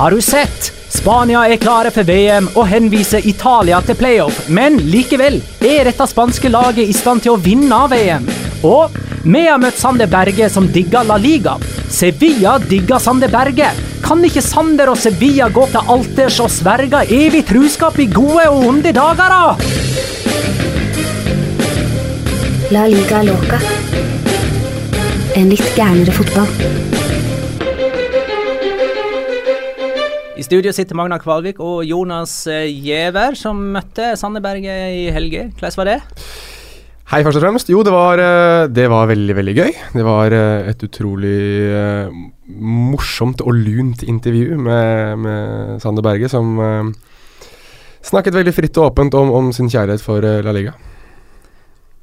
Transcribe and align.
Har 0.00 0.10
du 0.10 0.20
sett? 0.20 0.72
Spania 0.88 1.42
er 1.44 1.58
klare 1.60 1.90
for 1.92 2.08
VM 2.08 2.46
og 2.56 2.64
henviser 2.70 3.26
Italia 3.28 3.82
til 3.84 3.98
playoff, 4.00 4.38
men 4.48 4.78
likevel 4.88 5.34
er 5.60 5.84
dette 5.84 6.06
spanske 6.08 6.48
laget 6.48 6.88
i 6.88 6.94
stand 6.96 7.20
til 7.26 7.34
å 7.34 7.40
vinne 7.44 7.80
VM. 7.92 8.24
Og 8.64 8.96
vi 9.26 9.42
har 9.44 9.60
møtt 9.60 9.76
Sander 9.76 10.08
Berge, 10.08 10.48
som 10.48 10.70
digger 10.72 11.04
La 11.04 11.18
Liga. 11.20 11.58
Sevilla 11.92 12.54
digger 12.64 12.96
Sander 12.96 13.28
Berge. 13.28 13.68
Kan 14.00 14.24
ikke 14.24 14.40
Sander 14.40 14.88
og 14.88 14.96
Sevilla 15.02 15.50
gå 15.52 15.66
til 15.68 15.92
alters 15.92 16.40
og 16.40 16.48
sverge 16.54 17.04
evig 17.04 17.44
truskap 17.52 18.00
i 18.00 18.08
gode 18.08 18.48
og 18.48 18.70
onde 18.70 18.94
dager, 18.96 19.36
da? 19.36 19.52
La 22.72 22.88
liga 22.88 23.20
loca. 23.28 23.60
En 25.36 25.52
litt 25.52 25.76
gærnere 25.76 26.16
fotball. 26.22 26.99
Studio 30.50 30.72
sitter 30.74 30.98
Magna 30.98 31.14
Kvalvik 31.22 31.60
og 31.62 31.84
Jonas 31.86 32.32
eh, 32.50 32.66
Giæver, 32.66 33.36
som 33.38 33.58
møtte 33.70 34.16
Sanne 34.18 34.40
Berge 34.42 34.72
i 34.96 35.04
helga. 35.14 35.44
Hvordan 35.54 35.76
var 35.78 35.86
det? 35.86 35.98
Hei, 37.12 37.20
først 37.22 37.38
og 37.38 37.44
fremst. 37.44 37.70
Jo, 37.70 37.84
det 37.86 37.92
var, 37.94 38.18
eh, 38.18 38.64
det 38.66 38.88
var 38.90 39.06
veldig, 39.12 39.36
veldig 39.38 39.54
gøy. 39.54 39.70
Det 39.94 40.06
var 40.06 40.34
eh, 40.34 40.72
et 40.72 40.82
utrolig 40.82 41.36
uh, 41.70 42.18
morsomt 42.50 43.44
og 43.46 43.54
lunt 43.62 44.02
intervju 44.02 44.58
med, 44.58 45.22
med 45.22 45.78
Sander 45.84 46.02
Berge, 46.02 46.32
som 46.32 46.58
uh, 46.58 46.90
snakket 48.10 48.40
veldig 48.40 48.56
fritt 48.56 48.82
og 48.82 48.90
åpent 48.90 49.14
om, 49.20 49.30
om 49.30 49.54
sin 49.54 49.70
kjærlighet 49.70 50.02
for 50.02 50.18
La 50.18 50.56
Liga. 50.56 50.74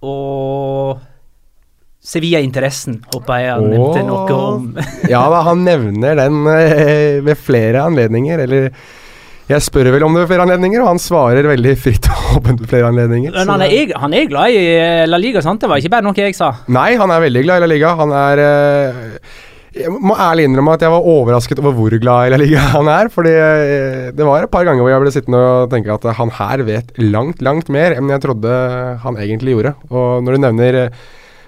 Og 0.07 0.95
Sevilla-interessen, 2.07 3.01
håper 3.11 3.41
jeg 3.41 3.51
han 3.51 3.65
nevnte 3.73 4.05
noe 4.07 4.37
om. 4.37 4.69
ja 5.11 5.25
han 5.43 5.65
nevner 5.67 6.15
den 6.21 6.45
eh, 6.53 7.17
ved 7.25 7.35
flere 7.39 7.83
anledninger, 7.89 8.45
eller 8.45 8.69
jeg 9.47 9.63
spør 9.63 9.87
vel 9.93 10.03
om 10.03 10.15
det 10.15 10.25
ved 10.25 10.31
flere 10.33 10.43
anledninger, 10.43 10.81
og 10.83 10.89
han 10.89 10.99
svarer 10.99 11.47
veldig 11.47 11.73
fritt 11.79 12.07
og 12.11 12.39
åpent 12.41 12.63
ved 12.63 12.71
flere 12.71 12.89
anledninger. 12.91 13.31
Men 13.35 13.51
han 13.53 13.63
er, 13.63 13.93
han 13.95 14.15
er, 14.15 14.25
glad 14.27 14.55
i 14.55 14.63
eh, 14.73 15.03
La 15.07 15.19
Liga, 15.19 15.43
sant? 15.43 15.61
Det 15.63 15.69
var 15.71 15.79
ikke 15.79 15.93
bare 15.93 16.03
noe 16.03 16.19
jeg 16.19 16.35
sa? 16.35 16.49
Nei, 16.71 16.89
han 16.99 17.11
er 17.11 17.23
veldig 17.23 17.43
glad 17.45 17.61
i 17.61 17.63
La 17.63 17.69
Liga. 17.71 17.93
Han 18.01 18.11
er 18.15 18.41
eh, 18.43 19.37
Jeg 19.77 19.93
må 19.93 20.17
ærlig 20.19 20.49
innrømme 20.49 20.75
at 20.75 20.83
jeg 20.83 20.91
var 20.91 21.11
overrasket 21.13 21.61
over 21.63 21.77
hvor 21.77 21.95
glad 21.95 22.27
i 22.27 22.33
La 22.33 22.41
Liga 22.43 22.65
han 22.75 22.91
er. 22.91 23.11
Fordi 23.13 23.35
eh, 23.35 24.09
det 24.15 24.27
var 24.27 24.43
et 24.43 24.51
par 24.51 24.67
ganger 24.67 24.83
hvor 24.83 24.91
jeg 24.91 25.05
ble 25.05 25.15
sittende 25.15 25.43
og 25.43 25.71
tenke 25.75 25.95
at 25.95 26.09
han 26.19 26.33
her 26.41 26.67
vet 26.67 26.91
langt, 26.99 27.43
langt 27.43 27.71
mer 27.71 27.95
enn 27.95 28.11
jeg 28.11 28.23
trodde 28.27 28.57
han 29.03 29.23
egentlig 29.23 29.55
gjorde. 29.55 29.77
Og 29.91 30.27
når 30.27 30.35
du 30.35 30.43
nevner 30.43 30.81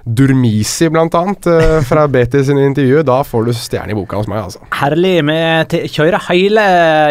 Durmisi, 0.09 0.87
blant 0.89 1.13
annet, 1.17 1.45
uh, 1.49 1.75
fra 1.85 2.05
BT 2.09 2.39
sine 2.47 2.63
intervjuer. 2.65 3.05
Da 3.07 3.19
får 3.27 3.49
du 3.49 3.51
stjerne 3.53 3.93
i 3.93 3.97
boka 3.97 4.17
hos 4.17 4.29
meg, 4.31 4.41
altså. 4.47 4.63
Herlig. 4.79 5.13
Vi 5.27 5.83
kjører 5.93 6.23
hele 6.29 6.63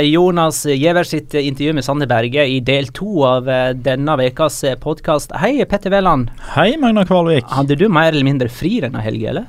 Jonas 0.08 0.64
Giæver 0.66 1.06
sitt 1.06 1.36
intervju 1.38 1.76
med 1.78 1.86
Sander 1.86 2.10
Berge 2.10 2.48
i 2.48 2.58
del 2.64 2.90
to 2.96 3.22
av 3.28 3.46
uh, 3.46 3.70
denne 3.76 4.18
ukas 4.24 4.64
podkast. 4.82 5.36
Hei, 5.38 5.54
Petter 5.70 5.94
Wæland. 5.94 6.32
Hei, 6.56 6.72
Magna 6.80 7.06
Kvalvik. 7.08 7.46
Hadde 7.54 7.78
du 7.78 7.86
mer 7.92 8.10
eller 8.10 8.26
mindre 8.26 8.50
fri 8.50 8.78
denne 8.82 9.04
helga, 9.04 9.32
eller? 9.34 9.48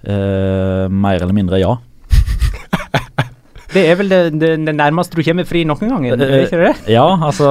Uh, 0.00 0.88
mer 0.88 1.20
eller 1.20 1.36
mindre, 1.36 1.60
ja. 1.60 1.76
Det 3.70 3.82
er 3.86 3.98
vel 4.00 4.10
det, 4.10 4.20
det, 4.40 4.50
det, 4.66 4.74
nærmeste 4.74 5.14
du 5.14 5.22
kommer 5.26 5.46
fri 5.46 5.62
noen 5.68 5.92
gang? 5.92 6.06
Ikke 6.10 6.58
det? 6.58 6.72
Ja, 6.90 7.06
altså 7.14 7.50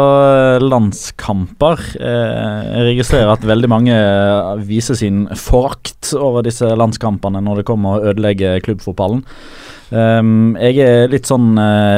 landskamper. 0.64 1.84
Eh, 1.95 2.58
jeg 2.67 2.88
registrerer 2.89 3.34
at 3.34 3.45
veldig 3.48 3.70
mange 3.72 4.00
viser 4.67 5.00
sin 5.00 5.28
forakt 5.39 6.11
over 6.17 6.44
disse 6.45 6.67
landskampene 6.67 7.43
når 7.45 7.61
det 7.61 7.67
kommer 7.70 7.98
å 7.98 8.11
ødelegge 8.11 8.58
klubbfotballen. 8.66 9.23
Um, 9.89 10.54
jeg 10.61 10.83
er 10.86 11.08
litt 11.10 11.26
sånn 11.26 11.55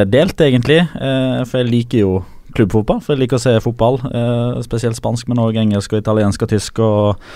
delt, 0.07 0.39
egentlig, 0.39 0.85
for 0.95 1.57
jeg 1.59 1.67
liker 1.67 2.05
jo 2.05 2.13
klubbfotball. 2.55 3.01
For 3.03 3.15
jeg 3.15 3.25
liker 3.25 3.39
å 3.39 3.43
se 3.43 3.57
fotball, 3.63 3.99
spesielt 4.63 4.99
spansk, 4.99 5.27
men 5.31 5.41
òg 5.43 5.59
engelsk 5.59 5.97
og 5.97 6.05
italiensk 6.05 6.45
og 6.45 6.53
tysk. 6.53 6.79
og 6.79 7.27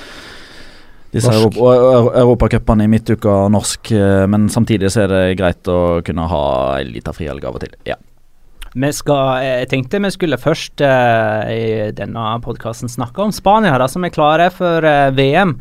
disse 1.16 1.31
europacupene 1.31 2.86
i 2.86 2.92
midtuka 2.92 3.46
norsk, 3.52 3.92
eh, 3.96 4.26
men 4.31 4.50
samtidig 4.52 4.92
så 4.94 5.06
er 5.06 5.14
det 5.14 5.38
greit 5.40 5.72
å 5.72 6.02
kunne 6.06 6.28
ha 6.31 6.44
ei 6.80 6.90
lita 6.90 7.14
frihelg 7.16 7.48
av 7.48 7.58
og 7.58 7.64
til. 7.64 7.74
Ja. 7.88 7.98
Vi 8.76 8.92
skal, 8.92 9.40
eh, 9.40 9.62
jeg 9.64 9.72
tenkte 9.72 10.03
vi 10.03 10.12
skulle 10.12 10.42
først 10.42 10.84
uh, 10.84 11.48
i 11.48 11.92
denne 11.96 12.28
podkasten 12.44 12.92
snakke 12.92 13.24
om 13.24 13.31
Spania, 13.31 13.78
da, 13.80 13.88
som 13.88 14.03
er 14.03 14.12
klare 14.12 14.50
for 14.52 14.84
uh, 14.84 15.14
VM. 15.16 15.56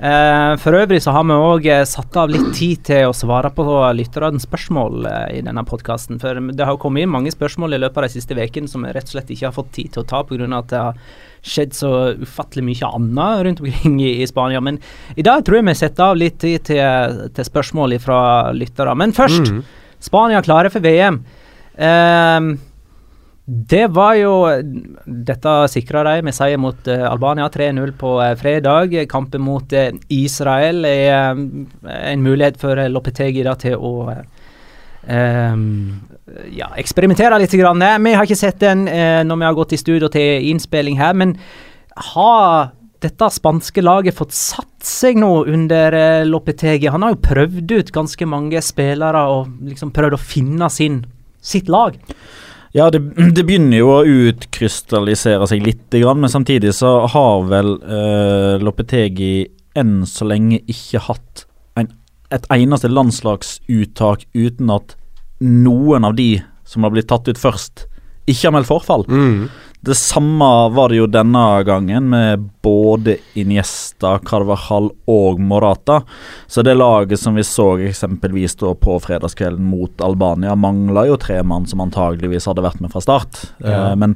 Uh, 0.00 0.54
for 0.58 0.74
øvrig 0.74 0.98
så 1.04 1.12
har 1.14 1.26
vi 1.28 1.36
òg 1.36 1.66
satt 1.86 2.16
av 2.18 2.30
litt 2.32 2.48
tid 2.58 2.80
til 2.88 3.10
å 3.10 3.16
svare 3.16 3.52
på 3.54 3.66
lytternes 3.94 4.46
spørsmål 4.48 5.06
i 5.34 5.42
denne 5.44 5.66
podkasten. 5.68 6.18
For 6.22 6.40
det 6.52 6.66
har 6.66 6.80
kommet 6.82 7.04
inn 7.04 7.12
mange 7.12 7.34
spørsmål 7.34 7.76
i 7.76 7.82
løpet 7.82 8.00
av 8.00 8.08
de 8.08 8.16
siste 8.16 8.38
ukene 8.38 8.70
som 8.70 8.86
vi 8.86 8.94
rett 8.94 9.10
og 9.10 9.16
slett 9.16 9.30
ikke 9.30 9.48
har 9.50 9.56
fått 9.56 9.74
tid 9.76 9.92
til 9.92 10.02
å 10.02 10.08
ta 10.08 10.24
pga. 10.26 10.48
at 10.58 10.72
det 10.72 10.80
har 10.80 10.98
skjedd 11.42 11.74
så 11.74 11.92
ufattelig 12.22 12.64
mye 12.64 12.90
annet 12.96 13.44
rundt 13.46 13.62
omkring 13.62 14.00
i, 14.00 14.22
i, 14.22 14.26
Spania. 14.26 14.60
Men 14.60 14.78
i 15.16 15.26
dag 15.26 15.44
tror 15.44 15.58
jeg 15.58 15.68
vi 15.68 15.74
setter 15.78 16.10
av 16.10 16.18
litt 16.18 16.38
tid 16.42 16.64
til, 16.70 17.22
til 17.34 17.48
spørsmål 17.48 17.98
fra 18.02 18.20
lyttere. 18.54 18.94
Men 18.98 19.14
først, 19.16 19.50
mm. 19.50 19.62
Spania 20.02 20.42
klare 20.42 20.70
for 20.70 20.82
VM. 20.84 21.22
Ehm, 21.78 22.56
det 23.44 23.86
var 23.90 24.14
jo 24.14 24.34
Dette 25.02 25.52
sikra 25.70 26.04
de 26.06 26.20
med 26.22 26.34
seier 26.34 26.60
mot 26.62 26.86
uh, 26.86 27.08
Albania 27.10 27.48
3-0 27.50 27.94
på 27.98 28.14
uh, 28.20 28.34
fredag. 28.38 28.94
Kampen 29.10 29.42
mot 29.42 29.72
uh, 29.74 29.88
Israel 30.14 30.86
er 30.86 31.34
en 31.34 32.22
mulighet 32.22 32.60
for 32.60 32.78
Lopetegi 32.88 33.44
da, 33.46 33.58
til 33.58 33.78
å 33.78 33.94
Um, 35.02 35.96
ja, 36.54 36.68
eksperimentere 36.78 37.34
litt. 37.42 37.50
Grann. 37.58 37.82
Vi 38.04 38.12
har 38.14 38.22
ikke 38.22 38.36
sett 38.38 38.60
den 38.62 38.84
når 38.86 39.40
vi 39.40 39.46
har 39.48 39.56
gått 39.56 39.72
i 39.74 39.78
studio 39.80 40.06
til 40.14 40.46
innspilling 40.52 40.94
her, 40.94 41.16
men 41.18 41.32
har 42.12 42.68
dette 43.02 43.30
spanske 43.34 43.82
laget 43.82 44.14
fått 44.14 44.30
satt 44.36 44.86
seg 44.86 45.18
nå 45.18 45.32
under 45.50 46.22
Lopetegi? 46.30 46.86
Han 46.86 47.02
har 47.02 47.16
jo 47.16 47.20
prøvd 47.24 47.74
ut 47.74 47.90
ganske 47.98 48.30
mange 48.30 48.62
spillere 48.62 49.24
og 49.34 49.50
liksom 49.66 49.90
prøvd 49.90 50.14
å 50.14 50.22
finne 50.22 50.70
sin, 50.70 51.02
sitt 51.42 51.66
lag. 51.66 51.98
Ja, 52.76 52.88
det, 52.90 53.00
det, 53.36 53.44
begynner 53.44 53.82
jo 53.82 53.94
å 53.94 54.02
utkrystallisere 54.28 55.48
seg 55.50 55.64
litt, 55.66 55.88
men 55.92 56.32
samtidig 56.32 56.74
så 56.76 57.02
har 57.12 57.48
vel 57.50 57.74
uh, 57.84 58.60
Lopetegi 58.62 59.48
enn 59.78 60.02
så 60.08 60.26
lenge 60.28 60.60
ikke 60.68 61.00
hatt 61.06 61.46
et 62.32 62.48
eneste 62.52 62.88
landslagsuttak 62.88 64.26
uten 64.32 64.72
at 64.72 64.96
noen 65.42 66.06
av 66.08 66.16
de 66.16 66.40
som 66.68 66.86
har 66.86 66.94
blitt 66.94 67.10
tatt 67.10 67.28
ut 67.28 67.40
først, 67.40 67.86
ikke 68.30 68.48
har 68.48 68.54
meldt 68.56 68.70
forfall. 68.70 69.04
Mm. 69.10 69.50
Det 69.84 69.94
samme 69.98 70.46
var 70.70 70.92
det 70.92 71.00
jo 71.00 71.08
denne 71.10 71.62
gangen, 71.66 72.04
med 72.12 72.44
både 72.62 73.16
Iniesta, 73.34 74.12
Carvajal 74.22 74.92
og 75.10 75.40
Morata. 75.42 75.96
Så 76.46 76.62
det 76.62 76.76
laget 76.78 77.18
som 77.18 77.34
vi 77.34 77.42
så 77.42 77.66
eksempelvis 77.88 78.54
på 78.62 78.98
fredagskvelden 79.02 79.66
mot 79.66 80.04
Albania, 80.06 80.54
mangla 80.54 81.08
jo 81.10 81.18
tre 81.18 81.40
mann 81.42 81.66
som 81.66 81.82
antageligvis 81.82 82.46
hadde 82.46 82.62
vært 82.62 82.78
med 82.78 82.94
fra 82.94 83.02
start. 83.02 83.42
Ja. 83.58 83.90
Eh, 83.90 83.96
men 83.98 84.14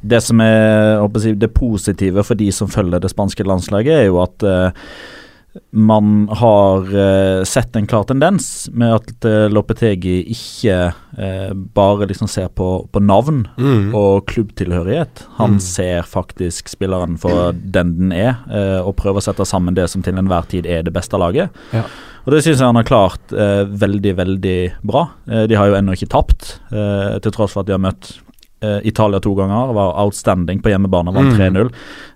det 0.00 0.20
som 0.22 0.38
er 0.38 1.02
det 1.34 1.50
positive 1.50 2.22
for 2.22 2.38
de 2.38 2.52
som 2.54 2.70
følger 2.70 3.02
det 3.02 3.10
spanske 3.10 3.42
landslaget, 3.42 3.94
er 3.96 4.06
jo 4.12 4.22
at 4.22 4.46
eh, 4.46 4.86
man 5.70 6.28
har 6.28 6.96
uh, 6.96 7.44
sett 7.44 7.76
en 7.76 7.86
klar 7.86 8.04
tendens 8.08 8.68
med 8.72 8.94
at 8.94 9.26
uh, 9.26 9.46
Lopetegi 9.52 10.20
ikke 10.32 10.76
uh, 10.92 11.52
bare 11.52 12.08
liksom 12.10 12.30
ser 12.30 12.48
på, 12.48 12.68
på 12.92 13.02
navn 13.02 13.44
mm. 13.58 13.94
og 13.96 14.26
klubbtilhørighet. 14.30 15.24
Han 15.38 15.56
mm. 15.56 15.62
ser 15.64 16.08
faktisk 16.08 16.70
spilleren 16.72 17.18
for 17.20 17.52
den 17.56 17.96
den 17.98 18.12
er, 18.12 18.36
og 18.84 18.96
prøver 18.98 19.20
å 19.20 19.24
sette 19.24 19.46
sammen 19.48 19.76
det 19.76 19.86
som 19.90 20.02
til 20.04 20.18
enhver 20.20 20.44
tid 20.50 20.66
er 20.68 20.82
det 20.84 20.92
beste 20.94 21.18
laget. 21.20 21.54
Ja. 21.72 21.84
Og 22.26 22.34
Det 22.34 22.42
syns 22.44 22.60
jeg 22.60 22.68
han 22.68 22.76
har 22.76 22.86
klart 22.86 23.32
veldig, 23.32 24.12
veldig 24.18 24.58
bra. 24.86 25.06
de 25.48 25.56
har 25.56 25.70
jo 25.70 25.76
ennå 25.78 25.96
ikke 25.96 26.10
tapt, 26.12 26.58
til 26.68 27.34
tross 27.34 27.54
for 27.56 27.64
at 27.64 27.70
de 27.70 27.76
har 27.76 27.82
møtt 27.82 28.10
Italia 28.60 29.20
to 29.22 29.34
ganger, 29.38 29.72
var 29.76 29.92
outstanding 30.02 30.58
på 30.64 30.72
hjemmebane, 30.72 31.12
vant 31.14 31.36
mm. 31.36 31.38
3-0. 31.38 31.68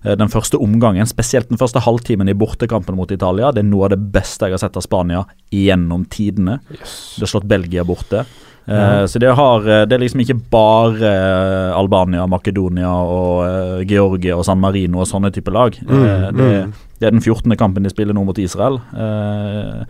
Mm. 0.02 0.16
den 0.18 0.32
første 0.32 0.58
omgangen, 0.58 1.06
spesielt 1.06 1.52
den 1.52 1.60
første 1.60 1.82
halvtimen 1.84 2.30
i 2.30 2.34
bortekampen 2.34 2.96
mot 2.98 3.10
Italia, 3.14 3.52
det 3.54 3.62
er 3.62 3.68
noe 3.68 3.86
av 3.86 3.94
det 3.94 4.00
beste 4.14 4.48
jeg 4.48 4.56
har 4.56 4.64
sett 4.64 4.78
av 4.80 4.82
Spania 4.82 5.22
gjennom 5.54 6.06
tidene. 6.10 6.58
Yes. 6.74 6.96
Det 7.14 7.28
har 7.28 7.32
slått 7.36 7.50
Belgia 7.50 7.86
borte. 7.86 8.24
Uh, 8.62 9.04
Så 9.10 9.18
det, 9.18 9.32
har, 9.34 9.66
det 9.86 9.96
er 9.96 10.02
liksom 10.04 10.22
ikke 10.22 10.38
bare 10.52 11.10
Albania, 11.74 12.28
Makedonia 12.30 12.92
og 12.92 13.82
Georgia 13.90 14.38
og 14.38 14.46
San 14.46 14.62
Marino 14.62 15.02
og 15.02 15.10
sånne 15.10 15.32
type 15.34 15.50
lag. 15.54 15.76
Mm, 15.82 16.06
det, 16.38 16.48
mm. 16.48 16.72
Det 17.02 17.08
er 17.08 17.16
den 17.16 17.22
14. 17.24 17.56
kampen 17.58 17.82
de 17.82 17.90
spiller 17.90 18.14
nå 18.14 18.22
mot 18.22 18.38
Israel. 18.38 18.76
Eh, 18.94 19.80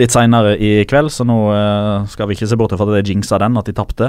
litt 0.00 0.14
seinere 0.14 0.54
i 0.56 0.70
kveld, 0.88 1.10
så 1.12 1.26
nå 1.28 1.36
eh, 1.52 2.06
skal 2.08 2.30
vi 2.30 2.38
ikke 2.38 2.48
se 2.48 2.56
bort 2.56 2.72
fra 2.72 2.86
at 2.86 2.94
det 2.94 3.02
er 3.02 3.10
jinx 3.12 3.28
av 3.36 3.42
den, 3.42 3.58
at 3.60 3.68
de 3.68 3.74
tapte. 3.76 4.08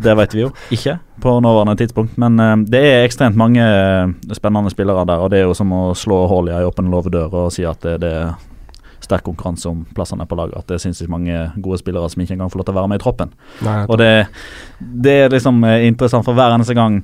Det 0.00 0.14
vet 0.16 0.32
vi 0.32 0.40
jo 0.46 0.48
ikke 0.72 0.96
på 1.20 1.34
nåværende 1.44 1.76
tidspunkt, 1.82 2.16
men 2.16 2.40
eh, 2.40 2.54
det 2.72 2.80
er 2.80 3.04
ekstremt 3.04 3.36
mange 3.36 3.60
eh, 3.60 4.14
spennende 4.38 4.72
spillere 4.72 5.04
der. 5.04 5.20
Og 5.20 5.34
det 5.34 5.42
er 5.42 5.50
jo 5.50 5.58
som 5.58 5.76
å 5.76 5.82
slå 5.92 6.22
hull 6.32 6.48
i 6.48 6.56
ei 6.56 6.64
åpen 6.64 6.88
låvedør 6.88 7.42
og 7.42 7.52
si 7.52 7.68
at 7.68 7.84
det, 7.84 7.98
det 8.06 8.14
sterk 9.06 9.24
konkurranse 9.26 9.68
om 9.70 9.84
plassene 9.96 10.26
på 10.28 10.38
laget. 10.38 10.58
At 10.58 10.68
det 10.68 10.76
er 10.76 10.84
sinnssykt 10.84 11.12
mange 11.12 11.46
gode 11.62 11.80
spillere 11.80 12.10
som 12.12 12.22
ikke 12.22 12.36
engang 12.36 12.52
får 12.52 12.62
lov 12.62 12.68
til 12.68 12.76
å 12.76 12.78
være 12.80 12.92
med 12.92 13.00
i 13.00 13.04
troppen. 13.04 13.34
Nei, 13.66 13.78
Og 13.86 14.00
det, 14.02 14.10
det 15.06 15.16
er 15.24 15.34
liksom 15.34 15.62
eh, 15.66 15.86
interessant, 15.88 16.26
for 16.26 16.36
hver 16.36 16.56
eneste 16.56 16.76
gang 16.76 17.00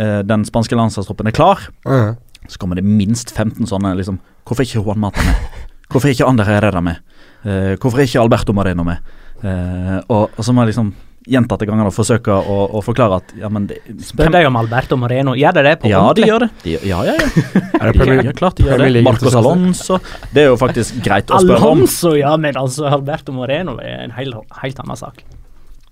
eh, 0.00 0.20
den 0.26 0.46
spanske 0.48 0.78
landslagstroppen 0.78 1.30
er 1.30 1.36
klar, 1.36 1.66
mm. 1.84 2.14
så 2.48 2.62
kommer 2.62 2.80
det 2.80 2.86
minst 2.86 3.34
15 3.34 3.68
sånne 3.70 3.96
liksom 3.98 4.20
Hvorfor 4.48 4.64
ikke 4.64 4.80
Juan 4.80 4.98
Mata 4.98 5.22
med? 5.22 5.66
Hvorfor 5.92 6.10
ikke 6.10 6.26
Ander 6.26 6.48
Herrera 6.48 6.80
med? 6.82 7.02
Eh, 7.44 7.76
hvorfor 7.78 8.02
ikke 8.02 8.22
Alberto 8.22 8.54
Marino 8.56 8.82
med? 8.86 9.04
Eh, 9.44 9.98
og, 10.08 10.30
og 10.36 10.44
så 10.44 10.54
må 10.54 10.64
jeg 10.64 10.72
liksom 10.72 10.90
gjentatte 11.28 11.66
ganger 11.68 11.84
da 11.88 11.92
forsøke 11.92 12.32
å, 12.32 12.56
å 12.78 12.80
forklare 12.84 13.18
at 13.20 13.34
ja, 13.36 13.50
men 13.52 13.66
det, 13.68 13.80
Spør 14.06 14.32
deg 14.32 14.46
om 14.48 14.56
Alberto 14.60 14.96
Moreno. 15.00 15.34
Gjør 15.36 15.58
det 15.58 15.64
det 15.66 15.74
på 15.82 15.90
Ja, 15.90 16.00
de 16.16 16.24
gjør 16.28 16.46
det. 16.46 16.48
De, 16.64 16.78
ja, 16.88 17.02
ja, 17.06 17.16
ja. 17.18 17.28
Er 17.76 17.90
det 17.90 17.92
De, 17.92 17.98
Premier, 17.98 18.30
ja, 18.30 18.34
klart 18.36 18.56
de 18.56 18.66
gjør 18.68 18.84
det. 18.86 19.04
Marcos? 19.04 19.36
Alonso. 19.36 20.00
Det 20.32 20.46
er 20.46 20.50
jo 20.50 20.56
faktisk 20.60 21.02
greit 21.04 21.30
å 21.30 21.42
spørre 21.44 21.60
om. 21.60 21.84
Alonso, 21.84 22.14
ja, 22.16 22.32
men 22.40 22.56
altså 22.60 22.88
Alberto 22.88 23.36
Moreno 23.36 23.76
er 23.84 24.06
en 24.06 24.16
helt, 24.16 24.40
helt 24.62 24.82
annen 24.82 25.00
sak. 25.00 25.22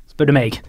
Spør 0.08 0.30
du 0.30 0.36
meg. 0.38 0.60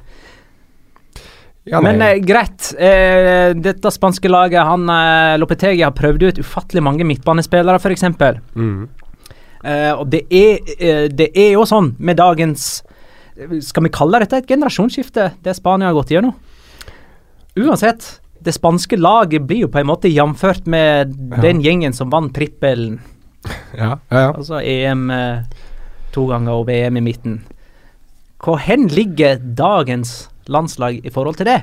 Ja, 1.69 1.79
nei. 1.79 1.93
Men 1.93 2.03
eh, 2.03 2.19
greit. 2.23 2.71
Eh, 2.75 3.55
dette 3.55 3.91
spanske 3.93 4.31
laget, 4.31 4.61
han 4.65 4.89
eh, 4.91 5.37
Lopetegi 5.39 5.83
har 5.85 5.95
prøvd 5.95 6.27
ut 6.29 6.43
ufattelig 6.43 6.83
mange 6.83 7.07
midtbanespillere, 7.07 7.79
f.eks. 7.79 8.07
Mm. 8.55 8.87
Eh, 9.63 9.91
og 9.93 10.07
det 10.11 10.23
er, 10.33 10.75
eh, 10.79 11.03
det 11.11 11.31
er 11.35 11.53
jo 11.55 11.65
sånn 11.67 11.93
med 11.99 12.19
dagens 12.19 12.79
Skal 13.61 13.83
vi 13.85 13.89
kalle 13.93 14.19
dette 14.19 14.37
et 14.41 14.47
generasjonsskifte, 14.49 15.29
det 15.43 15.53
Spania 15.55 15.87
har 15.87 15.93
gått 15.97 16.11
gjennom? 16.11 16.33
Uansett, 17.59 18.19
det 18.43 18.53
spanske 18.55 18.97
laget 18.99 19.45
blir 19.47 19.65
jo 19.65 19.69
på 19.71 19.79
en 19.81 19.87
måte 19.89 20.11
jamført 20.11 20.67
med 20.67 21.13
Ja. 21.31 21.41
den 21.41 21.61
gjengen 21.63 21.93
som 21.93 22.09
vant 22.11 22.33
trippelen. 22.35 22.99
ja, 23.77 23.97
ja, 24.11 24.19
ja. 24.19 24.31
Altså 24.33 24.59
EM 24.61 25.09
eh, 25.11 25.43
to 26.11 26.25
ganger 26.27 26.51
og 26.59 26.67
VM 26.67 26.97
i 26.97 27.01
midten. 27.01 27.41
Hvor 28.43 28.57
hen 28.59 28.87
ligger 28.87 29.37
dagens 29.39 30.29
landslag 30.47 31.01
i 31.05 31.09
forhold 31.09 31.35
til 31.35 31.45
det? 31.45 31.61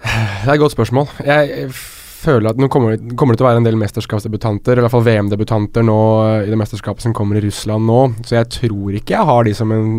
Det 0.00 0.48
er 0.48 0.52
et 0.54 0.60
godt 0.60 0.72
spørsmål. 0.72 1.08
Jeg 1.24 1.70
føler 2.20 2.52
at 2.52 2.60
nå 2.60 2.68
kommer 2.72 3.00
kommer 3.16 3.34
det 3.34 3.40
til 3.40 3.46
å 3.46 3.50
være 3.50 3.62
en 3.62 3.66
del 3.66 3.80
mesterskapsdebutanter, 3.80 4.74
eller 4.74 4.84
i 4.84 4.86
hvert 4.86 4.96
fall 4.96 5.08
VM-debutanter 5.08 5.86
nå 5.86 5.98
eh, 6.26 6.44
i 6.46 6.52
det 6.52 6.60
mesterskapet 6.60 7.06
som 7.06 7.16
kommer 7.16 7.40
i 7.40 7.44
Russland 7.46 7.88
nå, 7.88 8.00
så 8.26 8.38
jeg 8.40 8.52
tror 8.60 9.00
ikke 9.00 9.16
jeg 9.16 9.28
har 9.32 9.48
de 9.48 9.56
som 9.56 9.74
en 9.74 9.90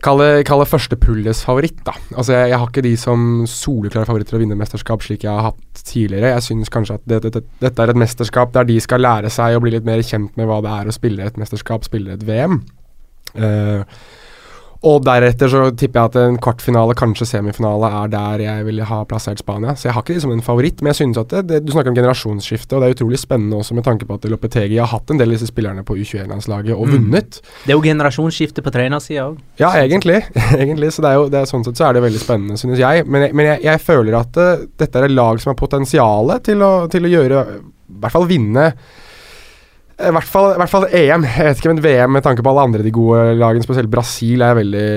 Kall 0.00 0.16
det, 0.16 0.46
kall 0.48 0.62
det 0.62 0.70
første 0.70 0.96
pulles 0.96 1.42
favoritt, 1.44 1.82
da. 1.84 1.92
Altså 2.14 2.32
jeg, 2.32 2.48
jeg 2.48 2.58
har 2.62 2.70
ikke 2.70 2.84
de 2.86 2.92
som 2.96 3.24
soleklare 3.44 4.08
favoritter 4.08 4.38
å 4.38 4.40
vinne 4.40 4.56
mesterskap, 4.56 5.02
slik 5.04 5.26
jeg 5.26 5.34
har 5.34 5.50
hatt 5.50 5.82
tidligere. 5.84 6.30
Jeg 6.38 6.46
synes 6.46 6.72
kanskje 6.72 6.96
at 6.96 7.04
det, 7.04 7.18
det, 7.26 7.32
det, 7.34 7.42
dette 7.60 7.84
er 7.84 7.92
et 7.92 8.00
mesterskap 8.00 8.54
der 8.54 8.64
de 8.70 8.78
skal 8.80 9.04
lære 9.04 9.28
seg 9.28 9.58
å 9.58 9.60
bli 9.60 9.74
litt 9.74 9.84
mer 9.84 10.00
kjent 10.00 10.32
med 10.40 10.48
hva 10.48 10.62
det 10.64 10.72
er 10.72 10.88
å 10.88 10.94
spille 10.96 11.28
et 11.28 11.36
mesterskap, 11.40 11.84
spille 11.84 12.16
et 12.16 12.24
VM. 12.24 12.62
Eh, 13.36 14.00
og 14.80 15.02
deretter 15.04 15.50
så 15.52 15.62
tipper 15.76 15.98
jeg 16.00 16.08
at 16.08 16.14
en 16.22 16.36
kvartfinale, 16.40 16.94
kanskje 16.96 17.26
semifinale, 17.28 17.90
er 18.00 18.08
der 18.14 18.42
jeg 18.46 18.64
ville 18.64 18.86
ha 18.88 19.02
plassert 19.04 19.42
Spania. 19.42 19.74
Så 19.76 19.88
jeg 19.90 19.92
har 19.92 20.00
ikke 20.00 20.14
de 20.16 20.22
som 20.24 20.32
en 20.32 20.40
favoritt, 20.40 20.80
men 20.80 20.88
jeg 20.94 21.02
synes 21.02 21.18
at 21.20 21.28
det, 21.34 21.42
det, 21.50 21.58
du 21.66 21.72
snakker 21.74 21.92
om 21.92 21.98
generasjonsskifte, 21.98 22.78
og 22.78 22.80
det 22.80 22.88
er 22.88 22.94
utrolig 22.96 23.20
spennende 23.20 23.58
også 23.60 23.76
med 23.76 23.84
tanke 23.84 24.08
på 24.08 24.16
at 24.16 24.24
Lopetegi 24.32 24.78
har 24.80 24.88
hatt 24.88 25.12
en 25.12 25.20
del 25.20 25.28
av 25.28 25.36
disse 25.36 25.50
spillerne 25.50 25.84
på 25.84 25.98
U21-landslaget 26.00 26.72
og 26.72 26.86
Mm. 26.88 26.94
vunnet. 26.96 27.40
Det 27.66 27.74
er 27.74 27.76
jo 27.76 27.84
generasjonsskifte 27.84 28.64
på 28.64 28.72
trenersida 28.72 29.26
òg. 29.28 29.36
Ja, 29.60 29.74
egentlig. 29.76 30.22
egentlig 30.62 30.92
så 30.96 31.04
det 31.04 31.10
er 31.12 31.20
jo, 31.20 31.28
det 31.28 31.42
er 31.42 31.50
sånn 31.52 31.66
sett 31.68 31.76
så 31.76 31.90
er 31.90 31.98
det 31.98 32.04
veldig 32.06 32.22
spennende, 32.24 32.56
synes 32.56 32.80
jeg. 32.80 33.04
Men 33.04 33.26
jeg, 33.28 33.34
men 33.36 33.50
jeg, 33.52 33.62
jeg 33.68 33.84
føler 33.84 34.16
at 34.22 34.40
eh, 34.40 34.64
dette 34.80 34.98
er 34.98 35.10
et 35.10 35.16
lag 35.18 35.44
som 35.44 35.52
har 35.52 35.60
potensial 35.60 36.32
til 36.40 36.64
å, 36.64 36.72
til 36.88 37.04
å 37.04 37.12
gjøre 37.18 37.44
I 37.60 38.00
hvert 38.00 38.16
fall 38.16 38.26
vinne 38.30 38.70
i 40.08 40.12
hvert, 40.14 40.28
fall, 40.28 40.54
I 40.54 40.60
hvert 40.62 40.72
fall 40.72 40.86
EM. 40.88 41.26
Jeg 41.28 41.46
vet 41.46 41.60
ikke, 41.60 41.72
men 41.74 41.84
VM 41.84 42.14
med 42.16 42.24
tanke 42.24 42.44
på 42.44 42.52
alle 42.52 42.66
andre 42.68 42.84
de 42.86 42.92
gode 42.94 43.36
lagene, 43.38 43.64
spesielt 43.66 43.92
Brasil, 43.92 44.42
er 44.42 44.58
veldig 44.58 44.88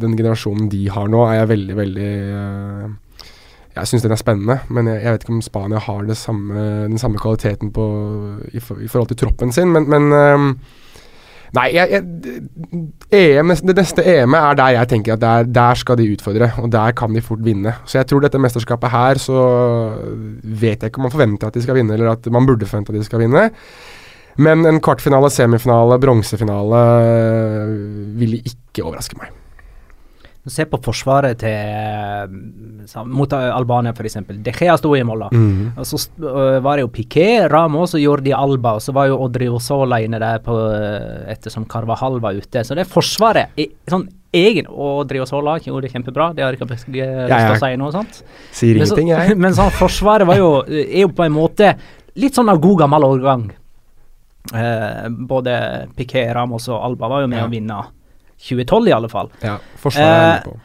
Den 0.00 0.16
generasjonen 0.18 0.70
de 0.72 0.86
har 0.94 1.10
nå, 1.10 1.24
er 1.26 1.40
jeg 1.40 1.52
veldig, 1.52 1.76
veldig 1.78 2.10
eh, 2.40 3.28
Jeg 3.76 3.90
syns 3.90 4.06
den 4.06 4.14
er 4.14 4.20
spennende, 4.20 4.58
men 4.74 4.90
jeg, 4.90 5.02
jeg 5.04 5.14
vet 5.14 5.24
ikke 5.26 5.36
om 5.36 5.46
Spania 5.46 5.84
har 5.84 6.12
samme, 6.14 6.66
den 6.88 6.98
samme 6.98 7.18
kvaliteten 7.18 7.72
på, 7.74 7.86
i, 8.52 8.60
for, 8.60 8.82
i 8.82 8.90
forhold 8.90 9.12
til 9.12 9.22
troppen 9.24 9.54
sin, 9.54 9.72
men, 9.74 9.88
men 9.90 10.12
eh, 10.18 10.46
Nei, 11.56 11.70
jeg, 11.72 12.02
EM, 13.08 13.52
det 13.64 13.74
neste 13.78 14.02
EM-et 14.04 14.50
er 14.50 14.56
der 14.58 14.72
jeg 14.74 14.88
tenker 14.90 15.14
at 15.14 15.22
der, 15.22 15.46
der 15.48 15.78
skal 15.80 15.96
de 15.96 16.10
utfordre, 16.12 16.50
og 16.60 16.68
der 16.72 16.92
kan 16.96 17.14
de 17.16 17.22
fort 17.24 17.40
vinne. 17.44 17.72
Så 17.88 17.96
jeg 17.96 18.08
tror 18.10 18.20
dette 18.20 18.40
mesterskapet 18.42 18.92
her, 18.92 19.20
så 19.22 19.44
vet 20.44 20.82
jeg 20.82 20.90
ikke 20.90 21.00
om 21.00 21.08
man 21.08 21.14
forventer 21.14 21.48
at 21.48 21.56
de 21.56 21.62
skal 21.64 21.78
vinne, 21.78 21.96
eller 21.96 22.12
at 22.12 22.28
man 22.34 22.44
burde 22.44 22.68
forvente 22.68 22.92
at 22.92 23.00
de 23.00 23.08
skal 23.08 23.24
vinne. 23.24 23.46
Men 24.38 24.62
en 24.68 24.78
kvartfinale, 24.82 25.30
semifinale, 25.34 25.98
bronsefinale 26.02 26.84
øh, 27.02 27.74
ville 28.20 28.40
ikke 28.46 28.86
overraske 28.86 29.18
meg. 29.18 29.34
Se 30.48 30.64
på 30.64 30.78
forsvaret 30.80 31.36
til 31.42 31.52
eh, 31.52 33.02
mot 33.04 33.32
Albania, 33.36 33.92
f.eks. 33.92 34.16
De 34.30 34.54
Gea 34.54 34.76
sto 34.80 34.94
i 34.96 35.02
mål. 35.04 35.26
da. 35.26 35.40
Og 35.82 35.88
så 35.90 35.98
var 36.64 36.78
det 36.78 36.86
jo 36.86 36.92
Piqué, 36.94 37.26
Ramos 37.52 37.92
og 37.98 38.00
Jordi 38.00 38.32
Alba, 38.32 38.78
og 38.78 38.84
så 38.84 38.94
var 38.96 39.10
jo 39.10 39.18
Odriozola 39.26 39.98
inne 40.00 40.22
der 40.22 40.40
på, 40.44 40.54
ettersom 41.28 41.66
Carvahal 41.68 42.16
var 42.24 42.38
ute. 42.38 42.64
Så 42.64 42.78
det 42.78 42.88
forsvaret 42.88 43.58
er, 43.60 43.74
sånn 43.90 44.08
egen 44.36 44.66
Og 44.68 45.04
Odriozola 45.04 45.54
gjorde 45.64 45.86
det 45.86 45.92
kjempebra, 45.94 46.32
det 46.36 46.44
har 46.44 46.56
ikke 46.56 46.68
lyst 46.68 46.88
til 46.88 47.00
å 47.02 47.60
si 47.60 47.76
noe 47.80 47.94
sånt. 47.94 48.18
Sier 48.52 48.76
ingenting, 48.76 49.12
jeg. 49.12 49.36
Men 49.42 49.56
sånn, 49.56 49.72
Forsvaret 49.76 50.28
var 50.28 50.40
jo, 50.40 50.50
er 50.68 51.06
jo 51.06 51.12
på 51.12 51.24
en 51.24 51.32
måte 51.32 51.72
litt 52.18 52.36
sånn 52.36 52.50
av 52.52 52.60
god 52.60 52.84
gammel 52.84 53.06
årgang. 53.08 53.48
Eh, 54.54 55.08
både 55.28 55.88
Piqué, 55.96 56.26
Ramos 56.34 56.68
og 56.68 56.82
Alba 56.84 57.08
var 57.08 57.20
jo 57.22 57.28
med 57.28 57.38
Ja. 57.38 57.46
å 57.46 57.50
vinne 57.50 57.84
2012, 58.38 58.88
i 58.88 58.92
alle 58.92 59.08
fall. 59.08 59.30
Ja, 59.42 59.58
på. 59.82 60.56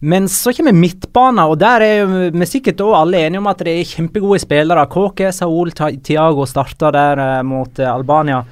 Men 0.00 0.28
så 0.28 0.52
kommer 0.54 0.72
midtbanen, 0.72 1.42
og 1.50 1.58
der 1.58 1.80
er 1.82 2.06
vi 2.30 2.46
sikkert 2.46 2.78
også 2.80 3.00
alle 3.02 3.18
enige 3.26 3.38
om 3.38 3.46
at 3.50 3.58
det 3.58 3.74
er 3.80 3.84
kjempegode 3.84 4.38
spillere. 4.40 4.86
Kåke, 4.88 5.32
Saul, 5.34 5.72
Tiago 5.72 5.98
Thiago 6.04 6.46
starta 6.46 6.92
der 6.94 7.18
eh, 7.18 7.42
mot 7.42 7.78
eh, 7.78 7.90
Albania. 7.94 8.44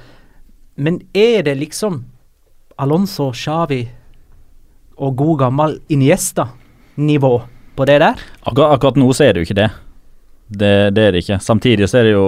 Men 0.77 0.99
er 1.15 1.43
det 1.43 1.57
liksom 1.57 2.03
Alonso, 2.77 3.31
Xavi 3.33 3.87
og 4.99 5.15
god 5.15 5.39
gammel 5.39 5.79
Iniesta-nivå 5.89 7.41
på 7.77 7.85
det 7.85 7.99
der? 8.03 8.15
Akkurat, 8.43 8.75
akkurat 8.77 8.95
nå 8.99 9.07
så 9.13 9.23
er 9.29 9.33
det 9.33 9.41
jo 9.41 9.47
ikke 9.47 9.61
det. 9.61 9.69
det. 10.49 10.93
Det 10.93 11.03
er 11.07 11.11
det 11.15 11.23
ikke. 11.23 11.39
Samtidig 11.41 11.87
så 11.89 11.99
er 12.01 12.03
det 12.09 12.11
jo 12.17 12.27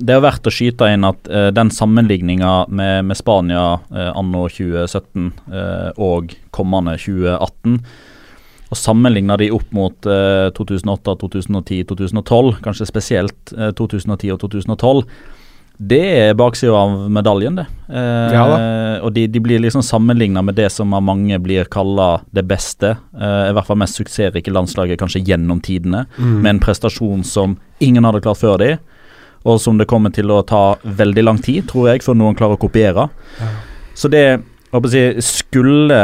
Det 0.00 0.14
er 0.16 0.22
verdt 0.24 0.48
å 0.48 0.52
skyte 0.54 0.88
inn 0.94 1.04
at 1.04 1.28
uh, 1.28 1.48
den 1.52 1.70
sammenligninga 1.74 2.52
med, 2.72 3.04
med 3.10 3.18
Spania 3.18 3.64
uh, 3.92 4.10
anno 4.16 4.46
2017 4.48 5.26
uh, 5.52 5.90
og 6.00 6.32
kommende 6.56 6.96
2018 7.00 7.82
og 8.70 8.78
sammenligne 8.78 9.34
de 9.40 9.48
opp 9.50 9.72
mot 9.74 10.06
eh, 10.06 10.46
2008, 10.54 11.16
2010, 11.18 11.80
2012, 11.90 12.60
kanskje 12.62 12.86
spesielt 12.86 13.50
eh, 13.56 13.72
2010 13.74 14.30
og 14.30 14.38
2012, 14.44 15.00
det 15.90 15.98
er 16.20 16.36
baksida 16.38 16.76
av 16.78 16.94
medaljen, 17.10 17.56
det. 17.58 17.64
Eh, 17.90 18.36
Ja 18.36 18.44
og 19.00 19.10
de, 19.16 19.24
de 19.32 19.40
blir 19.42 19.58
liksom 19.64 19.82
sammenligna 19.82 20.42
med 20.46 20.54
det 20.54 20.68
som 20.70 20.94
av 20.94 21.02
mange 21.02 21.38
blir 21.42 21.66
kalla 21.72 22.20
det 22.30 22.44
beste, 22.46 22.92
eh, 23.18 23.48
i 23.50 23.54
hvert 23.56 23.66
fall 23.66 23.80
mest 23.82 23.98
suksessrike 23.98 24.54
landslaget 24.54 25.02
kanskje 25.02 25.24
gjennom 25.26 25.58
tidene, 25.66 26.04
Mm. 26.14 26.38
med 26.44 26.50
en 26.54 26.62
prestasjon 26.62 27.26
som 27.26 27.58
ingen 27.80 28.04
hadde 28.06 28.22
klart 28.22 28.38
før 28.38 28.58
de, 28.62 28.76
og 29.44 29.60
som 29.62 29.78
det 29.80 29.88
kommer 29.88 30.12
til 30.12 30.30
å 30.32 30.42
ta 30.46 30.76
veldig 30.84 31.24
lang 31.24 31.38
tid, 31.40 31.66
tror 31.70 31.90
jeg, 31.90 32.04
før 32.04 32.18
noen 32.18 32.36
klarer 32.36 32.58
å 32.58 32.60
kopiere. 32.60 33.08
Så 33.96 34.10
det 34.12 34.24
jeg 34.70 34.84
å 34.86 34.90
si, 34.90 35.04
Skulle 35.26 36.00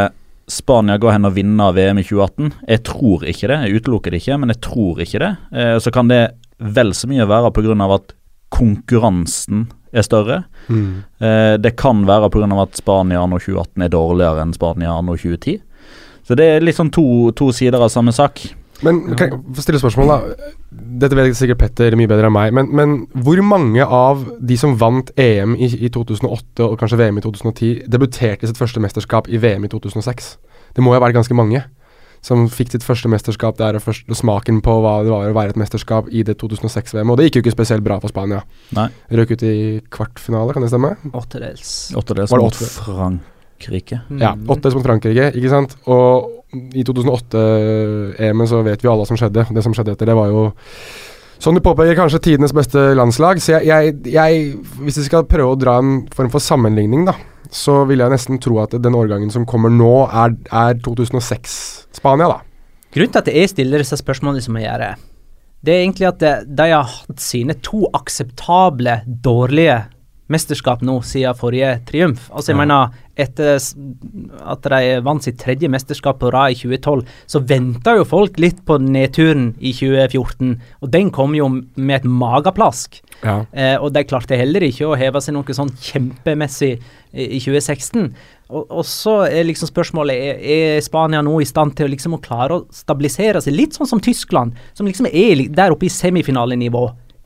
Spania 0.50 0.96
gå 0.98 1.10
hen 1.10 1.26
og 1.26 1.34
vinne 1.36 1.70
VM 1.74 2.00
i 2.00 2.04
2018? 2.06 2.52
Jeg 2.70 2.82
tror 2.86 3.24
ikke 3.26 3.50
det. 3.50 3.58
Jeg 3.66 3.80
utelukker 3.80 4.14
det 4.14 4.20
ikke, 4.22 4.38
men 4.38 4.52
jeg 4.54 4.62
tror 4.62 5.00
ikke 5.02 5.22
det. 5.22 5.32
Eh, 5.52 5.76
så 5.82 5.92
kan 5.94 6.10
det 6.10 6.20
vel 6.58 6.92
så 6.94 7.10
mye 7.10 7.26
være 7.26 7.52
pga. 7.54 7.94
at 7.94 8.14
konkurransen 8.50 9.66
er 9.92 10.02
større. 10.02 10.44
Mm. 10.68 11.02
Eh, 11.18 11.56
det 11.58 11.76
kan 11.76 12.06
være 12.06 12.30
pga. 12.30 12.62
at 12.62 12.76
Spania 12.76 13.22
anno 13.22 13.38
2018 13.38 13.82
er 13.82 13.88
dårligere 13.88 14.42
enn 14.42 14.54
Spania 14.54 14.92
anno 14.98 15.16
2010. 15.16 15.60
Så 16.26 16.34
det 16.34 16.44
er 16.44 16.60
liksom 16.60 16.90
to, 16.90 17.30
to 17.32 17.52
sider 17.52 17.78
av 17.78 17.88
samme 17.88 18.12
sak. 18.12 18.54
Men 18.84 19.00
kan 19.16 19.30
jeg 19.30 19.38
få 19.56 19.64
stille 19.64 19.80
spørsmål, 19.80 20.10
da? 20.10 20.48
Dette 21.02 21.16
vet 21.16 21.38
sikkert 21.38 21.60
Petter 21.62 21.96
mye 21.96 22.10
bedre 22.10 22.28
enn 22.28 22.34
meg, 22.36 22.52
men, 22.56 22.68
men 22.76 22.96
hvor 23.24 23.40
mange 23.46 23.84
av 23.84 24.26
de 24.36 24.58
som 24.60 24.76
vant 24.80 25.12
EM 25.20 25.54
i, 25.56 25.70
i 25.86 25.92
2008 25.92 26.66
og 26.66 26.76
kanskje 26.80 27.00
VM 27.00 27.20
i 27.20 27.24
2010, 27.24 27.86
debuterte 27.92 28.44
i 28.44 28.50
sitt 28.50 28.60
første 28.60 28.82
mesterskap 28.82 29.30
i 29.32 29.40
VM 29.40 29.64
i 29.64 29.72
2006? 29.72 30.34
Det 30.76 30.84
må 30.84 30.92
jo 30.92 30.98
ha 30.98 31.06
vært 31.06 31.16
ganske 31.16 31.36
mange 31.36 31.64
som 32.26 32.46
fikk 32.50 32.74
sitt 32.74 32.84
første 32.86 33.10
mesterskap 33.12 33.58
der 33.60 33.78
og, 33.78 33.84
først, 33.84 34.08
og 34.10 34.18
smaken 34.18 34.58
på 34.64 34.74
hva 34.82 34.96
det 35.06 35.12
var 35.12 35.30
å 35.30 35.36
være 35.36 35.54
et 35.54 35.60
mesterskap 35.60 36.08
i 36.10 36.24
det 36.26 36.38
2006-VM. 36.40 37.12
Og 37.12 37.20
det 37.20 37.28
gikk 37.28 37.38
jo 37.38 37.44
ikke 37.44 37.54
spesielt 37.54 37.86
bra 37.86 38.00
for 38.02 38.12
Spania. 38.12 38.42
Nei. 38.76 38.88
Røk 39.20 39.36
ut 39.36 39.46
i 39.46 39.54
kvartfinale, 39.92 40.56
kan 40.56 40.66
det 40.66 40.72
stemme? 40.72 40.96
Åttedels. 41.12 41.72
Åttedels 41.96 42.34
Var 42.34 42.42
det 42.42 42.48
mot 42.48 42.60
åtte? 42.60 43.35
Frankrike. 43.56 44.00
Mm. 44.10 44.22
Ja, 44.22 44.36
åtte 44.48 44.70
mot 44.74 44.84
Frankrike, 44.84 45.30
ikke 45.34 45.50
sant. 45.50 45.76
Og 45.86 46.32
i 46.74 46.84
2008-EM-en 46.84 48.48
så 48.48 48.62
vet 48.62 48.82
vi 48.82 48.88
alle 48.88 49.02
hva 49.02 49.08
som 49.08 49.18
skjedde. 49.18 49.46
Det 49.50 49.64
som 49.64 49.74
skjedde 49.74 49.96
etter 49.96 50.06
det, 50.06 50.16
var 50.16 50.28
jo 50.30 50.50
Som 51.38 51.54
du 51.54 51.60
påpeker, 51.60 51.94
kanskje 51.94 52.18
tidenes 52.18 52.52
beste 52.52 52.94
landslag. 52.96 53.40
Så 53.42 53.58
jeg, 53.58 53.66
jeg, 53.66 53.96
jeg 54.08 54.54
Hvis 54.80 54.98
vi 54.98 55.04
skal 55.04 55.26
prøve 55.28 55.52
å 55.52 55.58
dra 55.58 55.78
en 55.82 56.06
form 56.14 56.30
for 56.32 56.40
sammenligning, 56.40 57.04
da, 57.04 57.16
så 57.50 57.84
vil 57.84 58.00
jeg 58.00 58.12
nesten 58.12 58.40
tro 58.40 58.60
at 58.62 58.72
den 58.72 58.96
årgangen 58.96 59.30
som 59.30 59.44
kommer 59.46 59.72
nå, 59.72 60.06
er, 60.08 60.36
er 60.48 60.78
2006-Spania, 60.80 62.30
da. 62.30 62.40
Grunnen 62.94 63.12
til 63.12 63.20
at 63.20 63.28
jeg 63.28 63.52
stiller 63.52 63.84
disse 63.84 63.98
spørsmålene 64.00 64.40
som 64.40 64.56
jeg 64.56 64.64
gjør, 64.64 64.96
det 65.66 65.74
er 65.74 65.82
egentlig 65.82 66.08
at 66.08 66.22
de, 66.22 66.32
de 66.56 66.70
har 66.72 66.88
hatt 66.88 67.20
sine 67.20 67.56
to 67.60 67.84
akseptable 67.96 69.00
dårlige 69.04 69.82
mesterskap 70.32 70.80
nå 70.82 70.98
siden 71.06 71.36
forrige 71.38 71.76
triumf. 71.86 72.30
Altså 72.32 72.50
jeg 72.52 72.56
Ja. 72.56 72.64
mener, 72.64 72.90
etter 73.16 73.56
at 74.44 74.62
de 74.62 75.00
vant 75.04 75.22
sitt 75.24 75.38
tredje 75.38 75.68
mesterskap 75.72 76.18
på 76.20 76.32
rad 76.34 76.52
i 76.52 76.54
2012, 76.58 77.04
så 77.26 77.40
venta 77.46 77.94
jo 77.96 78.04
folk 78.04 78.38
litt 78.42 78.64
på 78.66 78.78
nedturen 78.82 79.54
i 79.60 79.72
2014, 79.72 80.60
og 80.82 80.90
den 80.90 81.10
kom 81.10 81.34
jo 81.34 81.48
med 81.76 81.96
et 82.00 82.04
mageplask. 82.04 83.00
Ja. 83.22 83.44
Eh, 83.52 83.76
og 83.80 83.92
de 83.94 84.04
klarte 84.04 84.36
heller 84.36 84.60
ikke 84.66 84.88
å 84.90 84.96
heve 84.98 85.22
seg 85.24 85.34
noe 85.34 85.56
sånn 85.56 85.70
kjempemessig 85.80 86.74
i, 87.14 87.28
i 87.36 87.40
2016. 87.40 88.10
Og, 88.50 88.66
og 88.70 88.84
så 88.86 89.24
er 89.30 89.46
liksom 89.48 89.70
spørsmålet 89.70 90.14
er, 90.14 90.76
er 90.76 90.80
Spania 90.84 91.22
nå 91.24 91.40
i 91.42 91.48
stand 91.48 91.74
til 91.78 91.88
å 91.88 91.90
liksom 91.90 92.14
å 92.18 92.22
klare 92.22 92.60
å 92.60 92.66
stabilisere 92.70 93.40
seg, 93.42 93.56
litt 93.56 93.74
sånn 93.78 93.88
som 93.90 94.02
Tyskland, 94.04 94.54
som 94.76 94.86
liksom 94.86 95.08
er 95.10 95.46
der 95.50 95.74
oppe 95.74 95.88
i 95.88 95.90
semifinalenivå 95.90 96.84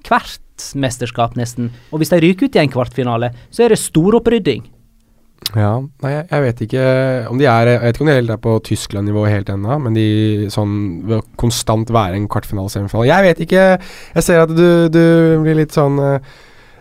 hvert 0.09 0.41
mesterskap 0.77 1.39
nesten. 1.39 1.71
Og 1.91 2.03
hvis 2.03 2.13
de 2.13 2.21
ryker 2.21 2.49
ut 2.49 2.59
i 2.59 2.63
en 2.63 2.73
kvartfinale, 2.73 3.33
så 3.51 3.65
er 3.65 3.73
det 3.73 3.81
stor 3.81 4.19
opprydding. 4.21 4.67
Ja, 5.57 5.73
nei, 6.05 6.11
jeg, 6.13 6.43
vet 6.45 6.61
ikke 6.67 6.83
om 7.31 7.39
de 7.41 7.47
er 7.49 7.67
Jeg 7.73 7.81
vet 7.81 7.97
ikke 7.97 8.05
om 8.05 8.11
de 8.11 8.15
helt 8.15 8.31
er 8.31 8.43
på 8.45 8.53
Tyskland-nivå 8.69 9.25
helt 9.27 9.49
ennå, 9.51 9.79
men 9.83 9.97
de 9.97 10.51
sånn 10.53 10.75
vil 11.09 11.25
konstant 11.41 11.91
være 11.91 12.19
en 12.19 12.29
kvartfinale, 12.31 12.71
semifinale 12.71 13.09
Jeg 13.09 13.27
vet 13.27 13.41
ikke. 13.47 13.65
Jeg 14.15 14.27
ser 14.27 14.45
at 14.45 14.53
du, 14.53 14.69
du 14.93 15.03
blir 15.43 15.59
litt 15.59 15.75
sånn 15.75 15.99
eller 15.99 16.21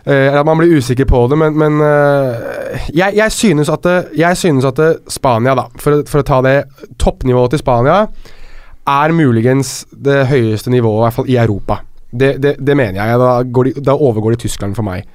eh, 0.04 0.38
At 0.38 0.46
man 0.46 0.60
blir 0.60 0.76
usikker 0.76 1.08
på 1.08 1.24
det, 1.32 1.40
men, 1.40 1.56
men 1.58 1.80
uh, 1.82 2.76
jeg, 2.94 3.16
jeg 3.18 3.34
synes 3.34 3.72
at, 3.72 3.88
jeg 4.16 4.38
synes 4.38 4.68
at 4.68 4.80
Spania, 5.10 5.56
da, 5.58 5.66
for, 5.80 6.04
for 6.08 6.22
å 6.22 6.28
ta 6.28 6.40
det 6.46 6.56
Toppnivået 7.00 7.56
til 7.56 7.64
Spania 7.64 8.04
er 8.90 9.12
muligens 9.14 9.82
det 9.92 10.24
høyeste 10.30 10.72
nivået, 10.72 11.00
i 11.00 11.04
hvert 11.04 11.18
fall 11.18 11.30
i 11.30 11.36
Europa. 11.40 11.82
Det, 12.10 12.36
det, 12.42 12.56
det 12.58 12.76
mener 12.76 12.98
jeg. 13.00 13.20
Da, 13.20 13.30
de, 13.42 13.74
da 13.86 13.94
overgår 13.94 14.34
de 14.34 14.42
Tyskland 14.46 14.74
for 14.78 14.86
meg. 14.86 15.06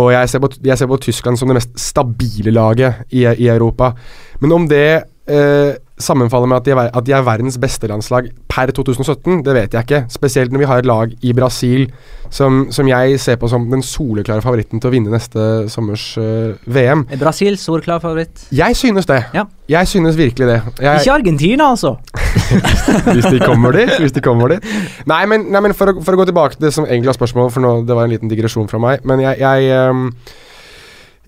Og 0.00 0.12
jeg 0.14 0.28
ser, 0.32 0.40
på, 0.40 0.48
jeg 0.64 0.78
ser 0.78 0.88
på 0.88 1.00
Tyskland 1.04 1.36
som 1.36 1.50
det 1.50 1.58
mest 1.58 1.74
stabile 1.80 2.54
laget 2.54 3.02
i, 3.10 3.26
i 3.26 3.48
Europa. 3.52 3.92
Men 4.40 4.52
om 4.56 4.68
det 4.68 4.86
eh, 5.28 5.74
sammenfaller 6.00 6.48
med 6.48 6.56
at 6.56 6.66
de, 6.66 6.72
er, 6.72 6.90
at 6.92 7.06
de 7.06 7.12
er 7.12 7.24
verdens 7.26 7.58
beste 7.60 7.86
landslag 7.90 8.30
per 8.48 8.72
2017, 8.74 9.42
det 9.44 9.54
vet 9.54 9.74
jeg 9.74 9.86
ikke. 9.86 10.04
Spesielt 10.12 10.52
når 10.52 10.62
vi 10.62 10.68
har 10.70 10.82
et 10.82 10.88
lag 10.88 11.12
i 11.22 11.32
Brasil 11.36 11.86
som, 12.32 12.66
som 12.72 12.88
jeg 12.88 13.18
ser 13.20 13.36
på 13.36 13.48
som 13.50 13.66
den 13.70 13.84
soleklare 13.84 14.42
favoritten 14.44 14.80
til 14.80 14.88
å 14.88 14.92
vinne 14.94 15.12
neste 15.12 15.68
sommers 15.72 16.06
uh, 16.16 16.54
VM. 16.64 17.04
Er 17.12 17.20
Brasil 17.20 17.58
soleklar 17.60 18.00
favoritt? 18.02 18.46
Jeg 18.52 18.76
synes 18.78 19.08
det. 19.08 19.20
Ja. 19.36 19.44
Jeg 19.68 19.88
synes 19.88 20.16
virkelig 20.16 20.48
det. 20.48 20.60
Jeg, 20.80 21.00
Ikke 21.04 21.12
Argentina, 21.12 21.70
altså. 21.70 21.96
hvis 23.14 23.28
de 23.28 23.42
kommer 23.44 23.76
dit. 23.76 23.92
Hvis 24.00 24.16
de 24.16 24.24
kommer 24.24 24.56
dit. 24.56 24.70
Nei, 25.12 25.24
men, 25.28 25.50
nei, 25.52 25.60
men 25.64 25.76
for, 25.76 25.92
å, 25.92 26.04
for 26.04 26.16
å 26.16 26.22
gå 26.22 26.28
tilbake 26.30 26.56
til 26.56 26.68
det 26.68 26.72
som 26.74 26.86
egentlig 26.88 27.12
var 27.12 27.20
spørsmålet, 27.20 27.54
for 27.54 27.64
nå, 27.64 27.74
det 27.88 27.98
var 27.98 28.08
en 28.08 28.14
liten 28.14 28.32
digresjon 28.32 28.70
fra 28.70 28.80
meg. 28.82 29.04
Men 29.08 29.22
jeg, 29.22 29.38
jeg, 29.42 29.68
ehm, 29.76 30.08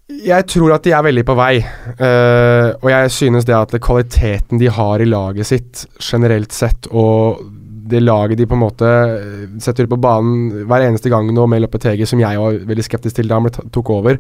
jeg 0.05 0.45
tror 0.53 0.75
at 0.75 0.85
de 0.85 0.93
er 0.93 1.05
veldig 1.07 1.25
på 1.25 1.37
vei. 1.39 1.55
uh, 1.97 2.77
og 2.77 2.89
jeg 2.93 3.13
synes 3.15 3.47
det 3.49 3.57
at 3.57 3.77
kvaliteten 3.81 4.61
de 4.61 4.69
har 4.69 5.01
i 5.01 5.09
laget 5.09 5.49
sitt 5.49 5.85
generelt 5.97 6.53
sett, 6.53 6.91
og 6.93 7.41
det 7.85 8.01
laget 8.01 8.39
de 8.41 8.47
på 8.49 8.57
en 8.57 8.63
måte 8.63 8.89
eh, 8.89 9.49
setter 9.61 9.85
ut 9.85 9.91
på 9.93 9.99
banen 10.01 10.65
hver 10.65 10.87
eneste 10.87 11.11
gang 11.13 11.27
nå 11.29 11.45
med 11.53 11.61
Lopetegi, 11.61 12.07
som 12.09 12.21
jeg 12.23 12.41
var 12.41 12.57
veldig 12.71 12.85
skeptisk 12.87 13.19
til 13.19 13.29
da 13.29 13.37
han 13.37 13.51
tok 13.75 13.91
over, 13.93 14.17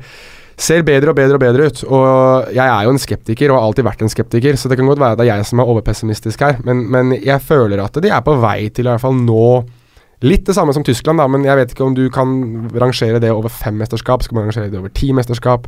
ser 0.61 0.85
bedre 0.85 1.14
og 1.14 1.17
bedre 1.17 1.38
og 1.38 1.41
bedre 1.41 1.71
ut. 1.71 1.81
Og 1.88 2.53
jeg 2.53 2.64
er 2.64 2.85
jo 2.85 2.93
en 2.93 3.00
skeptiker, 3.00 3.49
og 3.49 3.57
har 3.57 3.71
alltid 3.71 3.88
vært 3.88 4.05
en 4.05 4.12
skeptiker, 4.12 4.59
så 4.61 4.69
det 4.69 4.76
kan 4.76 4.91
godt 4.91 5.00
være 5.00 5.17
det 5.17 5.25
er 5.25 5.31
jeg 5.33 5.49
som 5.49 5.64
er 5.64 5.73
overpessimistisk 5.73 6.45
her, 6.45 6.61
men, 6.69 6.85
men 6.93 7.17
jeg 7.17 7.41
føler 7.41 7.81
at 7.81 7.97
de 8.05 8.12
er 8.12 8.26
på 8.26 8.37
vei 8.45 8.59
til 8.69 8.85
i 8.85 8.93
hvert 8.93 9.05
fall 9.07 9.17
nå 9.25 9.49
Litt 10.23 10.47
det 10.47 10.54
samme 10.54 10.73
som 10.73 10.85
Tyskland, 10.87 11.18
da, 11.18 11.26
men 11.28 11.44
jeg 11.44 11.56
vet 11.56 11.75
ikke 11.75 11.85
om 11.85 11.94
du 11.94 12.09
kan 12.11 12.71
rangere 12.80 13.21
det 13.21 13.33
over 13.35 13.49
fem 13.52 13.75
mesterskap. 13.80 14.23
Skal 14.23 14.38
man 14.38 14.47
rangere 14.49 14.71
det 14.71 14.78
over 14.78 14.88
ti 14.94 15.12
mesterskap? 15.12 15.66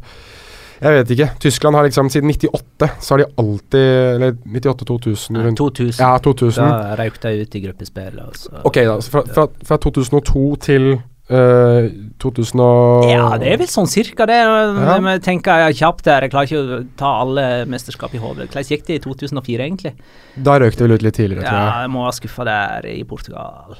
Jeg 0.80 0.92
vet 0.92 1.10
ikke. 1.10 1.30
Tyskland 1.40 1.76
har 1.76 1.86
liksom 1.88 2.10
siden 2.12 2.28
98 2.30 2.88
så 3.00 3.14
har 3.14 3.22
de 3.22 3.26
alltid 3.40 3.80
Eller 3.80 4.32
98-2000 4.44 5.42
rundt 5.46 5.58
2000. 5.58 6.00
Ja, 6.04 6.18
2000. 6.18 6.64
Da 6.68 6.96
røyk 7.00 7.20
de 7.22 7.32
ut 7.42 7.54
i 7.54 7.60
gruppespill. 7.64 8.20
Ok, 8.62 8.76
da. 8.84 8.98
Fra, 9.00 9.22
fra, 9.34 9.46
fra 9.64 9.76
2002 9.76 10.46
til 10.56 10.96
Uh, 11.26 11.88
2000 12.22 12.60
og 12.62 13.08
Ja, 13.10 13.32
det 13.42 13.48
er 13.50 13.56
vel 13.58 13.66
sånn 13.66 13.88
cirka 13.90 14.28
det. 14.30 14.36
Ja. 14.46 14.92
Jeg 15.10 15.22
tenker 15.26 15.64
jeg 15.64 15.74
kjapt 15.80 16.04
der. 16.06 16.22
Jeg 16.22 16.30
klarer 16.30 16.46
ikke 16.46 16.60
å 16.60 16.76
ta 16.94 17.10
alle 17.24 17.46
mesterskap 17.66 18.14
i 18.14 18.20
hodet. 18.22 18.46
Hvordan 18.46 18.68
gikk 18.70 18.84
det 18.86 19.00
i 19.00 19.02
2004, 19.02 19.66
egentlig? 19.66 19.92
Da 20.38 20.54
røk 20.62 20.78
det 20.78 20.86
vel 20.86 20.94
ut 20.94 21.02
litt 21.02 21.18
tidligere, 21.18 21.42
tror 21.42 21.58
Ja, 21.58 21.64
jeg. 21.66 21.88
jeg 21.88 21.92
må 21.96 22.04
ha 22.06 22.12
skuffa 22.14 22.46
der 22.46 22.86
i 22.92 23.02
Portugal. 23.10 23.74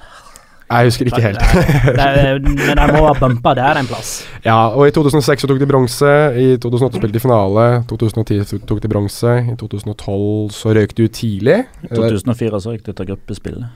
Jeg 0.66 0.88
husker 0.88 1.06
ikke 1.06 1.20
helt. 1.23 1.42
Men 1.96 2.78
jeg 2.80 2.90
må 2.96 3.02
ha 3.06 3.12
bumpa 3.20 3.52
der 3.54 3.78
en 3.78 3.87
plass. 3.87 4.25
Ja, 4.44 4.56
og 4.75 4.88
i 4.88 4.90
2006 4.90 5.44
så 5.44 5.50
tok 5.50 5.61
de 5.62 5.68
bronse. 5.70 6.11
I 6.35 6.56
2008 6.58 6.99
spilte 6.99 7.14
de 7.14 7.23
finale. 7.23 7.66
2010 7.87 8.58
tok- 8.66 8.82
de 8.82 8.90
bronse. 8.90 9.35
I 9.52 9.54
2012 9.61 10.50
så 10.56 10.75
røyk 10.75 10.96
de 10.99 11.06
ut 11.06 11.14
tidlig. 11.14 11.61
I 11.87 11.92
2004 11.94 12.61
så 12.64 12.73
røyk 12.75 12.82
de 12.88 12.90
ut 12.96 13.00
av 13.04 13.06
gruppespillet. 13.12 13.68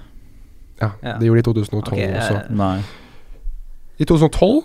Ja, 0.81 0.91
Ja. 1.05 1.15
det 1.21 1.29
gjorde 1.29 1.43
de 1.43 1.45
i 1.45 1.63
2012 1.63 1.93
okay, 1.93 2.11
også. 2.17 2.35
eh, 2.41 2.51
Nei. 2.59 2.83
I 4.01 4.05
2012 4.09 4.63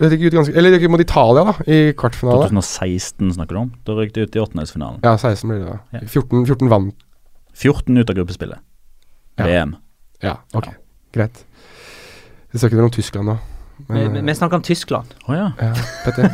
røk 0.00 0.10
de 0.14 0.26
ut 0.30 0.32
ganske 0.38 0.54
Eller 0.56 0.70
de 0.78 0.84
ut 0.86 0.90
mot 0.94 1.00
Italia, 1.02 1.44
da, 1.50 1.54
i 1.66 1.92
kvartfinale. 1.98 2.46
2016 2.48 3.32
snakker 3.34 3.58
du 3.58 3.60
om. 3.66 3.72
Da 3.84 3.92
røyk 3.98 4.14
de 4.14 4.22
ut 4.24 4.36
i 4.36 4.40
åttendedelsfinalen. 4.40 5.00
Ja, 5.04 5.16
16 5.18 5.48
ble 5.50 5.58
det 5.58 5.68
da. 5.68 5.78
Ja. 5.98 6.06
14, 6.06 6.46
14 6.46 6.70
vant. 6.72 6.94
14 7.58 7.98
ut 7.98 8.08
av 8.08 8.16
gruppespillet. 8.16 8.58
Ja. 9.38 9.44
VM. 9.44 9.76
Ja, 10.22 10.36
ok. 10.54 10.70
Greit. 11.12 11.44
Vi 12.50 12.58
snakker 12.58 12.76
vel 12.76 12.84
om 12.84 12.90
Tyskland 12.90 13.28
nå. 13.28 13.38
Men, 13.88 14.12
vi- 14.12 14.20
vi 14.26 14.34
snakker 14.34 14.58
om 14.58 14.62
Tyskland. 14.66 15.12
Å 15.28 15.34
ja. 15.36 15.46
ja, 15.62 15.68
Petter. 16.04 16.26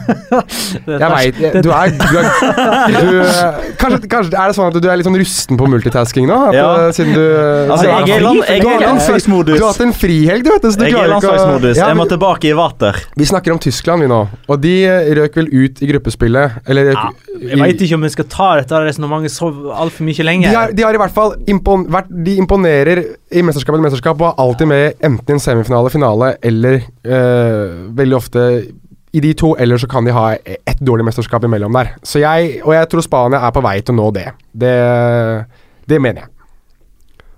Jeg 0.88 1.10
veit 1.12 1.36
Du 1.62 1.68
er, 1.70 1.92
du 1.92 2.16
er 2.18 3.04
du, 3.04 3.18
eh, 3.20 3.58
kanskje, 3.78 4.08
kanskje 4.10 4.38
er 4.40 4.50
det 4.50 4.56
sånn 4.56 4.70
at 4.72 4.78
du 4.82 4.88
er 4.90 4.96
litt 4.98 5.06
sånn 5.06 5.18
rusten 5.20 5.58
på 5.60 5.68
multitasking 5.70 6.26
nå? 6.30 6.38
At, 6.48 6.56
Ja. 6.56 6.66
eh, 6.86 6.92
Siden 6.96 7.12
du 7.14 7.22
Altså, 7.22 7.84
er 7.84 8.06
jeg 8.08 8.16
er, 8.16 8.24
land, 8.24 8.40
jeg 8.48 8.62
Du 8.64 8.68
har- 8.68 8.80
er 8.80 8.86
landslagsmodus. 8.88 9.58
Du 9.58 9.64
har 9.66 9.72
hatt 9.74 9.84
en 9.86 9.92
frihelg, 9.92 10.42
du, 10.46 10.50
vet. 10.54 10.62
Så 10.66 10.78
du 10.80 10.84
Jeg 10.88 10.94
er 10.98 11.12
landslagsmodus. 11.12 11.76
Ja, 11.76 11.88
Jeg 11.92 11.96
må 12.00 12.08
tilbake 12.10 12.50
i 12.50 12.54
vater. 12.58 12.98
Vi 13.16 13.24
snakker 13.28 13.52
om 13.52 13.58
Tyskland, 13.62 14.02
vi 14.02 14.08
nå. 14.10 14.20
Og 14.48 14.60
de 14.64 14.74
eh, 14.88 15.12
røk 15.20 15.36
vel 15.42 15.48
ut 15.52 15.82
i 15.84 15.90
gruppespillet. 15.92 16.58
Eller 16.66 16.90
røk 16.92 16.98
Ja, 16.98 17.10
Jeg 17.50 17.58
veit 17.60 17.80
ikke 17.86 17.94
om 17.98 18.02
vi 18.08 18.12
skal 18.14 18.24
ta 18.30 18.48
dette 18.60 18.80
resonnementet 18.88 19.30
så 19.34 19.50
altfor 19.74 20.06
mye 20.06 20.24
lenger. 20.24 20.50
de 20.50 20.56
har, 20.56 20.72
de 20.72 20.82
har 20.86 20.94
i 20.94 21.02
hvert 21.02 21.14
fall 21.14 21.34
impon 21.50 21.86
vært, 21.90 22.10
De 22.24 22.36
imponerer 22.40 23.04
i 23.34 23.42
mesterskap 23.42 23.74
etter 23.74 23.82
mesterskap 23.88 24.20
og 24.22 24.28
er 24.30 24.42
alltid 24.44 24.68
med 24.70 24.94
enten 25.02 25.34
i 25.34 25.36
en 25.36 25.42
semifinale, 25.42 25.90
finale 25.90 26.28
eller 26.42 26.76
eh, 27.04 27.33
veldig 27.96 28.16
ofte 28.16 28.44
i 29.14 29.20
de 29.22 29.30
to, 29.38 29.52
eller 29.62 29.78
så 29.78 29.86
kan 29.86 30.06
de 30.06 30.10
ha 30.14 30.32
ett 30.34 30.80
dårlig 30.82 31.06
mesterskap 31.06 31.44
imellom 31.46 31.76
der. 31.76 31.92
Så 32.02 32.18
jeg, 32.18 32.58
og 32.66 32.74
jeg 32.74 32.88
tror 32.90 33.04
Spania 33.06 33.44
er 33.46 33.52
på 33.54 33.62
vei 33.62 33.76
til 33.78 33.94
å 33.94 34.00
nå 34.00 34.08
det. 34.16 34.26
Det, 34.50 34.72
det 35.86 36.00
mener 36.02 36.24
jeg. 36.24 36.30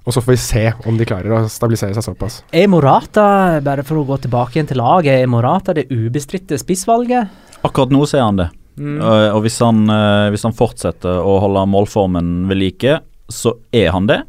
Og 0.06 0.14
så 0.14 0.22
får 0.22 0.32
vi 0.32 0.38
se 0.38 0.62
om 0.86 0.96
de 0.96 1.06
klarer 1.08 1.34
å 1.34 1.40
stabilisere 1.50 1.96
seg 1.96 2.06
såpass. 2.06 2.38
Er 2.54 2.68
Morata, 2.70 3.58
bare 3.64 3.82
for 3.84 4.00
å 4.00 4.06
gå 4.06 4.20
tilbake 4.22 4.56
igjen 4.56 4.70
til 4.70 4.78
laget, 4.78 5.18
er 5.18 5.28
Morata 5.28 5.74
det 5.76 5.88
ubestridte 5.90 6.56
spissvalget? 6.62 7.32
Akkurat 7.66 7.92
nå 7.92 8.06
så 8.06 8.20
er 8.20 8.24
han 8.28 8.38
det. 8.38 8.46
Mm. 8.78 9.00
Og, 9.00 9.24
og 9.34 9.42
hvis, 9.44 9.58
han, 9.64 9.82
eh, 9.90 10.28
hvis 10.32 10.46
han 10.46 10.56
fortsetter 10.56 11.20
å 11.26 11.36
holde 11.42 11.66
målformen 11.72 12.46
ved 12.48 12.60
like, 12.60 13.00
så 13.32 13.56
er 13.74 13.90
han 13.92 14.06
det. 14.08 14.20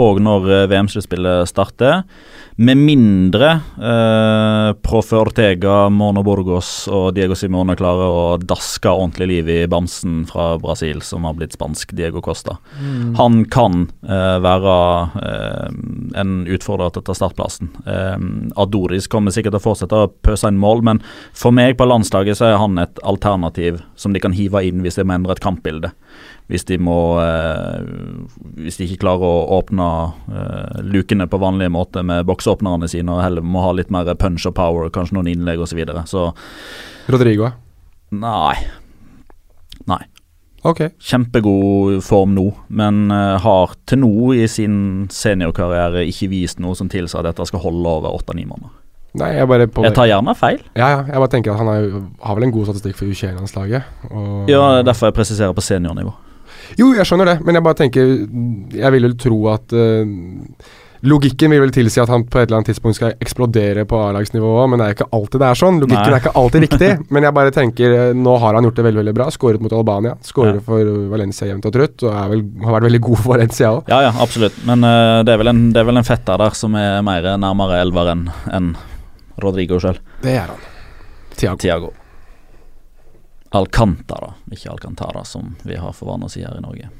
Og 0.00 0.22
når 0.24 0.48
eh, 0.48 0.66
VM-sluttspillet 0.72 1.50
starter. 1.50 2.02
Med 2.60 2.76
mindre 2.76 3.50
eh, 3.76 4.72
Profe 4.82 5.16
Ortega, 5.16 5.88
Mono 5.94 6.24
Burgos 6.26 6.88
og 6.90 7.12
Diego 7.14 7.36
Simone 7.38 7.76
klarer 7.78 8.10
å 8.10 8.24
daske 8.42 8.90
ordentlig 8.90 9.28
liv 9.30 9.50
i 9.54 9.58
bamsen 9.70 10.24
fra 10.26 10.56
Brasil, 10.58 10.98
som 11.06 11.22
har 11.28 11.36
blitt 11.38 11.54
spansk 11.54 11.94
Diego 11.94 12.18
Costa. 12.18 12.56
Mm. 12.82 13.12
Han 13.20 13.44
kan 13.54 13.84
eh, 14.02 14.40
være 14.42 14.74
eh, 15.22 15.78
en 16.18 16.32
utfordrer 16.50 16.90
til 16.96 17.04
å 17.04 17.06
ta 17.06 17.16
startplassen. 17.20 17.70
Eh, 17.86 18.26
Adoris 18.58 19.06
kommer 19.06 19.30
sikkert 19.30 19.54
til 19.54 19.62
å 19.62 19.66
fortsette 19.68 20.02
å 20.02 20.10
pøse 20.26 20.50
inn 20.50 20.58
mål, 20.58 20.82
men 20.90 21.02
for 21.30 21.54
meg 21.54 21.78
på 21.78 21.86
landslaget 21.86 22.40
så 22.40 22.50
er 22.50 22.58
han 22.58 22.82
et 22.82 22.98
alternativ 23.06 23.84
som 23.94 24.10
de 24.10 24.24
kan 24.24 24.34
hive 24.34 24.66
inn 24.66 24.82
hvis 24.82 24.98
de 24.98 25.06
må 25.06 25.14
endre 25.14 25.38
et 25.38 25.44
kampbilde. 25.46 25.94
Hvis 26.48 26.64
de 26.64 26.78
må 26.80 26.96
eh, 27.20 27.84
Hvis 28.56 28.80
de 28.80 28.86
ikke 28.88 29.02
klarer 29.04 29.24
å 29.28 29.58
åpne 29.58 29.88
eh, 30.32 30.82
lukene 30.88 31.28
på 31.28 31.40
vanlig 31.42 31.68
måte 31.74 32.02
med 32.06 32.24
boksåpnerne 32.28 32.88
sine, 32.88 33.12
og 33.12 33.24
heller 33.24 33.44
må 33.44 33.62
ha 33.66 33.74
litt 33.76 33.92
mer 33.92 34.08
punch 34.16 34.48
og 34.48 34.56
power, 34.56 34.88
kanskje 34.92 35.18
noen 35.18 35.28
innlegg 35.34 35.60
osv. 35.60 35.74
Så, 35.74 35.78
videre. 35.78 36.04
så 36.08 36.30
Rodrigo, 37.12 37.52
nei. 38.16 38.54
Nei. 39.88 40.00
Okay. 40.66 40.90
Kjempegod 40.98 42.00
form 42.02 42.32
nå, 42.34 42.48
men 42.80 43.12
eh, 43.14 43.36
har 43.44 43.76
til 43.88 44.00
nå 44.02 44.32
i 44.34 44.48
sin 44.50 45.06
seniorkarriere 45.12 46.06
ikke 46.08 46.30
vist 46.32 46.64
noe 46.64 46.76
som 46.78 46.88
tilsier 46.90 47.20
at 47.20 47.30
dette 47.30 47.46
skal 47.48 47.62
holde 47.62 47.92
over 48.00 48.16
åtte-ni 48.16 48.46
måneder. 48.48 48.72
Nei, 49.18 49.30
jeg 49.36 49.48
bare 49.48 49.66
på 49.72 49.84
Jeg 49.86 49.94
tar 49.96 50.08
gjerne 50.08 50.34
feil. 50.36 50.58
Ja, 50.76 50.88
ja. 50.96 51.04
Jeg 51.08 51.20
bare 51.20 51.32
tenker 51.32 51.52
at 51.54 51.60
han 51.62 51.70
er, 51.72 51.86
har 52.24 52.36
vel 52.36 52.48
en 52.48 52.54
god 52.54 52.68
statistikk 52.68 52.98
for 52.98 53.08
U21-landslaget. 53.08 53.94
Ja, 54.50 54.64
derfor 54.84 55.08
jeg 55.08 55.16
presiserer 55.16 55.56
på 55.56 55.64
seniornivå. 55.64 56.12
Jo, 56.76 56.90
jeg 56.96 57.08
skjønner 57.08 57.32
det, 57.32 57.38
men 57.46 57.56
jeg 57.56 57.64
bare 57.64 57.78
tenker 57.78 58.10
Jeg 58.76 58.92
vil 58.94 59.06
vel 59.08 59.16
tro 59.16 59.38
at 59.54 59.72
uh, 59.72 60.02
Logikken 61.06 61.52
vil 61.52 61.60
vel 61.62 61.70
tilsi 61.70 62.00
at 62.02 62.10
han 62.10 62.24
på 62.26 62.40
et 62.40 62.48
eller 62.48 62.58
annet 62.58 62.72
tidspunkt 62.72 62.98
skal 62.98 63.12
eksplodere 63.22 63.84
på 63.86 64.00
A-lagsnivå 64.02 64.48
òg, 64.64 64.64
men 64.72 64.80
det 64.80 64.86
er 64.88 64.96
ikke 64.96 65.06
alltid 65.14 65.38
det 65.38 65.46
er 65.46 65.58
sånn. 65.60 65.76
Logikken 65.78 66.08
Nei. 66.08 66.14
er 66.16 66.22
ikke 66.24 66.32
alltid 66.40 66.64
riktig. 66.64 66.88
men 67.14 67.26
jeg 67.28 67.36
bare 67.36 67.52
tenker 67.54 67.94
eh, 67.94 68.10
nå 68.18 68.34
har 68.42 68.58
han 68.58 68.66
gjort 68.66 68.80
det 68.80 68.86
veldig 68.88 69.00
veldig 69.04 69.14
bra. 69.14 69.28
Skåret 69.30 69.62
mot 69.62 69.76
Albania. 69.78 70.16
Skårer 70.26 70.58
Ja. 70.58 70.64
for 70.66 70.90
Valencia 71.12 71.46
jevnt 71.46 71.68
og 71.70 71.76
trutt, 71.76 72.02
og 72.02 72.18
vel, 72.32 72.42
har 72.64 72.76
vært 72.80 72.88
veldig 72.88 73.02
god 73.06 73.20
for 73.22 73.34
Valencia 73.36 73.70
òg. 73.76 73.92
Ja, 73.94 74.00
ja, 74.08 74.10
absolutt. 74.26 74.58
Men 74.66 74.82
uh, 74.82 75.20
det, 75.22 75.36
er 75.36 75.42
vel 75.44 75.52
en, 75.52 75.62
det 75.70 75.84
er 75.84 75.86
vel 75.92 76.02
en 76.02 76.08
fetter 76.08 76.42
der 76.42 76.58
som 76.58 76.74
er 76.82 76.98
mer 77.06 77.30
nærmere 77.38 77.78
elver 77.84 78.12
enn 78.16 78.26
en 78.58 78.72
Rodrigo 79.38 79.78
sjøl. 79.78 80.02
Det 80.24 80.34
er 80.34 80.50
han. 80.50 80.68
Tiago. 81.38 81.62
Tiago. 81.62 81.94
Alcantara, 83.56 84.34
ikke 84.52 84.70
Alcantara, 84.70 85.24
som 85.24 85.54
vi 85.64 85.76
har 85.80 85.92
for 85.96 86.10
vane 86.10 86.26
å 86.28 86.32
si 86.32 86.42
her 86.44 86.58
i 86.58 86.60
Norge. 86.64 86.90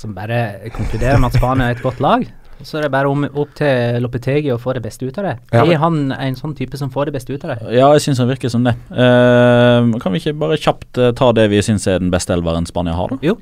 Som 0.00 0.14
bare 0.16 0.70
konkluderer 0.74 1.18
med 1.20 1.28
at 1.30 1.36
Spania 1.38 1.68
er 1.70 1.76
et 1.76 1.82
godt 1.84 2.00
lag. 2.00 2.24
Og 2.60 2.66
Så 2.68 2.76
er 2.78 2.82
det 2.84 2.90
bare 2.92 3.08
om, 3.08 3.22
opp 3.24 3.54
til 3.56 4.00
Lopetegi 4.04 4.50
å 4.52 4.58
få 4.60 4.74
det 4.76 4.82
beste 4.84 5.06
ut 5.08 5.16
av 5.20 5.24
det. 5.30 5.34
Ja. 5.52 5.62
Er 5.64 5.78
han 5.80 6.10
en 6.12 6.34
sånn 6.36 6.52
type 6.56 6.76
som 6.76 6.90
får 6.92 7.08
det 7.08 7.14
beste 7.16 7.32
ut 7.32 7.44
av 7.46 7.54
det? 7.54 7.70
Ja, 7.78 7.86
jeg 7.96 8.02
syns 8.04 8.18
han 8.20 8.28
virker 8.28 8.52
som 8.52 8.64
det. 8.66 8.74
Uh, 8.92 9.94
kan 10.02 10.12
vi 10.12 10.20
ikke 10.20 10.34
bare 10.42 10.58
kjapt 10.60 11.00
uh, 11.00 11.12
ta 11.16 11.30
det 11.36 11.46
vi 11.52 11.62
syns 11.64 11.86
er 11.88 12.02
den 12.02 12.10
beste 12.12 12.34
elveren 12.36 12.68
Spania 12.68 12.92
har, 12.98 13.14
da? 13.14 13.20
Jo. 13.24 13.38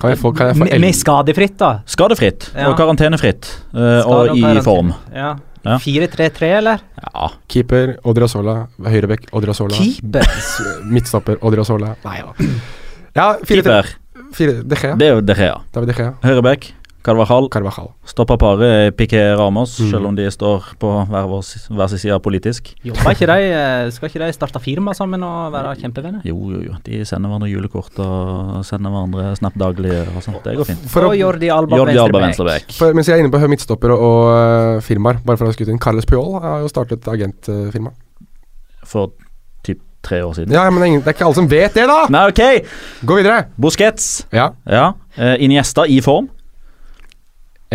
Kan 0.00 0.12
jeg 0.12 0.18
få, 0.20 0.32
kan 0.36 0.50
jeg 0.50 0.58
få 0.58 0.64
Med, 0.66 0.80
med 0.82 0.94
skadefritt, 0.98 1.54
da. 1.62 1.70
Skadefritt 1.88 2.50
Ja. 2.56 2.66
og 2.70 2.76
karantenefritt, 2.80 3.52
Uh, 3.72 4.02
og, 4.02 4.12
og 4.32 4.36
i 4.36 4.40
karantene. 4.42 4.62
form. 4.66 4.92
Ja. 5.14 5.34
Ja. 5.66 5.76
4-3-3, 5.82 6.50
eller? 6.60 6.82
Ja. 7.02 7.28
Keeper 7.50 7.96
Odriozola. 8.06 8.56
Høyrebekk 8.86 9.28
Odriozola. 9.36 9.74
Keeper. 9.76 10.26
Midtstopper 10.94 11.38
Odriozola. 11.42 11.94
Nei 12.06 12.18
da. 12.22 12.50
Ja, 13.16 13.26
fire, 13.48 13.62
Keeper, 13.62 13.92
fire 14.36 14.58
De 14.62 14.76
Gea. 14.76 14.94
det 15.00 15.06
er 15.08 15.14
jo 15.16 15.20
De 15.24 15.34
Gea. 15.38 15.54
David 15.74 15.88
De 15.92 15.96
Gea. 15.98 16.10
Høyrebekk, 16.22 16.66
Carvajal. 17.06 17.46
Carvajal. 17.54 17.92
stoppa 18.06 18.36
paret 18.40 18.96
Piqué 18.98 19.20
Ramos, 19.38 19.76
Mm. 19.80 19.90
selv 19.92 20.06
om 20.10 20.16
de 20.18 20.24
står 20.30 20.64
på 20.82 20.90
hver, 21.06 21.26
vår, 21.30 21.42
hver 21.76 21.88
sin 21.92 21.98
side 22.02 22.18
politisk. 22.24 22.72
Jobber 22.84 23.12
ikke 23.14 23.26
de, 23.30 23.36
eh, 23.54 23.90
skal 23.94 24.08
ikke 24.10 24.24
de 24.26 24.32
starte 24.34 24.60
firma 24.64 24.92
sammen 24.98 25.22
og 25.22 25.52
være 25.54 25.76
kjempevenner? 25.80 26.20
Jo, 26.26 26.34
jo, 26.50 26.60
jo. 26.66 26.74
De 26.84 27.04
sender 27.06 27.30
hverandre 27.30 27.50
julekort 27.52 27.98
og 28.02 28.64
sender 28.66 28.90
hverandre 28.90 29.36
Snap 29.38 29.54
daglig 29.54 29.92
og 30.16 30.22
sånt. 30.22 30.42
Det 30.44 30.56
går 30.58 30.64
fint. 30.72 30.88
For 30.90 31.02
å- 31.06 31.10
og 31.12 31.16
Jordi 31.20 31.48
Alba 31.52 31.76
Jordi 31.76 31.96
Alba 31.98 32.18
venstreback. 32.26 32.72
For, 32.72 32.92
mens 32.92 33.06
jeg 33.06 33.18
er 33.20 33.24
inne 33.24 33.30
på 33.32 33.38
midtstopper 33.48 33.90
og, 33.94 34.00
og 34.00 34.76
uh, 34.78 34.80
firmaer, 34.80 35.22
bare 35.24 35.36
for 35.38 35.46
å 35.46 35.48
ha 35.48 35.52
skutt 35.54 35.68
inn 35.70 35.78
Carles 35.78 36.04
Puyol 36.04 36.40
har 36.42 36.60
jo 36.64 36.68
startet 36.68 37.06
agentfirma. 37.06 37.92
For 38.86 39.10
typ 39.66 39.80
tre 40.02 40.20
år 40.22 40.34
siden. 40.34 40.52
ja, 40.52 40.64
men 40.70 40.80
det 40.80 40.82
er, 40.82 40.90
ingen, 40.92 41.00
det 41.02 41.08
er 41.10 41.16
ikke 41.18 41.26
alle 41.26 41.34
som 41.38 41.48
vet 41.50 41.74
det, 41.74 41.86
da! 41.90 42.06
Nei, 42.10 42.26
ok! 42.30 42.42
Gå 43.04 43.16
videre. 43.18 43.46
Busquets. 43.58 44.24
Ja, 44.32 44.50
Ja. 44.66 44.92
Uh, 45.18 45.36
Iniesta 45.42 45.86
i 45.88 46.00
form. 46.00 46.28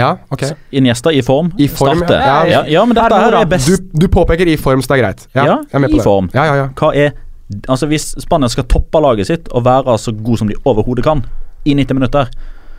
Ja, 0.01 0.10
ok. 0.34 0.43
Iniesta 0.81 1.12
i 1.15 1.22
form. 1.25 1.51
I 1.62 1.67
form, 1.72 2.01
Starter. 2.03 2.20
ja. 2.25 2.38
Ja, 2.51 2.62
ja, 2.75 2.86
men 2.89 2.98
dette 2.98 3.20
her 3.24 3.38
er 3.41 3.46
best. 3.51 3.70
Du, 3.70 3.89
du 4.03 4.08
påpeker 4.12 4.50
i 4.50 4.58
form, 4.60 4.81
så 4.84 4.91
det 4.93 4.98
er 5.00 5.03
greit. 5.05 5.27
Ja, 5.38 5.46
Ja, 5.46 5.58
jeg 5.62 5.77
er 5.79 5.84
med 5.86 5.93
på 5.93 6.00
i 6.00 6.01
det. 6.01 6.08
form. 6.10 6.29
Ja, 6.36 6.46
ja, 6.50 6.55
ja. 6.63 6.70
Hva 6.81 6.93
er 6.96 7.12
Altså 7.67 7.84
Hvis 7.91 8.05
Spania 8.24 8.48
skal 8.48 8.63
toppe 8.72 9.00
laget 9.03 9.27
sitt 9.27 9.50
og 9.51 9.65
være 9.65 9.98
så 10.00 10.13
god 10.15 10.38
som 10.39 10.48
de 10.48 10.55
overhodet 10.63 11.03
kan 11.03 11.20
i 11.67 11.74
90 11.75 11.98
minutter 11.98 12.29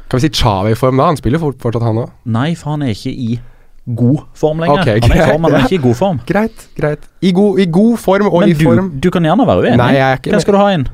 Kan 0.08 0.16
vi 0.16 0.20
si 0.24 0.30
Chave 0.32 0.70
i 0.72 0.74
form 0.80 0.96
da? 0.96 1.10
Han 1.10 1.18
spiller 1.20 1.38
fort, 1.42 1.58
fortsatt, 1.60 1.82
han 1.84 1.98
òg. 2.00 2.08
Nei, 2.24 2.54
for 2.56 2.70
han 2.72 2.82
er 2.86 2.94
ikke 2.94 3.12
i 3.12 3.36
god 3.98 4.22
form 4.38 4.60
lenger. 4.64 4.80
Okay, 4.80 4.96
han 5.02 5.12
er 5.12 5.20
i 5.26 5.28
form, 5.34 5.42
men 5.44 5.52
han 5.52 5.60
er 5.60 5.66
ikke 5.68 5.76
i 5.80 5.82
god 5.88 5.98
form. 5.98 6.20
Greit, 6.30 6.64
greit. 6.78 7.04
I 7.20 7.32
god, 7.36 7.58
I 7.60 7.66
god 7.68 7.98
form 8.00 8.30
og 8.30 8.40
Men 8.40 8.48
i 8.48 8.56
du, 8.56 8.64
form. 8.64 8.90
du 9.04 9.10
kan 9.12 9.28
gjerne 9.28 9.46
være 9.50 9.66
uenig. 9.66 9.76
Nei, 9.82 9.90
jeg 9.98 10.06
er 10.08 10.20
ikke 10.22 10.30
Hvem 10.36 10.44
skal 10.46 10.56
du 10.56 10.60
ha 10.62 10.68
inn? 10.78 10.86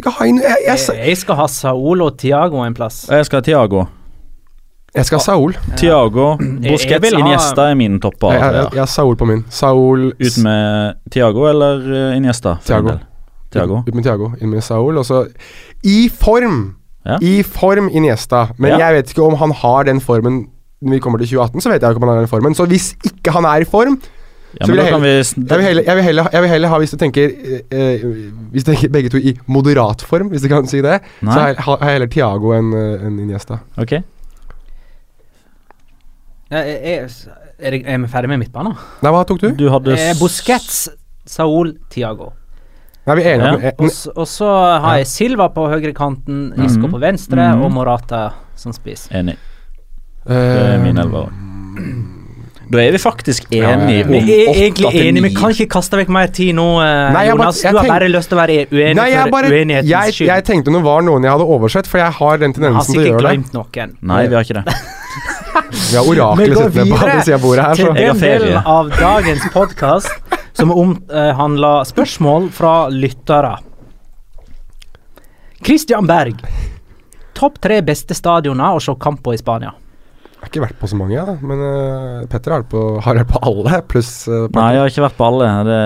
Skal 0.00 0.12
ha 0.16 0.24
inn 0.30 0.40
jeg, 0.40 0.56
jeg, 0.66 0.78
Jeg, 0.88 1.06
jeg 1.10 1.16
skal 1.20 1.34
ha 1.42 1.46
Saolo 1.52 2.06
og 2.12 2.16
Tiago 2.20 2.62
en 2.64 2.74
plass. 2.80 3.02
Jeg 3.10 3.26
skal 3.28 3.42
ha 3.42 3.48
Tiago. 3.50 3.84
Jeg 4.94 5.06
skal 5.06 5.18
ha 5.18 5.22
Saul. 5.24 5.54
Tiago, 5.78 6.36
Busquets, 6.38 7.12
Iniesta 7.14 7.68
er 7.70 7.76
min 7.78 8.00
topp. 8.02 8.24
Jeg, 8.26 8.40
jeg, 8.40 8.54
Ja. 8.54 8.66
jeg 8.74 8.80
har 8.82 8.90
Saul 8.90 9.16
på 9.16 9.26
min. 9.28 9.44
Saul 9.50 10.08
Ut 10.12 10.38
med 10.42 10.94
Tiago 11.10 11.46
eller 11.50 11.78
uh, 12.10 12.16
Iniesta? 12.16 12.56
Tiago. 12.64 12.96
Tiago. 13.52 13.82
Ut 13.86 13.94
med 13.94 14.04
Tiago, 14.04 14.32
inn 14.40 14.50
med 14.50 14.62
Saul. 14.62 14.98
Og 14.98 15.04
så 15.06 15.24
I 15.84 16.08
form! 16.08 16.76
Ja. 17.06 17.16
I 17.22 17.42
form 17.42 17.88
Iniesta. 17.92 18.48
Men 18.58 18.70
Ja. 18.74 18.78
jeg 18.88 18.94
vet 18.94 19.10
ikke 19.14 19.22
om 19.26 19.34
han 19.40 19.52
har 19.52 19.84
den 19.84 20.00
formen 20.00 20.48
når 20.82 20.90
vi 20.94 20.98
kommer 20.98 21.18
til 21.18 21.28
2018, 21.28 21.60
så 21.60 21.68
vet 21.68 21.82
jeg 21.82 21.90
ikke 21.90 22.00
om 22.02 22.08
han 22.08 22.16
har 22.16 22.22
den 22.24 22.28
formen. 22.28 22.54
Så 22.56 22.64
hvis 22.66 22.94
ikke 23.04 23.30
han 23.36 23.44
er 23.44 23.60
i 23.60 23.64
form 23.68 24.00
Ja, 24.60 24.66
Så 24.66 24.72
vil 24.72 24.80
jeg 24.82 24.90
kan 24.90 25.02
vi 25.02 25.08
Jeg 25.08 25.58
vil 25.58 25.62
heller, 25.66 25.82
jeg 25.86 25.94
vil 25.96 26.02
heller, 26.04 26.28
jeg 26.32 26.42
vil 26.42 26.50
heller 26.50 26.68
ha, 26.68 26.78
hvis 26.78 26.90
du 26.90 26.96
tenker 26.96 27.30
eh, 27.30 27.60
eh, 27.70 28.00
Hvis 28.50 28.64
du 28.64 28.72
tenker 28.72 28.88
begge 28.88 29.08
to 29.08 29.16
i 29.18 29.36
moderat 29.46 30.02
form, 30.02 30.28
hvis 30.32 30.42
du 30.42 30.48
kan 30.48 30.66
si 30.66 30.80
det, 30.82 30.96
Nei. 31.22 31.32
så 31.34 31.40
har 31.40 31.78
jeg, 31.80 31.92
heller 31.92 32.06
Tiago 32.10 32.50
enn 32.56 32.72
en 32.74 33.18
Iniesta. 33.22 33.60
Ok. 33.78 33.92
Jeg, 36.50 36.66
jeg, 36.82 36.98
er, 37.60 37.72
jeg, 37.76 37.84
er 37.86 37.98
vi 38.02 38.08
ferdig 38.10 38.28
med 38.32 38.40
midtbanen? 38.42 38.74
Nei, 39.04 39.10
hva 39.14 39.22
tok 39.28 39.38
du? 39.42 39.48
Du 39.54 39.68
hadde 39.70 39.94
Eh, 39.94 40.14
Busquets, 40.18 40.88
Saul, 41.30 41.76
Tiago. 41.92 42.32
Nei, 43.06 43.14
vi 43.20 43.22
er 43.24 43.36
enige 43.38 43.52
om 43.54 43.62
Ja. 43.62 43.72
Og 44.16 44.26
så 44.28 44.48
har 44.84 44.96
jeg 45.00 45.06
Silva 45.06 45.48
på 45.54 45.68
høyrekanten, 45.70 46.50
Isco 46.66 46.86
mm. 46.88 46.94
på 46.96 47.00
venstre 47.02 47.46
mm. 47.54 47.62
og 47.64 47.72
Morata 47.72 48.24
som 48.58 48.74
spiss. 48.76 49.06
Enig. 49.14 49.36
eh, 50.26 50.34
Det 50.34 50.64
er 50.74 50.82
min 50.82 50.98
elver. 50.98 51.30
Da 52.70 52.78
er 52.84 52.92
vi 52.94 52.98
faktisk 53.02 53.48
enige 53.50 53.64
ja, 53.64 53.70
om 53.74 53.88
ja. 53.90 54.04
Vi 54.06 54.34
er 54.44 54.50
egentlig 54.54 54.90
enige, 54.94 55.22
vi 55.24 55.34
kan 55.34 55.50
ikke 55.50 55.66
kaste 55.72 55.98
vekk 55.98 56.10
mer 56.14 56.28
tid 56.34 56.54
nå, 56.54 56.66
eh, 56.84 57.08
Nei, 57.14 57.24
jeg 57.26 57.36
bare- 57.40 57.50
jeg 57.50 57.72
Du 57.72 57.78
har 57.78 57.84
tenk- 57.84 57.94
bare 57.96 58.08
lyst 58.12 58.28
til 58.30 58.38
å 58.38 58.40
være 58.42 58.58
uenig 58.70 58.94
Nei, 58.96 59.08
jeg 59.10 59.22
for 59.22 59.30
bare 59.30 59.50
uenighetens 59.50 59.90
jeg, 59.90 60.14
skyld. 60.14 60.26
jeg 60.30 60.44
tenkte 60.44 60.72
det 60.76 60.82
var 60.84 61.02
noen 61.02 61.22
jeg 61.26 61.32
hadde 61.32 61.46
oversett, 61.56 61.86
for 61.90 61.98
jeg 61.98 62.12
har 62.12 62.36
den 62.38 62.52
tendensen 62.52 62.94
til 62.94 63.02
å 63.02 63.06
gjøre 63.06 63.22
det. 63.22 63.26
glemt 63.26 63.52
noen. 63.54 63.96
Nei, 64.02 64.26
vi 64.28 64.34
har 64.34 64.44
ikke 64.44 64.62
det. 64.62 64.74
Vi 65.70 65.96
har 65.96 66.06
oraklet 66.08 66.58
sittende 66.58 66.96
på 66.96 67.00
andre 67.04 67.22
sida 67.24 67.36
av 67.36 67.42
bordet 67.44 67.64
her, 67.64 67.74
så 67.74 67.86
Til 67.86 67.94
den 67.96 68.22
delen 68.24 68.70
av 68.76 68.90
dagens 68.96 69.46
podkast 69.52 70.38
som 70.56 70.72
omhandler 70.74 71.84
spørsmål 71.88 72.48
fra 72.54 72.74
lyttere. 72.92 73.56
Christian 75.64 76.06
Berg. 76.08 76.40
Topp 77.36 77.60
tre 77.62 77.80
beste 77.84 78.16
stadioner 78.16 78.76
å 78.76 78.80
se 78.82 78.94
kamp 79.00 79.22
på 79.24 79.34
i 79.34 79.38
Spania. 79.40 79.72
jeg 80.40 80.40
har 80.40 80.48
ikke 80.50 80.62
vært 80.64 80.78
på 80.80 80.88
så 80.88 80.96
mange, 80.96 81.20
da. 81.28 81.34
Men 81.44 81.60
uh, 81.60 82.26
Petter 82.32 82.52
har 82.54 82.62
vært 82.62 82.70
på, 82.72 82.82
har 83.04 83.20
vært 83.20 83.32
på 83.32 83.40
alle, 83.50 83.80
pluss 83.88 84.10
uh, 84.28 84.46
Nei, 84.56 84.66
jeg 84.74 84.80
har 84.82 84.92
ikke 84.94 85.04
vært 85.06 85.18
på 85.20 85.28
alle. 85.28 85.50
Det 85.68 85.78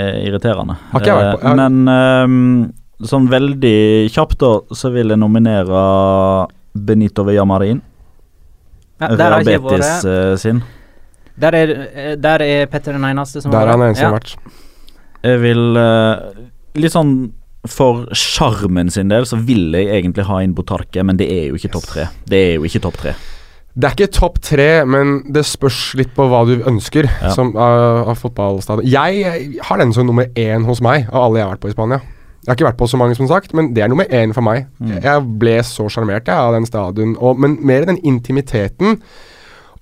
er 0.00 0.10
irriterende. 0.28 0.78
Har 0.92 1.02
ikke 1.02 1.12
jeg 1.12 1.22
vært 1.22 1.32
på- 1.32 1.42
Eh, 1.42 1.50
jeg 1.50 1.58
har- 1.58 1.70
Men 1.70 1.94
ehm, 1.96 2.72
sånn 3.06 3.28
veldig 3.28 3.78
kjapt, 4.14 4.38
da, 4.38 4.52
så 4.74 4.92
vil 4.94 5.08
jeg 5.14 5.18
nominere 5.18 5.82
Benito 6.74 7.24
Villamarin. 7.26 7.82
Ja, 9.00 9.08
der 9.16 9.30
har 9.30 9.40
ikke 9.44 9.60
vært. 9.62 10.04
eh, 10.08 10.36
sin. 10.40 10.62
Der 11.38 11.52
er, 11.54 11.72
eh, 11.94 12.14
der 12.16 12.40
er 12.42 12.66
Petter 12.66 12.92
den 12.96 13.04
eneste 13.04 13.42
som 13.42 13.50
Der 13.52 13.58
er 13.60 13.66
har 13.66 13.76
han 13.76 13.80
vært. 13.80 13.88
eneste 13.90 14.00
som 14.00 14.12
har 14.12 14.20
vært. 14.20 14.36
Jeg 15.26 15.40
vil 15.42 15.76
eh, 15.76 16.44
Litt 16.80 16.92
sånn 16.92 17.32
for 17.66 18.06
sjarmen 18.14 18.90
sin 18.92 19.08
del 19.08 19.24
så 19.26 19.36
vil 19.44 19.72
jeg 19.74 19.88
egentlig 19.88 20.24
ha 20.28 20.36
inn 20.44 20.52
Botarque, 20.54 21.02
men 21.04 21.16
det 21.16 21.26
er 21.32 21.48
jo 21.48 21.54
ikke 21.58 21.72
topp 21.72 21.86
tre. 21.90 22.04
Det 22.28 22.38
er 22.38 22.54
jo 22.60 22.62
ikke 22.68 22.80
topp 22.84 22.96
tre. 23.00 23.14
Det 23.76 23.84
er 23.88 23.94
ikke 23.96 24.12
topp 24.12 24.38
tre, 24.40 24.84
men 24.86 25.18
det 25.32 25.42
spørs 25.44 25.94
litt 25.98 26.14
på 26.14 26.28
hva 26.30 26.44
du 26.46 26.62
ønsker 26.64 27.08
Ja. 27.20 27.30
som, 27.34 27.50
av, 27.56 28.08
av 28.08 28.16
fotballstadion. 28.16 28.86
Jeg 28.88 29.58
har 29.60 29.76
den 29.78 29.92
som 29.92 30.06
nummer 30.06 30.26
én 30.36 30.64
hos 30.64 30.80
meg, 30.80 31.08
av 31.12 31.24
alle 31.26 31.40
jeg 31.40 31.46
har 31.48 31.56
vært 31.56 31.64
på 31.66 31.68
i 31.68 31.74
Spania. 31.74 32.00
Jeg 32.46 32.52
har 32.52 32.58
ikke 32.60 32.68
vært 32.68 32.78
på 32.78 32.86
så 32.86 32.98
mange, 33.00 33.16
som 33.18 33.26
sagt, 33.26 33.54
men 33.58 33.72
det 33.74 33.82
er 33.82 33.88
nummer 33.90 34.06
én 34.06 34.30
for 34.34 34.46
meg. 34.46 34.68
Mm. 34.78 35.00
Jeg 35.02 35.22
ble 35.40 35.56
så 35.66 35.88
sjarmert 35.90 36.28
av 36.30 36.54
den 36.54 36.66
stadion, 36.68 37.16
og, 37.18 37.40
men 37.42 37.56
mer 37.66 37.88
den 37.88 37.98
intimiteten. 38.06 39.00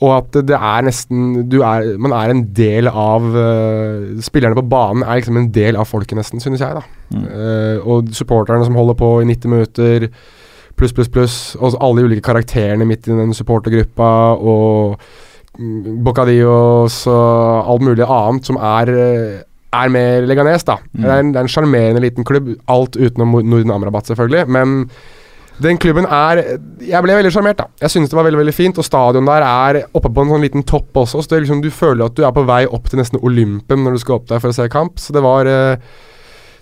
Og 0.02 0.10
at 0.16 0.38
det, 0.48 0.56
er 0.56 0.86
nesten 0.86 1.44
du 1.48 1.60
er, 1.62 1.92
Man 2.02 2.12
er 2.16 2.32
en 2.32 2.40
del 2.56 2.88
av 2.90 3.28
uh, 3.30 4.16
Spillerne 4.24 4.56
på 4.58 4.64
banen 4.66 5.04
er 5.04 5.20
liksom 5.20 5.36
en 5.38 5.52
del 5.54 5.78
av 5.78 5.86
folket, 5.86 6.16
nesten, 6.18 6.42
synes 6.42 6.64
jeg. 6.64 6.80
da 6.80 6.82
Mm. 7.14 7.26
Uh, 7.28 7.86
Og 7.86 8.08
supporterne 8.16 8.64
som 8.64 8.74
holder 8.74 8.96
på 8.98 9.08
i 9.20 9.26
90 9.28 9.50
minutter, 9.52 10.06
pluss, 10.74 10.92
pluss, 10.96 11.08
pluss. 11.08 11.36
Og 11.60 11.76
alle 11.78 12.00
de 12.00 12.08
ulike 12.08 12.24
karakterene 12.24 12.86
midt 12.88 13.06
i 13.06 13.12
den 13.14 13.34
supportergruppa, 13.36 14.08
og 14.34 14.96
mm, 15.58 16.00
Bocadillos 16.04 17.06
og 17.06 17.70
alt 17.70 17.84
mulig 17.86 18.08
annet 18.08 18.48
som 18.48 18.56
er 18.56 18.90
eh, 18.96 19.44
er 19.74 19.90
med 19.92 20.28
Leganes, 20.28 20.64
da. 20.66 20.78
Mm. 20.92 21.02
Det 21.02 21.10
er 21.10 21.20
en 21.22 21.34
det 21.34 21.40
er 21.40 21.46
en 21.46 21.52
sjarmerende 21.52 22.02
liten 22.04 22.26
klubb. 22.26 22.54
Alt 22.70 22.96
utenom 22.96 23.36
Norden 23.42 23.74
Amrabat, 23.74 24.10
selvfølgelig. 24.10 24.46
Men 24.48 24.88
den 25.62 25.78
klubben 25.78 26.06
er 26.10 26.40
Jeg 26.82 27.02
ble 27.04 27.14
veldig 27.14 27.30
sjarmert, 27.32 27.60
da. 27.60 27.68
Jeg 27.80 27.90
synes 27.94 28.10
det 28.10 28.16
var 28.18 28.26
veldig 28.26 28.40
veldig 28.42 28.54
fint. 28.54 28.78
Og 28.78 28.86
stadion 28.86 29.28
der 29.28 29.46
er 29.46 29.82
oppe 29.94 30.10
på 30.10 30.24
en 30.24 30.32
sånn 30.34 30.46
liten 30.46 30.66
topp 30.66 30.96
også, 31.04 31.22
så 31.22 31.30
det 31.30 31.36
er 31.36 31.46
liksom, 31.46 31.62
du 31.62 31.70
føler 31.70 32.06
at 32.06 32.16
du 32.16 32.24
er 32.24 32.34
på 32.34 32.46
vei 32.48 32.64
opp 32.66 32.90
til 32.90 32.98
nesten 33.02 33.22
Olympen 33.22 33.84
når 33.84 33.96
du 33.96 34.04
skal 34.04 34.18
opp 34.18 34.28
der 34.30 34.42
for 34.42 34.50
å 34.54 34.56
se 34.56 34.68
kamp. 34.72 34.98
Så 35.02 35.14
det 35.14 35.22
var 35.24 35.50
eh, 35.50 35.76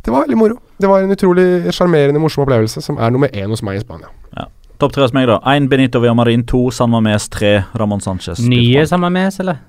Det 0.02 0.10
var 0.10 0.26
veldig 0.26 0.38
moro. 0.38 0.58
Det 0.78 0.90
var 0.90 1.04
en 1.04 1.14
utrolig 1.14 1.72
sjarmerende, 1.72 2.20
morsom 2.20 2.42
opplevelse, 2.42 2.82
som 2.82 2.98
er 2.98 3.12
nummer 3.14 3.30
én 3.30 3.48
hos 3.48 3.62
meg 3.62 3.78
i 3.78 3.84
Spania. 3.84 4.10
Topp 4.82 4.96
tre 4.96 5.04
hos 5.04 5.12
meg, 5.14 5.28
da. 5.30 5.36
Én 5.46 5.68
Benito 5.70 6.00
Villamarin, 6.02 6.42
to 6.42 6.64
San 6.74 6.90
Mames, 6.90 7.28
tre 7.30 7.60
Ramón 7.78 8.02
Sánchez. 8.02 8.40
Nye 8.42 8.82
San 8.90 8.98
Mames, 8.98 9.38
eller? 9.38 9.60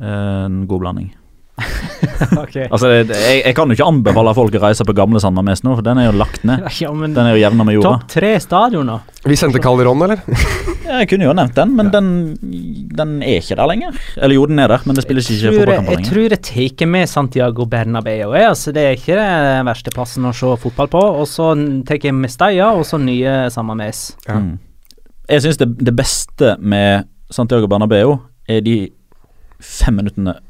en 0.00 0.66
god 0.66 0.80
blanding. 0.80 1.16
ok. 2.42 2.56
Altså, 2.66 2.90
jeg, 2.92 3.08
jeg 3.44 3.54
kan 3.56 3.70
jo 3.70 3.76
ikke 3.76 3.88
anbefale 3.88 4.34
folk 4.36 4.56
å 4.58 4.62
reise 4.62 4.86
på 4.86 4.94
gamle 4.96 5.20
Sandnes 5.22 5.64
nå, 5.66 5.74
for 5.78 5.86
den 5.86 6.00
er 6.02 6.08
jo 6.08 6.14
lagt 6.18 6.44
ned. 6.48 6.66
Ja, 6.80 6.92
men 6.96 7.14
Den 7.16 7.28
er 7.28 7.36
jo 7.36 7.42
jevna 7.42 7.66
med 7.66 7.76
jorda. 7.78 7.92
topp 8.00 8.14
tre 8.14 8.32
stadioner. 8.42 9.02
Vi 9.26 9.36
sendte 9.36 9.60
Calderón, 9.62 10.00
eller? 10.06 10.22
Jeg 10.90 11.10
kunne 11.10 11.26
jo 11.28 11.34
nevnt 11.36 11.54
den, 11.58 11.74
men 11.76 11.90
den, 11.92 12.08
den 12.96 13.18
er 13.22 13.42
ikke 13.42 13.58
der 13.60 13.68
lenger. 13.70 13.98
Eller 14.16 14.34
jo, 14.34 14.46
den 14.50 14.62
er 14.62 14.72
der, 14.72 14.86
men 14.88 14.96
det 14.96 15.04
spilles 15.04 15.28
ikke 15.30 15.52
tror, 15.54 15.70
lenger. 15.74 15.92
jeg 15.92 16.08
tror 16.08 16.24
jeg 16.24 16.72
tar 16.80 16.90
med 16.90 17.10
Santiago 17.10 17.66
Bernabeu. 17.70 18.32
Altså, 18.34 18.72
det 18.74 18.86
er 18.86 18.98
ikke 18.98 19.18
den 19.20 19.68
verste 19.68 19.92
plassen 19.94 20.26
å 20.26 20.34
se 20.36 20.50
fotball 20.64 20.90
på. 20.90 21.04
Og 21.20 21.28
så 21.30 21.52
tar 21.86 22.00
jeg 22.00 22.16
Mestalla, 22.16 22.72
og 22.74 22.86
så 22.88 22.98
nye 23.00 23.44
Samames. 23.52 24.10
Ja. 24.26 24.40
Mm. 24.40 24.56
Jeg 25.30 25.44
syns 25.44 25.60
det, 25.60 25.68
det 25.78 25.94
beste 25.94 26.56
med 26.58 27.06
Santiago 27.30 27.68
Bernabeu 27.70 28.16
er 28.50 28.64
de 28.66 28.78
fem 29.62 30.00
minuttene 30.00 30.40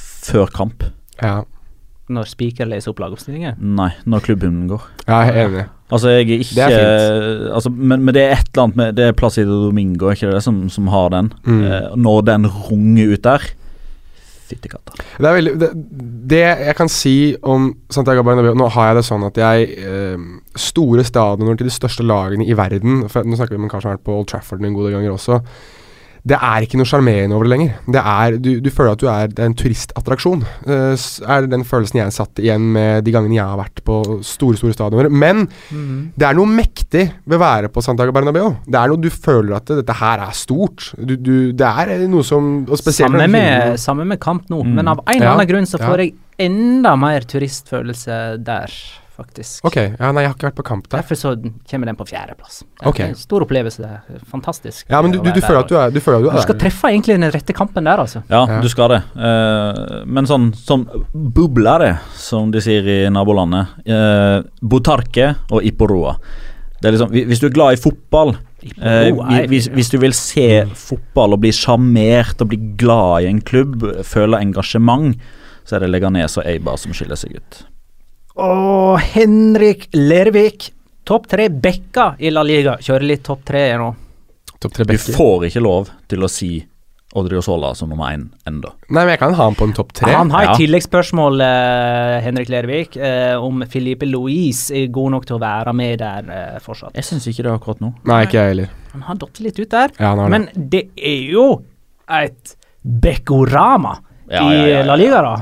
før 0.00 0.50
kamp. 0.52 0.84
Ja, 1.22 1.42
Når 2.08 2.28
spiker 2.28 2.68
leser 2.68 2.92
opp 2.92 3.00
lagoppstillinger. 3.00 3.54
Nei, 3.58 3.90
når 4.04 4.26
klubben 4.26 4.66
går. 4.68 4.82
jeg 5.06 5.28
er 5.30 5.46
enig. 5.46 5.66
Altså, 5.94 6.10
jeg 6.10 6.24
er 6.24 6.40
ikke 6.42 6.56
Det 6.56 6.64
er 6.74 7.54
altså, 7.54 7.70
men, 7.70 8.02
men 8.04 8.14
det 8.14 8.22
er 8.22 8.32
et 8.34 8.48
eller 8.50 8.62
annet 8.64 8.76
med 8.76 8.94
Det 8.96 9.04
er 9.04 9.12
Placido 9.12 9.60
Domingo, 9.66 10.10
ikke 10.10 10.32
det, 10.32 10.42
som, 10.42 10.68
som 10.68 10.88
har 10.92 11.12
den. 11.14 11.32
Mm. 11.44 11.60
Eh, 11.64 11.92
når 11.96 12.24
den 12.30 12.46
runger 12.46 13.14
ut 13.14 13.24
der 13.24 13.46
Fytti 14.44 14.68
katta. 14.68 14.92
Det 15.16 15.30
veldig 15.38 15.52
det, 15.60 15.70
det 16.28 16.40
jeg 16.44 16.76
kan 16.76 16.90
si 16.92 17.14
om 17.40 17.70
Santiago 17.92 18.24
Bernabeu 18.26 18.52
Nå 18.58 18.66
har 18.74 18.90
jeg 18.90 18.98
det 18.98 19.04
sånn 19.08 19.24
at 19.24 19.40
jeg 19.40 19.70
eh, 19.80 20.26
Store 20.60 21.04
stadioner 21.06 21.56
til 21.56 21.70
de 21.70 21.72
største 21.72 22.04
lagene 22.04 22.44
i 22.44 22.56
verden 22.58 23.06
for 23.08 23.24
Nå 23.24 23.38
snakker 23.38 23.56
vi 23.56 23.62
om 23.62 23.64
en 23.68 23.72
kar 23.72 23.80
som 23.84 23.92
har 23.92 23.96
vært 23.96 24.04
på 24.08 24.18
Old 24.18 24.28
Trafford 24.28 24.60
en 24.60 24.76
god 24.76 24.90
del 24.90 24.98
ganger 24.98 25.14
også. 25.14 25.40
Det 26.24 26.38
er 26.40 26.64
ikke 26.64 26.78
noe 26.80 26.88
sjarmerende 26.88 27.36
over 27.36 27.44
det 27.44 27.50
lenger. 27.52 27.72
Det 27.92 28.00
er, 28.00 28.36
du, 28.40 28.46
du 28.64 28.70
føler 28.72 28.94
at 28.94 29.02
du 29.02 29.08
er, 29.12 29.28
er 29.28 29.44
en 29.44 29.54
turistattraksjon. 29.60 30.44
Uh, 30.64 30.94
er 31.28 31.48
den 31.52 31.66
følelsen 31.68 32.00
jeg 32.00 32.14
satt 32.16 32.40
igjen 32.40 32.64
med 32.72 33.04
de 33.04 33.12
gangene 33.12 33.36
jeg 33.36 33.44
har 33.44 33.58
vært 33.60 33.82
på 33.84 33.98
store 34.24 34.56
store 34.56 34.72
stadioner. 34.72 35.10
Men 35.12 35.42
det 36.16 36.24
er 36.30 36.38
noe 36.38 36.48
mektig 36.48 37.04
ved 37.28 37.36
å 37.36 37.42
være 37.44 37.68
på 37.74 37.84
Santiago 37.84 38.14
Bernabeu. 38.16 38.54
Det 38.64 38.80
er 38.80 38.88
noe 38.94 39.02
du 39.04 39.10
føler 39.12 39.58
at 39.58 39.68
dette 39.82 39.98
her 40.00 40.24
er 40.24 40.32
stort. 40.40 40.88
Du, 40.96 41.12
du, 41.20 41.34
det 41.52 41.68
er 41.84 42.06
noe 42.08 42.24
som 42.24 42.50
og 42.64 42.80
spesielt 42.80 43.10
Samme 43.12 43.26
med, 43.28 43.44
finner- 43.44 43.76
samme 43.84 44.08
med 44.14 44.20
kamp 44.24 44.48
nå, 44.48 44.62
Mm. 44.64 44.74
men 44.80 44.88
av 44.94 45.02
en 45.04 45.12
eller 45.18 45.26
Ja, 45.28 45.34
annen 45.36 45.48
grunn 45.52 45.66
så 45.68 45.76
ja. 45.76 45.90
får 45.90 46.00
jeg 46.06 46.14
enda 46.48 46.96
mer 46.96 47.20
turistfølelse 47.28 48.16
der, 48.48 48.72
faktisk. 49.16 49.64
Ok, 49.66 49.76
ja, 49.76 50.10
nei, 50.12 50.24
jeg 50.24 50.30
har 50.30 50.36
ikke 50.36 50.48
vært 50.48 50.58
på 50.58 50.66
kamp 50.66 50.88
der. 50.88 51.00
Derfor 51.02 51.18
så 51.18 51.34
kommer 51.70 51.90
den 51.90 51.98
på 51.98 52.06
fjerdeplass. 52.10 52.62
Det 52.80 52.92
er 52.92 53.10
en 53.12 53.18
Stor 53.18 53.44
opplevelse. 53.46 53.82
det 53.82 54.22
Fantastisk. 54.30 54.86
Ja, 54.90 55.02
men 55.02 55.14
du, 55.14 55.20
du, 55.22 55.30
du 55.30 55.40
føler 55.40 55.60
at 55.62 55.70
du 55.70 55.76
er, 55.78 55.92
du 55.94 56.00
føler 56.02 56.18
at 56.18 56.24
du 56.26 56.30
Du 56.30 56.38
er 56.38 56.46
skal 56.46 56.58
treffe 56.60 56.90
egentlig 56.92 57.18
den 57.18 57.30
rette 57.34 57.56
kampen 57.56 57.84
der, 57.86 58.02
altså. 58.04 58.24
Ja, 58.30 58.44
Ja. 58.48 58.60
du 58.60 58.68
skal 58.68 58.94
det. 58.94 59.02
Uh, 59.16 60.02
men 60.06 60.26
sånn, 60.30 60.50
sånn 60.58 60.86
bublere, 61.12 61.98
som 62.18 62.50
de 62.54 62.62
sier 62.64 62.86
i 62.86 62.98
nabolandet. 63.12 63.78
Uh, 63.88 64.42
Botarque 64.62 65.34
og 65.50 65.64
Iporoa. 65.64 66.18
Det 66.84 66.90
er 66.90 66.98
liksom, 66.98 67.14
hvis 67.14 67.40
du 67.40 67.46
er 67.48 67.54
glad 67.54 67.78
i 67.78 67.80
fotball 67.80 68.34
eh, 68.76 69.46
hvis, 69.48 69.70
hvis 69.72 69.88
du 69.88 69.96
vil 70.02 70.12
se 70.12 70.66
fotball 70.76 71.32
og 71.32 71.40
bli 71.40 71.52
sjarmert 71.56 72.42
og 72.44 72.50
bli 72.50 72.58
glad 72.80 73.24
i 73.24 73.30
en 73.30 73.40
klubb, 73.40 73.86
føle 74.04 74.40
engasjement, 74.44 75.14
så 75.64 75.78
er 75.78 75.84
det 75.86 75.94
Leganes 75.94 76.36
og 76.36 76.44
Eibar 76.44 76.76
som 76.80 76.92
skiller 76.92 77.16
seg 77.16 77.38
ut. 77.38 77.62
Og 78.40 78.98
Henrik 79.14 79.88
Lervik. 79.94 80.70
Topp 81.04 81.26
tre 81.28 81.48
backer 81.52 82.16
i 82.24 82.30
La 82.32 82.42
Liga. 82.46 82.78
Kjører 82.80 83.04
litt 83.06 83.24
topp 83.26 83.42
tre 83.46 83.66
nå. 83.78 83.90
Topp 84.58 84.72
tre 84.78 84.86
Du 84.88 84.96
får 84.96 85.50
ikke 85.50 85.60
lov 85.62 85.90
til 86.08 86.24
å 86.24 86.30
si 86.32 86.54
Odriozola 87.14 87.74
som 87.78 87.92
nummer 87.92 88.10
én 88.10 88.24
ennå. 88.48 88.72
Nei, 88.88 89.04
men 89.04 89.12
jeg 89.12 89.20
kan 89.20 89.34
ha 89.38 89.44
han 89.46 89.54
på 89.54 89.68
en 89.68 89.74
topp 89.76 89.92
tre. 89.94 90.10
Han 90.16 90.32
har 90.34 90.42
et 90.42 90.48
Ja. 90.48 90.54
tilleggsspørsmål, 90.58 91.40
eh, 91.44 92.20
Henrik 92.24 92.48
Lervik, 92.48 92.96
eh, 92.96 93.36
om 93.38 93.62
Filipe 93.70 94.02
Louise 94.08 94.72
er 94.74 94.88
god 94.88 95.12
nok 95.12 95.26
til 95.26 95.36
å 95.36 95.40
være 95.40 95.72
med 95.74 95.98
der 96.00 96.24
eh, 96.28 96.58
fortsatt. 96.58 96.90
Jeg 96.96 97.04
syns 97.04 97.28
ikke 97.28 97.44
det 97.44 97.52
akkurat 97.52 97.78
nå. 97.80 97.92
Nei, 98.04 98.24
ikke 98.26 98.32
jeg 98.40 98.48
heller. 98.56 98.68
Han 98.94 99.02
har 99.02 99.14
datt 99.14 99.38
litt 99.40 99.60
ut 99.60 99.70
der. 99.70 99.88
Ja, 100.00 100.08
han 100.08 100.18
har 100.18 100.28
det. 100.28 100.30
Men 100.54 100.68
det 100.70 100.88
er 100.96 101.30
jo 101.30 101.62
et 102.08 102.56
Bekorama 102.84 103.98
Ja, 104.28 104.40
i 104.50 104.54
ja, 104.56 104.64
ja, 104.66 104.78
ja. 104.78 104.82
La 104.84 104.94
Liga, 104.96 105.22
da. 105.22 105.36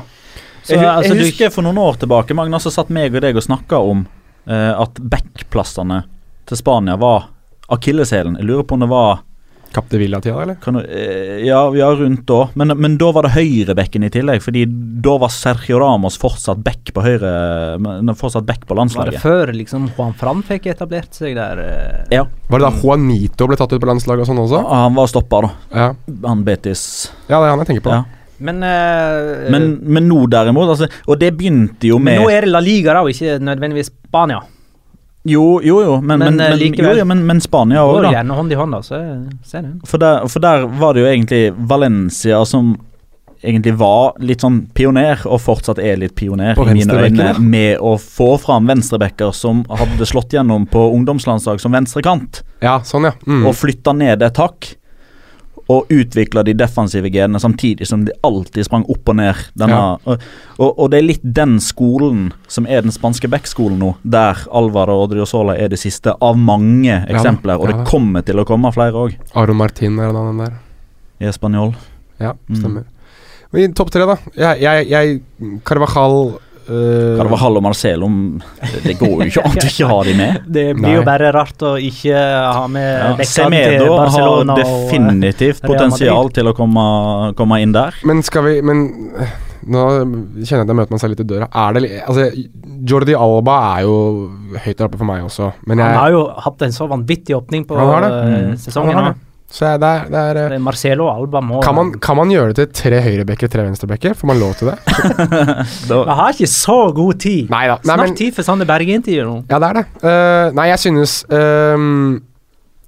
Så, 0.63 0.77
jeg, 0.77 0.85
altså, 0.87 1.15
jeg 1.15 1.19
du- 1.19 1.25
husker 1.27 1.51
for 1.51 1.63
noen 1.67 1.79
år 1.83 1.97
tilbake 1.99 2.35
Magna, 2.39 2.59
så 2.63 2.71
satt 2.71 2.91
meg 2.95 3.15
og 3.15 3.21
deg 3.25 3.37
og 3.37 3.43
snakka 3.43 3.81
om 3.83 4.07
eh, 4.47 4.73
at 4.79 4.95
backplassene 5.01 6.05
til 6.47 6.57
Spania 6.59 6.97
var 6.97 7.29
akilleshælen. 7.73 8.37
Jeg 8.39 8.47
lurer 8.49 8.65
på 8.67 8.75
om 8.79 8.81
det 8.87 8.89
var 8.93 9.21
Kapte 9.73 9.97
Villa-tida, 9.97 10.37
eller? 10.43 10.57
kan 10.61 10.75
du, 10.77 10.81
eh, 10.85 11.39
ja, 11.47 11.63
ja, 11.73 11.87
rundt 11.97 12.27
da. 12.29 12.43
Men, 12.61 12.75
men 12.77 12.99
da 13.01 13.09
var 13.17 13.25
det 13.25 13.31
høyrebekken 13.33 14.05
i 14.05 14.11
tillegg, 14.13 14.43
fordi 14.45 14.67
da 15.01 15.15
var 15.23 15.33
Sergio 15.33 15.79
Ramos 15.81 16.19
fortsatt 16.21 16.61
back 16.63 16.91
på 16.93 17.01
høyre 17.01 17.31
Fortsatt 18.15 18.45
back 18.45 18.67
på 18.69 18.77
var 18.77 19.09
det 19.09 19.23
før 19.23 19.53
liksom 19.57 19.89
Juan 19.97 20.13
Fran 20.21 20.43
fikk 20.45 20.67
etablert 20.75 21.17
seg 21.17 21.35
der? 21.39 21.59
eh? 21.65 22.05
Ja, 22.19 22.27
Var 22.51 22.59
det 22.61 22.69
da 22.69 22.83
Juanito 22.83 23.49
ble 23.49 23.57
tatt 23.57 23.73
ut 23.73 23.81
på 23.81 23.89
landslaget 23.89 24.27
og 24.27 24.29
sånn 24.29 24.43
også? 24.45 24.61
Ja, 24.61 24.83
han 24.85 24.95
var 24.95 25.07
stoppa, 25.09 25.41
da. 25.41 25.51
Ja, 25.73 25.89
Han 26.29 26.45
Betis. 26.45 26.85
ja 27.31 27.41
det 27.41 27.47
er 27.49 27.57
han 27.57 27.65
jeg 27.65 27.71
tenker 27.73 27.87
på. 27.89 27.97
Ja. 27.97 28.05
Men, 28.43 28.63
uh, 28.67 29.51
Men, 29.55 29.69
men 29.83 30.09
nå 30.11 30.25
derimot, 30.31 30.73
altså 30.75 30.89
Og 31.07 31.19
det 31.21 31.33
begynte 31.39 31.87
jo 31.87 32.01
med 32.03 32.19
nå 32.19 32.27
er 32.33 32.47
det 32.47 32.51
La 32.51 32.63
Liga, 32.65 32.97
da, 32.97 33.05
og 33.07 33.13
ikke 33.15 33.39
nødvendigvis 33.43 33.93
Spania. 34.13 34.43
Jo, 35.25 35.61
jo, 35.63 35.77
jo, 35.87 36.01
men, 36.03 36.19
Men, 36.19 36.37
men, 36.37 36.41
eh, 36.41 36.57
likevel. 36.59 36.97
jo, 36.97 36.99
jo, 36.99 37.05
men, 37.07 37.21
men 37.27 37.41
Spania 37.41 37.85
òg, 37.87 38.01
da. 38.03 38.11
gjerne 38.17 38.35
hånd 38.35 38.53
i 38.53 38.57
hånd, 38.59 38.75
da. 38.75 38.81
Så 38.83 38.99
ser 39.47 39.63
du. 39.63 39.77
For 39.87 40.03
der, 40.03 40.27
for 40.29 40.43
der 40.43 40.67
var 40.81 40.97
det 40.97 41.05
jo 41.05 41.11
egentlig 41.13 41.43
Valencia 41.71 42.41
som 42.49 42.75
egentlig 43.43 43.75
var 43.79 44.19
litt 44.23 44.43
sånn 44.43 44.61
pioner, 44.75 45.23
og 45.27 45.41
fortsatt 45.43 45.81
er 45.83 45.99
litt 46.01 46.15
pioner 46.19 46.55
På 46.59 46.67
i 46.67 46.77
mine 46.77 46.99
øyne, 47.07 47.33
med 47.43 47.81
å 47.83 47.97
få 47.99 48.37
fram 48.43 48.69
venstrebacker 48.71 49.33
som 49.35 49.65
hadde 49.71 50.07
slått 50.09 50.35
gjennom 50.37 50.67
på 50.71 50.85
ungdomslandslag 50.95 51.63
som 51.63 51.75
venstrekant, 51.75 52.43
Ja, 52.63 52.79
sånn, 52.87 53.11
ja. 53.11 53.17
Mm. 53.27 53.47
og 53.47 53.57
flytta 53.59 53.95
ned 53.99 54.23
et 54.23 54.39
hakk. 54.39 54.75
Og 55.71 55.87
utvikla 55.95 56.43
de 56.43 56.55
defensive 56.59 57.11
genene 57.13 57.39
samtidig 57.41 57.87
som 57.87 58.05
de 58.05 58.13
alltid 58.27 58.65
sprang 58.67 58.83
opp 58.91 59.09
og 59.09 59.17
ned. 59.17 59.35
Denne, 59.55 59.77
Ja. 59.77 59.97
og, 60.05 60.21
og, 60.59 60.79
og 60.79 60.91
det 60.91 60.99
er 60.99 61.07
litt 61.07 61.23
den 61.23 61.59
skolen 61.61 62.33
som 62.49 62.67
er 62.67 62.83
den 62.83 62.91
spanske 62.93 63.29
back-skolen 63.31 63.79
nå, 63.79 63.95
der 64.03 64.43
Alvaro 64.51 64.99
Odriozola 65.05 65.55
er 65.57 65.69
det 65.69 65.79
siste 65.79 66.15
av 66.21 66.37
mange 66.37 67.05
eksempler, 67.09 67.57
og 67.61 67.69
ja 67.71 67.77
og 67.77 67.85
det 67.85 67.91
kommer 67.91 68.23
til 68.27 68.43
å 68.43 68.45
komme 68.45 68.73
flere 68.75 68.93
òg. 69.07 69.15
Aron 69.35 69.57
Martin 69.57 69.99
er 69.99 70.11
en 70.11 70.17
annen 70.17 70.39
der. 70.45 70.59
I 71.21 71.31
Spanjol. 71.33 71.75
Ja, 72.21 72.35
Mm. 72.49 72.85
Men 73.53 73.75
topp 73.75 73.91
tre, 73.93 74.07
da. 74.09 74.17
Jeg, 74.35 74.63
jeg, 74.63 74.87
jeg 74.89 75.61
Carvajal 75.65 76.39
øh, 76.69 77.37
Hall 77.43 77.57
og 77.57 77.63
Marcelo 77.63 78.09
Det 78.85 78.95
går 78.99 79.15
jo 79.25 79.29
ikke 79.31 79.45
an 79.45 79.57
å 79.59 79.67
ikke 79.67 79.89
ha 79.91 79.99
de 80.07 80.15
med. 80.19 80.41
Det 80.59 80.67
blir 80.79 80.95
jo 80.99 81.03
bare 81.07 81.33
rart 81.35 81.63
å 81.67 81.75
ikke 81.81 82.17
ha 82.19 82.67
med 82.71 82.89
Ja, 82.89 83.13
bekkene 83.19 83.25
til 83.25 83.33
Semedo 83.33 83.87
har 83.97 84.05
Barcelona 84.07 84.53
og 84.53 84.61
definitivt 84.63 85.63
potensial 85.67 86.31
til 86.31 86.51
å 86.53 86.55
komme, 86.57 86.85
komme 87.39 87.61
inn 87.63 87.73
der. 87.75 87.95
Men 88.05 88.23
skal 88.23 88.45
vi 88.47 88.61
Men 88.63 88.85
nå 89.63 89.83
kjenner 90.43 90.43
jeg 90.43 90.61
at 90.65 90.71
jeg 90.73 90.79
møter 90.79 90.91
meg 90.97 91.01
selv 91.01 91.13
litt 91.15 91.21
i 91.23 91.29
døra. 91.35 91.47
Er 91.55 91.77
det 91.77 91.91
Altså, 92.03 92.25
Jordi 92.91 93.15
Alba 93.15 93.59
er 93.77 93.85
jo 93.87 93.97
høyt 94.59 94.77
der 94.81 94.89
oppe 94.89 94.99
for 94.99 95.07
meg 95.07 95.23
også, 95.23 95.53
men 95.71 95.79
jeg 95.79 95.87
Han 95.87 96.01
har 96.03 96.11
jo 96.17 96.23
hatt 96.47 96.63
en 96.67 96.73
så 96.75 96.89
vanvittig 96.91 97.37
åpning 97.39 97.67
på 97.69 97.77
Han 97.79 97.93
har 97.95 98.01
det. 98.03 98.11
eh, 98.13 98.41
Mm. 98.49 98.57
sesongen. 98.59 98.95
Han 98.99 99.05
har. 99.05 99.15
Så 99.53 99.69
det 99.77 99.85
er, 99.85 100.07
det 100.09 100.21
er 100.21 100.39
Det 100.39 100.57
er 100.57 100.63
Marcelo 100.65 101.11
Alba 101.13 101.43
må 101.45 101.61
kan 101.65 101.77
man, 101.77 101.93
kan 102.01 102.17
man 102.17 102.33
gjøre 102.33 102.55
det 102.57 102.71
til 102.71 102.73
tre 102.79 103.03
høyrebekker, 103.05 103.51
tre 103.53 103.67
venstrebekker? 103.67 104.17
Får 104.17 104.31
man 104.31 104.41
lov 104.41 104.57
til 104.57 104.71
det? 104.71 104.79
Jeg 105.93 106.17
har 106.23 106.33
ikke 106.33 106.49
så 106.49 106.79
god 106.97 107.21
tid. 107.21 107.53
Nei 107.53 107.67
da. 107.69 107.77
Nei, 107.83 107.91
Snart 107.91 108.07
men, 108.07 108.19
tid 108.23 108.37
for 108.37 108.49
Sander 108.49 108.69
Berge-intervju 108.69 109.27
nå. 109.29 109.39
ja, 109.51 109.61
det 109.61 109.69
er 109.69 109.81
det. 109.81 109.87
Uh, 110.01 110.47
nei, 110.57 110.67
jeg 110.73 110.81
synes 110.81 111.15
um, 111.29 112.17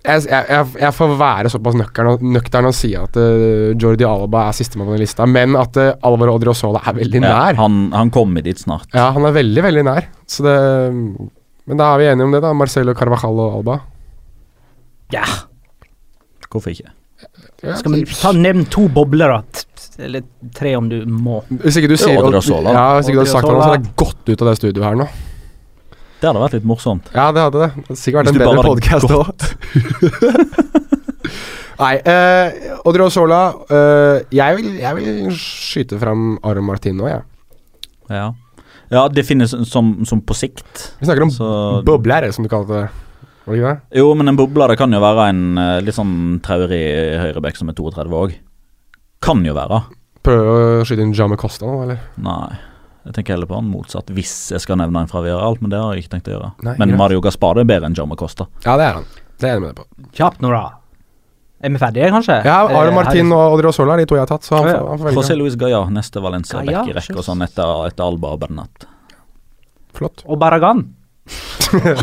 jeg, 0.05 0.25
jeg, 0.29 0.67
jeg, 0.81 0.91
får 0.97 1.15
være 1.21 1.53
såpass 1.53 1.79
nøktern 1.81 2.11
og, 2.15 2.27
nøktern 2.35 2.69
og 2.69 2.77
si 2.77 2.93
at 2.99 3.17
uh, 3.21 3.71
Jordi 3.81 4.09
Alba 4.09 4.49
er 4.49 4.57
sistemann 4.57 4.89
på 4.89 4.97
den 4.97 5.05
lista, 5.05 5.29
men 5.29 5.57
at 5.61 5.79
uh, 5.81 5.93
Alvaro 6.09 6.37
Odriozola 6.39 6.83
er 6.85 6.99
veldig 7.01 7.23
ja, 7.23 7.29
nær. 7.29 7.61
han, 7.61 7.81
han 7.93 8.13
kommer 8.15 8.45
dit 8.45 8.61
snart. 8.61 8.89
Ja, 8.97 9.11
han 9.17 9.29
er 9.29 9.37
veldig, 9.37 9.65
veldig 9.69 9.89
nær. 9.89 10.09
Så 10.29 10.47
det 10.49 10.59
Men 11.69 11.81
da 11.81 11.93
er 11.93 12.01
vi 12.01 12.13
enige 12.13 12.29
om 12.29 12.37
det, 12.37 12.45
da. 12.45 12.53
Marcelo 12.57 12.97
Carvajal 12.97 13.41
og 13.41 13.59
Alba. 13.61 13.83
Ja, 15.13 15.25
Hvorfor 16.55 16.71
ikke? 16.71 16.93
Ja, 17.65 17.75
skal 17.79 17.95
vi 17.97 18.05
ta 18.07 18.31
nevn 18.37 18.65
to 18.71 18.87
bobler, 18.93 19.33
da? 19.33 19.65
Eller 20.05 20.23
tre, 20.55 20.75
om 20.79 20.89
du 20.91 21.01
må. 21.07 21.41
Hvis 21.51 21.79
ikke 21.81 21.91
du 21.91 21.97
sier 21.99 22.19
da. 22.23 22.41
Ja, 22.71 22.85
hvis 22.99 23.11
ikke 23.11 23.19
du 23.19 23.23
hadde 23.25 23.33
sagt 23.33 23.49
noe, 23.49 23.59
så 23.59 23.69
hadde 23.69 23.79
det 23.79 23.79
jeg 23.81 23.95
gått 24.05 24.31
ut 24.31 24.45
av 24.45 24.51
det 24.51 24.57
studioet 24.61 24.87
her 24.87 24.99
nå. 25.03 25.09
Det 26.21 26.31
hadde 26.31 26.41
vært 26.41 26.55
litt 26.57 26.69
morsomt. 26.69 27.11
Ja, 27.15 27.27
det 27.35 27.43
hadde 27.45 27.67
det. 27.67 27.85
Det 27.91 27.99
sikkert 28.01 28.31
vært 28.31 28.31
en 28.31 28.41
bedre 28.45 28.63
podkast 28.65 29.11
òg. 29.13 29.29
Nei, 31.83 31.95
uh, 32.07 32.79
Odriozola 32.87 33.41
eh, 33.67 34.21
jeg, 34.31 34.59
vil, 34.61 34.69
jeg 34.79 34.95
vil 34.95 35.33
skyte 35.35 35.99
fram 35.99 36.37
Aron 36.47 36.69
Martino, 36.69 37.09
jeg. 37.11 37.25
Ja, 38.15 38.29
ja 38.95 39.03
det 39.11 39.25
finnes 39.27 39.57
som, 39.67 39.97
som 40.07 40.23
på 40.23 40.37
sikt. 40.39 40.93
Vi 41.01 41.09
snakker 41.09 41.27
om 41.27 41.35
Så, 41.35 41.49
bobler, 41.87 42.29
som 42.37 42.47
du 42.47 42.53
kalte 42.53 42.85
det. 42.85 43.04
Var 43.45 43.55
det 43.55 43.61
ikke 43.61 43.73
det? 43.75 43.99
jo, 44.01 44.15
men 44.17 44.29
en 44.33 44.37
bobler 44.39 44.69
det 44.73 44.79
kan 44.81 44.93
jo 44.93 45.01
være 45.05 45.29
en 45.33 45.43
eh, 45.61 45.81
litt 45.85 45.95
sånn 45.97 46.15
traurig 46.45 46.85
høyrebekk 47.21 47.57
som 47.61 47.69
er 47.69 47.77
32 47.77 48.15
òg. 48.23 48.37
Kan 49.25 49.45
jo 49.45 49.53
være. 49.57 49.83
Prøver 50.25 50.81
å 50.81 50.85
skyte 50.89 51.05
inn 51.05 51.13
Jamme 51.17 51.37
Costa 51.41 51.67
nå, 51.69 51.83
eller? 51.85 51.99
Nei. 52.25 52.55
Jeg 53.05 53.13
tenker 53.19 53.35
heller 53.37 53.49
på 53.51 53.59
han 53.59 53.67
motsatt, 53.69 54.09
hvis 54.17 54.31
jeg 54.55 54.63
skal 54.65 54.79
nevne 54.81 55.03
en 55.05 55.11
fra 55.11 55.21
Viral, 55.21 55.59
men 55.61 55.69
det 55.69 55.77
har 55.77 55.93
jeg 55.93 56.07
ikke 56.07 56.15
tenkt 56.15 56.31
å 56.31 56.39
gjøre. 56.39 56.49
Nei, 56.65 56.73
men 56.81 56.89
greit. 56.95 56.99
Mario 57.03 57.21
Gaspar 57.21 57.61
er 57.61 57.67
bedre 57.69 57.91
enn 57.91 57.97
Jamme 57.99 58.17
Costa. 58.17 58.47
Ja, 58.65 58.79
det 58.81 58.87
er 58.87 58.97
han. 58.97 59.05
Det 59.37 59.51
er 59.51 59.53
jeg 59.59 59.61
med 59.61 59.75
deg 59.75 59.83
på. 59.83 60.09
Kjapt 60.17 60.41
nå, 60.41 60.49
da. 60.55 60.63
Er 61.65 61.73
vi 61.75 61.81
ferdige, 61.81 62.09
kanskje? 62.13 62.39
Ja, 62.49 62.57
Aron 62.65 62.93
Eh, 62.93 62.97
Martin 62.97 63.31
og 63.37 63.59
Odrio 63.59 63.73
Sola 63.77 63.95
er 63.99 64.03
de 64.03 64.09
to 64.09 64.17
jeg 64.17 64.25
har 64.25 64.31
tatt, 64.33 64.45
så 64.49 64.57
han, 64.57 64.71
får- 64.73 64.89
han 64.89 64.99
får 65.05 65.15
José. 65.21 65.37
Luis 65.37 65.55
Gaia, 65.61 65.83
neste 65.93 66.21
Valencia 66.25 66.61
Gaia, 66.65 66.81
back 66.81 66.89
i 66.89 66.97
rekke, 66.97 67.17
og 67.21 67.25
sånn 67.29 67.45
etter, 67.45 67.75
etter 67.91 68.05
Alba 68.09 68.33
og 68.33 68.41
Bernat. 68.41 68.89
Flott. 69.97 70.25
Og 70.25 70.41
Barragan. 70.41 70.87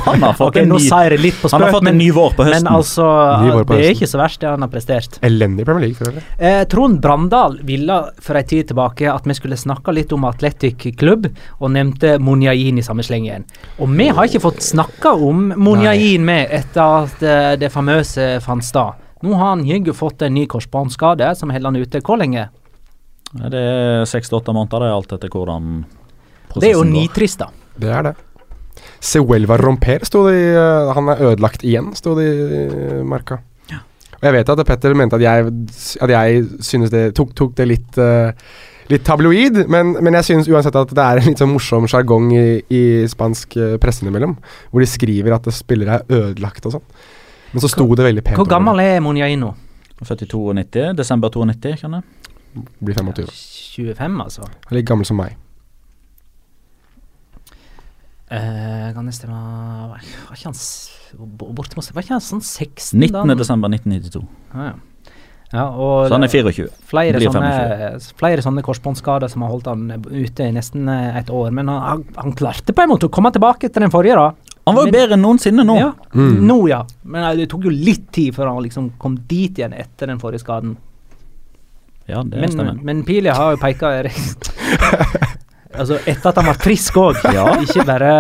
Han 0.06 0.24
har 0.24 0.34
fått 0.34 0.48
okay, 0.50 0.64
en 0.64 0.72
nå 0.72 0.78
ny, 0.80 0.86
sier 0.88 1.14
jeg 1.14 1.22
litt 1.22 1.38
på 1.38 1.50
han 1.52 1.62
har 1.62 1.70
spøk, 1.70 1.78
fått 1.78 1.90
en 1.92 1.98
ny 2.00 2.08
vår 2.16 2.34
på 2.36 2.46
høsten. 2.48 2.66
men 2.66 2.80
altså 2.80 3.06
Ny 3.44 3.52
vår 3.54 3.68
på 3.70 3.78
Det 3.78 3.86
er 3.86 3.94
ikke 3.96 4.10
så 4.10 4.20
verst, 4.22 4.40
det 4.42 4.50
han 4.50 4.66
har 4.66 4.72
prestert. 4.72 5.20
Elendig 5.28 5.66
Premier 5.68 5.86
League, 5.86 5.98
for 6.00 6.10
øvrig. 6.10 6.24
Eh, 6.50 6.62
Trond 6.72 6.98
Brandal 7.04 7.60
ville 7.68 8.00
for 8.26 8.40
en 8.40 8.50
tid 8.50 8.72
tilbake 8.72 9.12
at 9.12 9.30
vi 9.30 9.38
skulle 9.38 9.60
snakke 9.60 9.94
litt 9.96 10.16
om 10.16 10.26
Atletic 10.30 10.88
Klubb, 11.00 11.30
og 11.60 11.74
nevnte 11.76 12.16
Monjain 12.24 12.82
i 12.82 12.86
samme 12.86 13.06
slengen. 13.06 13.46
Og 13.78 13.94
vi 13.94 14.10
har 14.10 14.30
ikke 14.30 14.44
fått 14.48 14.66
snakka 14.66 15.14
om 15.30 15.52
Monjain 15.56 16.26
med 16.26 16.50
etter 16.62 17.06
at 17.06 17.24
eh, 17.24 17.54
det 17.62 17.72
famøse 17.74 18.34
fant 18.44 18.66
sted. 18.66 18.98
Nå 19.22 19.38
har 19.38 19.54
han 19.54 19.64
Hygge 19.68 19.94
fått 19.94 20.26
en 20.26 20.34
ny 20.34 20.48
korsbåndskade 20.50 21.36
som 21.38 21.54
holder 21.54 21.70
han 21.70 21.78
ute. 21.78 22.02
Hvor 22.02 22.18
lenge? 22.18 22.48
Det 23.32 23.62
er 23.62 24.10
seks 24.10 24.32
til 24.32 24.42
åtte 24.42 24.54
måneder, 24.56 24.82
det 24.82 24.90
er 24.90 24.98
alt 24.98 25.14
etter 25.16 25.32
hvordan 25.32 25.70
Det 26.58 26.72
er 26.72 26.76
jo 26.76 26.84
nitrist, 26.84 27.40
da. 27.46 27.52
Det 27.80 27.94
er 27.94 28.10
det. 28.10 28.16
Sehuelva 29.02 29.58
Romper 29.58 30.04
sto 30.06 30.28
det 30.28 30.36
i 30.38 30.50
eh, 30.54 30.92
Han 30.96 31.10
er 31.10 31.24
ødelagt 31.32 31.64
igjen, 31.66 31.90
sto 31.98 32.14
det 32.18 32.28
i 32.28 32.66
eh, 32.66 33.00
marka. 33.08 33.42
Og 34.22 34.28
jeg 34.28 34.36
vet 34.36 34.50
at 34.54 34.60
Petter 34.68 34.94
mente 34.94 35.18
at 35.18 35.24
jeg, 35.24 35.48
at 36.06 36.12
jeg 36.14 36.44
synes 36.62 36.92
det 36.94 37.08
tok, 37.18 37.32
tok 37.34 37.56
det 37.58 37.66
litt 37.66 37.98
uh, 37.98 38.30
Litt 38.92 39.06
tabloid, 39.08 39.56
men, 39.72 39.94
men 40.04 40.18
jeg 40.20 40.28
synes 40.28 40.50
uansett 40.52 40.76
at 40.76 40.90
det 40.94 41.04
er 41.04 41.22
en 41.22 41.30
litt 41.30 41.40
sånn 41.40 41.50
morsom 41.54 41.86
sjargong 41.88 42.28
i, 42.36 42.44
i 42.76 42.82
spansk 43.10 43.56
uh, 43.56 43.76
presse 43.82 44.04
innimellom, 44.04 44.34
hvor 44.70 44.84
de 44.84 44.90
skriver 44.90 45.34
at 45.38 45.48
spillere 45.56 46.02
er 46.02 46.18
ødelagt 46.18 46.68
og 46.68 46.76
sånn. 46.76 46.84
Men 47.54 47.64
så 47.64 47.70
sto 47.72 47.86
det 47.96 48.06
veldig 48.10 48.24
pent. 48.26 48.40
Hvor 48.42 48.50
gammel 48.52 48.82
er 48.84 49.00
Monjaino? 49.06 49.54
42 50.04 50.58
90, 50.60 50.92
desember 51.00 51.32
92, 51.32 51.78
kan 51.86 51.98
jeg. 51.98 52.68
Blir 52.84 53.00
25. 53.00 53.32
25, 53.78 54.22
altså. 54.26 54.50
Han 54.50 54.76
er 54.76 54.82
like 54.82 54.90
gammel 54.92 55.08
som 55.08 55.22
meg. 55.24 55.40
Eh, 58.32 58.94
kan 58.96 59.08
jeg 59.10 59.18
stemme 59.18 59.38
Var 59.92 60.38
ikke 60.38 60.48
han 60.48 61.28
bortimot 61.52 61.90
Var 61.92 62.06
ikke 62.06 62.16
han 62.16 62.24
sånn 62.24 62.40
16 62.40 63.02
da? 63.12 63.26
19. 63.26 63.36
desember 63.42 63.74
1992. 63.74 64.22
Ja, 64.54 64.70
ja. 64.70 64.76
ja, 65.52 65.66
Så 66.08 66.14
han 66.16 66.24
er 66.24 66.32
24. 66.32 66.70
flere 66.94 67.20
blir 67.20 67.34
sånne, 67.36 67.90
flere 68.22 68.46
sånne 68.46 68.64
korsbåndskader 68.64 69.32
som 69.34 69.44
har 69.44 69.52
holdt 69.52 69.68
han 69.68 69.84
ute 70.08 70.48
i 70.48 70.54
nesten 70.56 70.88
eh, 70.88 71.18
et 71.20 71.34
år. 71.34 71.52
Men 71.52 71.68
han, 71.74 72.06
han, 72.16 72.32
klarte 72.40 72.72
på 72.72 72.86
en 72.86 72.94
måte 72.94 73.10
å 73.10 73.12
komme 73.12 73.34
tilbake 73.36 73.68
til 73.68 73.84
den 73.84 73.92
forrige, 73.92 74.16
da. 74.16 74.56
Han 74.70 74.78
var 74.78 74.88
jo 74.88 74.94
bedre 74.96 75.18
enn 75.18 75.26
noensinne 75.26 75.68
nå. 75.68 75.76
Ja, 75.82 75.92
Mm. 76.16 76.40
nå 76.48 76.58
ja. 76.72 76.82
Men 77.04 77.24
eh, 77.28 77.36
det 77.42 77.50
tok 77.52 77.68
jo 77.68 77.76
litt 77.76 78.08
tid 78.16 78.36
før 78.36 78.54
han 78.54 78.64
liksom 78.64 78.94
kom 79.02 79.20
dit 79.28 79.60
igjen 79.60 79.76
etter 79.76 80.08
den 80.08 80.24
forrige 80.24 80.46
skaden. 80.46 80.78
Ja, 82.08 82.24
det 82.24 82.40
Men, 82.40 82.52
stemmer. 82.52 82.80
men 82.84 83.04
pila 83.08 83.36
har 83.36 83.56
jo 83.56 83.62
peka 83.62 83.92
Altså 85.78 86.00
etter 86.06 86.30
at 86.32 86.36
han 86.42 86.46
var 86.52 86.60
frisk 86.62 86.98
òg, 87.00 87.20
Ja. 87.38 87.48
ikke 87.64 87.86
bare 87.88 88.12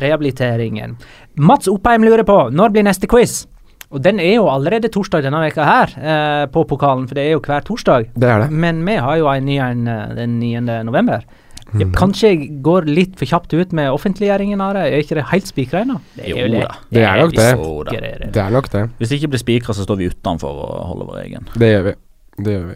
rehabiliteringen. 0.00 0.96
Mats 1.40 1.68
Oppheim 1.70 2.04
lurer 2.06 2.24
på 2.26 2.38
når 2.54 2.72
blir 2.74 2.86
neste 2.86 3.08
quiz? 3.10 3.44
Og 3.90 3.98
den 4.04 4.20
er 4.22 4.36
jo 4.36 4.44
allerede 4.46 4.86
torsdag 4.92 5.24
denne 5.26 5.40
veka 5.42 5.64
her, 5.66 5.92
eh, 5.98 6.44
på 6.54 6.62
pokalen, 6.70 7.08
for 7.10 7.18
det 7.18 7.24
er 7.26 7.32
jo 7.34 7.40
hver 7.42 7.64
torsdag. 7.66 8.10
Det 8.14 8.28
er 8.30 8.44
det. 8.44 8.50
Men 8.54 8.84
vi 8.86 8.94
har 9.02 9.16
jo 9.18 9.26
en 9.32 9.44
ny 9.48 9.56
en 9.58 9.88
eh, 9.90 10.12
den 10.14 10.38
9. 10.38 10.60
november. 10.86 11.24
Jeg 11.72 11.86
Mhm. 11.86 11.92
Kanskje 11.94 12.28
jeg 12.30 12.62
går 12.62 12.82
litt 12.86 13.12
for 13.18 13.26
kjapt 13.26 13.52
ut 13.54 13.72
med 13.72 13.90
offentliggjøringen 13.94 14.60
av 14.60 14.74
det? 14.74 14.84
Er 14.92 15.02
ikke 15.04 15.14
det 15.14 15.24
helt 15.30 15.46
spikra 15.46 15.82
ennå? 15.84 16.00
Jo 16.18 16.36
er 16.36 16.48
det. 16.48 16.60
da. 16.62 16.74
Det 16.90 17.02
er 17.02 17.16
nok 17.20 17.30
det. 17.30 17.54
Da. 17.54 18.00
Det. 18.00 18.32
Det 18.32 18.42
er 18.42 18.50
nok 18.50 18.68
det. 18.70 18.90
Hvis 18.98 19.08
det 19.08 19.18
ikke 19.22 19.30
blir 19.30 19.38
spikra, 19.44 19.74
så 19.74 19.84
står 19.86 19.96
vi 19.98 20.08
utenfor 20.10 20.50
og 20.50 20.86
holder 20.88 21.06
vår 21.06 21.20
egen. 21.24 21.46
Det 21.54 21.68
gjør 21.70 21.84
vi. 21.84 21.94
Det 22.42 22.52
gjør 22.56 22.66
vi. 22.70 22.74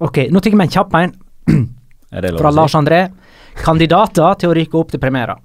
Ok, 0.00 0.16
nå 0.32 0.40
tar 0.40 0.50
vi 0.50 0.62
en 0.64 0.68
kjapp 0.68 0.94
en 0.94 1.12
fra 2.12 2.52
lov 2.52 2.52
å 2.52 2.56
Lars 2.60 2.76
André. 2.78 3.06
Kandidater 3.62 4.38
til 4.40 4.52
å 4.52 4.54
ryke 4.56 4.78
opp 4.80 4.92
til 4.92 5.00
premiera. 5.02 5.36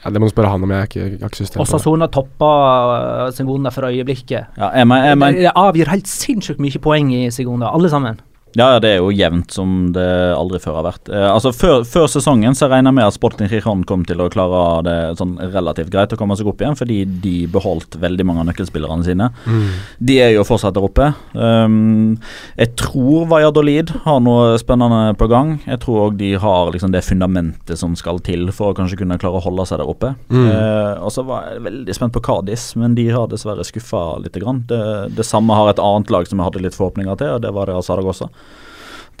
Ja, 0.00 0.10
det 0.10 0.20
må 0.22 0.30
du 0.30 0.32
spørre 0.32 0.48
han 0.54 0.64
om. 0.64 0.70
Jeg 0.72 0.80
har 0.80 0.88
ikke, 0.88 1.02
jeg 1.04 1.20
har 1.20 1.32
ikke 1.32 1.42
system 1.42 1.58
på 1.58 1.64
det. 1.64 1.68
Osasona 1.68 2.08
topper 2.12 2.92
uh, 2.94 3.26
Segunda 3.36 3.72
for 3.74 3.90
øyeblikket. 3.90 4.56
Ja, 4.56 4.70
jeg 4.78 4.88
men, 4.88 5.04
jeg 5.04 5.20
men, 5.20 5.36
det, 5.36 5.44
det 5.44 5.54
avgir 5.60 5.92
helt 5.92 6.08
sinnssykt 6.08 6.62
mye 6.62 6.80
poeng 6.82 7.12
i 7.12 7.26
Segunda, 7.34 7.72
alle 7.76 7.90
sammen. 7.92 8.20
Ja, 8.58 8.80
det 8.82 8.88
er 8.94 8.98
jo 8.98 9.12
jevnt 9.14 9.52
som 9.54 9.90
det 9.94 10.06
aldri 10.34 10.58
før 10.62 10.80
har 10.80 10.86
vært. 10.88 11.10
Eh, 11.12 11.26
altså 11.30 11.52
Før, 11.54 11.84
før 11.86 12.08
sesongen 12.10 12.56
så 12.56 12.66
regner 12.70 12.90
jeg 12.90 12.98
med 12.98 13.06
at 13.06 13.16
Sporting 13.16 13.50
Gijon 13.50 13.84
kom 13.86 14.02
til 14.08 14.22
å 14.22 14.30
klare 14.32 14.62
det 14.86 14.96
sånn 15.20 15.36
relativt 15.52 15.92
greit 15.92 16.14
å 16.14 16.18
komme 16.18 16.36
seg 16.38 16.48
opp 16.50 16.62
igjen, 16.62 16.78
fordi 16.78 17.02
de 17.22 17.34
beholdt 17.52 17.98
veldig 18.00 18.26
mange 18.26 18.42
av 18.42 18.48
nøkkelspillerne 18.50 19.06
sine. 19.06 19.30
Mm. 19.46 19.68
De 20.10 20.18
er 20.24 20.32
jo 20.34 20.46
fortsatt 20.48 20.74
der 20.74 20.86
oppe. 20.86 21.12
Um, 21.34 22.16
jeg 22.58 22.74
tror 22.80 23.28
Valladolid 23.30 23.92
har 24.06 24.18
noe 24.24 24.56
spennende 24.60 25.14
på 25.20 25.30
gang. 25.30 25.58
Jeg 25.68 25.82
tror 25.84 26.08
òg 26.08 26.18
de 26.20 26.32
har 26.40 26.72
liksom 26.74 26.94
det 26.94 27.04
fundamentet 27.06 27.78
som 27.78 27.94
skal 27.98 28.18
til 28.24 28.48
for 28.54 28.72
å 28.72 28.78
kanskje 28.78 29.02
kunne 29.02 29.20
klare 29.20 29.38
å 29.38 29.44
holde 29.44 29.68
seg 29.68 29.82
der 29.82 29.90
oppe. 29.92 30.14
Mm. 30.32 30.48
Eh, 30.48 30.98
og 31.04 31.14
så 31.14 31.24
var 31.28 31.52
jeg 31.52 31.64
veldig 31.68 31.96
spent 31.96 32.16
på 32.16 32.24
Kadis, 32.24 32.70
men 32.80 32.96
de 32.98 33.06
har 33.14 33.30
dessverre 33.30 33.66
skuffa 33.66 34.04
litt. 34.18 34.30
Grann. 34.40 34.62
Det, 34.70 35.10
det 35.16 35.26
samme 35.26 35.56
har 35.58 35.72
et 35.72 35.80
annet 35.82 36.10
lag 36.14 36.28
som 36.28 36.38
jeg 36.38 36.46
hadde 36.46 36.62
litt 36.62 36.76
forhåpninger 36.76 37.18
til, 37.18 37.34
og 37.34 37.42
det 37.44 37.50
var 37.54 37.68
Real 37.68 37.82
Zaragoza. 37.84 38.30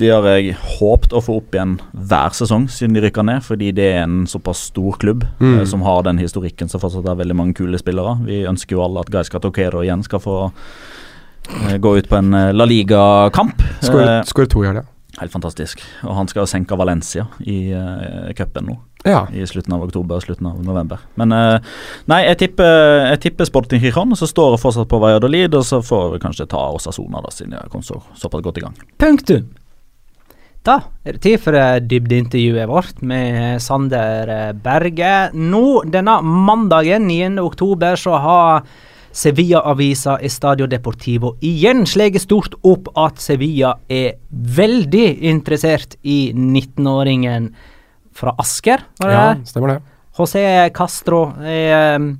De 0.00 0.08
har 0.08 0.24
jeg 0.32 0.54
håpet 0.78 1.12
å 1.12 1.20
få 1.20 1.34
opp 1.42 1.52
igjen 1.56 1.74
hver 1.92 2.32
sesong 2.36 2.66
siden 2.72 2.94
de 2.96 3.02
rykker 3.04 3.26
ned, 3.28 3.42
fordi 3.44 3.68
det 3.76 3.88
er 3.98 4.02
en 4.06 4.22
såpass 4.30 4.62
stor 4.70 4.96
klubb 5.02 5.26
Mm. 5.40 5.58
eh, 5.60 5.64
som 5.68 5.82
har 5.84 6.02
den 6.06 6.18
historikken 6.22 6.68
som 6.72 6.80
fortsatt 6.80 7.06
har 7.06 7.16
veldig 7.20 7.36
mange 7.36 7.54
kule 7.58 7.76
spillere. 7.78 8.16
Vi 8.24 8.42
ønsker 8.48 8.76
jo 8.78 8.84
alle 8.84 9.00
at 9.04 9.10
Gaiska 9.12 9.40
Toquero 9.44 9.82
igjen 9.84 10.02
skal 10.06 10.20
få 10.24 10.38
eh, 11.68 11.76
gå 11.78 11.96
ut 11.98 12.08
på 12.08 12.16
en 12.16 12.32
eh, 12.34 12.52
La 12.56 12.64
Liga-kamp. 12.64 13.60
Skåre 13.84 14.46
to 14.48 14.64
i 14.64 14.66
helga. 14.70 14.84
helt 15.20 15.32
fantastisk. 15.32 15.82
Og 16.06 16.14
han 16.16 16.28
skal 16.30 16.46
senke 16.48 16.76
Valencia 16.78 17.26
i 17.44 17.72
uh, 17.74 18.30
cupen 18.38 18.64
nå 18.70 18.76
Ja. 19.04 19.26
i 19.32 19.42
slutten 19.44 19.72
av 19.74 19.82
oktober 19.82 20.16
og 20.16 20.22
slutten 20.22 20.46
av 20.46 20.62
november. 20.64 20.98
Men 21.16 21.32
eh, 21.32 21.58
nei, 22.08 22.22
jeg 22.28 22.38
tipper, 22.38 23.10
jeg 23.10 23.20
tipper 23.20 23.44
Sporting 23.48 23.80
Gijon, 23.82 24.14
så 24.16 24.26
står 24.28 24.54
jeg 24.54 24.62
fortsatt 24.62 24.88
på 24.88 25.00
Valladolid, 25.02 25.54
og 25.54 25.64
så 25.64 25.82
får 25.84 26.12
vi 26.14 26.18
kanskje 26.24 26.46
ta 26.48 26.62
Osasona, 26.72 27.20
da, 27.20 27.30
siden 27.32 27.52
jeg 27.58 27.68
kom 27.72 27.82
så, 27.82 28.00
såpass 28.16 28.42
godt 28.44 28.58
i 28.58 28.64
gang. 28.64 28.76
Punktum. 28.98 29.48
Da 30.66 30.76
er 31.08 31.16
det 31.16 31.22
tid 31.24 31.40
for 31.40 31.56
eh, 31.56 31.78
dybdeintervjuet 31.88 32.68
vårt 32.68 33.00
med 33.06 33.62
Sander 33.64 34.28
eh, 34.28 34.52
Berge. 34.52 35.30
Nå, 35.32 35.64
denne 35.88 36.18
mandagen 36.20 37.06
9. 37.08 37.38
oktober, 37.40 37.96
så 37.96 38.18
har 38.20 38.66
Sevilla-avisa 39.10 40.18
Estadio 40.22 40.68
Deportivo 40.70 41.32
igjen 41.42 41.82
sleget 41.88 42.22
stort 42.26 42.54
opp 42.62 42.92
at 43.00 43.18
Sevilla 43.22 43.72
er 43.90 44.20
veldig 44.28 45.06
interessert 45.32 45.96
i 46.02 46.30
19-åringen 46.36 47.48
fra 48.14 48.36
Asker, 48.38 48.84
var 49.00 49.10
det 49.10 49.16
ja, 49.16 49.26
stemmer 49.48 49.72
det. 49.72 49.78
José 50.18 50.44
Castro 50.76 51.22
er 51.40 51.72
eh, 51.96 52.10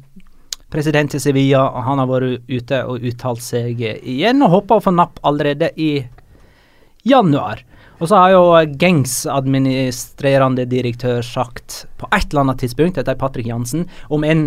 president 0.72 1.14
i 1.14 1.20
Sevilla, 1.20 1.66
og 1.68 1.84
han 1.86 2.00
har 2.00 2.08
vært 2.08 2.48
ute 2.48 2.84
og 2.88 3.04
uttalt 3.10 3.44
seg 3.44 3.84
eh, 3.84 4.00
igjen, 4.16 4.40
og 4.46 4.56
håper 4.56 4.80
å 4.80 4.86
få 4.88 4.94
napp 4.96 5.20
allerede 5.28 5.74
i 5.76 5.92
januar. 7.06 7.62
Og 8.00 8.08
så 8.08 8.16
har 8.16 8.32
jo 8.32 8.42
Gengs 8.80 9.26
administrerende 9.28 10.64
direktør 10.68 11.20
sagt 11.24 11.84
på 12.00 12.08
et 12.16 12.30
eller 12.30 12.46
annet 12.46 12.62
tidspunkt, 12.62 12.96
dette 12.96 13.12
er 13.12 13.18
Patrick 13.20 13.50
Jansen, 13.50 13.84
om 14.08 14.24
enn 14.24 14.44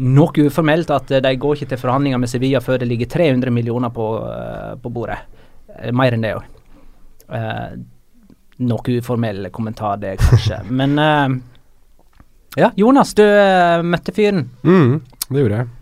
noe 0.00 0.46
uformelt, 0.48 0.90
at 0.90 1.12
eh, 1.12 1.22
de 1.22 1.34
går 1.38 1.58
ikke 1.58 1.74
til 1.74 1.82
forhandlinger 1.84 2.18
med 2.22 2.32
Sevilla 2.32 2.62
før 2.64 2.80
det 2.80 2.88
ligger 2.90 3.10
300 3.12 3.52
millioner 3.54 3.92
på, 3.94 4.08
eh, 4.24 4.70
på 4.80 4.92
bordet. 4.94 5.20
Eh, 5.76 5.92
Mer 5.92 6.16
enn 6.16 6.24
det 6.24 6.36
òg. 6.38 6.50
noe 8.64 8.96
uformell 8.98 9.48
kommentar, 9.50 9.96
det, 9.98 10.16
kanskje. 10.20 10.60
Men 10.80 10.98
uh, 10.98 11.32
ja, 12.56 12.68
Jonas, 12.78 13.14
du 13.18 13.24
uh, 13.24 13.82
møtte 13.82 14.12
fyren. 14.14 14.44
Mm, 14.62 15.00
det 15.28 15.40
gjorde 15.40 15.62
jeg. 15.62 15.72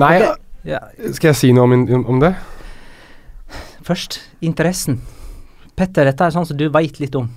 Nei, 0.00 0.16
Ja, 0.64 0.78
skal 1.12 1.28
jeg 1.28 1.36
si 1.36 1.52
noe 1.52 1.68
om, 1.68 2.04
om 2.08 2.20
det? 2.22 2.32
først 3.84 4.16
interessen. 4.40 5.02
Petter, 5.76 6.04
dette 6.06 6.24
er 6.28 6.30
sånn 6.34 6.46
som 6.46 6.56
du 6.56 6.68
veit 6.70 7.00
litt 7.02 7.14
om. 7.18 7.28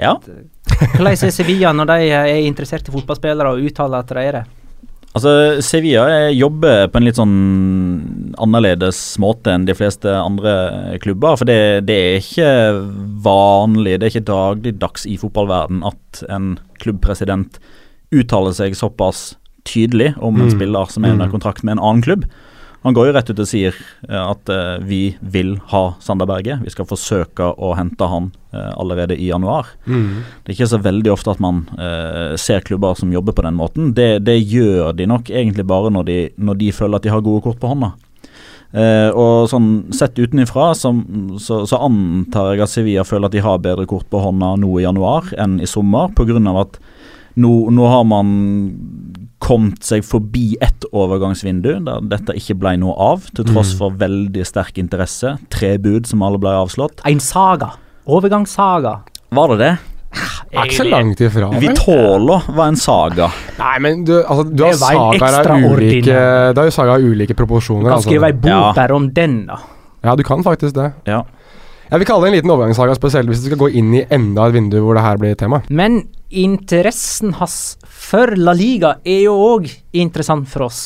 Ja, 0.00 0.16
Hvordan 0.18 1.12
er 1.12 1.30
Sevilla 1.30 1.70
når 1.72 1.86
de 1.92 1.96
eh, 2.10 2.28
er 2.34 2.46
interessert 2.48 2.88
i 2.88 2.92
fotballspillere 2.94 3.52
og 3.54 3.62
uttaler 3.68 4.02
at 4.02 4.08
de 4.10 4.22
er 4.26 4.32
det? 4.40 4.44
altså 5.14 5.30
Sevilla 5.62 6.08
eh, 6.10 6.32
jobber 6.34 6.88
på 6.90 6.98
en 6.98 7.04
litt 7.06 7.14
sånn 7.20 7.34
annerledes 8.42 8.98
måte 9.22 9.52
enn 9.54 9.68
de 9.68 9.76
fleste 9.78 10.10
andre 10.10 10.98
klubber. 11.04 11.36
For 11.38 11.46
det, 11.46 11.84
det 11.86 11.98
er 12.00 12.16
ikke 12.18 12.48
vanlig, 13.22 14.00
det 14.00 14.08
er 14.08 14.14
ikke 14.16 14.26
dagligdags 14.32 15.06
i 15.06 15.14
fotballverden 15.20 15.84
at 15.86 16.24
en 16.34 16.56
klubbpresident 16.82 17.60
uttaler 18.10 18.56
seg 18.58 18.74
såpass 18.78 19.36
tydelig 19.64 20.16
om 20.18 20.34
en 20.42 20.48
Mm. 20.50 20.56
spiller 20.58 20.90
som 20.90 21.04
er 21.06 21.14
under 21.14 21.30
Mm. 21.30 21.32
kontrakt 21.38 21.62
med 21.62 21.76
en 21.78 21.84
annen 21.84 22.02
klubb. 22.02 22.26
Han 22.84 22.92
går 22.92 23.08
jo 23.08 23.12
rett 23.16 23.30
ut 23.32 23.40
og 23.40 23.48
sier 23.48 23.76
eh, 24.10 24.20
at 24.20 24.50
eh, 24.52 24.74
vi 24.84 25.00
vil 25.20 25.54
ha 25.70 25.94
Sander 26.04 26.28
Berge. 26.28 26.58
Vi 26.60 26.72
skal 26.72 26.88
forsøke 26.88 27.46
å 27.56 27.70
hente 27.78 28.08
han 28.12 28.26
eh, 28.52 28.72
allerede 28.76 29.16
i 29.16 29.30
januar. 29.30 29.70
Mm. 29.88 30.20
Det 30.44 30.52
er 30.52 30.56
ikke 30.58 30.68
så 30.74 30.82
veldig 30.84 31.14
ofte 31.14 31.32
at 31.32 31.40
man 31.40 31.64
ser 32.40 32.64
klubber 32.66 32.98
som 32.98 33.12
jobber 33.12 33.32
på 33.36 33.44
den 33.46 33.56
måten. 33.56 33.92
Det, 33.96 34.18
det 34.26 34.36
gjør 34.36 34.92
de 34.96 35.08
nok 35.08 35.30
egentlig 35.32 35.64
bare 35.68 35.92
når 35.94 36.08
de, 36.10 36.18
når 36.36 36.60
de 36.60 36.72
føler 36.76 37.00
at 37.00 37.06
de 37.06 37.12
har 37.14 37.24
gode 37.24 37.44
kort 37.46 37.60
på 37.62 37.70
hånda. 37.72 37.94
Og 39.14 39.46
sånn 39.46 39.68
Sett 39.94 40.18
utenifra 40.18 40.72
så, 40.74 40.90
så, 41.38 41.60
så 41.70 41.78
antar 41.86 42.52
jeg 42.52 42.64
at 42.64 42.72
Sevilla 42.72 43.04
føler 43.06 43.30
at 43.30 43.36
de 43.36 43.44
har 43.44 43.60
bedre 43.62 43.86
kort 43.86 44.08
på 44.10 44.18
hånda 44.18 44.56
nå 44.58 44.72
i 44.80 44.82
januar 44.82 45.30
enn 45.38 45.60
i 45.62 45.68
sommer, 45.70 46.10
pga. 46.18 46.40
at 46.58 46.80
nå, 47.38 47.52
nå 47.70 47.86
har 47.90 48.02
man 48.08 48.34
kommet 49.44 49.84
seg 49.84 50.04
forbi 50.08 50.54
ett 50.64 50.86
overgangsvindu 50.92 51.74
der 51.84 52.04
dette 52.14 52.34
ikke 52.38 52.56
ble 52.62 52.76
noe 52.80 52.94
av, 52.96 53.26
til 53.36 53.44
tross 53.44 53.74
Mm. 53.74 53.78
for 53.78 53.90
veldig 54.00 54.44
sterk 54.48 54.78
interesse. 54.80 55.34
Tre 55.52 55.76
bud 55.78 56.06
som 56.08 56.22
alle 56.24 56.38
ble 56.40 56.48
avslått. 56.56 57.04
En 57.04 57.20
saga. 57.20 57.74
Overgangssaga. 58.08 59.00
Var 59.34 59.48
det 59.52 59.58
det? 59.58 59.72
Er 60.54 60.68
ikke 60.68 60.76
så 60.84 60.84
langt 60.88 61.20
ifra. 61.20 61.48
vel? 61.50 61.60
Vitolo 61.64 62.36
var 62.54 62.68
en 62.70 62.76
saga. 62.78 63.28
Nei, 63.58 63.78
men 63.82 64.04
du, 64.06 64.12
altså, 64.22 64.44
du 64.54 64.62
har 64.62 64.76
sagaer 64.78 65.50
av 65.50 65.64
ulike 65.74 66.04
Det 66.54 66.60
har 66.60 66.68
jo 66.68 66.74
saga 66.76 66.94
av 66.94 67.02
ulike 67.02 67.34
proporsjoner. 67.34 67.82
Du 67.82 67.90
kan 67.90 67.98
Altså. 67.98 68.08
skrive 68.10 68.28
ei 68.30 68.32
bok 68.32 68.50
Ja. 68.50 68.72
bare 68.76 68.94
om 68.94 69.08
den, 69.12 69.46
da. 69.46 69.56
Ja, 70.04 70.14
du 70.14 70.22
kan 70.22 70.42
faktisk 70.44 70.74
det. 70.74 70.92
Ja. 71.06 71.22
Jeg 71.90 72.00
vil 72.00 72.08
kalle 72.08 72.24
det 72.24 72.30
en 72.30 72.36
liten 72.38 72.52
overgangssaga, 72.54 72.96
spesielt 72.96 73.28
hvis 73.30 73.42
du 73.44 73.50
skal 73.50 73.60
gå 73.60 73.70
inn 73.80 73.90
i 73.98 74.04
enda 74.14 74.48
et 74.48 74.56
vindu 74.56 74.78
hvor 74.80 74.96
det 74.96 75.04
her 75.04 75.20
blir 75.20 75.36
tema. 75.38 75.60
Men 75.68 76.04
interessen 76.30 77.36
hans 77.40 77.76
for 77.84 78.32
La 78.40 78.54
Liga 78.56 78.96
er 79.04 79.26
jo 79.26 79.34
òg 79.52 79.68
interessant 79.92 80.48
for 80.50 80.68
oss. 80.70 80.80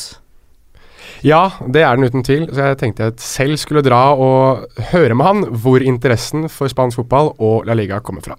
Ja, 1.25 1.49
det 1.67 1.83
er 1.83 1.97
den 1.97 2.07
uten 2.07 2.23
tvil. 2.23 2.45
Så 2.51 2.67
jeg 2.69 2.79
tenkte 2.79 3.09
jeg 3.09 3.23
selv 3.23 3.59
skulle 3.59 3.83
dra 3.85 4.11
og 4.15 4.83
høre 4.91 5.15
med 5.15 5.27
han 5.27 5.47
hvor 5.63 5.83
interessen 5.83 6.47
for 6.51 6.71
spansk 6.71 7.01
fotball 7.01 7.33
og 7.37 7.67
La 7.67 7.75
Liga 7.79 7.99
kommer 8.03 8.23
fra. 8.25 8.37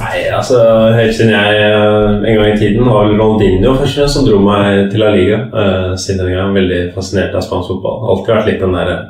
Nei, 0.00 0.22
altså 0.32 0.56
Helt 0.96 1.14
siden 1.14 1.34
jeg 1.34 1.58
eh, 1.60 2.14
en 2.30 2.38
gang 2.38 2.54
i 2.54 2.58
tiden 2.58 2.86
var 2.88 3.10
Ronaldinho 3.10 3.74
først 3.76 4.00
som 4.14 4.24
dro 4.26 4.38
meg 4.42 4.88
til 4.92 5.02
La 5.02 5.10
Liga. 5.14 5.42
Uh, 5.52 5.92
siden 6.00 6.24
den 6.24 6.38
gang 6.38 6.54
veldig 6.56 6.80
fascinert 6.96 7.36
av 7.36 7.44
spansk 7.44 7.74
fotball. 7.74 8.06
Alltid 8.14 8.32
vært 8.32 8.50
litt 8.50 8.64
den 8.64 8.76
der 8.78 8.92
eh, 8.94 9.04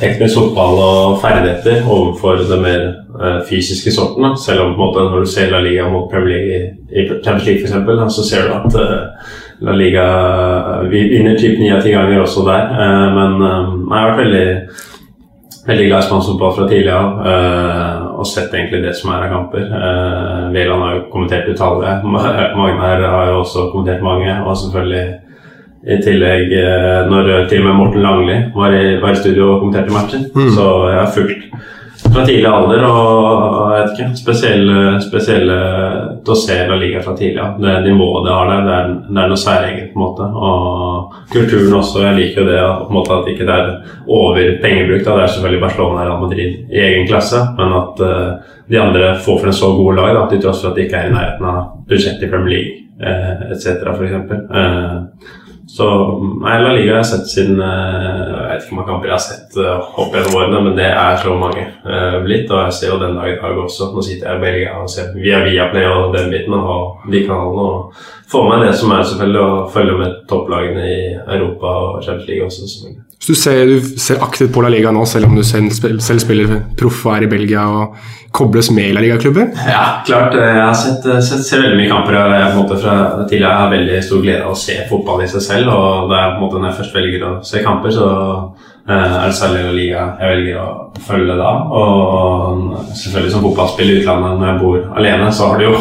teknisk 0.00 0.38
fotball 0.38 0.78
og 0.84 1.16
ferdigheter 1.22 1.82
overfor 1.90 2.38
den 2.46 2.62
mer 2.62 2.84
eh, 3.18 3.40
fysiske 3.48 3.90
sorten. 3.94 4.36
Selv 4.38 4.62
om 4.68 4.76
måte 4.78 5.02
når 5.08 5.24
du 5.26 5.30
ser 5.32 5.50
La 5.50 5.60
Liga 5.64 5.88
mot 5.90 6.10
Premier 6.12 6.36
League 6.36 6.60
i, 6.92 7.06
Champions 7.24 7.46
League 7.46 7.62
for 7.66 7.72
da, 7.98 8.06
så 8.08 8.22
ser 8.28 8.46
du 8.46 8.54
at 8.54 8.78
eh, 8.78 9.32
La 9.66 9.74
Liga 9.74 10.04
Vi 10.92 11.00
vinner 11.10 11.34
typ 11.38 11.58
ni 11.58 11.72
av 11.74 11.82
ti 11.82 11.90
ganger 11.90 12.20
også 12.22 12.44
der. 12.46 12.70
eh, 12.70 13.08
men 13.18 13.42
eh, 13.42 13.74
jeg 13.90 13.98
har 13.98 14.12
vært 14.12 14.22
veldig 14.26 14.46
Veldig 15.68 15.84
glad 15.90 15.98
i 16.00 16.06
spansk 16.06 16.30
fotball 16.30 16.52
fra 16.56 16.66
tidlig 16.70 16.92
av, 16.96 17.08
eh, 17.28 18.04
og 18.22 18.24
sett 18.26 18.54
egentlig 18.56 18.78
det 18.86 18.94
som 18.96 19.10
er 19.12 19.26
av 19.26 19.32
kamper. 19.34 19.66
Veland 20.54 20.80
har 20.80 20.94
jo 20.94 21.02
kommentert 21.12 21.50
utallige. 21.50 21.92
Ma- 22.08 22.54
Magnar 22.56 23.02
har 23.04 23.26
jo 23.34 23.42
også 23.42 23.66
kommentert 23.74 24.00
mange, 24.06 24.32
og 24.46 24.56
selvfølgelig 24.56 25.02
i 25.86 25.98
tillegg 26.02 26.52
eh, 26.58 27.00
når 27.10 27.48
til 27.50 27.62
og 27.62 27.68
med 27.68 27.78
Morten 27.78 28.04
Langli 28.04 28.38
var 28.54 28.74
i, 28.74 28.96
var 29.02 29.14
i 29.14 29.20
studio 29.20 29.52
og 29.54 29.60
kommenterte 29.62 29.94
matchen. 29.94 30.28
Så 30.56 30.68
jeg 30.90 30.98
har 30.98 31.12
fulgt 31.14 31.44
fra 32.08 32.24
tidlig 32.24 32.48
alder 32.48 32.84
og 32.86 33.72
jeg 33.74 33.82
vet 33.82 33.92
ikke, 33.94 34.08
spesielle, 34.16 34.76
spesielle 35.02 35.56
til 36.24 36.34
å 36.34 36.38
se 36.40 36.56
La 36.68 36.78
Liga 36.80 37.02
fra 37.04 37.14
tidlig 37.18 37.42
av. 37.42 37.58
Det 37.62 37.74
nivået 37.84 38.26
det 38.26 38.34
har 38.34 38.50
der, 38.52 38.66
det 38.66 38.76
er, 38.76 38.92
det 39.08 39.22
er 39.22 39.32
noe 39.32 39.40
særegent 39.42 39.92
på 39.92 39.98
en 39.98 40.04
måte. 40.04 40.28
Og 40.48 41.18
kulturen 41.34 41.78
også. 41.80 42.04
Jeg 42.06 42.18
liker 42.18 42.42
jo 42.42 42.48
det 42.48 42.58
på 42.58 42.88
en 42.88 42.98
måte 42.98 43.18
at 43.18 43.32
ikke 43.32 43.48
det 43.48 43.56
er 43.56 43.72
over 44.18 44.52
pengebruk. 44.64 45.02
Da. 45.04 45.16
Det 45.18 45.26
er 45.26 45.34
selvfølgelig 45.34 45.64
Barcelona 45.66 46.00
og 46.00 46.06
Real 46.06 46.22
Madrid 46.24 46.74
i 46.74 46.84
egen 46.88 47.08
klasse, 47.10 47.42
men 47.58 47.76
at 47.82 48.04
uh, 48.04 48.54
de 48.68 48.80
andre 48.80 49.14
får 49.24 49.40
for 49.40 49.50
en 49.50 49.58
så 49.60 49.72
god 49.76 50.00
lag 50.00 50.14
da, 50.16 50.26
til 50.30 50.42
tross 50.44 50.62
for 50.64 50.72
at 50.72 50.78
de 50.78 50.86
ikke 50.86 51.00
er 51.00 51.10
i 51.10 51.14
nærheten 51.14 51.48
av 51.48 51.60
budsjettet 51.88 52.26
i 52.26 52.30
Premier 52.32 52.54
League 52.56 52.74
eh, 53.00 53.52
etc. 53.54 53.86
f.eks. 53.94 54.12
Eh, 54.60 54.96
så 55.68 55.86
nei, 56.40 56.54
La 56.62 56.70
Liga 56.72 56.94
har 56.94 57.02
jeg 57.02 57.08
sett 57.10 57.26
siden 57.28 57.58
eh, 57.60 58.28
Jeg 58.32 58.46
vet 58.48 58.62
ikke 58.62 58.70
hvor 58.70 58.78
mange 58.78 58.88
kamper 58.88 59.10
jeg 59.10 59.14
har 59.14 59.24
sett 59.24 59.58
uh, 59.60 59.98
opp 60.00 60.14
gjennom 60.16 60.36
årene, 60.38 60.62
men 60.64 60.78
det 60.78 60.86
er 60.88 61.18
så 61.20 61.34
mange 61.36 61.64
eh, 61.66 62.16
blitt. 62.24 62.48
Og 62.48 62.62
jeg 62.62 62.76
ser 62.78 62.94
jo 62.94 63.00
den 63.02 63.18
dag 63.18 63.34
i 63.34 63.36
dag 63.42 63.60
også. 63.66 63.90
Nå 63.92 64.04
sitter 64.06 64.30
jeg 64.30 64.40
i 64.40 64.44
Belgia 64.46 64.78
og 64.80 64.88
ser 64.92 65.12
via 65.12 65.42
Viaplay 65.44 65.90
og 65.90 66.16
den 66.16 66.32
biten 66.32 66.56
og 66.56 67.04
de 67.12 67.20
kanalene. 67.26 67.66
Og 67.68 68.32
får 68.32 68.48
meg 68.48 68.64
det 68.64 68.72
som 68.80 68.96
er 68.96 69.04
selvfølgelig 69.10 69.44
å 69.44 69.68
følge 69.76 70.00
med 70.00 70.16
topplagene 70.32 70.88
i 70.88 70.98
Europa 71.36 71.76
og 71.84 72.00
Champions 72.00 72.32
League 72.32 72.48
også. 72.48 72.64
selvfølgelig. 72.64 73.07
Så 73.18 73.32
du 73.34 73.38
ser, 73.38 73.64
du 73.66 73.80
ser 73.98 74.20
aktivt 74.22 74.52
på 74.54 74.62
La 74.62 74.68
Liga 74.70 74.92
nå, 74.94 75.02
selv 75.10 75.26
om 75.26 75.34
du 75.34 75.42
selv, 75.42 75.72
selv 75.74 76.20
spiller 76.22 76.52
proff 76.78 77.00
og 77.08 77.16
er 77.16 77.24
i 77.26 77.30
Belgia 77.32 77.64
og 77.66 77.96
kobles 78.32 78.68
med 78.70 78.92
i 78.92 78.94
La 78.94 79.02
Liga-klubber? 79.02 79.48
Ja, 79.66 79.80
klart. 80.06 80.36
eh, 80.38 80.54
Jeg 80.54 80.62
har 80.62 80.74
sett, 80.78 81.06
eh, 81.06 81.18
sett, 81.26 81.42
ser 81.48 81.64
veldig 81.64 81.80
mye 81.80 81.90
kamper. 81.90 82.14
Jeg, 82.14 82.52
på 82.52 82.60
en 82.60 82.62
måte 82.62 82.78
fra 82.82 82.94
tidligere 83.26 83.58
har 83.58 83.72
veldig 83.74 83.98
stor 84.06 84.22
glede 84.22 84.44
av 84.44 84.52
å 84.54 84.60
se 84.62 84.76
fotball 84.90 85.24
i 85.24 85.28
seg 85.34 85.42
selv. 85.48 85.68
og 85.74 86.10
det 86.12 86.18
er 86.20 86.30
på 86.30 86.38
en 86.38 86.44
måte 86.46 86.60
Når 86.62 86.70
jeg 86.70 86.78
først 86.78 86.94
velger 87.00 87.26
å 87.26 87.32
se 87.50 87.62
kamper, 87.66 87.90
så 87.98 88.08
eh, 88.88 89.16
er 89.18 89.26
det 89.26 89.34
særlig 89.40 89.64
La 89.66 89.74
Liga 89.80 90.04
jeg 90.20 90.36
velger 90.36 90.62
å 90.62 90.68
følge 91.08 91.36
da. 91.42 91.50
Og 91.82 92.76
selvfølgelig 92.94 93.32
som 93.34 93.42
fotballspiller 93.48 93.96
i 93.96 94.02
utlandet 94.04 94.38
når 94.38 94.52
jeg 94.52 94.60
bor 94.62 94.78
alene, 95.02 95.32
så 95.34 95.50
har 95.50 95.58
du 95.58 95.64
jo 95.72 95.74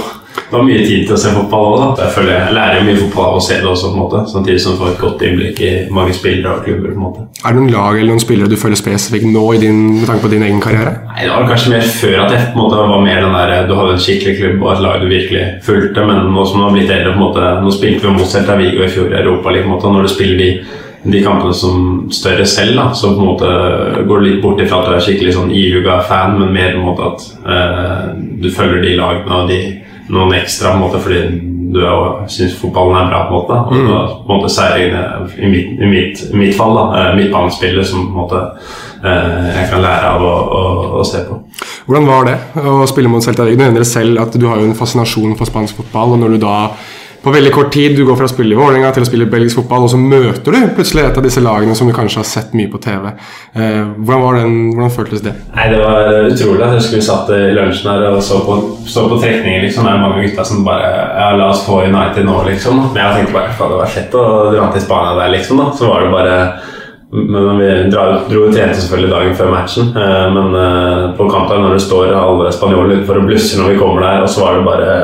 du 0.49 0.55
har 0.55 0.63
mye 0.63 0.83
tid 0.85 1.01
til 1.03 1.11
å 1.11 1.19
se 1.19 1.31
fotball 1.35 1.73
òg. 1.75 1.97
Jeg 1.99 2.13
føler 2.15 2.31
jeg 2.31 2.53
lærer 2.55 2.85
mye 2.87 2.99
fotball 3.01 3.25
av 3.33 3.37
å 3.39 3.43
se 3.43 3.57
det 3.59 3.67
også, 3.67 3.89
på 3.91 3.97
en 3.97 3.99
måte. 3.99 4.21
samtidig 4.31 4.61
som 4.63 4.75
du 4.75 4.79
får 4.79 4.93
et 4.93 5.01
godt 5.01 5.25
innblikk 5.27 5.59
i 5.59 5.71
mange 5.91 6.13
spillere 6.15 6.53
og 6.53 6.63
klubber. 6.63 6.93
på 6.93 6.95
en 6.95 7.03
måte. 7.03 7.25
Er 7.43 7.51
det 7.51 7.59
noen 7.59 7.73
lag 7.73 7.99
eller 7.99 8.13
noen 8.13 8.23
spillere 8.23 8.47
du 8.47 8.55
føler 8.55 8.79
spesifikt 8.79 9.27
nå 9.27 9.43
i 9.53 9.59
din, 9.65 9.81
med 9.99 10.07
tanke 10.07 10.23
på 10.23 10.31
din 10.31 10.43
egen 10.47 10.61
karriere? 10.63 10.93
Nei, 11.09 11.25
Det 11.27 11.33
var 11.33 11.49
kanskje 11.51 11.73
mer 11.75 11.81
før 11.81 12.15
at 12.23 12.31
jeg 12.31 12.47
på 12.47 12.55
en 12.55 12.63
måte 12.63 12.75
var 12.79 13.01
mer 13.03 13.21
den 13.21 13.33
der 13.33 13.67
Du 13.67 13.75
hadde 13.75 13.93
en 13.97 14.05
skikkelig 14.05 14.37
klubb 14.39 14.63
og 14.63 14.71
et 14.71 14.81
lag 14.81 15.01
du 15.01 15.07
virkelig 15.07 15.45
fulgte, 15.63 16.05
men 16.07 16.31
nå 16.31 16.45
som 16.45 16.59
du 16.59 16.63
har 16.63 16.71
blitt 16.71 16.91
eldre 16.91 17.11
på 17.11 17.19
en 17.19 17.25
måte 17.27 17.63
Nå 17.63 17.71
spilte 17.71 18.07
vi 18.07 18.13
mot 18.13 18.31
Celta 18.31 18.55
Vigo 18.55 18.83
i 18.83 18.87
fjor 18.87 19.11
i 19.11 19.19
Europa 19.19 19.51
League, 19.51 19.67
på 19.67 19.71
en 19.71 19.75
måte, 19.75 19.87
og 19.87 19.93
når 19.93 20.07
du 20.07 20.13
spiller 20.13 20.37
de, 20.37 20.49
de 21.03 21.23
kampene 21.23 21.53
som 21.53 22.07
større 22.11 22.45
selv, 22.45 22.75
da, 22.79 22.93
så 22.93 23.11
på 23.11 23.19
en 23.19 23.31
måte 23.33 23.51
går 24.07 24.23
litt 24.23 24.41
bort 24.41 24.61
ifra 24.63 24.79
at 24.79 24.87
du 24.87 24.95
er 24.95 25.03
skikkelig 25.03 25.35
sånn 25.35 25.51
ihuga 25.51 25.99
fan, 26.07 26.39
men 26.39 26.55
mer 26.55 26.71
på 26.71 26.79
en 26.79 26.87
måte 26.87 27.11
at 27.11 27.27
eh, 27.51 28.07
du 28.39 28.47
følger 28.47 28.79
de 28.81 28.95
lagene 28.95 29.41
og 29.41 29.51
de 29.51 29.59
noen 30.09 30.33
ekstra 30.37 30.71
på 30.71 30.77
en 30.77 30.83
måte 30.85 30.99
fordi 31.03 31.21
du 31.73 31.81
syns 32.31 32.53
fotballen 32.61 32.95
er 32.95 33.09
bra. 33.11 33.21
på 33.27 33.33
en 33.33 33.39
måte 33.41 33.57
Og 33.67 33.73
Mm. 33.75 33.87
da, 33.87 34.01
på 34.27 34.33
en 34.33 34.39
måte 34.39 34.53
særegne 34.53 35.01
i 35.37 35.47
mitt, 35.51 35.79
i 35.81 35.85
mitt, 35.85 36.33
mitt 36.33 36.55
fall, 36.55 36.75
da, 36.75 36.83
midtbanespillet 36.91 37.15
midtbanespillere 37.17 37.85
som 37.85 38.05
på 38.07 38.11
en 38.13 38.21
måte 38.21 38.41
eh, 39.03 39.57
jeg 39.61 39.69
kan 39.71 39.81
lære 39.81 40.13
av 40.15 40.21
å, 40.21 40.35
å, 40.59 40.99
å 40.99 41.03
se 41.05 41.17
på. 41.27 41.41
Hvordan 41.87 42.07
var 42.07 42.25
det 42.25 42.37
å 42.63 42.87
spille 42.87 43.09
mot 43.11 43.23
Celta 43.23 43.43
Vigo? 43.43 43.57
Du 43.59 43.63
nevner 43.63 43.83
selv 43.83 44.19
at 44.21 44.33
du 44.39 44.47
har 44.47 44.57
jo 44.57 44.63
en 44.69 44.75
fascinasjon 44.75 45.35
for 45.37 45.45
spansk 45.45 45.75
fotball, 45.75 46.15
og 46.15 46.19
når 46.19 46.29
du 46.35 46.37
da 46.45 46.69
på 47.23 47.31
veldig 47.33 47.51
kort 47.51 47.71
tid 47.73 47.95
du 47.97 48.03
går 48.07 48.15
fra 48.19 48.27
å 48.27 48.31
spille 48.31 48.53
i 48.55 48.57
Vålerenga 48.59 48.91
til 48.95 49.03
å 49.03 49.07
spille 49.09 49.25
belgisk 49.29 49.59
fotball, 49.59 49.87
og 49.87 49.91
så 49.91 49.97
møter 49.99 50.53
du 50.53 50.67
plutselig 50.77 51.03
et 51.03 51.17
av 51.19 51.25
disse 51.25 51.41
lagene 51.43 51.75
som 51.75 51.89
du 51.89 51.93
kanskje 51.95 52.21
har 52.21 52.27
sett 52.29 52.53
mye 52.57 52.69
på 52.71 52.79
TV. 52.83 53.09
Eh, 53.57 53.81
hvordan, 53.97 54.37
den, 54.39 54.55
hvordan 54.75 54.93
føltes 54.93 55.25
det? 55.25 55.33
Nei, 55.55 55.67
Det 55.73 55.81
var 55.81 56.13
utrolig. 56.29 56.61
Jeg 56.61 56.77
husker 56.77 56.99
vi 56.99 57.07
satt 57.09 57.33
i 57.35 57.41
lunsjen 57.57 57.91
her 57.91 58.07
og 58.11 58.21
så 58.23 58.39
på, 58.45 58.57
så 58.87 59.07
på 59.09 59.19
trekninger. 59.23 59.65
liksom. 59.65 59.87
Det 59.89 59.93
er 59.93 60.05
mange 60.05 60.23
gutter 60.23 60.47
som 60.47 60.63
bare 60.67 60.93
Ja, 61.17 61.29
la 61.35 61.49
oss 61.51 61.65
få 61.65 61.81
United 61.87 62.25
nå, 62.27 62.39
liksom. 62.47 62.79
Men 62.93 63.03
jeg 63.03 63.19
tenkte 63.19 63.37
bare 63.39 63.53
faen, 63.57 63.73
det 63.73 63.81
var 63.83 63.93
fett 63.97 64.17
å 64.17 64.25
dra 64.53 64.71
til 64.73 64.85
Spania 64.85 65.19
der, 65.19 65.33
liksom. 65.35 65.63
da. 65.63 65.69
Så 65.75 65.91
var 65.91 66.05
det 66.05 66.13
bare 66.13 66.39
men 67.11 67.57
Vi 67.57 67.67
dra, 67.91 68.05
dro 68.27 68.41
og 68.47 68.53
trente 68.55 68.81
selvfølgelig 68.81 69.11
dagen 69.13 69.35
før 69.39 69.51
matchen, 69.53 69.93
eh, 69.95 70.25
men 70.35 70.55
eh, 70.59 71.05
på 71.15 71.29
kampen, 71.31 71.61
når 71.63 71.77
det 71.77 71.85
står 71.85 72.11
alle 72.11 72.51
spanjolene 72.51 72.97
utenfor 72.99 73.21
og 73.21 73.29
blusser 73.29 73.61
når 73.61 73.71
vi 73.71 73.79
kommer 73.79 74.03
der, 74.03 74.25
og 74.25 74.31
så 74.31 74.43
var 74.43 74.57
det 74.57 74.65
bare 74.67 74.97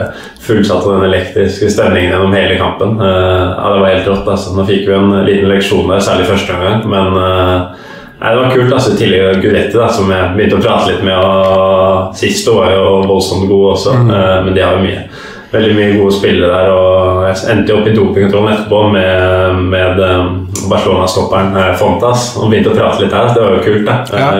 fullsatt 0.44 0.84
av 0.84 0.98
den 0.98 1.08
elektriske 1.08 1.72
stemningen 1.72 2.12
gjennom 2.12 2.36
hele 2.36 2.60
kampen. 2.60 2.98
Eh, 3.00 3.46
ja, 3.56 3.72
Det 3.72 3.80
var 3.80 3.94
helt 3.94 4.12
rått. 4.12 4.28
altså. 4.36 4.52
Nå 4.58 4.68
fikk 4.68 4.84
vi 4.90 4.98
en 4.98 5.16
liten 5.24 5.50
leksjon 5.52 5.88
der, 5.88 6.04
særlig 6.04 6.28
første 6.28 6.58
omgang, 6.58 6.84
men 6.92 7.20
Nei, 8.24 8.32
Det 8.32 8.40
var 8.40 8.52
kult. 8.56 8.74
altså 8.74 8.92
I 8.94 8.98
tillegg 8.98 9.42
Gudetti, 9.42 9.76
da, 9.76 9.88
som 9.92 10.12
jeg 10.12 10.36
begynte 10.36 10.56
å 10.56 10.64
prate 10.64 10.92
litt 10.92 11.04
med. 11.04 11.18
og 11.18 12.16
Sist 12.16 12.48
var 12.48 12.72
jo 12.72 13.02
voldsomt 13.04 13.50
god 13.50 13.66
også, 13.74 13.96
mm. 14.00 14.12
men 14.46 14.54
de 14.54 14.62
har 14.64 14.78
jo 14.78 14.86
mye 14.86 15.02
veldig 15.52 15.76
mye 15.76 15.98
gode 15.98 16.16
spillere 16.16 16.52
der. 16.54 16.70
og 16.72 17.28
Jeg 17.28 17.52
endte 17.52 17.74
jo 17.74 17.82
opp 17.82 17.88
i 17.88 17.96
dopingkontrollen 17.98 18.54
etterpå 18.54 18.82
med, 18.94 19.60
med 19.74 20.04
Barcelona-stopperen 20.72 21.58
eh, 21.60 21.74
Fontas 21.80 22.32
og 22.40 22.50
begynte 22.52 22.72
å 22.74 22.78
prate 22.78 23.04
litt 23.04 23.16
her. 23.16 23.34
Det 23.34 23.44
var 23.44 23.58
jo 23.58 23.64
kult. 23.66 23.86
da. 23.90 23.98
Ja. 24.14 24.32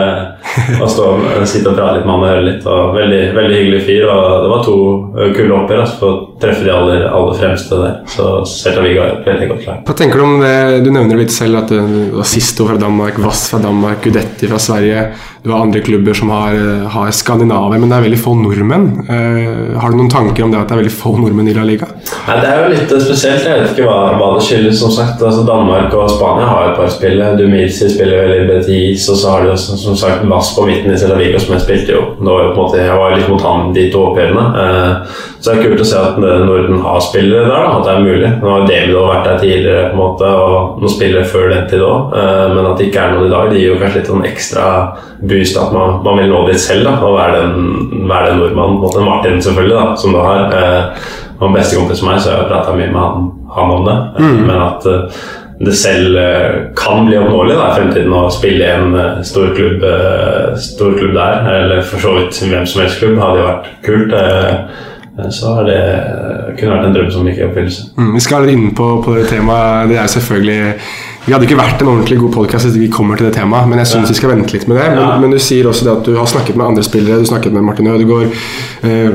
Eh, 0.54 0.82
Å 0.84 0.88
stå, 0.88 1.06
sitte 1.50 1.72
og 1.72 1.78
prate 1.78 1.98
litt 1.98 2.06
med 2.06 2.14
han 2.14 2.24
og 2.24 2.30
høre 2.30 2.44
litt. 2.46 2.66
og 2.70 2.94
Veldig, 2.94 3.22
veldig 3.36 3.56
hyggelig 3.58 3.80
fyr. 3.88 4.04
og 4.12 4.44
Det 4.44 4.50
var 4.52 4.64
to 4.68 4.76
eh, 5.18 5.32
kule 5.34 5.56
oppgjør 5.58 5.82
altså, 5.82 5.98
for 6.02 6.12
å 6.12 6.40
treffe 6.44 6.66
de 6.68 6.74
aller, 6.74 7.06
aller 7.10 7.40
fremste 7.40 7.80
der. 7.80 7.96
Så 8.14 8.28
Celta 8.50 8.84
Vigo 8.86 9.02
er 9.02 9.16
et 9.16 9.30
veldig 9.32 9.48
godt 9.54 9.68
lag. 9.70 9.80
Hva 9.88 9.96
tenker 9.98 10.22
du 10.22 10.26
om 10.28 10.36
det? 10.44 10.56
Du 10.86 10.92
nevner 10.94 11.22
litt 11.24 11.34
selv 11.34 11.64
at 11.64 11.74
det 11.74 11.82
var 12.14 12.28
Sisto 12.30 12.68
fra 12.70 12.78
Danmark, 12.82 13.18
Vass 13.24 13.48
fra 13.50 13.62
Danmark, 13.64 14.04
Gudetti 14.06 14.50
fra 14.52 14.60
Sverige. 14.62 15.08
du 15.44 15.50
har 15.52 15.60
andre 15.66 15.82
klubber 15.84 16.14
som 16.16 16.30
har, 16.32 16.54
eh, 16.56 16.86
har 16.88 17.10
Skandinavia, 17.12 17.80
men 17.80 17.90
det 17.90 17.98
er 17.98 18.06
veldig 18.06 18.20
få 18.22 18.36
nordmenn. 18.40 18.86
Uh, 19.10 19.80
har 19.82 19.92
du 19.92 19.98
noen 19.98 20.10
tanker 20.12 20.46
om 20.46 20.52
det 20.54 20.60
at 20.62 20.70
det 20.70 20.78
er 20.78 20.80
veldig 20.80 20.94
få 20.96 21.12
nordmenn 21.20 21.50
i 21.52 21.56
La 21.58 21.66
Liga? 21.68 21.90
Nei, 22.28 22.38
Det 22.40 22.48
er 22.48 22.62
jo 22.62 22.70
litt 22.72 22.94
spesielt. 23.04 23.44
Jeg 23.44 23.60
vet 23.60 23.74
ikke 23.74 23.90
hva, 23.90 24.16
hva 24.20 24.30
det 24.38 24.46
skyldes. 24.46 24.80
som 24.80 24.92
sagt. 24.96 25.20
Altså, 25.22 25.44
Danmark 25.48 25.92
og 26.00 26.08
Spania 26.14 26.48
har 26.48 26.70
et 26.70 26.78
par 26.78 26.88
spill. 26.88 27.20
Dumirsi 27.38 27.90
spiller 27.92 28.24
veldig 28.24 28.48
Betis, 28.54 29.10
og 29.10 29.18
så 29.20 29.34
har 29.34 29.44
de 29.44 29.52
også, 29.58 29.76
som 29.84 29.96
sagt 30.00 30.24
Vass 30.34 30.52
på 30.58 30.66
midten 30.68 30.94
i 30.94 30.98
Cella 31.00 31.20
Vigo, 31.20 31.40
som 31.42 31.56
jeg 31.56 31.64
spilte 31.66 31.96
jo. 31.96 32.02
Det 32.20 32.28
var 32.28 32.48
jo 32.48 32.52
på 32.52 32.58
en 32.58 32.64
måte, 32.66 32.82
jeg 32.82 33.00
var 33.00 33.16
litt 33.16 33.30
mot 33.32 33.46
han 33.48 33.72
de 33.76 33.88
to 33.94 34.04
oppgjørene. 34.10 34.46
Eh, 34.64 35.16
så 35.40 35.52
det 35.52 35.56
er 35.56 35.64
kult 35.68 35.84
å 35.84 35.88
se 35.88 36.02
at 36.02 36.20
Norden 36.24 36.84
har 36.84 37.02
spillere 37.04 37.48
der, 37.48 37.56
da, 37.56 37.78
at 37.78 37.88
det 37.88 37.94
er 37.94 38.06
mulig. 38.06 38.30
Nå 38.42 38.52
har 38.54 38.68
David 38.68 38.94
vært 38.98 39.26
der 39.30 39.42
tidligere 39.42 39.88
på 39.90 39.98
en 39.98 40.04
måte, 40.04 40.30
og 40.44 40.78
noen 40.82 40.94
spillere 40.94 41.32
før 41.34 41.50
den 41.52 41.66
tid 41.72 41.84
òg, 41.84 42.14
men 42.54 42.70
at 42.70 42.78
det 42.80 42.88
ikke 42.88 43.02
er 43.04 43.18
noen 43.18 43.28
i 43.28 43.34
dag, 43.34 43.50
det 43.52 43.60
gir 43.60 43.74
jo 43.74 43.82
kanskje 43.82 44.00
litt 44.00 44.14
sånn 44.14 44.30
ekstra 44.30 44.68
boost 45.24 45.58
at 45.60 45.74
man, 45.76 46.00
man 46.06 46.20
vil 46.20 46.32
nå 46.32 46.46
dit 46.48 46.60
selv 46.62 46.88
da, 46.88 46.96
og 47.04 47.18
være 47.18 47.44
den, 47.44 48.08
være 48.10 48.32
den 48.32 48.42
nordmannen. 48.42 48.80
på 48.80 48.88
en 48.88 48.88
måte. 48.88 49.06
Martin, 49.08 49.42
selvfølgelig, 49.42 49.76
da, 49.76 49.96
som 50.00 50.16
du 50.16 50.20
har. 50.24 50.42
Eh, 50.58 51.12
og 51.40 51.48
en 51.50 51.56
bestekompis 51.58 52.00
som 52.00 52.10
meg, 52.10 52.20
så 52.22 52.32
jeg 52.32 52.42
har 52.42 52.52
prata 52.52 52.76
mye 52.76 52.92
med 52.92 53.02
han, 53.02 53.32
han 53.56 53.74
om 53.78 53.88
det. 53.88 53.98
Mm. 54.20 54.42
Men 54.48 54.62
at 54.64 54.88
eh, 54.90 55.24
det 55.66 55.74
selv 55.78 56.18
eh, 56.18 56.56
kan 56.76 57.06
bli 57.08 57.18
oppnåelig 57.20 57.56
i 57.56 57.68
fremtiden 57.78 58.16
å 58.16 58.24
spille 58.34 58.66
i 58.66 58.74
en 58.74 58.96
eh, 59.00 59.22
stor 59.28 59.54
klubb, 59.56 59.84
eh, 59.88 60.56
stor 60.60 60.98
klubb 60.98 61.14
der, 61.18 61.46
eller 61.58 61.86
for 61.88 62.04
så 62.04 62.16
vidt 62.18 62.40
hvem 62.42 62.66
som 62.70 62.84
helst 62.84 63.00
klubb, 63.02 63.20
hadde 63.22 63.40
jo 63.42 63.48
vært 63.48 63.70
kult. 63.86 64.18
Eh, 65.20 65.30
så 65.30 65.56
har 65.58 65.64
det 65.70 65.80
kunne 66.60 66.76
vært 66.76 66.86
en 66.90 66.94
drøm 66.98 67.10
som 67.14 67.26
gikk 67.28 67.40
i 67.42 67.48
oppfyllelse. 67.48 67.88
Mm, 67.98 68.12
vi 68.18 68.22
skal 68.28 68.46
litt 68.46 68.58
inn 68.58 68.70
på, 68.78 68.90
på 69.06 69.16
det 69.18 69.28
temaet. 69.32 69.90
Det 69.94 69.98
er 70.02 70.08
selvfølgelig 70.18 70.76
Vi 71.24 71.32
hadde 71.32 71.46
ikke 71.48 71.56
vært 71.56 71.80
en 71.80 71.88
ordentlig 71.88 72.18
god 72.20 72.34
podkast 72.36 72.66
hvis 72.68 72.76
vi 72.82 72.90
kommer 72.92 73.16
til 73.16 73.30
det 73.30 73.38
temaet, 73.38 73.70
men 73.72 73.80
jeg 73.80 73.88
syns 73.94 74.10
vi 74.12 74.16
skal 74.18 74.34
vente 74.34 74.52
litt 74.58 74.66
med 74.68 74.76
det. 74.76 74.90
Men, 74.92 75.00
Ja. 75.00 75.12
men 75.22 75.32
du 75.32 75.38
sier 75.40 75.70
også 75.70 75.86
det 75.88 75.92
at 75.94 76.04
du 76.10 76.18
har 76.18 76.26
snakket 76.28 76.58
med 76.60 76.66
andre 76.68 76.84
spillere, 76.84 77.22
du 77.24 77.30
snakket 77.30 77.54
med 77.56 77.64
Martin 77.64 77.88
Ødegaard. 77.88 78.34
Eh, 78.84 79.08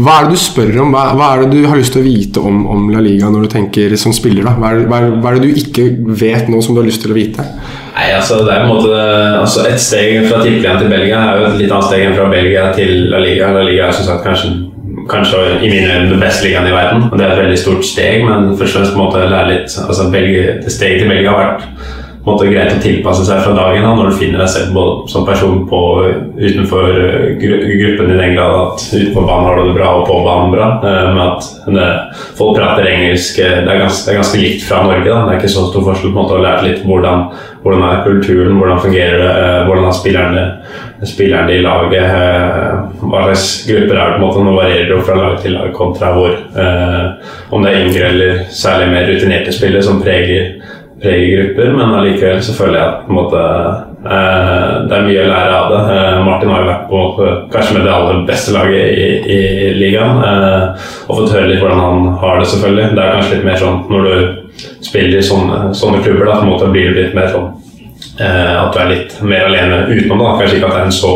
hva 0.00 0.14
er 0.22 0.24
det 0.24 0.38
du 0.38 0.40
spør 0.40 0.70
om? 0.86 0.94
Hva, 0.96 1.02
hva 1.18 1.26
er 1.34 1.42
det 1.44 1.50
du 1.52 1.68
har 1.68 1.76
lyst 1.76 1.92
til 1.92 2.00
å 2.00 2.06
vite 2.06 2.40
om, 2.40 2.62
om 2.66 2.88
La 2.88 3.02
Liga 3.04 3.28
når 3.28 3.44
du 3.44 3.48
tenker 3.52 3.92
som 4.00 4.14
spiller? 4.16 4.48
da? 4.48 4.54
Hva 4.56 4.70
er, 4.72 4.86
hva, 4.88 5.02
er, 5.04 5.12
hva 5.20 5.34
er 5.34 5.36
det 5.36 5.50
du 5.50 5.60
ikke 5.60 5.84
vet 6.22 6.48
nå 6.48 6.62
som 6.64 6.72
du 6.74 6.80
har 6.80 6.88
lyst 6.88 7.04
til 7.04 7.12
å 7.12 7.18
vite? 7.20 7.44
Nei, 7.92 8.08
altså 8.16 8.40
det 8.46 8.54
er 8.56 8.64
en 8.64 8.70
måte 8.72 8.96
altså 9.42 9.66
Et 9.68 9.80
steg 9.84 10.30
fra 10.30 10.40
tippeligaen 10.40 10.78
til 10.80 10.88
Belgia 10.88 11.20
er 11.20 11.42
jo 11.42 11.46
et 11.50 11.60
litt 11.60 11.72
annet 11.76 11.90
steg 11.90 12.06
enn 12.06 12.16
fra 12.16 12.30
Belgia 12.32 12.70
til 12.72 13.10
La 13.12 13.20
Liga. 13.20 13.52
La 13.52 13.66
Liga 13.68 13.90
er 13.90 13.98
som 14.00 14.08
sagt 14.08 14.24
kanskje, 14.24 14.54
kanskje 15.10 15.40
i 15.60 15.70
mine 15.70 15.88
øyne 15.94 16.10
den 16.12 16.22
beste 16.22 16.46
ligaen 16.46 16.68
i 16.68 16.74
verden. 16.74 17.08
og 17.10 17.18
Det 17.18 17.26
er 17.26 17.32
et 17.34 17.42
veldig 17.44 17.58
stort 17.58 17.86
steg, 17.86 18.24
men 18.26 18.52
først 18.58 18.76
og 18.76 18.80
fremst 18.80 18.96
på 18.96 19.08
en 19.08 19.32
lære 19.34 19.50
litt 19.52 19.78
altså 19.86 20.10
Belgia, 20.12 20.60
Steget 20.68 21.02
til 21.02 21.10
Belgia 21.10 21.34
har 21.34 21.42
vært 21.44 21.66
måte 22.26 22.48
greit 22.50 22.74
å 22.74 22.80
tilpasse 22.82 23.24
seg 23.24 23.40
fra 23.44 23.54
dagen 23.56 23.84
da, 23.84 23.92
når 23.96 24.10
du 24.10 24.18
finner 24.20 24.42
deg 24.42 24.50
selv 24.52 24.74
både 24.76 25.08
som 25.08 25.24
person 25.24 25.62
på, 25.68 25.80
utenfor 26.36 26.88
eh, 26.92 27.28
gru, 27.40 27.54
gruppen 27.80 28.12
i 28.12 28.18
den 28.18 28.34
grad 28.36 28.56
at 28.58 28.84
utenfor 28.92 29.24
banen 29.24 29.48
har 29.48 29.56
du 29.56 29.70
det 29.70 29.76
bra 29.78 29.94
og 29.96 30.04
på 30.08 30.18
banen 30.26 30.52
bra. 30.52 30.66
eh, 30.84 31.06
Men 31.08 31.22
at 31.24 31.48
det, 31.64 31.86
folk 32.36 32.58
prater 32.58 32.90
engelsk 32.90 33.40
eh, 33.40 33.62
det 33.64 33.72
er, 33.72 33.80
ganske, 33.86 34.04
det 34.04 34.12
er 34.12 34.20
ganske 34.20 34.42
likt 34.42 34.66
fra 34.68 34.82
Norge. 34.84 35.06
da, 35.08 35.22
Det 35.24 35.32
er 35.32 35.40
ikke 35.40 35.54
så 35.54 35.64
stor 35.70 35.86
forskjell. 35.88 36.12
på 36.12 36.18
en 36.18 36.20
måte 36.20 36.36
å 36.36 36.44
lære 36.44 36.66
litt 36.68 36.84
hvordan, 36.84 37.26
hvordan 37.64 37.86
er 37.88 38.04
kulturen, 38.04 38.60
hvordan 38.60 38.84
fungerer 38.84 39.24
det, 39.24 39.34
hvordan 39.68 39.88
har 39.88 39.96
spillerne, 39.96 40.46
spillerne 41.08 41.56
i 41.56 41.62
laget, 41.64 42.12
hva 43.00 43.22
slags 43.24 43.46
grupper 43.64 43.96
er 43.96 44.10
det 44.10 44.18
på 44.18 44.20
en 44.20 44.26
måte, 44.26 44.44
Nå 44.44 44.56
varierer 44.58 44.92
det 44.92 45.04
fra 45.08 45.16
lag 45.16 45.40
til 45.40 45.56
lag 45.56 45.72
kontra 45.76 46.12
hvor. 46.16 46.36
Om 47.50 47.64
det 47.64 47.72
er 47.72 47.86
yngre 47.86 48.10
eller 48.12 48.42
særlig 48.52 48.90
mer 48.92 49.08
rutinerte 49.08 49.54
spillere 49.56 49.84
som 49.84 50.02
preger 50.04 50.59
preger 51.02 51.36
grupper, 51.36 51.72
men 51.76 51.94
allikevel 51.94 52.42
så 52.44 52.54
føler 52.56 52.78
jeg 52.78 52.88
at 52.88 53.06
på 53.06 53.12
en 53.12 53.16
måte, 53.16 53.44
eh, 54.04 54.72
det 54.88 54.96
er 54.96 55.06
mye 55.06 55.22
å 55.22 55.30
lære 55.30 55.54
av 55.56 55.70
det. 55.72 55.80
Eh, 55.94 56.18
Martin 56.26 56.52
har 56.52 56.60
jo 56.60 56.68
vært 56.70 56.90
på 56.90 57.00
kanskje 57.54 57.76
med 57.76 57.86
det 57.86 57.94
aller 57.94 58.20
beste 58.28 58.54
laget 58.56 58.98
i, 58.98 59.08
i 59.36 59.72
ligaen 59.78 60.20
eh, 60.26 60.90
og 61.06 61.22
fått 61.22 61.34
høre 61.38 61.48
litt 61.48 61.64
hvordan 61.64 61.82
han 61.86 62.12
har 62.20 62.40
det, 62.40 62.50
selvfølgelig. 62.52 62.90
Det 62.96 63.04
er 63.04 63.16
kanskje 63.16 63.34
litt 63.38 63.48
mer 63.48 63.60
sånn 63.64 63.82
når 63.90 64.08
du 64.10 64.60
spiller 64.84 65.18
i 65.18 65.24
sånne, 65.24 65.62
sånne 65.76 66.04
klubber, 66.04 66.26
da, 66.28 66.38
på 66.40 66.46
en 66.46 66.52
måte 66.52 66.70
blir 66.74 66.92
det 66.92 67.06
litt 67.06 67.16
mer 67.16 67.32
sånn 67.32 67.48
eh, 68.20 68.56
at 68.60 68.74
du 68.74 68.80
er 68.82 68.92
litt 68.92 69.20
mer 69.24 69.48
alene 69.48 69.86
utenom. 69.88 70.20
da, 70.20 70.36
Kanskje 70.40 70.58
ikke 70.58 70.68
at 70.68 70.76
det 70.76 70.82
er 70.82 70.90
en 70.90 70.98
så 71.00 71.14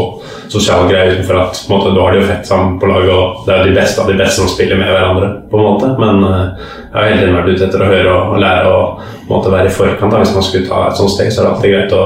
sosial 0.53 0.89
greie 0.89 1.15
utenfor 1.15 1.41
at 1.41 1.59
på 1.67 1.73
en 1.73 1.79
måte, 1.79 1.95
du 1.95 2.01
har 2.01 2.13
det 2.13 2.21
jo 2.23 2.29
fett 2.29 2.47
sammen 2.49 2.79
på 2.81 2.89
laget, 2.91 3.13
og 3.15 3.47
det 3.47 3.55
er 3.55 3.69
de 3.69 3.77
beste 3.77 4.03
av 4.03 4.11
de 4.11 4.19
beste 4.19 4.41
som 4.41 4.51
spiller 4.51 4.81
med 4.81 4.93
hverandre. 4.93 5.31
på 5.51 5.59
en 5.59 5.65
måte, 5.65 5.91
Men 5.99 6.25
uh, 6.25 6.71
jeg 6.93 6.95
har 6.95 7.09
hele 7.09 7.21
tiden 7.21 7.37
vært 7.39 7.51
ute 7.51 7.67
etter 7.69 7.85
å 7.85 7.91
høre 7.91 8.13
og, 8.13 8.35
og 8.35 8.41
lære 8.45 8.71
og 8.71 9.03
på 9.25 9.25
en 9.25 9.35
måte, 9.35 9.53
være 9.57 9.71
i 9.71 9.75
forkant. 9.79 10.13
da, 10.13 10.23
Hvis 10.23 10.35
man 10.35 10.47
skulle 10.47 10.69
ta 10.69 10.87
et 10.89 11.01
sånt 11.01 11.15
steg, 11.15 11.33
så 11.33 11.41
er 11.41 11.47
det 11.47 11.53
alltid 11.55 11.75
greit 11.75 11.97
å 11.97 12.05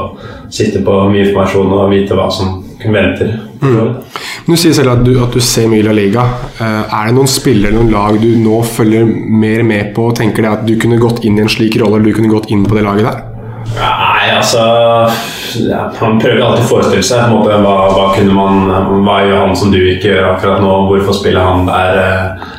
sitte 0.58 0.82
på 0.84 0.98
mye 1.10 1.26
informasjon 1.26 1.72
og 1.76 1.90
vite 1.92 2.16
hva 2.16 2.28
som 2.32 2.58
venter. 2.78 3.32
Mm. 3.58 3.96
Du 4.46 4.54
sier 4.56 4.72
selv 4.72 4.94
at 4.94 5.02
du, 5.04 5.16
at 5.20 5.34
du 5.34 5.40
ser 5.42 5.66
mye 5.68 5.84
La 5.84 5.92
Liga. 5.96 6.24
Uh, 6.60 6.84
er 6.86 7.10
det 7.10 7.16
noen 7.18 7.30
spillere 7.30 7.74
noen 7.74 7.90
lag 7.92 8.20
du 8.22 8.30
nå 8.38 8.62
følger 8.62 9.08
mer 9.08 9.66
med 9.66 9.92
på 9.96 10.10
og 10.12 10.20
tenker 10.20 10.46
det 10.46 10.54
at 10.54 10.64
du 10.68 10.76
kunne 10.80 11.00
gått 11.02 11.24
inn 11.26 11.40
i 11.40 11.44
en 11.44 11.52
slik 11.52 11.80
rolle, 11.82 11.98
eller 11.98 12.12
du 12.12 12.16
kunne 12.20 12.32
gått 12.32 12.52
inn 12.54 12.64
på 12.68 12.78
det 12.78 12.86
laget 12.86 13.10
der? 13.10 13.26
Nei, 13.76 14.30
altså 14.32 14.62
ja, 15.68 15.84
Man 16.00 16.18
prøver 16.22 16.42
alltid 16.44 16.64
å 16.64 16.68
forestille 16.70 17.06
seg 17.06 17.30
måte, 17.32 17.58
hva, 17.64 17.74
hva 17.94 18.06
kunne 18.16 18.34
man 18.36 19.04
Hva 19.06 19.18
gjør 19.26 19.44
han 19.44 19.56
som 19.58 19.72
du 19.74 19.78
ikke 19.80 20.12
gjør 20.12 20.30
akkurat 20.32 20.62
nå? 20.64 20.72
Hvorfor 20.90 21.16
spiller 21.20 21.46
han 21.46 21.68
der? 21.68 22.00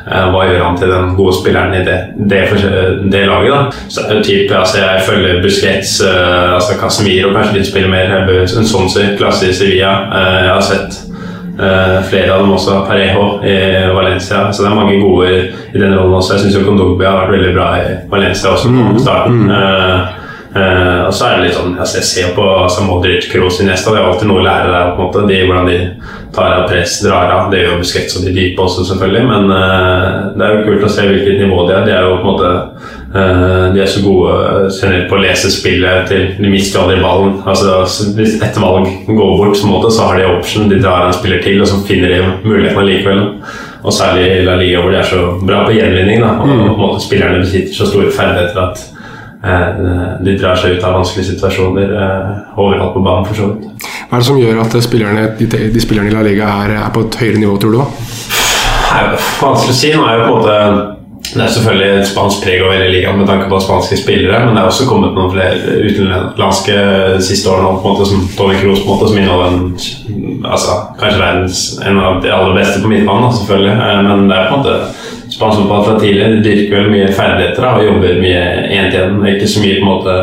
Eh, 0.06 0.26
Hva 0.32 0.46
gjør 0.48 0.64
han 0.64 0.80
til 0.80 0.94
den 0.94 1.12
gode 1.18 1.36
spilleren 1.40 1.76
i 1.78 1.84
det, 1.86 1.98
det, 2.30 2.40
det 3.12 3.26
laget? 3.28 3.52
da? 3.52 3.84
Så 3.88 4.06
typ, 4.24 4.50
altså, 4.54 4.82
Jeg 4.82 5.04
følger 5.08 5.42
Busquets, 5.44 6.00
eh, 6.06 6.56
altså 6.56 6.78
Casemiro 6.80 7.34
kanskje 7.36 7.58
litt 7.58 7.70
spiller 7.70 7.92
mer. 7.92 8.16
En 8.40 8.68
sånn 8.68 8.90
klasse 9.20 9.50
i 9.50 9.54
Sevilla. 9.54 9.94
Eh, 10.10 10.36
Jeg 10.40 10.52
har 10.54 10.66
sett 10.66 11.06
Eh, 11.60 12.02
flere 12.02 12.32
av 12.34 12.40
dem 12.40 12.52
også. 12.52 12.86
Parejo 12.88 13.44
i 13.44 13.92
Valencia. 13.94 14.52
Så 14.52 14.62
det 14.62 14.70
er 14.70 14.74
mange 14.74 15.00
gode 15.00 15.28
i, 15.74 15.78
den 15.78 15.92
rollen 15.98 16.16
også. 16.16 16.34
Jeg 16.38 16.46
syns 16.46 16.64
Kondogbia 16.64 17.10
har 17.10 17.26
vært 17.26 17.34
veldig 17.36 17.52
bra 17.54 17.66
i 17.76 17.96
Valencia 18.08 18.54
også 18.54 18.70
på 18.72 19.02
starten. 19.02 19.50
Eh, 19.50 20.19
eh, 20.54 21.00
og 21.06 21.12
så 21.14 21.26
er 21.26 21.36
det 21.36 21.48
litt 21.48 21.56
sånn 21.58 21.76
altså 21.78 22.00
Jeg 22.00 22.08
ser 22.08 22.32
på 22.36 22.44
altså 22.44 22.86
Modric, 22.86 23.28
Kroos, 23.32 23.60
Iniesta. 23.62 23.92
Det 23.94 24.00
er 24.00 24.08
alltid 24.08 24.30
noe 24.30 24.42
å 24.42 24.46
lære 24.46 24.72
der. 24.72 24.94
på 24.96 25.02
en 25.02 25.08
måte 25.08 25.26
de, 25.28 25.42
Hvordan 25.46 25.70
de 25.70 25.78
tar 26.34 26.54
av 26.54 26.68
press, 26.68 27.00
drar 27.04 27.32
av. 27.34 27.50
Det 27.50 27.62
gjør 27.64 27.80
Busquets 27.80 28.16
og 28.18 28.26
de 28.26 28.34
dype 28.34 28.62
også, 28.62 28.84
selvfølgelig. 28.90 29.24
Men 29.28 29.50
uh, 29.50 30.30
det 30.36 30.46
er 30.46 30.56
jo 30.56 30.66
kult 30.68 30.86
å 30.86 30.92
se 30.92 31.06
hvilket 31.08 31.40
nivå 31.42 31.64
de 31.68 31.76
er. 31.76 31.86
De 31.86 31.94
er 31.94 32.06
jo 32.06 32.18
på 32.20 32.20
en 32.20 32.28
måte 32.30 32.52
uh, 33.16 33.64
de 33.74 33.82
er 33.82 33.90
så 33.90 34.04
gode 34.04 34.36
generelt 34.76 35.08
på 35.10 35.18
å 35.18 35.22
lese 35.24 35.50
spillet 35.54 36.10
til 36.10 36.28
De 36.38 36.52
mister 36.52 36.84
aldri 36.84 37.00
ballen. 37.02 37.40
Altså, 37.50 37.80
hvis 38.18 38.38
ett 38.42 38.60
valg 38.62 38.86
går 39.08 39.34
bort, 39.40 39.58
så, 39.58 39.70
måte, 39.70 39.90
så 39.94 40.10
har 40.10 40.20
de 40.20 40.30
option. 40.36 40.70
De 40.70 40.78
drar 40.82 41.08
en 41.08 41.16
spiller 41.16 41.42
til, 41.46 41.60
og 41.62 41.70
så 41.70 41.82
finner 41.88 42.14
de 42.14 42.22
mulighetene 42.46 42.86
likevel. 42.86 43.26
Og 43.80 43.94
særlig 43.96 44.26
i 44.28 44.40
La 44.44 44.58
Liga, 44.60 44.82
hvor 44.82 44.92
de 44.92 45.00
er 45.00 45.08
så 45.08 45.26
bra 45.40 45.64
på 45.66 45.74
gjenvinning. 45.74 46.22
Da, 46.22 46.36
og 46.36 46.48
på 46.50 46.72
en 46.74 46.80
måte 46.84 47.04
spillerne 47.04 47.42
besitter 47.42 47.74
så 47.74 47.88
store 47.88 48.12
ferdigheter 48.14 48.66
at 48.68 48.86
de 49.40 50.36
drar 50.36 50.58
seg 50.60 50.76
ut 50.76 50.84
av 50.84 50.98
vanskelige 50.98 51.32
situasjoner 51.32 51.94
eh, 51.96 52.30
overalt 52.60 52.92
på 52.92 53.04
banen, 53.04 53.28
for 53.28 53.40
så 53.40 53.50
vidt. 53.50 53.88
Hva 54.10 54.18
er 54.18 54.22
det 54.22 54.28
som 54.28 54.40
gjør 54.40 54.62
at 54.66 54.78
spillerne, 54.84 55.26
de, 55.38 55.50
de 55.72 55.82
spillerne 55.82 56.12
i 56.12 56.14
La 56.14 56.24
Liga 56.26 56.52
er, 56.64 56.76
er 56.82 56.94
på 56.94 57.06
et 57.06 57.20
høyere 57.22 57.40
nivå, 57.40 57.56
tror 57.62 57.76
du? 57.78 57.82
Det 58.90 59.04
er 59.04 59.12
vanskelig 59.40 59.76
å 59.76 59.78
si. 59.80 59.92
Nå 59.96 60.08
er 60.08 60.18
jo 60.18 60.24
på 60.26 60.32
en 60.32 60.40
måte 60.40 60.96
det 61.30 61.42
er 61.44 61.50
selvfølgelig 61.54 61.90
et 62.00 62.08
spansk 62.08 62.40
preg 62.42 62.62
over 62.64 62.72
hele 62.74 62.88
ligaen 62.90 63.18
med 63.20 63.28
tanke 63.28 63.46
på 63.50 63.58
spanske 63.62 63.98
spillere, 64.00 64.40
men 64.42 64.56
det 64.56 64.62
er 64.62 64.70
også 64.70 64.86
kommet 64.88 65.12
noen 65.14 65.30
flere 65.30 65.76
utenlandske 65.84 66.78
de 67.14 67.22
siste 67.22 67.50
årene 67.52 67.76
på 67.78 67.86
en 67.86 67.94
måte, 67.94 68.08
som 68.10 68.24
Tony 68.38 68.56
Kroos, 68.58 68.80
på 68.82 68.88
en 68.88 68.96
måte, 68.96 69.10
som 69.12 69.20
inneholder 69.20 69.52
en, 69.52 70.40
altså, 70.48 70.78
kanskje 70.98 71.22
verdens 71.22 71.62
en 71.86 72.00
av 72.02 72.18
de 72.24 72.32
aller 72.34 72.56
beste 72.58 72.82
på 72.82 72.90
midtbanen, 72.90 73.36
selvfølgelig. 73.36 73.76
Eh, 73.76 74.02
Men 74.08 74.26
det 74.30 74.38
er 74.40 74.50
på 74.50 74.58
en 74.58 74.64
måte 74.64 75.19
spansk 75.40 75.62
fotball 75.62 75.84
fra 75.86 75.98
tidlig. 76.00 76.28
De 76.28 76.44
dyrker 76.44 76.76
veldig 76.76 76.92
mye 76.92 77.12
ferdigheter 77.16 77.64
da, 77.64 77.74
og 77.78 77.86
jobber 77.86 78.20
mye 78.20 78.46
én 78.68 78.90
til 78.92 79.00
én. 79.06 79.20
Ikke 79.32 79.48
så 79.48 79.64
mye 79.64 79.78
på 79.78 79.84
en 79.86 79.88
måte 79.88 80.16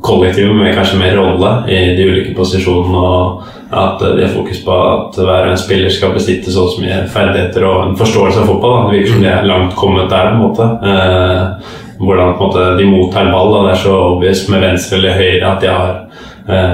kollektiv, 0.00 0.52
men 0.56 0.72
kanskje 0.72 1.00
mer 1.00 1.18
rolle 1.20 1.50
i 1.68 1.80
de 1.98 2.06
ulike 2.08 2.36
posisjonene. 2.38 3.08
og 3.08 3.56
at 3.70 4.00
de 4.00 4.22
har 4.22 4.32
fokus 4.34 4.64
på 4.64 4.74
at 4.74 5.18
hver 5.22 5.44
en 5.46 5.58
spiller 5.58 5.92
skal 5.94 6.10
besitte 6.16 6.50
så 6.50 6.64
mye 6.82 7.04
ferdigheter 7.12 7.62
og 7.68 7.84
en 7.84 7.98
forståelse 7.98 8.42
av 8.42 8.48
fotball. 8.50 8.72
Da. 8.72 8.88
Det 8.88 8.96
virker 8.96 9.12
som 9.12 9.22
de 9.22 9.28
er 9.30 9.46
langt 9.46 9.76
kommet 9.78 10.10
der. 10.10 10.30
på 10.30 10.34
en 10.34 10.42
måte. 10.42 10.66
Eh, 10.90 11.76
hvordan 12.00 12.34
på 12.34 12.42
en 12.42 12.48
måte, 12.48 12.64
de 12.80 12.88
mottar 12.90 13.30
ball. 13.30 13.52
Da. 13.52 13.62
Det 13.68 13.76
er 13.76 13.82
så 13.84 13.94
obvious 14.08 14.48
med 14.48 14.64
venstre 14.64 14.98
eller 14.98 15.20
høyre 15.20 15.52
at 15.52 15.62
de 15.62 15.70
har 15.70 15.92
eh, 15.92 16.09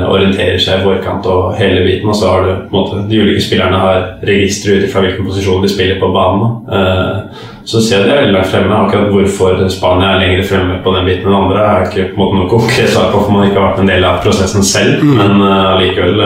orienterer 0.08 0.60
seg 0.62 0.80
i 0.80 0.86
forkant 0.86 1.26
og 1.30 1.56
hele 1.58 1.82
biten. 1.86 2.08
Og 2.10 2.16
så 2.16 2.30
har 2.32 2.46
du 2.46 2.72
måte, 2.72 3.02
de 3.10 3.20
ulike 3.20 3.42
spillerne 3.44 3.82
har 3.82 4.08
registre 4.26 4.80
ut 4.80 4.88
fra 4.92 5.04
hvilken 5.04 5.26
posisjon 5.28 5.64
de 5.64 5.72
spiller 5.72 6.00
på 6.00 6.10
banen. 6.14 6.56
Eh, 6.72 7.44
så 7.66 7.80
ser 7.82 8.04
jeg 8.04 8.12
er 8.14 8.20
veldig 8.20 8.34
langt 8.36 8.50
fremme. 8.52 8.76
Akkurat 8.78 9.08
hvorfor 9.10 9.62
Spania 9.74 10.12
er 10.12 10.20
lenger 10.22 10.44
fremme 10.46 10.76
på 10.84 10.92
den 10.94 11.08
biten 11.08 11.26
enn 11.26 11.38
andre, 11.40 11.64
er 11.66 11.88
ikke 11.88 12.04
på 12.12 12.14
en 12.14 12.20
måte 12.20 12.36
noe 12.38 12.50
konkret 12.52 12.92
svar 12.92 13.08
på, 13.10 13.24
for 13.24 13.34
man 13.34 13.48
ikke 13.48 13.58
har 13.58 13.72
vært 13.72 13.80
en 13.82 13.90
del 13.90 14.06
av 14.06 14.20
prosessen 14.22 14.66
selv. 14.66 15.02
Men 15.02 15.42
uh, 15.42 15.72
allikevel, 15.72 16.22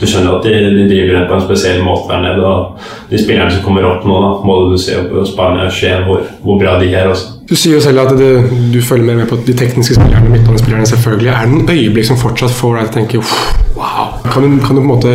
du 0.00 0.02
skjønner 0.02 0.40
at 0.40 0.48
de, 0.48 0.56
de 0.74 0.88
driver 0.90 1.20
det 1.20 1.28
på 1.30 1.36
en 1.38 1.44
spesiell 1.44 1.78
måte 1.86 2.10
der 2.10 2.24
nede. 2.24 2.50
Og 2.50 3.12
de 3.12 3.22
spillerne 3.22 3.54
som 3.54 3.62
kommer 3.62 3.86
opp 3.92 4.02
nå, 4.08 4.18
da, 4.26 4.32
må 4.42 4.58
du 4.72 4.74
se 4.82 4.98
på 5.06 5.22
Spania 5.30 5.70
21 5.70 6.08
hvor, 6.08 6.26
hvor 6.42 6.58
bra 6.64 6.74
de 6.82 6.90
er 6.90 7.14
også. 7.14 7.38
Du 7.52 7.56
sier 7.60 7.74
jo 7.76 7.80
selv 7.84 8.00
at 8.00 8.14
du, 8.16 8.46
du 8.72 8.78
følger 8.80 9.04
mer 9.04 9.18
med 9.18 9.26
på 9.28 9.36
de 9.46 9.52
tekniske 9.52 9.98
spillerne, 9.98 10.30
midtbanespillerne 10.32 10.86
selvfølgelig. 10.88 11.28
Er 11.28 11.42
det 11.44 11.50
noen 11.52 11.66
øyeblikk 11.68 12.06
som 12.08 12.16
fortsatt 12.16 12.54
får 12.56 12.78
deg 12.78 12.86
til 12.86 12.92
å 12.92 12.96
tenke 12.96 13.18
wow? 13.76 14.14
Kan 14.24 14.46
du, 14.46 14.54
kan 14.64 14.78
du 14.78 14.80
på 14.80 14.86
en 14.86 14.88
måte 14.88 15.12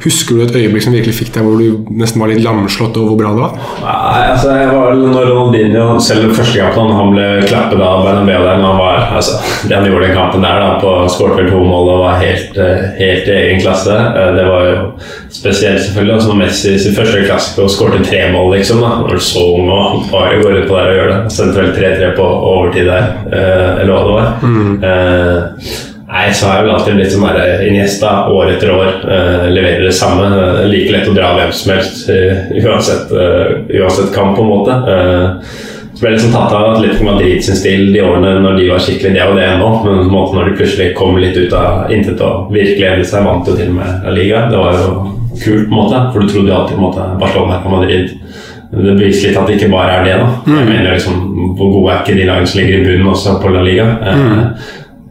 Husker 0.00 0.38
du 0.38 0.42
et 0.46 0.54
øyeblikk 0.56 0.82
som 0.86 0.94
virkelig 0.96 1.12
fikk 1.18 1.32
deg 1.34 1.44
hvor 1.44 1.58
du 1.60 1.90
nesten 2.00 2.22
var 2.22 2.30
litt 2.32 2.40
lamslått 2.44 2.96
over 2.96 3.10
hvor 3.12 3.18
bra 3.20 3.32
det 3.36 3.42
var? 3.42 3.56
Nei, 3.84 4.22
altså 4.32 4.54
jeg 4.56 4.68
var 4.72 4.86
vel 4.94 5.02
når 5.12 5.26
Ronaldinho 5.28 5.98
Selv 6.00 6.32
første 6.38 6.56
kampen 6.56 6.94
han 6.96 7.12
ble 7.12 7.26
klappet 7.50 7.82
av 7.84 8.04
Bernabeu 8.06 8.46
der 8.46 8.62
når 8.62 8.70
han 8.70 8.80
var 8.80 9.10
altså, 9.18 9.36
Det 9.68 9.76
han 9.76 9.88
gjorde 9.90 10.06
i 10.06 10.08
den 10.08 10.16
kampen 10.16 10.46
der, 10.46 10.62
da, 10.64 10.70
på 10.80 10.94
skåret 11.12 11.50
to 11.52 11.60
mål 11.66 11.90
og 11.94 12.00
var 12.06 12.16
helt, 12.22 12.56
eh, 12.56 12.86
helt 13.00 13.28
i 13.28 13.36
egen 13.42 13.60
klasse. 13.64 13.92
Eh, 13.92 14.30
Det 14.38 14.46
var 14.48 14.64
jo 14.70 14.76
spesielt, 15.28 15.82
selvfølgelig. 15.84 16.14
Altså, 16.14 16.28
når 16.32 16.40
Messi 16.40 16.78
sin 16.78 16.96
første 16.96 17.24
klassiker 17.26 17.66
og 17.66 17.70
skårte 17.74 18.00
tre 18.06 18.22
mål, 18.32 18.54
liksom. 18.56 18.80
da 18.80 18.94
Når 19.02 19.14
du 19.20 19.20
så 19.28 19.44
ung 19.58 19.68
og 19.74 20.08
bare 20.12 20.40
går 20.42 20.62
ut 20.62 20.68
på 20.68 20.76
der 20.78 20.90
og 20.90 20.96
gjør 20.98 21.12
det. 21.12 21.20
Sendte 21.36 21.60
vel 21.60 21.72
3-3 21.76 22.10
på 22.16 22.26
overtid 22.54 22.88
der, 22.88 23.06
eh, 23.32 23.80
eller 23.82 23.92
hva 23.92 24.02
det 24.06 24.16
var. 24.16 24.28
Eh, 24.90 25.89
Nei, 26.10 26.32
så 26.34 26.48
har 26.48 26.56
jeg 26.58 26.64
vel 26.66 26.72
alltid 26.74 26.96
blitt 26.98 27.12
sånn 27.14 27.26
der 27.36 27.60
Iniesta 27.68 28.12
år 28.34 28.48
etter 28.56 28.72
år. 28.74 28.88
eh, 29.06 29.44
leverer 29.54 29.84
det 29.86 29.94
samme. 29.94 30.26
Like 30.66 30.90
lett 30.90 31.08
å 31.08 31.14
dra 31.14 31.34
hvem 31.36 31.52
som 31.54 31.74
helst 31.76 32.08
eh, 32.10 32.50
uansett, 32.64 33.12
uh, 33.14 33.60
uansett 33.78 34.10
kamp, 34.14 34.34
på 34.36 34.42
en 34.42 34.50
måte. 34.50 34.74
Eh, 34.90 35.70
så 35.94 36.02
ble 36.02 36.14
liksom 36.16 36.32
tatt 36.34 36.54
av 36.56 36.66
Atletico 36.72 37.06
Madrid 37.06 37.44
sin 37.44 37.58
stil 37.58 37.92
de 37.94 38.02
årene 38.02 38.40
når 38.42 38.58
de 38.58 38.68
var 38.70 38.82
skikkelig 38.82 39.14
Det 39.14 39.22
er 39.22 39.30
jo 39.30 39.38
det 39.38 39.46
ennå, 39.52 39.70
men 39.84 39.98
på 40.00 40.06
en 40.08 40.14
måte 40.14 40.36
når 40.38 40.50
de 40.50 40.58
plutselig 40.58 40.90
kom 40.98 41.18
litt 41.20 41.36
ut 41.36 41.54
av 41.54 41.92
intet 41.94 42.22
og 42.26 42.50
virkelig 42.54 42.86
endret 42.88 43.10
seg, 43.10 43.26
vant 43.26 43.46
jo 43.46 43.56
til 43.58 43.70
og 43.70 43.78
med 43.78 44.06
La 44.06 44.14
Liga. 44.16 44.46
Det 44.50 44.62
var 44.64 44.78
jo 44.80 44.90
kult, 45.44 45.66
på 45.68 45.70
en 45.70 45.76
måte, 45.76 46.04
for 46.10 46.24
du 46.24 46.32
trodde 46.32 46.50
jo 46.50 46.58
alltid 46.58 46.78
på 46.78 46.80
en 46.80 46.88
måte 46.88 47.08
Barcelona 47.22 47.60
og 47.62 47.76
Madrid 47.78 48.16
det 48.70 48.92
beviser 48.94 49.30
litt 49.30 49.38
at 49.38 49.48
det 49.50 49.56
ikke 49.58 49.72
bare 49.72 49.96
er 49.98 50.04
det. 50.06 50.12
da 50.20 50.28
Jeg 50.46 50.66
mener 50.68 50.92
liksom, 50.94 51.16
Hvor 51.58 51.72
gode 51.74 51.94
er 51.94 52.04
ikke 52.04 52.18
de 52.20 52.26
lagene 52.28 52.46
som 52.46 52.60
ligger 52.60 52.76
i 52.76 52.84
bunnen 52.84 53.08
også 53.10 53.32
på 53.42 53.50
La 53.50 53.64
Liga? 53.66 53.86
Eh, 53.98 54.44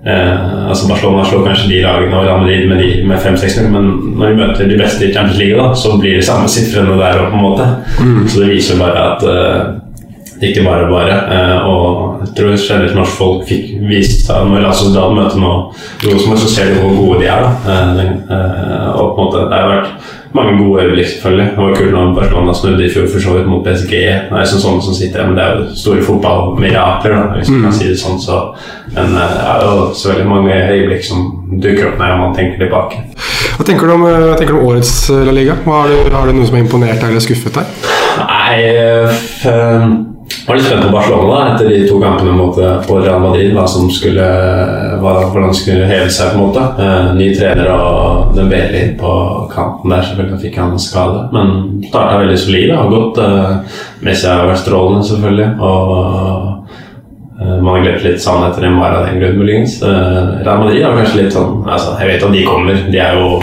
Eh, 0.06 0.68
altså 0.70 0.88
Barcelona 0.88 1.26
slår 1.28 1.42
kanskje 1.50 1.68
de 1.74 1.82
lagene 1.84 2.16
og 2.16 2.24
Real 2.26 2.40
Madrid 2.40 2.70
med, 2.70 2.78
de- 2.80 3.02
med 3.10 3.20
5-6 3.20 3.66
men 3.74 3.90
når 4.16 4.30
de 4.30 4.38
møter 4.40 4.70
de 4.70 4.78
beste 4.80 5.04
i 5.10 5.14
Champions 5.14 5.38
League, 5.42 5.58
da, 5.60 5.74
så 5.76 5.98
blir 6.00 6.16
det 6.16 6.24
samme 6.24 6.48
sifrene 6.48 6.96
der 7.02 7.20
òg, 7.20 7.30
på 7.34 7.36
en 7.36 7.44
måte. 7.44 7.68
Så 8.32 8.40
det 8.46 8.54
viser 8.54 8.80
bare 8.80 9.04
at 9.12 9.26
eh, 9.28 9.76
det 10.40 10.54
ikke 10.54 10.64
bare 10.64 10.86
bare. 10.88 11.18
Eh, 11.36 11.68
og 11.68 12.22
jeg 12.24 12.32
tror 12.38 12.56
generelt 12.56 12.96
norsk 12.96 13.18
folk 13.20 13.44
fikk 13.50 13.74
vist 13.90 14.24
seg 14.30 14.48
når 14.48 14.64
La 14.64 14.72
Sociedad 14.72 15.12
møter 15.18 15.42
nå 15.44 15.52
Rosenborg, 16.06 16.40
så 16.46 16.54
ser 16.54 16.72
de 16.72 16.80
hvor 16.80 16.96
gode 16.96 17.20
de 17.26 17.28
er. 17.28 17.44
da 17.44 17.76
eh, 17.76 18.00
eh, 18.08 18.88
Og 18.96 19.16
på 19.18 19.20
en 19.20 19.28
måte 19.28 19.44
Det 19.52 19.60
har 19.60 19.74
vært 19.74 20.16
mange 20.38 20.58
gode 20.64 20.84
øyeblikk, 20.84 21.08
selvfølgelig. 21.08 21.48
Det 21.56 21.64
var 21.64 21.76
kult 21.76 21.92
når 21.96 22.16
Barcelona 22.16 22.54
snudde 22.54 22.86
i 22.86 22.92
fjor 22.94 23.08
for 23.14 23.24
så 23.24 23.36
vidt 23.38 23.48
mot 23.50 23.64
PSG. 23.66 23.94
Det 24.30 24.42
er 24.42 24.50
sånn 24.52 24.64
sånne 24.66 24.86
som 24.86 24.98
sitter 24.98 25.26
men 25.26 25.38
det 25.38 25.46
er 25.46 25.56
jo 25.58 25.80
store 25.84 26.06
fotballmirakler, 26.06 27.16
hvis 27.38 27.50
man 27.54 27.66
kan 27.68 27.78
si 27.80 27.90
det 27.90 27.98
sånn. 28.02 28.20
Så, 28.22 28.42
men 28.94 29.16
eh, 29.18 29.34
det 29.40 29.48
er 29.54 29.66
jo 29.66 29.88
så 29.98 30.12
veldig 30.14 30.28
mange 30.30 30.60
øyeblikk 30.76 31.08
som 31.08 31.26
dukker 31.50 31.92
opp 31.92 32.04
når 32.04 32.22
man 32.22 32.38
tenker 32.38 32.62
tilbake. 32.62 33.02
Hva 33.58 33.66
tenker 33.68 33.90
du 33.90 33.96
om, 33.96 34.06
eh, 34.08 34.36
tenker 34.38 34.54
du 34.54 34.60
om 34.60 34.70
årets 34.70 34.94
eh, 35.10 35.26
La 35.28 35.36
Liga? 35.36 35.58
Har, 35.66 35.90
du, 35.90 36.14
har 36.14 36.30
du 36.30 36.38
noe 36.38 36.48
som 36.48 36.60
har 36.60 36.66
imponert 36.66 37.02
deg 37.02 37.10
eller 37.10 37.26
skuffet 37.26 37.60
deg? 37.60 37.90
Nei 38.20 38.56
øh, 38.76 40.00
Jeg 40.30 40.46
var 40.48 40.58
litt 40.58 40.66
spent 40.66 40.86
på 40.88 40.94
Barcelona 40.94 41.40
etter 41.54 41.68
de 41.70 41.80
to 41.90 41.98
kampene 42.02 42.32
mot 42.34 42.58
eh, 42.58 42.88
Real 43.04 43.22
Madrid. 43.22 43.52
Hva 43.54 43.66
som 43.70 43.90
skulle, 43.94 44.26
hva, 45.02 45.12
hvordan 45.30 45.54
skulle 45.54 45.86
heve 45.90 46.10
seg. 46.10 46.32
på 46.34 46.40
en 46.40 46.48
måte 46.48 46.64
Eh, 46.80 47.10
Ny 47.18 47.28
trener 47.36 47.70
og 47.74 48.34
Dembélé 48.38 48.84
på 49.00 49.12
kanten 49.54 49.92
der. 49.94 50.06
Selvfølgelig 50.06 50.42
fikk 50.46 50.58
han 50.62 50.78
skade, 50.80 51.26
men 51.36 51.82
starta 51.90 52.22
veldig 52.22 52.38
solid. 52.40 52.74
Har 52.76 52.90
gått 52.94 53.20
eh, 53.24 53.78
Messi 54.06 54.28
har 54.30 54.48
vært 54.50 54.64
strålende, 54.64 55.06
selvfølgelig. 55.10 55.50
Og 55.60 55.94
eh, 57.42 57.56
man 57.62 57.74
har 57.76 57.84
glemt 57.86 58.06
litt 58.08 58.24
sannheter 58.24 58.66
enn 58.68 58.78
Mara 58.80 59.04
den 59.06 59.20
grunn, 59.22 59.38
muligens. 59.40 59.80
Real 59.84 60.64
Madrid 60.64 60.82
er 60.84 60.98
kanskje 60.98 61.24
litt 61.24 61.36
sånn 61.36 61.64
altså, 61.68 61.96
Jeg 62.02 62.14
vet 62.14 62.26
at 62.30 62.36
de 62.36 62.46
kommer. 62.48 62.82
De 62.90 63.02
er 63.02 63.20
jo, 63.20 63.40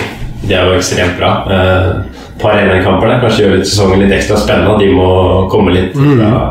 de 0.47 0.55
er 0.59 0.71
jo 0.71 0.79
ekstremt 0.81 1.19
bra. 1.21 1.33
Et 1.51 2.43
par 2.43 2.59
1 2.61 2.83
kamper 2.85 3.09
der 3.09 3.23
kanskje 3.23 3.47
gjør 3.47 3.55
litt 3.57 3.69
sesongen 3.71 4.03
litt 4.05 4.13
ekstra 4.17 4.37
spennende. 4.41 4.77
De 4.83 4.91
må 4.93 5.47
komme 5.53 5.73
litt 5.77 5.97
fra, 5.97 6.51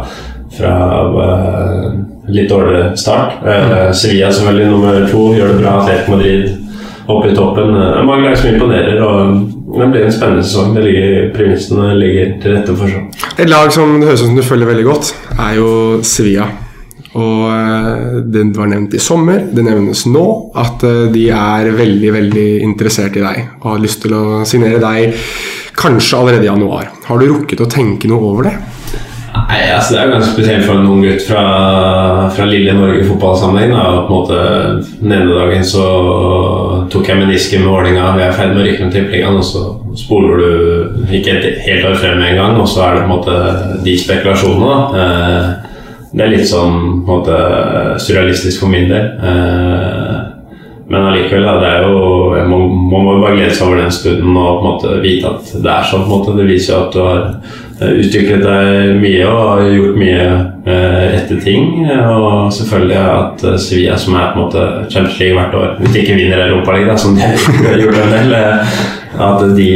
fra 0.57 0.73
uh, 1.15 1.89
litt 2.31 2.49
dårligere 2.49 2.95
start. 2.99 3.41
Uh, 3.45 3.91
Sevilla 3.95 4.31
selvfølgelig 4.33 4.71
nummer 4.71 5.07
to 5.11 5.25
gjør 5.35 5.53
det 5.53 5.61
bra. 5.61 5.75
Atletico 5.81 6.15
Madrid 6.15 6.51
oppe 7.05 7.29
i 7.31 7.37
toppen. 7.37 7.75
Uh, 7.75 8.01
mange 8.07 8.27
lag 8.27 8.37
som 8.39 8.51
imponerer. 8.51 9.01
og 9.05 9.79
Det 9.79 9.89
blir 9.93 10.05
en 10.05 10.13
spennende 10.17 10.43
sesong. 10.45 10.75
Det 10.75 10.85
ligger, 10.85 11.17
Premissene 11.35 11.95
ligger 11.99 12.35
til 12.43 12.57
rette 12.57 12.77
for 12.77 12.93
sånn. 12.95 13.09
Et 13.37 13.49
lag 13.51 13.73
som 13.75 13.97
det 13.99 14.11
høres 14.11 14.23
ut 14.23 14.29
som 14.29 14.37
du 14.39 14.45
følger 14.45 14.71
veldig 14.71 14.87
godt, 14.87 15.11
er 15.35 15.57
jo 15.59 15.71
Sevilla. 16.05 16.47
Og 17.15 18.23
det 18.27 18.41
var 18.57 18.67
nevnt 18.67 18.97
i 18.97 18.99
sommer, 18.99 19.45
det 19.55 19.63
nevnes 19.63 20.01
nå, 20.11 20.23
at 20.59 20.81
de 21.13 21.21
er 21.31 21.69
veldig 21.77 22.09
veldig 22.11 22.47
interessert 22.65 23.15
i 23.15 23.23
deg 23.23 23.37
og 23.61 23.69
har 23.69 23.79
lyst 23.85 24.01
til 24.03 24.17
å 24.17 24.23
signere 24.43 24.81
deg 24.83 25.15
kanskje 25.79 26.19
allerede 26.19 26.43
i 26.43 26.49
januar. 26.49 26.89
Har 27.07 27.21
du 27.21 27.29
rukket 27.29 27.63
å 27.63 27.69
tenke 27.71 28.11
noe 28.11 28.33
over 28.33 28.49
det? 28.49 28.55
Nei, 29.45 29.59
altså 29.75 29.93
Det 29.93 29.99
er 30.01 30.07
jo 30.07 30.13
ganske 30.15 30.33
spesielt 30.33 30.65
for 30.65 30.79
en 30.79 30.87
ung 30.89 31.03
gutt 31.05 31.21
fra, 31.27 31.41
fra 32.33 32.45
lille 32.49 32.73
Norge 32.73 33.01
i 33.03 33.05
fotballsammenheng. 33.07 33.73
da, 33.75 33.83
på 34.07 34.09
en 34.09 34.15
måte 34.15 34.39
Den 35.01 35.11
ene 35.19 35.35
dagen 35.37 35.63
så 35.67 35.83
tok 36.91 37.09
jeg 37.11 37.19
menisken 37.19 37.61
med 37.61 37.69
Vålerenga. 37.73 38.07
Vi 38.17 38.23
er 38.25 38.31
i 38.33 38.37
ferd 38.39 38.55
med 38.55 38.63
å 38.63 38.65
rykke 38.65 38.85
ned 38.87 38.95
Tippeligaen, 38.95 39.37
og 39.41 39.45
så 39.45 39.61
spoler 39.97 40.41
du 40.41 41.07
ikke 41.17 41.35
et 41.37 41.61
helt 41.67 41.85
år 41.91 41.95
frem 42.01 42.17
med 42.19 42.31
en 42.33 42.39
gang, 42.41 42.57
og 42.61 42.67
så 42.69 42.83
er 42.87 42.97
det 42.97 43.05
på 43.05 43.07
en 43.07 43.13
måte 43.15 43.37
de 43.85 43.95
spekulasjonene. 44.01 44.77
Eh, 45.03 45.53
Det 46.15 46.23
er 46.23 46.29
litt 46.31 46.47
sånn 46.47 47.03
på 47.03 47.11
en 47.11 47.17
måte 47.19 47.37
surrealistisk 47.99 48.61
for 48.63 48.71
min 48.71 48.87
del. 48.89 49.05
Eh, 49.19 50.21
Men 50.87 51.01
allikevel, 51.09 51.43
det 51.61 51.69
er 51.69 51.81
jo 51.81 52.01
Man 52.47 52.61
man 52.91 53.03
må 53.03 53.13
jo 53.15 53.21
bare 53.23 53.35
glede 53.35 53.55
seg 53.55 53.67
over 53.67 53.77
den 53.81 53.91
stunden 53.91 54.37
og 54.37 54.59
på 54.61 54.65
en 54.65 54.71
måte 54.71 55.01
vite 55.01 55.25
at 55.25 55.53
det 55.63 55.71
er 55.71 55.83
sånn. 55.89 56.03
på 56.05 56.13
en 56.13 56.19
måte. 56.19 56.35
Det 56.37 56.45
viser 56.47 56.73
jo 56.73 56.81
at 56.85 56.93
du 56.93 56.99
har 57.01 57.35
utviklet 57.81 58.43
deg 58.45 58.99
mye 59.01 59.23
og 59.27 59.39
har 59.49 59.69
gjort 59.73 59.97
mye 59.99 60.25
eh, 60.65 60.99
rette 61.15 61.39
ting. 61.43 61.81
Og 61.85 62.53
selvfølgelig 62.55 62.99
at 63.01 63.47
eh, 63.49 63.57
Sevilla, 63.61 63.97
som 63.99 64.15
er 64.15 64.31
på 64.31 64.39
en 64.39 64.45
måte 64.45 64.67
Champions 64.89 65.19
League 65.19 65.39
hvert 65.39 65.57
år, 65.59 65.73
hvis 65.79 65.95
de 65.95 66.03
ikke 66.03 66.19
vinner 66.19 66.45
Europaligaen, 66.47 67.01
som 67.01 67.17
de 67.17 67.25
har 67.67 67.81
gjort 67.81 67.99
en 68.03 68.15
del, 68.15 68.37
eh, 68.39 68.77
at 69.21 69.43
de, 69.55 69.69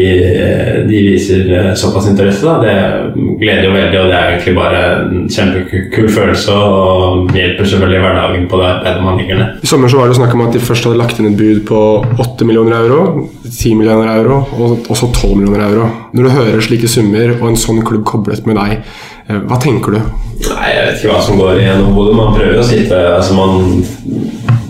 de 0.89 1.01
viser 1.05 1.49
eh, 1.55 1.69
såpass 1.79 2.09
interesse, 2.11 2.45
da, 2.45 2.57
det 2.63 3.19
gleder 3.39 3.67
jo 3.67 3.73
veldig. 3.73 3.99
Og 4.01 4.09
det 4.11 4.17
er 4.17 4.33
egentlig 4.33 4.55
bare 4.57 4.81
en 4.99 5.27
kjempekul 5.31 6.09
følelse 6.13 6.55
og 6.55 7.35
hjelper 7.35 7.69
selvfølgelig 7.71 7.99
i 7.99 8.03
hverdagen 8.05 8.47
på 8.51 8.61
det 8.61 8.69
arbeidet 8.69 9.05
man 9.05 9.19
ligger 9.21 9.41
ned. 9.41 9.59
I 9.63 9.71
sommer 9.71 9.91
så 9.91 10.01
var 10.01 10.11
det 10.11 10.19
snakk 10.19 10.35
om 10.37 10.45
at 10.47 10.55
de 10.55 10.63
først 10.63 10.87
hadde 10.87 11.01
lagt 11.01 11.21
inn 11.21 11.31
et 11.31 11.37
bud 11.39 11.61
på 11.69 11.83
8 12.25 12.47
millioner 12.49 12.79
euro, 12.79 13.27
10 13.49 13.75
millioner 13.79 14.11
euro 14.15 14.41
og 14.59 14.89
også 14.91 15.11
12 15.13 15.35
millioner 15.35 15.67
euro. 15.69 15.89
Når 16.13 16.25
du 16.27 16.35
hører 16.37 16.65
slike 16.65 16.89
summer 16.91 17.35
og 17.39 17.47
en 17.51 17.59
sånn 17.59 17.83
klubb 17.85 18.05
koblet 18.07 18.47
med 18.49 18.59
deg, 18.59 18.81
eh, 19.29 19.39
hva 19.45 19.59
tenker 19.61 19.97
du? 19.97 20.01
Nei, 20.39 20.69
jeg 20.71 20.85
vet 20.85 21.01
ikke 21.01 21.13
hva 21.13 21.23
som 21.23 21.39
går 21.39 21.57
igjennom 21.59 21.95
hodet. 21.97 22.15
Man 22.15 22.35
prøver 22.37 22.61
å 22.61 22.67
sitte 22.67 22.99
altså 23.17 23.35
man, 23.35 23.73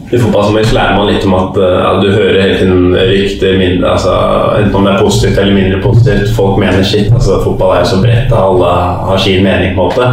I 0.10 0.18
fotballsammenheng 0.18 0.74
lærer 0.74 0.96
man 0.98 1.10
litt 1.12 1.26
om 1.28 1.36
at 1.38 1.58
eh, 1.62 1.90
du 2.02 2.08
hører 2.10 2.42
hele 2.42 2.58
tiden 2.58 2.96
rykter, 2.98 3.58
mindre, 3.60 3.92
altså, 3.94 4.14
enten 4.58 4.78
om 4.80 4.88
det 4.88 4.94
er 4.96 5.04
positivt 5.06 5.42
eller 5.42 5.58
mindre 5.58 5.82
positivt. 5.84 6.36
Folk 6.36 6.58
mener 6.62 6.84
sitt. 6.84 7.12
altså 7.14 7.42
Fotball 7.44 7.76
er 7.76 7.84
jo 7.84 7.92
så 7.92 8.02
bredt, 8.02 8.34
alle 8.34 8.72
har 9.10 9.22
sin 9.22 9.44
mening, 9.46 9.76
på 9.78 9.86
en 9.86 9.92
måte. 9.92 10.10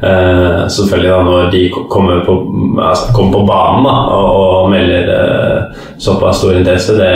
Eh, 0.00 0.60
selvfølgelig 0.76 1.10
da 1.10 1.22
når 1.26 1.50
de 1.50 1.62
kommer 1.90 2.22
på, 2.24 2.36
altså, 2.78 3.10
kommer 3.16 3.32
på 3.38 3.46
banen 3.50 3.84
da, 3.84 3.96
og, 4.16 4.38
og 4.62 4.70
melder 4.70 5.10
eh, 5.16 5.82
såpass 5.98 6.40
stor 6.40 6.56
interesse, 6.56 6.94
det, 6.96 7.10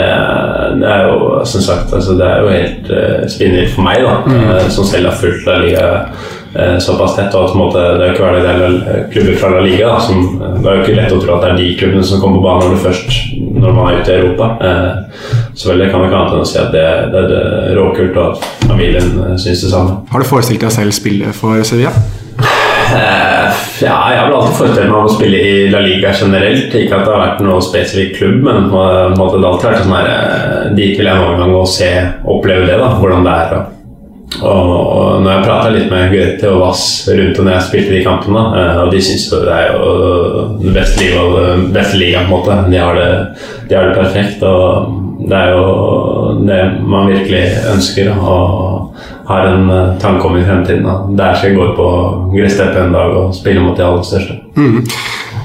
det 0.81 0.91
er 0.91 1.07
jo 1.07 1.39
som 1.45 1.61
sagt 1.61 1.93
altså, 1.93 2.13
det 2.19 2.27
er 2.27 2.41
jo 2.41 2.53
helt 2.53 2.91
uh, 2.91 3.23
spinnvilt 3.29 3.73
for 3.73 3.87
meg, 3.87 4.03
da, 4.05 4.35
eh, 4.35 4.67
som 4.69 4.85
selv 4.85 5.09
har 5.09 5.17
fulgt 5.17 5.47
La 5.49 5.57
Liga 5.63 5.85
eh, 5.87 6.27
såpass 6.79 7.15
tett. 7.17 7.35
og 7.35 7.49
på 7.51 7.57
en 7.57 7.61
måte, 7.65 7.81
Det 7.97 8.03
er 8.03 8.07
jo 8.07 8.13
ikke 8.13 8.23
hver 8.23 8.43
dag 8.43 8.59
det 8.59 8.95
er 8.95 9.07
klubber 9.11 9.39
fra 9.41 9.49
La 9.51 9.61
Liga. 9.65 9.87
Da, 9.89 9.99
som, 9.99 10.21
det 10.39 10.69
er 10.71 10.77
jo 10.77 10.83
ikke 10.83 10.97
lett 10.99 11.15
å 11.15 11.21
tro 11.21 11.35
at 11.35 11.43
det 11.43 11.49
er 11.51 11.57
de 11.59 11.69
klubbene 11.79 12.03
som 12.07 12.21
kommer 12.21 12.39
på 12.39 12.45
banen 12.47 12.71
når, 12.71 12.83
først, 12.85 13.15
når 13.63 13.75
man 13.75 13.89
er 13.89 13.99
ute 14.01 14.13
i 14.13 14.19
Europa. 14.21 14.51
Eh, 14.61 14.91
det 15.75 15.89
kan 15.91 16.05
ikke 16.05 16.19
annet 16.19 16.35
enn 16.35 16.43
å 16.43 16.47
si 16.47 16.59
at 16.61 16.71
det, 16.75 16.85
det 17.11 17.23
er 17.25 17.75
råkult, 17.79 18.19
og 18.19 18.35
at 18.35 18.67
familien 18.67 19.37
syns 19.39 19.65
det 19.65 19.71
samme. 19.73 20.03
Har 20.11 20.23
du 20.23 20.29
forestilt 20.29 20.63
deg 20.63 20.71
selv 20.75 20.95
spille 20.95 21.33
for 21.35 21.63
Sevilla? 21.67 21.93
Eh, 22.95 23.51
ja, 23.81 23.95
jeg 24.11 24.19
har 24.19 24.27
vel 24.27 24.35
alltid 24.37 24.57
forestilt 24.59 24.89
meg 24.89 24.97
om 24.97 25.07
å 25.09 25.13
spille 25.15 25.39
i 25.41 25.53
La 25.73 25.81
Liga 25.83 26.13
generelt. 26.15 26.73
Ikke 26.75 26.99
at 26.99 27.07
det 27.07 27.13
har 27.13 27.23
vært 27.23 27.45
noe 27.45 27.63
spesifikk 27.63 28.17
klubb, 28.19 28.41
men 28.45 28.69
på 28.71 28.83
en 28.83 29.17
måte 29.19 29.39
det 29.39 29.47
har 29.47 29.55
alltid 29.55 29.69
vært 29.71 29.85
sånn 29.85 29.95
her 29.97 30.11
eh, 30.11 30.67
Dit 30.75 30.99
vil 30.99 31.09
jeg 31.09 31.21
noen 31.21 31.39
gang 31.41 31.55
gå 31.55 31.63
og 31.63 31.71
se, 31.71 31.91
oppleve 32.35 32.67
det, 32.69 32.77
da, 32.81 32.91
hvordan 32.99 33.25
det 33.27 33.39
er. 33.43 33.57
Og, 33.57 33.74
og, 34.41 35.21
når 35.23 35.29
jeg 35.31 35.45
prata 35.45 35.71
litt 35.73 35.89
med 35.91 36.11
Grete 36.11 36.51
og 36.51 36.61
Vass 36.63 36.85
rundt 37.07 37.39
når 37.39 37.53
jeg 37.53 37.67
spilte 37.69 37.95
de 37.95 38.03
kampene, 38.05 38.43
eh, 38.59 38.83
og 38.83 38.91
de 38.93 39.01
syns 39.05 39.29
det 39.31 39.55
er 39.55 39.73
jo 39.73 39.95
den 40.61 40.75
beste 40.75 41.01
ligaen, 41.03 41.65
beste 41.75 42.01
ligaen 42.01 42.29
på 42.29 42.35
en 42.35 42.35
måte. 42.35 42.59
De 42.71 42.81
har 42.81 42.99
det, 42.99 43.09
de 43.69 43.77
har 43.77 43.89
det 43.89 43.97
perfekt. 43.99 44.43
og 44.43 45.01
det 45.25 45.37
er 45.37 45.53
jo 45.55 46.39
det 46.45 46.61
man 46.85 47.07
virkelig 47.09 47.43
ønsker 47.71 48.11
og 48.13 48.95
har 49.25 49.47
en 49.49 49.69
eh, 49.73 49.93
tanke 50.01 50.27
om 50.27 50.37
i 50.37 50.43
fremtiden. 50.45 50.85
Da. 50.85 50.97
Der 51.23 51.37
skal 51.37 51.49
jeg 51.49 51.59
gå 51.59 51.71
på 51.77 51.89
gressteppet 52.35 52.81
en 52.83 52.93
dag 52.93 53.15
og 53.21 53.35
spille 53.35 53.63
mot 53.63 53.77
de 53.77 53.85
aller 53.85 54.05
største. 54.05 54.37
Mm. 54.55 54.83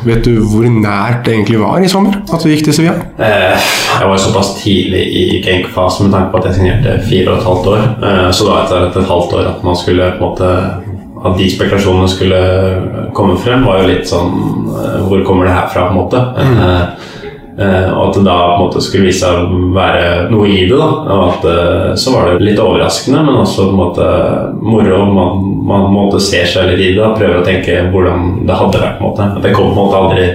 Vet 0.06 0.24
du 0.24 0.38
hvor 0.48 0.64
nært 0.64 1.26
det 1.26 1.34
egentlig 1.34 1.60
var 1.60 1.82
i 1.84 1.90
sommer 1.92 2.20
at 2.22 2.44
du 2.44 2.48
gikk 2.48 2.64
til 2.66 2.76
Sevilla? 2.76 2.94
Eh, 3.20 3.66
jeg 4.00 4.08
var 4.08 4.22
såpass 4.22 4.54
tidlig 4.60 5.02
i 5.20 5.24
Genk-fasen 5.44 6.06
med 6.06 6.16
tanke 6.16 6.32
på 6.32 6.40
at 6.40 6.48
jeg 6.48 6.58
signerte 6.60 6.96
fire 7.08 7.34
og 7.34 7.36
et 7.38 7.48
halvt 7.50 7.68
år. 7.74 7.84
Eh, 8.08 8.30
så 8.32 8.48
da 8.48 8.62
etter 8.62 8.86
et, 8.86 8.96
et 9.02 9.12
halvt 9.12 9.36
år 9.36 9.50
at 9.52 9.66
man 9.66 9.76
skulle 9.76 10.08
på 10.16 10.24
en 10.24 10.26
måte 10.30 10.98
at 11.20 11.36
de 11.36 11.46
spekulasjonene 11.52 12.08
skulle 12.08 12.40
komme 13.16 13.36
frem, 13.42 13.66
var 13.68 13.82
jo 13.82 13.90
litt 13.90 14.08
sånn 14.08 14.30
eh, 14.72 15.00
Hvor 15.04 15.24
kommer 15.26 15.48
det 15.48 15.56
her 15.56 15.68
fra, 15.72 15.88
på 15.90 15.92
en 15.92 16.00
måte? 16.00 16.22
Mm. 16.40 17.09
Og 17.60 18.02
at 18.06 18.16
det 18.16 18.22
da 18.24 18.36
på 18.38 18.52
en 18.54 18.62
måte 18.62 18.82
skulle 18.84 19.08
vise 19.10 19.20
seg 19.24 19.36
å 19.36 19.58
være 19.74 20.28
noe 20.32 20.46
i 20.48 20.62
det. 20.68 20.78
da, 20.78 20.88
og 21.12 21.24
at 21.26 21.48
eh, 21.50 21.90
Så 22.00 22.14
var 22.14 22.30
det 22.30 22.46
litt 22.46 22.62
overraskende, 22.62 23.24
men 23.26 23.42
også 23.42 23.66
på 23.68 23.74
en 23.74 23.80
måte 23.82 24.06
moro. 24.62 25.02
Man, 25.10 25.44
man 25.68 25.90
måtte 25.92 26.22
se 26.24 26.40
seg 26.48 26.70
litt 26.70 26.80
i 26.86 26.94
det 26.96 27.04
og 27.04 27.18
prøve 27.18 27.42
å 27.42 27.44
tenke 27.46 27.82
hvordan 27.92 28.46
det 28.48 28.56
hadde 28.62 28.80
vært. 28.80 28.96
på 28.98 29.04
en 29.04 29.10
måte. 29.10 29.28
Det 29.44 29.52
kom 29.52 29.74
på 29.74 29.76
en 29.76 29.84
måte 29.84 30.00
aldri 30.00 30.30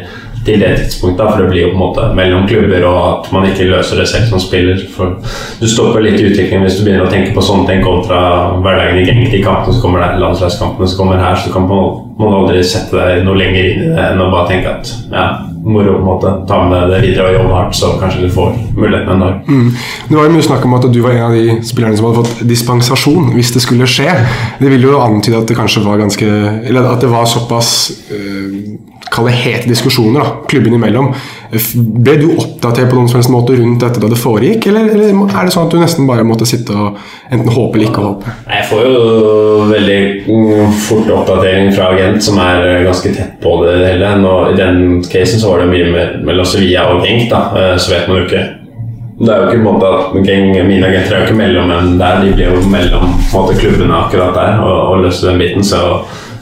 til 0.45 0.61
det 0.61 0.75
tidspunktet, 0.77 1.23
da, 1.23 1.31
for 1.31 1.41
det 1.41 1.49
blir 1.49 1.63
jo 1.63 1.71
på 1.71 1.75
en 1.75 1.81
måte 1.81 2.09
mellom 2.17 2.43
klubber, 2.45 2.83
og 2.85 2.99
at 3.07 3.31
man 3.33 3.47
ikke 3.49 3.65
løser 3.71 3.97
det 3.97 4.05
selv 4.11 4.29
som 4.29 4.43
spiller. 4.43 4.83
For 4.93 5.15
du 5.57 5.65
stopper 5.69 6.05
litt 6.05 6.19
i 6.21 6.27
utviklingen 6.29 6.67
hvis 6.67 6.77
du 6.77 6.85
begynner 6.85 7.07
å 7.07 7.11
tenke 7.11 7.33
på 7.33 7.43
sånne 7.45 7.65
ting 7.71 7.81
kontra 7.85 8.19
hverdagen 8.61 9.01
i 9.01 9.07
gang. 9.09 9.23
De 9.31 9.41
kampene 9.41 9.73
som 9.73 9.81
kommer 9.87 10.05
der, 10.05 10.21
landslagskampene 10.21 10.91
som 10.91 11.01
kommer 11.01 11.23
her, 11.23 11.41
så 11.41 11.49
kan 11.53 11.65
man, 11.69 12.05
man 12.21 12.37
aldri 12.43 12.61
sette 12.61 12.93
deg 12.93 13.25
noe 13.25 13.41
lenger 13.41 13.71
inn 13.71 13.83
i 13.87 13.91
det 13.95 14.07
enn 14.11 14.21
å 14.21 14.29
bare 14.29 14.51
tenke 14.53 14.77
at 14.77 14.93
ja, 15.09 15.27
moro 15.65 15.93
på 15.93 15.99
en 15.99 16.05
måte, 16.05 16.31
ta 16.47 16.59
med 16.69 16.89
det 16.93 17.01
videre 17.01 17.31
og 17.31 17.37
jobbe 17.39 17.53
hardt, 17.57 17.77
så 17.77 17.91
kanskje 18.01 18.25
du 18.27 18.33
får 18.33 18.51
muligheten 18.75 19.13
en 19.15 19.23
dag. 19.23 19.39
Mm. 19.47 19.69
Det 20.09 20.17
var 20.17 20.27
jo 20.27 20.33
mye 20.35 20.45
snakk 20.45 20.65
om 20.67 20.75
at 20.77 20.87
du 20.93 20.99
var 21.01 21.15
en 21.15 21.25
av 21.25 21.37
de 21.37 21.55
spillerne 21.65 21.97
som 21.97 22.09
hadde 22.09 22.21
fått 22.21 22.43
dispensasjon 22.49 23.31
hvis 23.33 23.53
det 23.55 23.63
skulle 23.65 23.89
skje. 23.89 24.11
Det 24.61 24.69
ville 24.71 24.91
jo 24.91 25.01
antyde 25.01 25.41
at 25.41 25.49
det 25.49 25.57
kanskje 25.57 25.85
var 25.85 26.01
ganske 26.01 26.25
Eller 26.25 26.85
at 26.89 27.01
det 27.01 27.09
var 27.09 27.25
såpass 27.29 27.71
uh, 28.11 28.94
Kall 29.13 29.27
det 29.29 29.35
hete 29.37 29.69
diskusjoner 29.69 30.23
da, 30.23 30.31
klubbene 30.49 30.79
imellom. 30.79 31.11
Ble 31.75 32.15
du 32.19 32.25
oppdatert 32.33 32.89
på 32.89 32.97
noen 32.97 33.09
som 33.11 33.19
helst 33.19 33.31
måte 33.31 33.55
rundt 33.55 33.83
dette 33.83 34.01
da 34.01 34.09
det 34.11 34.17
foregikk, 34.19 34.65
eller, 34.71 34.89
eller 34.95 35.13
er 35.13 35.45
det 35.45 35.53
sånn 35.53 35.67
at 35.67 35.75
du 35.75 35.79
nesten 35.79 36.09
bare 36.09 36.25
måtte 36.27 36.47
sitte 36.49 36.73
og 36.73 36.97
enten 37.29 37.53
håpe 37.53 37.77
eller 37.77 37.91
ikke 37.91 38.05
håpe? 38.07 38.33
Jeg 38.49 38.67
får 38.71 38.89
jo 38.89 39.69
veldig 39.69 39.99
fort 40.87 41.13
oppdatering 41.19 41.71
fra 41.77 41.91
agent 41.93 42.25
som 42.25 42.41
er 42.41 42.65
eh, 42.65 42.83
ganske 42.89 43.13
tett 43.15 43.39
på 43.45 43.55
det 43.61 43.77
hele. 43.85 44.11
Nå, 44.25 44.35
I 44.51 44.59
den 44.59 44.83
casen 45.05 45.41
så 45.41 45.53
var 45.53 45.63
det 45.63 45.71
mye 45.71 45.93
mer 45.93 46.13
mellom 46.25 46.49
Sevilla 46.49 46.89
og 46.95 47.05
Genk, 47.05 47.29
da, 47.31 47.45
eh, 47.61 47.73
så 47.77 47.93
vet 47.93 48.09
man 48.09 48.23
jo 48.23 48.27
ikke. 48.27 48.45
Det 49.15 49.31
er 49.31 49.37
jo 49.39 49.47
ikke 49.47 49.61
en 49.61 49.67
måte 49.69 49.89
at 49.95 50.15
gang, 50.27 50.49
Mine 50.67 50.89
agenter 50.89 51.13
er 51.13 51.21
jo 51.21 51.29
ikke 51.29 51.39
mellommenn 51.39 51.95
der, 52.01 52.19
de 52.25 52.33
blir 52.35 52.51
jo 52.51 52.67
mellom 52.67 53.13
på 53.29 53.37
en 53.37 53.45
måte, 53.45 53.59
klubbene 53.61 53.95
akkurat 54.01 54.35
der 54.35 54.59
og, 54.65 54.79
og 54.89 55.05
løser 55.05 55.29
den 55.29 55.39
biten. 55.45 55.63
så 55.63 56.01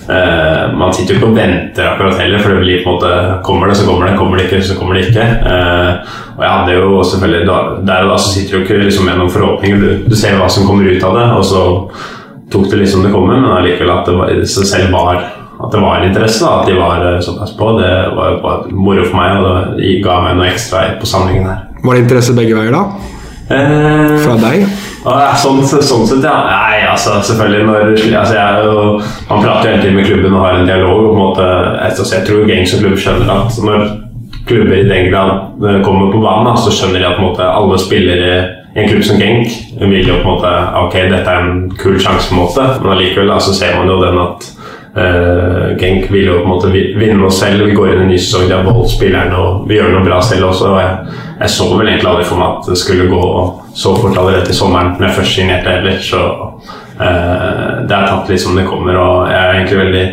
eh, 0.09 0.73
man 0.79 0.93
sitter 0.95 1.13
jo 1.13 1.19
ikke 1.19 1.29
og 1.31 1.37
venter 1.37 1.89
akkurat 1.89 2.19
heller, 2.19 2.41
for 2.43 2.53
det 2.53 2.63
blir 2.63 2.81
på 2.83 2.89
en 2.89 2.97
måte 2.97 3.11
Kommer 3.43 3.69
det, 3.69 3.77
så 3.79 3.87
kommer 3.87 4.09
det. 4.09 4.17
Kommer 4.17 4.39
det 4.39 4.47
ikke, 4.47 4.63
så 4.63 4.79
kommer 4.79 4.97
det 4.97 5.07
ikke. 5.09 5.27
Uh, 5.43 6.17
og 6.37 6.43
jeg 6.43 6.51
hadde 6.53 6.75
jo 6.77 7.03
selvfølgelig 7.11 7.47
da, 7.47 7.59
Der 7.87 8.07
og 8.07 8.11
da 8.13 8.17
så 8.17 8.33
sitter 8.33 8.57
du 8.57 8.63
ikke 8.63 8.81
liksom 8.81 9.07
med 9.09 9.19
noen 9.19 9.31
forhåpninger. 9.33 9.83
Du, 9.83 10.09
du 10.09 10.15
ser 10.17 10.39
hva 10.39 10.49
som 10.49 10.67
kommer 10.67 10.89
ut 10.89 11.07
av 11.07 11.17
det, 11.19 11.29
og 11.37 11.45
så 11.47 11.63
tok 12.53 12.69
det 12.71 12.83
liksom 12.83 13.05
det 13.05 13.13
kommer, 13.13 13.39
men 13.41 13.55
allikevel 13.57 13.91
at 13.93 14.09
det 14.09 14.17
var, 14.17 14.33
selv 14.45 14.93
var 14.93 15.23
at 15.63 15.71
det 15.71 15.81
var 15.81 15.99
en 15.99 16.09
interesse, 16.09 16.43
da, 16.43 16.61
at 16.61 16.67
de 16.67 16.75
var 16.75 17.03
eh, 17.07 17.19
såpass 17.23 17.53
på. 17.57 17.69
Det 17.79 17.91
var 18.17 18.31
jo 18.31 18.39
bare 18.43 18.73
moro 18.75 19.05
for 19.07 19.19
meg, 19.19 19.37
og 19.39 19.77
det 19.79 19.93
ga 20.03 20.17
meg 20.25 20.39
noe 20.39 20.49
ekstra 20.49 20.85
på 20.99 21.07
samlingen 21.07 21.47
her. 21.47 21.61
Var 21.83 21.95
det 21.95 22.03
interesse 22.03 22.35
begge 22.35 22.57
veier 22.57 22.75
da? 22.75 22.83
Uh, 23.47 24.17
Fra 24.23 24.35
deg? 24.41 24.65
Og 25.03 25.35
sånn, 25.35 25.59
sånn 25.67 26.05
sett, 26.07 26.23
ja. 26.23 26.35
Nei, 26.47 26.79
altså 26.87 27.17
selvfølgelig 27.27 27.65
når 27.67 27.89
altså, 28.21 28.37
jeg 28.37 28.69
og, 28.71 29.03
Han 29.27 29.43
prater 29.43 29.67
jo 29.67 29.73
hele 29.73 29.81
tiden 29.83 29.97
med 29.99 30.07
klubben 30.07 30.37
og 30.37 30.45
har 30.45 30.59
en 30.59 30.69
dialog. 30.69 31.01
og 31.01 31.11
en 31.11 31.19
måte, 31.19 31.49
altså, 31.89 32.07
jeg 32.15 32.25
tror 32.27 32.47
Gang 32.47 32.67
som 32.67 32.83
klubb 32.83 32.97
skjønner 32.99 33.33
at 33.35 33.59
når 33.67 33.85
klubber 34.47 34.75
i 34.75 34.87
den 34.87 35.11
grad 35.11 35.63
eh, 35.63 35.79
kommer 35.83 36.11
på 36.11 36.19
banen, 36.23 36.49
da, 36.49 36.55
så 36.59 36.71
skjønner 36.73 36.99
de 36.99 37.07
at 37.11 37.21
måte, 37.21 37.45
alle 37.47 37.79
spillere 37.79 38.33
i 38.73 38.81
en 38.81 38.89
klubb 38.89 39.03
som 39.05 39.19
Genk 39.21 39.51
vil 39.79 40.07
jo 40.07 40.17
på 40.17 40.23
en 40.23 40.31
måte 40.31 40.51
Ok, 40.81 40.97
dette 41.11 41.29
er 41.29 41.45
en 41.45 41.69
kul 41.77 41.99
sjanse, 42.01 42.27
på 42.29 42.35
en 42.35 42.41
måte, 42.41 42.67
men 42.81 42.95
allikevel 42.95 43.31
da, 43.31 43.39
så 43.43 43.55
ser 43.55 43.77
man 43.77 43.91
jo 43.91 43.99
den 44.01 44.19
at 44.23 44.49
Uh, 44.93 45.73
Genk 45.79 46.11
vil 46.13 46.27
jo 46.27 46.35
på 46.37 46.45
en 46.45 46.51
måte 46.51 46.69
vinne 46.69 47.25
oss 47.25 47.39
selv. 47.41 47.65
Vi 47.65 47.73
går 47.73 47.93
inn 47.93 48.01
i 48.03 48.05
en 48.05 48.11
ny 48.13 48.17
sesong, 48.21 48.45
de 48.45 48.53
har 48.53 48.65
beholdt 48.65 48.93
spillerne 48.93 49.39
og 49.41 49.63
vi 49.69 49.79
gjør 49.79 49.89
noe 49.95 50.05
bra 50.05 50.19
selv 50.21 50.51
også. 50.51 50.67
Og 50.69 50.81
jeg, 50.83 51.15
jeg 51.39 51.53
så 51.55 51.69
vel 51.71 51.89
egentlig 51.89 52.11
aldri 52.11 52.27
for 52.29 52.41
meg 52.41 52.59
at 52.59 52.69
det 52.69 52.77
skulle 52.81 53.09
gå 53.09 53.23
så 53.73 53.95
fort 53.97 54.19
allerede 54.21 54.45
til 54.45 54.59
sommeren 54.59 54.93
når 54.99 55.07
jeg 55.07 55.17
først 55.17 55.39
signerte 55.39 55.73
heller. 55.73 55.97
Så 56.05 56.21
uh, 56.21 57.71
det 57.89 57.97
er 57.97 58.11
tatt 58.11 58.29
litt 58.29 58.43
som 58.45 58.59
det 58.59 58.67
kommer, 58.69 58.99
og 59.01 59.31
jeg 59.31 59.39
er 59.39 59.57
egentlig 59.57 59.81
veldig 59.81 60.05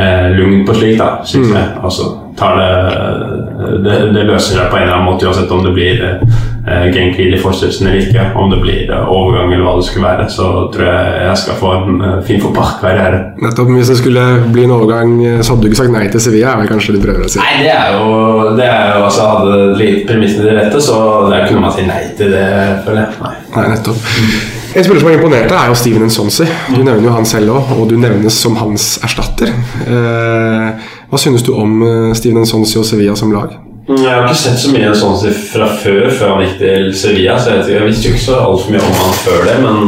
uh, 0.00 0.26
lugn 0.34 0.64
på 0.66 0.78
slikt, 0.80 1.04
da, 1.04 1.12
mm. 1.22 1.52
jeg. 1.54 1.68
Altså, 1.78 2.10
det, 2.38 3.78
det, 3.84 3.96
det 4.14 4.26
løser 4.28 4.58
seg 4.58 4.70
på 4.70 4.78
en 4.78 4.84
eller 4.84 4.94
annen 4.96 5.08
måte 5.08 5.26
uansett 5.28 5.50
om 5.54 5.64
det 5.64 5.72
blir 5.76 6.02
eh, 6.04 6.86
Genk 6.92 7.18
i 7.18 7.30
forstyrrelsen 7.40 7.88
eller 7.88 8.04
ikke. 8.04 8.26
Om 8.38 8.52
det 8.52 8.58
blir 8.62 8.92
eh, 8.92 9.10
overgang 9.14 9.52
eller 9.52 9.64
hva 9.66 9.74
det 9.78 9.86
skulle 9.88 10.06
være, 10.06 10.28
så 10.32 10.50
tror 10.74 10.86
jeg 10.86 11.24
jeg 11.24 11.40
skal 11.42 11.58
få 11.58 11.72
en 11.78 12.02
uh, 12.04 12.12
fin 12.26 12.42
fotballkarriere. 12.42 13.22
Nettopp, 13.42 13.72
Hvis 13.74 13.92
det 13.92 13.98
skulle 14.02 14.26
bli 14.52 14.66
en 14.68 14.76
overgang, 14.76 15.16
så 15.40 15.54
hadde 15.54 15.64
du 15.64 15.70
ikke 15.70 15.82
sagt 15.82 15.94
nei 15.96 16.06
til 16.12 16.24
Sevilla? 16.24 16.52
er 16.52 16.62
vel 16.62 16.70
kanskje 16.70 16.94
du 16.96 17.00
prøver 17.02 17.26
å 17.26 17.32
si. 17.32 17.40
Nei, 17.42 17.64
det 17.64 17.74
er 17.74 17.96
jo, 17.96 18.54
det 18.58 18.68
er 18.68 18.94
jo 18.94 19.08
altså, 19.08 19.26
Hadde 19.38 19.90
premissene 20.08 20.46
til 20.46 20.56
rette, 20.60 20.80
så 20.82 21.00
der 21.32 21.48
kunne 21.48 21.66
man 21.66 21.74
si 21.74 21.88
nei 21.88 22.04
til 22.18 22.32
det, 22.34 22.46
føler 22.86 23.04
jeg. 23.04 23.18
Nei. 23.24 23.34
Nei, 23.56 23.66
nettopp. 23.74 24.56
En 24.78 24.84
spiller 24.84 25.00
som 25.00 25.08
har 25.08 25.16
imponert 25.16 25.48
deg, 25.50 25.58
er 25.58 25.72
jo 25.72 25.74
Steven 25.74 26.06
Nsonsi. 26.06 26.44
Du 26.70 26.76
nevner 26.76 27.08
jo 27.08 27.10
han 27.10 27.24
selv 27.26 27.50
òg, 27.50 27.72
og 27.74 27.88
du 27.90 27.96
nevnes 27.98 28.36
som 28.38 28.54
hans 28.60 28.84
erstatter. 29.02 29.50
Eh, 29.82 30.90
hva 31.10 31.18
synes 31.18 31.42
du 31.42 31.50
om 31.58 31.80
eh, 31.82 32.12
Steven 32.14 32.46
Nsonsi 32.46 32.78
og 32.78 32.86
Sevilla 32.86 33.16
som 33.18 33.34
lag? 33.34 33.56
Jeg 33.88 34.04
har 34.12 34.26
ikke 34.26 34.36
sett 34.36 34.58
så 34.60 34.68
mye 34.74 34.88
sånn 34.92 35.14
fra 35.48 35.66
før, 35.80 36.10
før 36.12 36.32
han 36.34 36.42
gikk 36.44 36.58
til 36.60 36.88
Sevilla. 36.92 37.38
Så 37.40 37.54
jeg, 37.54 37.62
jeg 37.72 37.86
visste 37.86 38.10
jo 38.10 38.12
ikke 38.12 38.24
så 38.26 38.34
altfor 38.42 38.74
mye 38.74 38.82
om 38.84 38.98
han 38.98 39.14
før 39.22 39.46
det, 39.48 39.54
men 39.62 39.78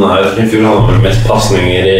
i 0.41 0.45
fjor 0.49 0.63
hadde 0.65 0.85
han 0.87 1.03
mest 1.03 1.27
pasninger 1.29 1.89
i, 1.91 1.99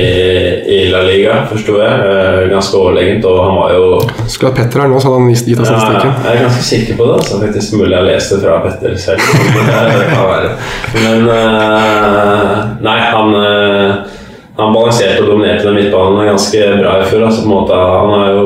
i 0.65 0.79
La 0.89 1.03
Liga, 1.05 1.35
forsto 1.51 1.75
jeg. 1.77 2.07
Eh, 2.09 2.39
Ganske 2.51 2.79
overlegent, 2.81 3.27
og 3.29 3.37
han 3.45 3.53
var 3.59 3.75
jo 3.75 3.85
Skulle 4.25 4.49
hatt 4.49 4.57
Petter 4.57 4.81
her 4.81 4.89
nå, 4.91 4.97
så 4.97 5.11
hadde 5.11 5.21
han 5.21 5.29
gitt 5.35 5.61
oss 5.61 5.69
Ja, 5.69 5.77
statistikken. 5.77 6.25
jeg 6.25 6.33
er 6.33 6.41
ganske 6.47 6.65
sikker 6.71 6.99
på 7.03 7.09
det. 7.11 7.19
Så 7.29 7.39
faktisk 7.45 7.77
mulig 7.77 7.93
jeg 7.99 8.09
leste 8.09 8.41
fra 8.41 8.57
Petter 8.65 8.97
selv. 9.05 9.21
det 10.01 10.09
kan 10.09 10.25
være. 10.33 10.51
Men 10.97 11.31
eh, 11.37 12.57
Nei, 12.89 12.97
han 13.13 13.39
eh, 13.45 14.17
Han 14.57 14.73
balanserte 14.75 15.21
og 15.23 15.29
dominerte 15.35 15.69
den 15.69 15.77
midtbanen 15.77 16.27
ganske 16.33 16.65
bra 16.81 16.97
i 16.97 17.05
fjor. 17.13 17.29
Altså, 17.29 17.45
på 17.45 17.49
en 17.49 17.55
måte, 17.55 17.77
han 17.77 18.11
har 18.17 18.33
jo 18.41 18.45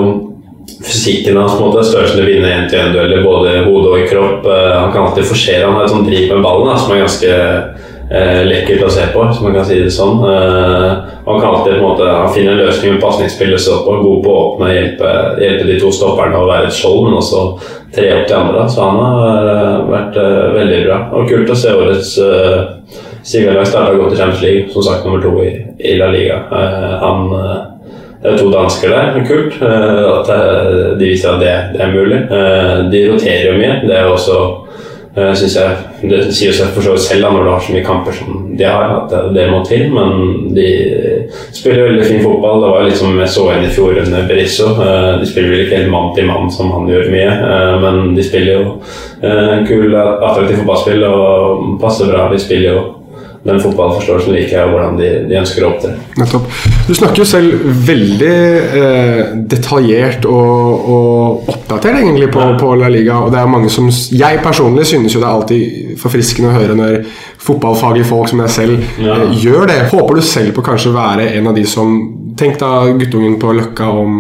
fysikken 0.85 1.37
hans, 1.37 1.55
på 1.57 1.63
en 1.63 1.71
måte, 1.71 1.85
størrelsen 1.87 2.19
til 2.19 2.25
å 2.25 2.29
vinne 2.29 2.53
én-til-én-dueller 2.59 3.25
både 3.25 3.57
hode 3.65 3.91
og 3.95 4.05
kropp. 4.09 4.45
Eh, 4.45 4.71
han 4.75 4.93
kan 4.93 5.07
alltid 5.07 5.27
forsere. 5.29 5.65
Han 5.65 5.79
har 5.79 5.87
et 5.87 5.93
sånt 5.93 6.09
driv 6.09 6.29
med 6.31 6.45
ballen 6.45 6.69
da, 6.69 6.77
som 6.79 6.93
er 6.93 7.03
ganske 7.03 7.31
eh, 7.35 8.41
lekkert 8.49 8.85
å 8.85 8.91
se 8.93 9.07
på, 9.13 9.23
hvis 9.29 9.41
man 9.43 9.57
kan 9.57 9.67
si 9.67 9.79
det 9.81 9.93
sånn. 9.93 10.21
Eh, 10.29 10.91
han 11.25 11.41
kan 11.41 11.49
alltid 11.51 11.73
på 11.73 11.79
en 11.79 11.87
måte, 11.87 12.11
han 12.11 12.33
finner 12.35 12.53
en 12.53 12.63
løsning 12.67 12.95
med 12.95 13.03
pasningsspillet 13.05 13.65
sitt 13.65 13.89
og 13.89 14.03
god 14.05 14.21
på 14.25 14.35
å 14.35 14.43
åpne 14.43 14.75
hjelpe, 14.75 15.15
hjelpe 15.41 15.69
de 15.71 15.79
to 15.81 15.91
stopperne 15.95 16.37
å 16.41 16.49
være 16.51 16.69
et 16.69 16.77
skjold, 16.77 17.07
men 17.07 17.17
også 17.21 17.47
tre 17.95 18.11
opp 18.19 18.29
til 18.29 18.39
andre. 18.39 18.67
Så 18.69 18.85
han 18.85 19.01
har 19.01 19.51
eh, 19.55 19.81
vært 19.89 20.21
eh, 20.21 20.45
veldig 20.59 20.83
bra. 20.85 21.01
Og 21.17 21.33
kult 21.33 21.53
å 21.53 21.59
se 21.59 21.73
årets 21.73 22.15
uh, 22.21 23.03
Sigalag 23.25 23.65
starta 23.67 23.93
godt 23.97 24.13
i 24.13 24.17
Champions 24.17 24.41
League, 24.41 24.69
som 24.69 24.83
sagt 24.85 25.05
nummer 25.05 25.21
to 25.21 25.31
i, 25.41 25.49
i 25.81 25.95
La 25.97 26.11
Liga. 26.13 26.35
Eh, 26.45 26.91
han 27.01 27.31
eh, 27.33 27.55
to 28.39 28.49
dansker 28.53 28.89
der. 28.93 29.17
Kult 29.27 29.57
eh, 29.61 30.03
at 30.19 30.29
eh, 30.35 30.93
de 30.99 31.09
viser 31.11 31.33
at 31.35 31.41
det, 31.43 31.55
det 31.75 31.81
er 31.85 31.93
mulig. 31.95 32.21
Eh, 32.29 32.77
De 32.91 33.01
roterer 33.11 33.49
jo 33.51 33.57
mye. 33.59 33.81
Det 33.87 33.95
er 33.97 34.07
jo 34.07 34.15
også 34.19 34.39
synes 35.15 35.53
jeg, 35.55 35.75
Det 36.11 36.17
sier 36.35 36.51
seg 36.51 36.73
for 36.75 36.83
så 36.83 36.91
vidt 36.91 37.05
selv 37.05 37.21
da, 37.23 37.29
når 37.31 37.45
du 37.45 37.49
har 37.53 37.61
så 37.63 37.71
mye 37.71 37.83
kamper 37.87 38.11
som 38.17 38.49
de 38.59 38.65
har, 38.67 38.89
at 38.97 39.13
det, 39.13 39.21
det 39.37 39.45
må 39.47 39.61
til. 39.63 39.85
Men 39.93 40.49
de 40.57 40.65
spiller 41.55 41.85
veldig 41.87 42.07
fin 42.09 42.19
fotball. 42.25 42.59
Det 42.65 42.71
var 42.73 42.83
litt 42.89 42.99
som 42.99 43.15
jeg 43.21 43.31
så 43.31 43.45
igjen 43.53 43.63
i 43.69 43.71
fjor 43.77 44.01
under 44.01 44.27
Berizzo. 44.27 44.67
Eh, 44.75 45.07
De 45.21 45.29
spiller 45.29 45.53
vel 45.53 45.63
ikke 45.63 45.79
helt 45.79 45.93
mann 45.93 46.11
til 46.17 46.27
mann 46.27 46.51
som 46.51 46.73
han 46.75 46.91
gjør 46.91 47.07
mye, 47.15 47.31
men 47.85 48.11
de 48.17 48.27
spiller 48.27 48.59
jo 48.59 48.75
kul, 49.69 49.95
attraktiv 49.95 50.59
fotballspill 50.59 51.07
og 51.07 51.63
passer 51.81 52.11
bra. 52.11 52.27
De 52.33 52.41
spiller 52.43 52.75
jo 52.75 52.83
den 53.45 53.59
fotballforståelsen 53.61 54.33
liker 54.33 54.55
jeg, 54.57 54.65
og 54.65 54.71
hvordan 54.73 54.95
de, 54.97 55.09
de 55.29 55.35
ønsker 55.37 55.65
å 55.65 55.67
opptre. 55.75 55.91
Nettopp. 56.17 56.47
Du 56.87 56.93
snakker 56.97 57.21
jo 57.21 57.27
selv 57.29 57.67
veldig 57.85 58.31
eh, 58.79 59.19
detaljert 59.51 60.25
og, 60.25 60.87
og 60.95 61.51
oppdatert 61.53 61.99
egentlig 61.99 62.31
på, 62.33 62.47
på 62.57 62.71
La 62.81 62.89
Liga. 62.89 63.19
Og 63.21 63.29
det 63.35 63.39
er 63.43 63.51
mange 63.53 63.69
som 63.69 63.91
Jeg 63.93 64.41
personlig 64.41 64.87
synes 64.89 65.13
jo 65.13 65.21
det 65.21 65.27
er 65.29 65.35
alltid 65.35 65.93
forfriskende 66.01 66.49
å 66.49 66.57
høre 66.57 66.79
når 66.79 66.97
fotballfaglige 67.45 68.09
folk 68.09 68.31
som 68.33 68.41
jeg 68.41 68.55
selv 68.55 68.81
Ja. 69.05 69.19
eh, 69.21 69.37
gjør 69.45 69.69
det. 69.69 69.79
Håper 69.93 70.17
du 70.17 70.25
selv 70.25 70.55
på 70.57 70.65
kanskje 70.65 70.89
å 70.89 70.97
være 70.97 71.29
en 71.37 71.51
av 71.53 71.55
de 71.57 71.65
som 71.69 71.95
Tenk 72.35 72.57
da 72.59 72.81
guttungen 72.99 73.37
på 73.39 73.53
Løkka 73.55 73.85
om 73.95 74.15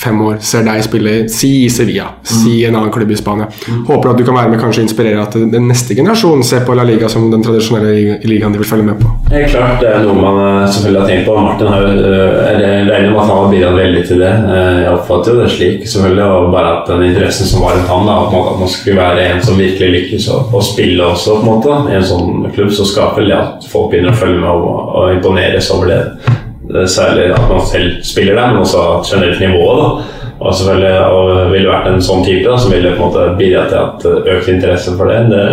fem 0.00 0.20
år 0.26 0.38
ser 0.44 0.66
deg 0.66 0.84
spille 0.84 1.14
si 1.32 1.52
i 1.64 1.70
Sevilla, 1.72 2.08
si 2.26 2.58
en 2.66 2.76
annen 2.78 2.92
klubb 2.94 3.10
i 3.12 3.18
Spania. 3.18 3.48
Håper 3.88 4.12
at 4.12 4.20
du 4.20 4.24
kan 4.26 4.36
være 4.38 4.52
med 4.52 4.60
kanskje 4.62 4.84
inspirere 4.86 5.22
at 5.22 5.36
den 5.36 5.68
neste 5.70 5.96
generasjon 5.96 6.44
ser 6.46 6.64
på 6.66 6.76
La 6.76 6.84
Liga 6.86 7.08
som 7.12 7.28
den 7.32 7.44
tradisjonelle 7.44 8.20
ligaen 8.26 8.54
de 8.54 8.60
vil 8.62 8.68
følge 8.68 8.86
med 8.90 9.00
på. 9.00 9.12
Helt 9.32 9.50
klart, 9.52 9.80
det 9.82 9.90
er 9.92 10.04
noe 10.06 10.16
man 10.18 10.40
eh, 10.44 10.68
selvfølgelig 10.70 11.02
har 11.02 11.10
tenkt 11.10 11.28
på. 11.28 11.36
Martin 11.46 11.72
har 11.72 11.84
jo 11.84 11.94
eh, 12.12 12.46
jeg 12.66 13.10
med 13.10 13.20
at 13.20 13.28
han 13.30 13.36
har 13.36 13.50
bidratt 13.52 13.78
veldig 13.80 14.04
til 14.08 14.22
det. 14.22 14.32
Eh, 14.54 14.80
Jeg 14.86 14.92
oppfatter 14.92 15.32
jo 15.32 15.42
det 15.42 15.50
slik, 15.54 15.86
selvfølgelig. 15.88 16.24
Og 16.26 16.52
bare 16.54 16.72
at 16.76 16.90
den 16.92 17.04
interessen 17.10 17.50
som 17.50 17.64
var 17.64 17.76
rundt 17.76 17.92
han, 17.92 18.08
da, 18.08 18.16
at 18.26 18.60
man, 18.60 18.72
skulle 18.76 19.00
være 19.00 19.28
en 19.30 19.44
som 19.44 19.60
virkelig 19.60 19.92
lykkes 19.96 20.28
å 20.30 20.62
spille 20.64 21.06
også, 21.12 21.38
på 21.40 21.44
en 21.44 21.50
måte, 21.52 21.78
i 21.90 21.96
en 21.98 22.06
sånn 22.06 22.50
klubb, 22.54 22.72
så 22.74 22.86
skaper 22.88 23.26
det 23.26 23.36
at 23.36 23.70
folk 23.70 23.92
begynner 23.92 24.14
å 24.14 24.20
følge 24.20 24.42
med 24.42 24.50
og, 24.50 24.82
og 25.00 25.14
imponeres 25.16 25.70
over 25.74 25.92
det. 25.92 26.02
Det 26.66 26.82
er 26.82 26.86
Særlig 26.90 27.30
at 27.34 27.48
man 27.50 27.66
selv 27.66 28.02
spiller 28.02 28.34
der, 28.34 28.52
men 28.52 28.62
også 28.64 28.84
generelt 29.10 29.40
nivået. 29.40 29.82
da. 29.82 30.12
Og 30.36 30.52
selvfølgelig, 30.54 30.98
og 31.16 31.52
ville 31.52 31.68
vært 31.70 31.86
en 31.88 32.02
sånn 32.04 32.24
type 32.26 32.44
da, 32.44 32.58
som 32.60 32.72
ville 32.74 32.90
på 32.92 33.00
en 33.00 33.06
måte 33.08 33.22
bidratt 33.38 33.70
til 33.72 33.78
at 33.80 34.04
eh, 34.10 34.34
økt 34.36 34.50
interesse 34.52 34.92
for 34.98 35.08
det. 35.08 35.22
Det 35.30 35.44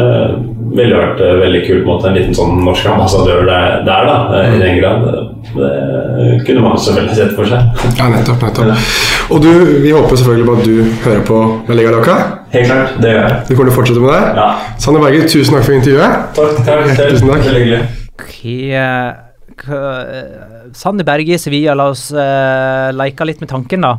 ville 0.76 0.97
vært 0.99 1.22
eh, 1.24 1.38
veldig 1.39 1.61
kult. 1.70 1.86
måte, 1.88 2.09
En 2.09 2.18
liten 2.18 2.36
sånn 2.36 2.57
norsk 2.66 2.89
ambassadør 2.91 3.45
der, 3.47 3.78
der 3.88 4.09
da, 4.09 4.18
eh, 4.41 4.57
i 4.57 4.59
den 4.59 4.82
grad. 4.82 5.07
Det 5.53 6.41
kunne 6.47 6.66
man 6.66 6.76
selvfølgelig 6.78 7.16
sett 7.16 7.34
for 7.38 7.47
seg. 7.47 7.80
Ja, 7.99 8.09
nettopp, 8.11 8.43
nettopp. 8.43 8.91
Og 9.32 9.39
du, 9.45 9.49
vi 9.86 9.93
håper 9.95 10.20
selvfølgelig 10.20 10.49
på 10.49 10.57
at 10.59 10.68
du 10.68 10.76
hører 11.07 11.24
på 11.32 11.39
La 11.70 11.78
Liga 11.80 11.93
Loca. 11.95 12.18
Helt 12.53 12.68
klart, 12.68 12.97
det 12.99 13.14
gjør 13.16 13.22
jeg. 13.24 13.38
Du 13.47 13.53
kommer 13.55 13.70
til 13.70 13.74
å 13.74 13.78
fortsette 13.80 14.03
med 14.03 14.11
det. 14.18 14.24
Ja. 14.41 14.49
Sanne 14.84 15.05
Berger, 15.05 15.30
tusen 15.32 15.55
takk 15.55 15.70
for 15.70 15.78
intervjuet. 15.80 16.20
Takk, 16.36 16.59
takk. 16.68 16.91
selv. 16.97 17.14
Tusen 17.16 17.32
takk. 17.32 17.47
Veldig 17.47 17.64
hyggelig. 17.64 17.86
Ok, 18.20 18.36
eh, 19.62 20.72
eh, 20.74 21.04
Berge 21.06 21.36
i 21.36 21.39
Sevilla, 21.39 21.76
la 21.78 21.89
oss 21.91 22.10
uh, 22.12 22.89
leke 22.95 23.28
litt 23.28 23.43
med 23.43 23.51
tanken, 23.51 23.86
da. 23.86 23.93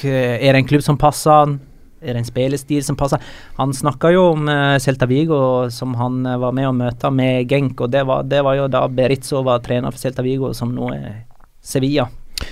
Er 0.00 0.52
det 0.52 0.62
en 0.62 0.68
klubb 0.68 0.84
som 0.84 0.96
passer 1.00 1.30
han? 1.30 1.58
Er 2.00 2.14
det 2.14 2.22
en 2.22 2.28
spillestil 2.28 2.84
som 2.84 2.96
passer? 2.96 3.20
Han 3.58 3.74
snakka 3.76 4.12
jo 4.14 4.30
om 4.34 4.48
uh, 4.48 4.78
Celta 4.80 5.08
Vigo, 5.08 5.68
som 5.70 5.94
han 6.00 6.22
uh, 6.26 6.38
var 6.40 6.54
med 6.56 6.70
å 6.70 6.76
møte 6.76 7.10
med 7.12 7.50
Genk, 7.50 7.80
og 7.80 7.92
det 7.92 8.06
var, 8.08 8.24
det 8.28 8.40
var 8.46 8.56
jo 8.56 8.70
da 8.72 8.86
Beritzo 8.88 9.44
var 9.44 9.60
trener 9.64 9.92
for 9.92 10.00
Celta 10.00 10.24
Vigo, 10.24 10.54
som 10.56 10.72
nå 10.76 10.92
er 10.96 11.22
Sevilla. 11.60 12.08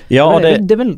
Ja, 0.09 0.25
det, 0.41 0.55
det, 0.65 0.75
er 0.75 0.81
vel 0.81 0.93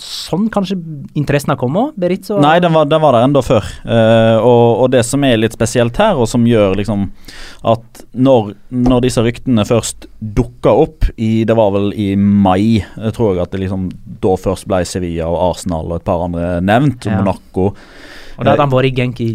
sånn 0.00 0.48
kanskje 0.52 0.76
interessen 1.18 1.52
har 1.52 1.58
kommet? 1.60 1.94
Berizzo? 2.00 2.40
Nei, 2.42 2.56
den 2.62 2.74
var, 2.74 2.88
den 2.90 3.02
var 3.02 3.14
der 3.14 3.26
enda 3.28 3.42
før. 3.46 3.66
Uh, 3.86 4.42
og, 4.42 4.64
og 4.82 4.90
det 4.94 5.04
som 5.06 5.22
er 5.26 5.38
litt 5.38 5.54
spesielt 5.54 5.98
her, 6.02 6.18
og 6.18 6.26
som 6.30 6.46
gjør 6.48 6.74
liksom 6.80 7.06
at 7.70 8.02
når, 8.12 8.52
når 8.74 9.06
disse 9.06 9.22
ryktene 9.22 9.66
først 9.68 10.08
dukka 10.18 10.72
opp 10.82 11.06
i 11.16 11.44
Det 11.46 11.54
var 11.56 11.72
vel 11.74 11.92
i 11.94 12.08
mai, 12.18 12.82
jeg 12.82 13.14
tror 13.16 13.34
jeg 13.34 13.44
at 13.44 13.54
det 13.54 13.62
liksom 13.62 13.88
da 14.22 14.34
først 14.40 14.66
ble 14.70 14.82
Sevilla 14.88 15.30
og 15.30 15.52
Arsenal 15.52 15.92
og 15.92 16.00
et 16.00 16.08
par 16.08 16.26
andre 16.26 16.56
nevnt. 16.64 17.06
Ja. 17.06 17.20
Monaco. 17.20 17.70
Og 18.36 18.44
da 18.44 18.52
hadde 18.52 18.66
han 18.66 18.74
vært 18.74 18.90
i 18.90 18.96
Genk 18.96 19.22
i 19.24 19.30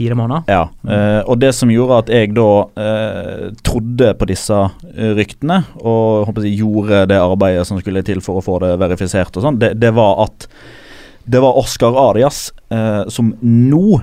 fire 0.00 0.16
måneder? 0.18 0.48
Ja, 0.50 0.64
eh, 0.88 1.20
og 1.28 1.38
det 1.44 1.52
som 1.56 1.70
gjorde 1.72 2.02
at 2.04 2.12
jeg 2.16 2.34
da 2.36 2.50
eh, 2.80 3.46
trodde 3.66 4.12
på 4.18 4.28
disse 4.32 4.58
eh, 4.96 5.14
ryktene, 5.20 5.62
og 5.84 6.26
håper 6.30 6.48
jeg, 6.48 6.60
gjorde 6.64 7.04
det 7.12 7.20
arbeidet 7.20 7.68
som 7.68 7.80
skulle 7.80 8.04
til 8.06 8.24
for 8.24 8.40
å 8.40 8.44
få 8.44 8.60
det 8.64 8.74
verifisert, 8.80 9.36
og 9.36 9.46
sånn, 9.46 9.60
det, 9.62 9.74
det 9.80 9.92
var 9.96 10.24
at 10.26 10.48
det 11.30 11.40
var 11.40 11.58
Oscar 11.58 12.10
Arias, 12.10 12.52
eh, 12.72 13.08
som 13.08 13.34
nå 13.40 14.00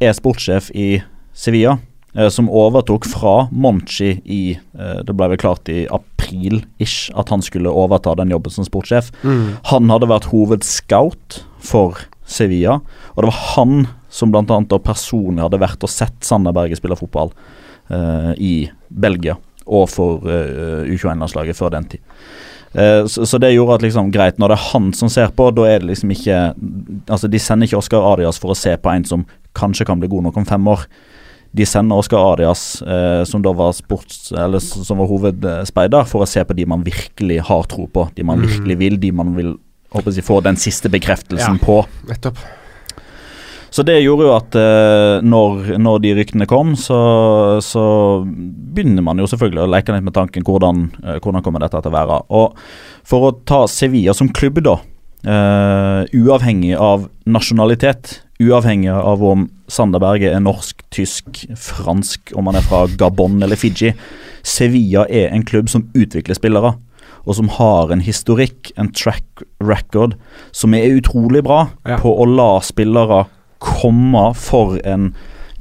er 0.00 0.14
sportssjef 0.16 0.70
i 0.78 1.02
Sevilla, 1.36 1.78
eh, 2.14 2.28
som 2.32 2.48
overtok 2.48 3.06
fra 3.10 3.48
Monchi 3.50 4.14
i 4.24 4.42
eh, 4.54 5.00
Det 5.04 5.12
ble 5.16 5.32
vel 5.32 5.40
klart 5.42 5.68
i 5.72 5.84
april-ish 5.90 7.10
at 7.18 7.32
han 7.34 7.44
skulle 7.44 7.72
overta 7.72 8.14
den 8.18 8.32
jobben 8.32 8.54
som 8.54 8.64
sportssjef. 8.64 9.10
Han 9.72 9.92
hadde 9.92 10.10
vært 10.10 10.30
hovedscout 10.32 11.42
for 11.62 12.00
Sevilla, 12.24 12.80
og 13.14 13.24
det 13.24 13.32
var 13.32 13.42
han 13.56 13.76
som 14.12 14.32
bl.a. 14.32 14.60
personlig 14.84 15.42
hadde 15.44 15.60
vært 15.62 15.84
og 15.86 15.90
sett 15.90 16.18
Sander 16.26 16.52
Berge 16.56 16.76
spille 16.76 16.98
fotball 16.98 17.32
uh, 17.88 18.32
i 18.36 18.68
Belgia 18.88 19.38
og 19.62 19.86
for 19.88 20.24
uh, 20.26 20.82
U21-landslaget 20.84 21.56
før 21.56 21.72
den 21.72 21.86
tid. 21.94 22.02
Eh, 22.74 23.06
så, 23.06 23.26
så 23.26 23.38
det 23.38 23.52
gjorde 23.52 23.76
at 23.76 23.84
liksom 23.84 24.10
greit, 24.12 24.38
når 24.40 24.52
det 24.52 24.56
er 24.56 24.68
han 24.72 24.92
som 24.96 25.10
ser 25.12 25.32
på, 25.36 25.50
da 25.52 25.66
er 25.68 25.82
det 25.82 25.90
liksom 25.90 26.12
ikke 26.14 26.36
Altså, 27.12 27.28
de 27.28 27.40
sender 27.42 27.68
ikke 27.68 27.80
Oscar 27.82 28.06
Adias 28.14 28.38
for 28.40 28.54
å 28.54 28.56
se 28.56 28.72
på 28.80 28.92
en 28.92 29.04
som 29.08 29.26
kanskje 29.58 29.84
kan 29.88 30.00
bli 30.00 30.08
god 30.08 30.28
nok 30.28 30.38
om 30.40 30.46
fem 30.48 30.70
år. 30.72 30.86
De 31.52 31.66
sender 31.68 32.00
Oscar 32.00 32.24
Adias, 32.32 32.80
eh, 32.80 33.24
som 33.28 33.42
da 33.44 33.52
var 33.52 33.74
sports, 33.76 34.30
eller 34.32 34.62
som 34.62 35.02
var 35.02 35.10
hovedspeider, 35.10 36.08
for 36.08 36.24
å 36.24 36.28
se 36.30 36.44
på 36.48 36.56
de 36.56 36.64
man 36.68 36.84
virkelig 36.86 37.42
har 37.50 37.68
tro 37.68 37.84
på. 37.92 38.06
De 38.16 38.24
man 38.24 38.40
virkelig 38.40 38.78
vil, 38.80 38.96
de 39.02 39.12
man 39.12 39.34
vil 39.36 39.52
håper 39.92 40.16
jeg, 40.16 40.24
få 40.24 40.40
den 40.40 40.56
siste 40.56 40.88
bekreftelsen 40.88 41.60
Ja. 41.60 41.66
på. 41.66 41.82
Nettopp. 42.08 42.40
Så 43.72 43.80
det 43.88 43.94
gjorde 44.02 44.26
jo 44.26 44.32
at 44.36 44.56
eh, 44.60 45.22
når, 45.24 45.78
når 45.80 46.00
de 46.04 46.10
ryktene 46.18 46.44
kom, 46.50 46.74
så, 46.76 46.98
så 47.64 47.84
begynner 48.26 49.04
man 49.06 49.20
jo 49.22 49.28
selvfølgelig 49.30 49.62
å 49.64 49.70
leke 49.72 49.94
litt 49.94 50.04
med 50.04 50.16
tanken 50.16 50.44
hvordan, 50.44 50.82
eh, 51.00 51.16
hvordan 51.24 51.44
kommer 51.46 51.64
dette 51.64 51.80
til 51.80 51.88
å 51.88 51.94
være. 51.96 52.18
Og 52.36 52.58
for 53.08 53.30
å 53.30 53.32
ta 53.48 53.62
Sevilla 53.72 54.12
som 54.16 54.28
klubb, 54.28 54.60
da. 54.66 54.76
eh, 55.24 56.04
uavhengig 56.20 56.74
av 56.76 57.08
nasjonalitet, 57.24 58.18
uavhengig 58.42 58.92
av 58.92 59.24
om 59.24 59.48
Sander 59.72 60.02
Berge 60.02 60.28
er 60.34 60.44
norsk, 60.44 60.84
tysk, 60.92 61.44
fransk, 61.56 62.34
om 62.36 62.50
han 62.50 62.60
er 62.60 62.68
fra 62.68 62.84
Gabon 63.00 63.40
eller 63.42 63.56
Fiji. 63.56 63.94
Sevilla 64.44 65.06
er 65.08 65.32
en 65.32 65.46
klubb 65.48 65.70
som 65.72 65.88
utvikler 65.96 66.36
spillere 66.36 66.76
og 67.22 67.36
som 67.38 67.46
har 67.54 67.92
en 67.94 68.00
historikk, 68.02 68.72
en 68.74 68.88
track 68.90 69.44
record, 69.62 70.16
som 70.50 70.74
er 70.74 70.96
utrolig 70.98 71.44
bra 71.46 71.68
Ja. 71.86 72.00
på 72.02 72.10
å 72.18 72.26
la 72.26 72.56
spillere 72.60 73.20
komme 73.62 74.30
for 74.38 74.78
en 74.84 75.12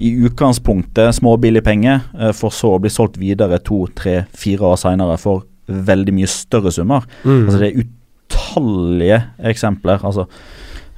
i 0.02 0.12
utgangspunktet 0.26 1.16
småbillig 1.16 1.62
penge, 1.66 2.00
eh, 2.20 2.32
for 2.34 2.54
så 2.54 2.76
å 2.76 2.82
bli 2.82 2.90
solgt 2.90 3.20
videre 3.22 3.60
to, 3.62 3.84
tre, 3.98 4.24
fire 4.34 4.72
år 4.72 4.80
seinere 4.82 5.18
for 5.22 5.46
veldig 5.72 6.16
mye 6.18 6.30
større 6.30 6.74
summer. 6.74 7.06
Mm. 7.24 7.44
Altså 7.46 7.60
Det 7.62 7.70
er 7.70 7.84
utallige 7.84 9.22
eksempler. 9.52 10.02
Altså, 10.02 10.26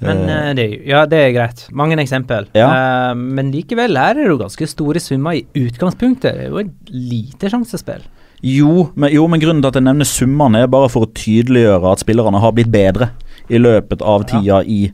Men 0.04 0.24
eh, 0.30 0.50
det, 0.56 0.64
er 0.64 0.90
ja, 0.90 1.06
det 1.10 1.20
er 1.20 1.36
greit. 1.36 1.66
Mange 1.72 2.00
eksempel. 2.00 2.48
Ja. 2.56 2.70
Uh, 2.72 3.14
men 3.16 3.52
likevel 3.54 4.00
her 4.00 4.16
er 4.16 4.24
det 4.24 4.32
jo 4.32 4.40
ganske 4.42 4.68
store 4.68 5.00
summer 5.04 5.40
i 5.40 5.46
utgangspunktet. 5.56 6.40
Det 6.40 6.48
er 6.48 6.52
jo 6.52 6.64
et 6.64 6.92
lite 6.92 7.52
sjansespill. 7.52 8.04
Jo 8.44 8.90
men, 9.00 9.14
jo, 9.16 9.24
men 9.32 9.40
grunnen 9.40 9.64
til 9.64 9.72
at 9.72 9.78
jeg 9.80 9.88
nevner 9.88 10.08
summene, 10.08 10.64
er 10.64 10.72
bare 10.72 10.90
for 10.92 11.06
å 11.06 11.12
tydeliggjøre 11.16 11.94
at 11.94 12.04
spillerne 12.04 12.42
har 12.44 12.56
blitt 12.56 12.72
bedre 12.72 13.14
i 13.48 13.60
løpet 13.60 14.04
av 14.04 14.26
tida 14.28 14.60
i 14.68 14.86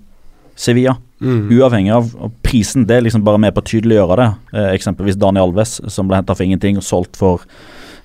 Sevilla. 0.60 1.00
Mm. 1.22 1.50
Uavhengig 1.52 1.92
av 1.92 2.14
av 2.20 2.32
prisen. 2.42 2.86
Det 2.88 2.96
er 2.96 3.04
liksom 3.08 3.26
bare 3.26 3.42
med 3.42 3.56
på 3.56 3.64
å 3.64 3.68
tydeliggjøre 3.68 4.16
det. 4.22 4.30
Eh, 4.54 4.72
eksempelvis 4.78 5.20
Daniel 5.20 5.50
Alves, 5.50 5.80
som 5.92 6.08
ble 6.08 6.20
henta 6.20 6.36
for 6.36 6.48
ingenting 6.48 6.80
og 6.80 6.86
solgt 6.86 7.20
for 7.20 7.44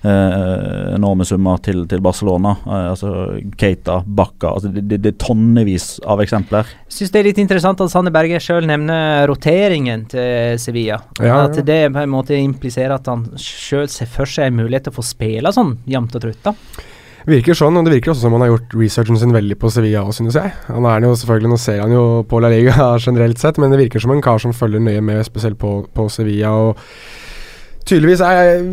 eh, 0.05 0.95
enorme 0.95 1.25
summer 1.27 1.61
til, 1.63 1.85
til 1.89 2.03
Barcelona. 2.03 2.55
Eh, 2.65 2.87
altså 2.91 3.11
Keita, 3.59 4.01
Bakka 4.05 4.55
altså 4.55 4.71
det, 4.73 4.85
det, 4.89 5.01
det 5.05 5.13
er 5.13 5.19
tonnevis 5.21 5.87
av 6.05 6.23
eksempler. 6.23 6.69
Syns 6.91 7.13
det 7.13 7.21
er 7.21 7.29
litt 7.29 7.41
interessant 7.41 7.81
at 7.83 7.93
Sanne 7.93 8.13
Berge 8.15 8.41
sjøl 8.43 8.67
nevner 8.69 9.25
roteringen 9.31 10.07
til 10.11 10.59
Sevilla. 10.61 10.99
Ja, 11.19 11.45
At 11.45 11.61
ja. 11.61 11.67
det 11.71 11.79
på 11.95 12.03
en 12.03 12.13
måte 12.13 12.37
impliserer 12.39 12.97
at 12.97 13.07
han 13.11 13.29
sjøl 13.39 13.87
ser 13.91 14.11
for 14.11 14.29
seg 14.29 14.51
en 14.51 14.59
mulighet 14.59 14.89
til 14.89 14.95
å 14.95 14.99
få 14.99 15.07
spille 15.07 15.55
sånn 15.55 15.77
jevnt 15.89 16.19
og 16.19 16.27
trutt. 16.27 16.43
da. 16.45 16.55
Virker 17.25 17.57
sånn, 17.57 17.77
og 17.79 17.87
det 17.87 17.95
virker 17.95 18.13
også 18.13 18.27
som 18.27 18.35
han 18.37 18.43
har 18.45 18.51
gjort 18.51 18.73
researchen 18.77 19.17
sin 19.17 19.33
veldig 19.33 19.57
på 19.57 19.71
Sevilla 19.73 20.03
òg, 20.05 20.13
synes 20.13 20.37
jeg. 20.37 20.53
Han 20.69 20.85
er 20.85 21.07
jo 21.07 21.15
selvfølgelig, 21.17 21.49
Nå 21.55 21.59
ser 21.61 21.81
han 21.81 21.93
jo 21.95 22.05
på 22.29 22.41
La 22.43 22.51
Liga 22.53 22.91
generelt 23.05 23.41
sett, 23.41 23.57
men 23.61 23.73
det 23.73 23.81
virker 23.81 24.03
som 24.03 24.13
en 24.13 24.21
kar 24.25 24.41
som 24.41 24.53
følger 24.53 24.83
nøye 24.83 25.01
med, 25.01 25.23
spesielt 25.25 25.57
på, 25.61 25.79
på 25.89 26.09
Sevilla. 26.13 26.53
og 26.53 26.77
Tydeligvis 27.85 28.21
er 28.25 28.63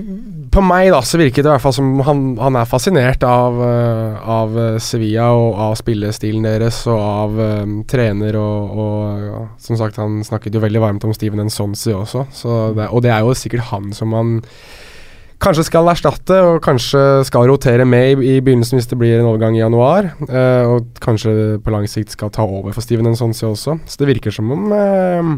På 0.53 0.63
meg 0.65 0.91
da, 0.93 1.01
så 1.05 1.21
virker 1.21 1.45
det 1.45 1.49
i 1.49 1.53
hvert 1.53 1.65
fall 1.65 1.75
som 1.77 1.91
han, 2.05 2.23
han 2.41 2.57
er 2.61 2.69
fascinert 2.69 3.25
av, 3.29 3.59
eh, 3.65 4.29
av 4.37 4.57
eh, 4.61 4.79
Sevilla 4.81 5.31
og 5.37 5.59
av 5.67 5.77
spillestilen 5.81 6.45
deres 6.49 6.83
og 6.89 7.01
av 7.01 7.41
um, 7.65 7.75
trener 7.89 8.37
og, 8.41 8.79
og 8.85 9.27
ja, 9.27 9.43
Som 9.65 9.81
sagt, 9.81 10.01
han 10.01 10.21
snakket 10.25 10.57
jo 10.57 10.65
veldig 10.65 10.85
varmt 10.85 11.09
om 11.09 11.13
Steven 11.17 11.45
Ensonzi 11.45 11.93
også, 11.97 12.27
så 12.37 12.61
det, 12.77 12.89
og 12.89 13.05
det 13.05 13.13
er 13.13 13.25
jo 13.25 13.37
sikkert 13.37 13.69
han 13.73 13.93
som 13.97 14.17
han 14.17 14.39
kanskje 15.43 15.67
skal 15.67 15.91
erstatte, 15.91 16.39
og 16.47 16.63
kanskje 16.65 17.03
skal 17.29 17.49
rotere 17.51 17.87
med 17.89 18.13
i, 18.23 18.37
i 18.37 18.45
begynnelsen 18.45 18.79
hvis 18.79 18.89
det 18.91 18.99
blir 19.01 19.19
en 19.19 19.29
overgang 19.33 19.59
i 19.59 19.65
januar. 19.65 20.13
eh, 20.29 20.71
og 20.71 20.95
kanskje 21.03 21.59
på 21.63 21.75
lang 21.75 21.89
sikt 21.91 22.15
skal 22.15 22.33
ta 22.35 22.47
over 22.47 22.73
for 22.73 22.85
Steven 22.85 23.11
Ensonsi 23.11 23.47
også. 23.49 23.79
Så 23.87 24.01
det 24.01 24.11
virker 24.13 24.35
som 24.35 24.51
om 24.55 24.73
eh, 24.77 25.35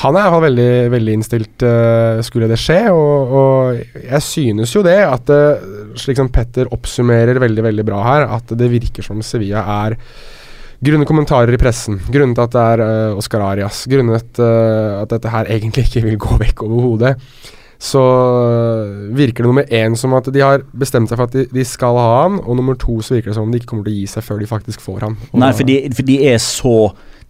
han 0.00 0.16
er 0.16 0.22
i 0.22 0.24
hvert 0.24 0.32
fall 0.32 0.46
veldig, 0.46 0.74
veldig 0.94 1.14
innstilt, 1.18 1.64
eh, 1.68 2.20
skulle 2.24 2.48
det 2.48 2.58
skje. 2.60 2.80
Og, 2.90 3.34
og 3.38 3.98
jeg 4.00 4.22
synes 4.24 4.74
jo 4.74 4.84
det, 4.86 4.98
at 5.04 5.26
det, 5.28 5.42
slik 6.00 6.20
som 6.20 6.30
Petter 6.32 6.70
oppsummerer 6.72 7.42
veldig 7.42 7.66
veldig 7.68 7.86
bra 7.88 8.04
her, 8.06 8.28
at 8.38 8.54
det 8.56 8.70
virker 8.72 9.04
som 9.06 9.22
Sevilla 9.24 9.66
er 9.86 9.98
Grunnet 10.82 11.06
kommentarer 11.06 11.54
i 11.54 11.58
pressen, 11.62 12.00
grunnet 12.10 12.40
at 12.42 12.50
det 12.56 12.62
er 12.72 12.80
uh, 12.82 13.14
Oscar 13.14 13.44
Arias, 13.46 13.84
grunnet 13.86 14.40
uh, 14.42 14.98
at 14.98 15.12
dette 15.12 15.30
her 15.30 15.46
egentlig 15.54 15.84
ikke 15.86 16.02
vil 16.08 16.16
gå 16.18 16.38
vekk 16.40 16.64
overhodet, 16.66 17.12
så 17.82 18.02
øh, 18.46 19.16
virker 19.18 19.42
det 19.42 19.48
nummer 19.48 19.64
én 19.74 19.96
som 19.98 20.14
at 20.14 20.28
de 20.30 20.42
har 20.42 20.62
bestemt 20.78 21.10
seg 21.10 21.18
for 21.18 21.26
at 21.26 21.32
de, 21.34 21.46
de 21.50 21.64
skal 21.66 21.98
ha 21.98 22.10
han, 22.22 22.38
og 22.44 22.58
nummer 22.60 22.78
to 22.78 23.00
så 23.02 23.16
virker 23.16 23.32
det 23.32 23.38
som 23.38 23.48
om 23.48 23.54
de 23.54 23.58
ikke 23.58 23.72
kommer 23.72 23.88
til 23.88 23.96
å 23.96 24.02
gi 24.02 24.10
seg 24.12 24.26
før 24.26 24.38
de 24.38 24.50
faktisk 24.50 24.84
får 24.84 25.08
han. 25.08 25.16
Og 25.32 25.42
Nei, 25.42 25.50
for 25.58 25.66
de, 25.66 25.80
for 25.96 26.06
de 26.06 26.20
er 26.30 26.38
så 26.42 26.76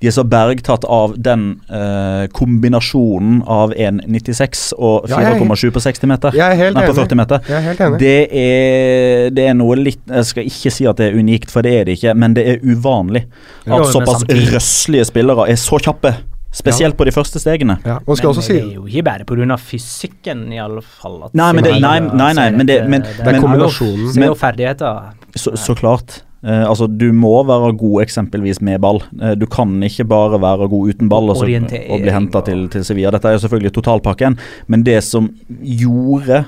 de 0.03 0.09
er 0.11 0.15
så 0.17 0.25
bergtatt 0.27 0.83
av 0.91 1.13
den 1.15 1.45
eh, 1.71 2.25
kombinasjonen 2.35 3.37
av 3.47 3.71
1,96 3.71 4.73
og 4.75 5.07
Ja, 5.07 5.21
er 5.23 5.39
4,7 5.39 5.71
på 5.77 5.83
60 5.85 6.11
meter. 6.11 6.35
Jeg 6.35 6.57
er 6.57 6.59
helt 6.59 6.75
Nei, 6.75 6.89
på 6.91 6.97
40 6.97 7.21
meter. 7.21 7.45
Jeg 7.47 7.57
er 7.61 7.67
helt 7.69 7.85
enig. 7.87 8.01
Det 8.03 8.17
er, 8.43 9.29
det 9.31 9.47
er 9.47 9.55
noe 9.55 9.79
litt 9.79 10.03
Jeg 10.11 10.27
skal 10.27 10.51
ikke 10.51 10.75
si 10.75 10.89
at 10.91 10.99
det 10.99 11.07
er 11.07 11.21
unikt, 11.23 11.55
for 11.55 11.63
det 11.63 11.77
er 11.79 11.87
det 11.87 12.01
ikke, 12.01 12.17
men 12.19 12.35
det 12.35 12.49
er 12.51 12.67
uvanlig 12.67 13.29
at 13.63 13.87
såpass 13.95 14.27
røslige 14.27 15.07
spillere 15.13 15.47
er 15.55 15.63
så 15.63 15.79
kjappe. 15.87 16.17
Spesielt 16.53 16.97
på 16.99 17.05
de 17.09 17.13
første 17.15 17.41
stegene. 17.41 17.79
ja, 17.87 17.99
og 18.07 18.17
skal 18.19 18.29
Men 18.29 18.37
også 18.37 18.43
si 18.45 18.53
det 18.59 18.63
er 18.63 18.75
jo 18.75 18.85
ikke 18.87 19.05
bare 19.05 19.25
pga. 19.25 19.57
fysikken, 19.57 20.53
i 20.53 20.59
alle 20.61 20.83
fall. 20.83 21.23
at 21.25 21.35
Nei, 21.35 21.53
men 21.53 21.65
det- 21.65 21.81
nei, 21.81 21.99
nei, 22.01 22.33
nei, 22.33 22.51
men 22.51 22.67
det- 22.67 22.89
men- 22.89 23.03
Det 23.03 23.27
er 23.27 23.35
jo- 23.35 23.41
kombinasjonen. 23.41 24.09
Er 24.19 24.27
jo 24.27 24.35
Men- 24.35 24.37
ferdigheter. 24.37 25.13
Så, 25.35 25.57
så 25.57 25.75
klart. 25.75 26.23
Uh, 26.45 26.69
altså, 26.69 26.87
du 26.89 27.13
må 27.13 27.47
være 27.47 27.73
god 27.79 28.03
eksempelvis 28.03 28.61
med 28.61 28.81
ball. 28.81 29.01
Uh, 29.23 29.35
du 29.35 29.47
kan 29.47 29.81
ikke 29.83 30.05
bare 30.09 30.41
være 30.41 30.69
god 30.69 30.89
uten 30.95 31.09
ball 31.09 31.31
og, 31.31 31.37
så, 31.37 31.43
og 31.43 32.01
bli 32.03 32.11
henta 32.11 32.45
til, 32.45 32.69
til 32.69 32.85
Sevilla. 32.85 33.11
Dette 33.13 33.29
er 33.29 33.39
jo 33.39 33.49
selvfølgelig 33.49 33.73
totalpakken, 33.73 34.37
men 34.67 34.83
det 34.83 35.03
som 35.05 35.31
gjorde 35.63 36.45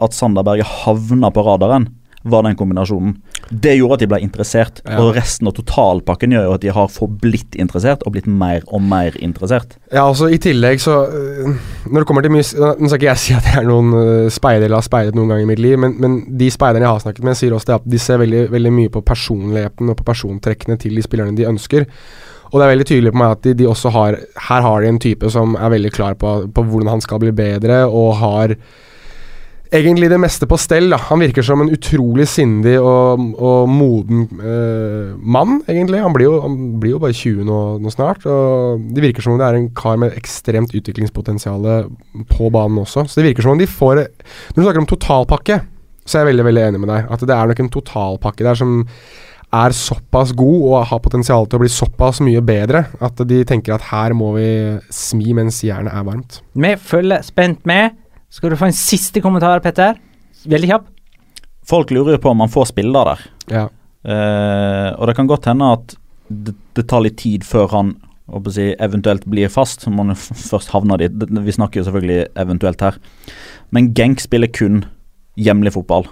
at 0.00 0.10
Sanderberget 0.14 0.64
havna 0.84 1.30
på 1.30 1.42
radaren, 1.42 1.88
var 2.22 2.42
den 2.42 2.56
kombinasjonen. 2.58 3.14
Det 3.50 3.76
gjorde 3.78 3.94
at 3.94 4.00
de 4.02 4.08
ble 4.10 4.18
interessert, 4.24 4.80
Ja. 4.84 4.98
og 5.00 5.14
resten 5.16 5.46
av 5.46 5.54
totalpakken 5.54 6.32
gjør 6.34 6.44
jo 6.48 6.54
at 6.56 6.60
de 6.64 6.72
har 6.74 6.88
forblitt 6.88 7.54
interessert, 7.54 8.02
og 8.04 8.12
blitt 8.12 8.26
mer 8.26 8.62
og 8.66 8.82
mer 8.82 9.14
interessert. 9.22 9.76
Ja, 9.92 10.02
altså 10.08 10.28
I 10.28 10.38
tillegg 10.38 10.80
så 10.82 11.06
øh, 11.08 11.54
Når 11.90 12.00
det 12.00 12.06
kommer 12.06 12.22
til 12.22 12.32
mye 12.34 12.42
Nå 12.78 12.88
skal 12.88 12.98
ikke 12.98 13.08
jeg 13.08 13.22
si 13.22 13.34
at 13.34 13.46
jeg 13.48 13.62
er 13.62 13.68
noen 13.68 13.94
øh, 13.94 14.30
speider 14.30 14.66
eller 14.66 14.82
har 14.82 14.86
speidet 14.86 15.14
noen 15.14 15.28
gang 15.32 15.42
i 15.42 15.48
mitt 15.48 15.62
liv, 15.62 15.78
men, 15.78 15.94
men 15.98 16.18
de 16.38 16.50
speiderne 16.50 16.84
jeg 16.84 16.92
har 16.92 17.04
snakket 17.06 17.24
med, 17.24 17.38
sier 17.38 17.54
også 17.56 17.70
det 17.70 17.76
at 17.78 17.86
de 17.94 17.98
ser 18.02 18.18
veldig, 18.20 18.42
veldig 18.52 18.72
mye 18.72 18.92
på 18.92 19.04
personligheten 19.06 19.88
og 19.88 19.96
på 19.96 20.08
persontrekkene 20.10 20.76
til 20.82 20.98
de 20.98 21.02
spillerne 21.06 21.36
de 21.38 21.46
ønsker. 21.48 21.86
Og 22.50 22.58
det 22.58 22.64
er 22.66 22.72
veldig 22.74 22.88
tydelig 22.88 23.12
på 23.12 23.20
meg 23.20 23.32
at 23.36 23.42
de, 23.44 23.54
de 23.54 23.66
også 23.68 23.90
har 23.92 24.18
Her 24.48 24.62
har 24.64 24.80
de 24.82 24.88
en 24.88 24.98
type 24.98 25.30
som 25.30 25.56
er 25.56 25.72
veldig 25.74 25.92
klar 25.92 26.14
på, 26.20 26.34
på 26.52 26.62
hvordan 26.64 26.88
han 26.96 27.00
skal 27.04 27.20
bli 27.22 27.32
bedre, 27.32 27.84
og 27.86 28.14
har 28.22 28.56
egentlig 29.74 30.08
det 30.10 30.18
meste 30.20 30.48
på 30.48 30.58
stell. 30.60 30.88
da 30.92 30.98
Han 31.08 31.22
virker 31.22 31.44
som 31.44 31.62
en 31.62 31.70
utrolig 31.74 32.28
sindig 32.30 32.76
og, 32.80 33.22
og 33.36 33.68
moden 33.70 34.26
eh, 34.40 35.14
mann, 35.18 35.60
egentlig. 35.68 36.02
Han 36.02 36.16
blir, 36.16 36.28
jo, 36.28 36.40
han 36.44 36.58
blir 36.80 36.96
jo 36.96 37.02
bare 37.02 37.16
20 37.16 37.46
nå, 37.48 37.60
nå 37.82 37.94
snart. 37.94 38.26
Og 38.26 38.84
Det 38.94 39.04
virker 39.04 39.24
som 39.24 39.36
om 39.36 39.40
det 39.40 39.48
er 39.48 39.60
en 39.60 39.70
kar 39.76 40.00
med 40.00 40.16
ekstremt 40.18 40.74
utviklingspotensial 40.74 41.68
på 42.32 42.50
banen 42.54 42.82
også. 42.84 43.06
Så 43.06 43.20
det 43.20 43.30
virker 43.30 43.46
som 43.46 43.56
om 43.56 43.62
de 43.62 43.68
får 43.68 44.04
Når 44.04 44.56
du 44.56 44.62
snakker 44.62 44.82
om 44.82 44.90
totalpakke, 44.90 45.62
så 46.08 46.18
er 46.18 46.24
jeg 46.24 46.32
veldig 46.32 46.48
veldig 46.48 46.68
enig 46.70 46.82
med 46.82 46.92
deg. 46.92 47.08
At 47.12 47.24
det 47.28 47.34
er 47.36 47.50
nok 47.50 47.64
en 47.64 47.72
totalpakke 47.72 48.46
der 48.46 48.58
som 48.58 48.78
er 49.48 49.72
såpass 49.72 50.34
god 50.36 50.64
og 50.68 50.86
har 50.90 51.00
potensial 51.00 51.46
til 51.48 51.56
å 51.56 51.62
bli 51.62 51.70
såpass 51.72 52.20
mye 52.24 52.42
bedre 52.44 52.82
at 53.04 53.20
de 53.28 53.38
tenker 53.48 53.72
at 53.78 53.86
her 53.88 54.12
må 54.16 54.34
vi 54.36 54.48
smi 54.92 55.32
mens 55.36 55.62
jernet 55.64 55.94
er 55.94 56.04
varmt. 56.04 56.42
Vi 56.52 56.74
følger 56.76 57.24
spent 57.24 57.64
med. 57.68 57.96
Skal 58.28 58.52
du 58.52 58.58
få 58.60 58.68
en 58.68 58.76
siste 58.76 59.22
kommentar, 59.24 59.62
Petter? 59.64 59.96
Veldig 60.48 60.68
kjapp. 60.68 60.90
Folk 61.68 61.92
lurer 61.92 62.16
jo 62.16 62.22
på 62.24 62.32
om 62.32 62.44
han 62.44 62.52
får 62.52 62.70
spille 62.70 63.04
der. 63.08 63.24
Ja. 63.52 63.64
Uh, 64.04 64.90
og 64.96 65.08
det 65.08 65.16
kan 65.18 65.28
godt 65.28 65.48
hende 65.50 65.72
at 65.74 65.96
det, 66.28 66.54
det 66.76 66.84
tar 66.88 67.02
litt 67.04 67.18
tid 67.20 67.44
før 67.44 67.72
han 67.72 67.94
å 68.28 68.42
si, 68.52 68.70
eventuelt 68.76 69.24
blir 69.28 69.48
fast. 69.52 69.86
Må 69.88 70.04
han 70.04 70.16
først 70.18 70.72
havne 70.74 71.00
dit. 71.00 71.16
Vi 71.16 71.56
snakker 71.56 71.80
jo 71.80 71.88
selvfølgelig 71.88 72.28
eventuelt 72.44 72.84
her. 72.84 73.00
Men 73.72 73.92
Genk 73.96 74.20
spiller 74.24 74.52
kun 74.52 74.82
hjemlig 75.40 75.72
fotball. 75.76 76.08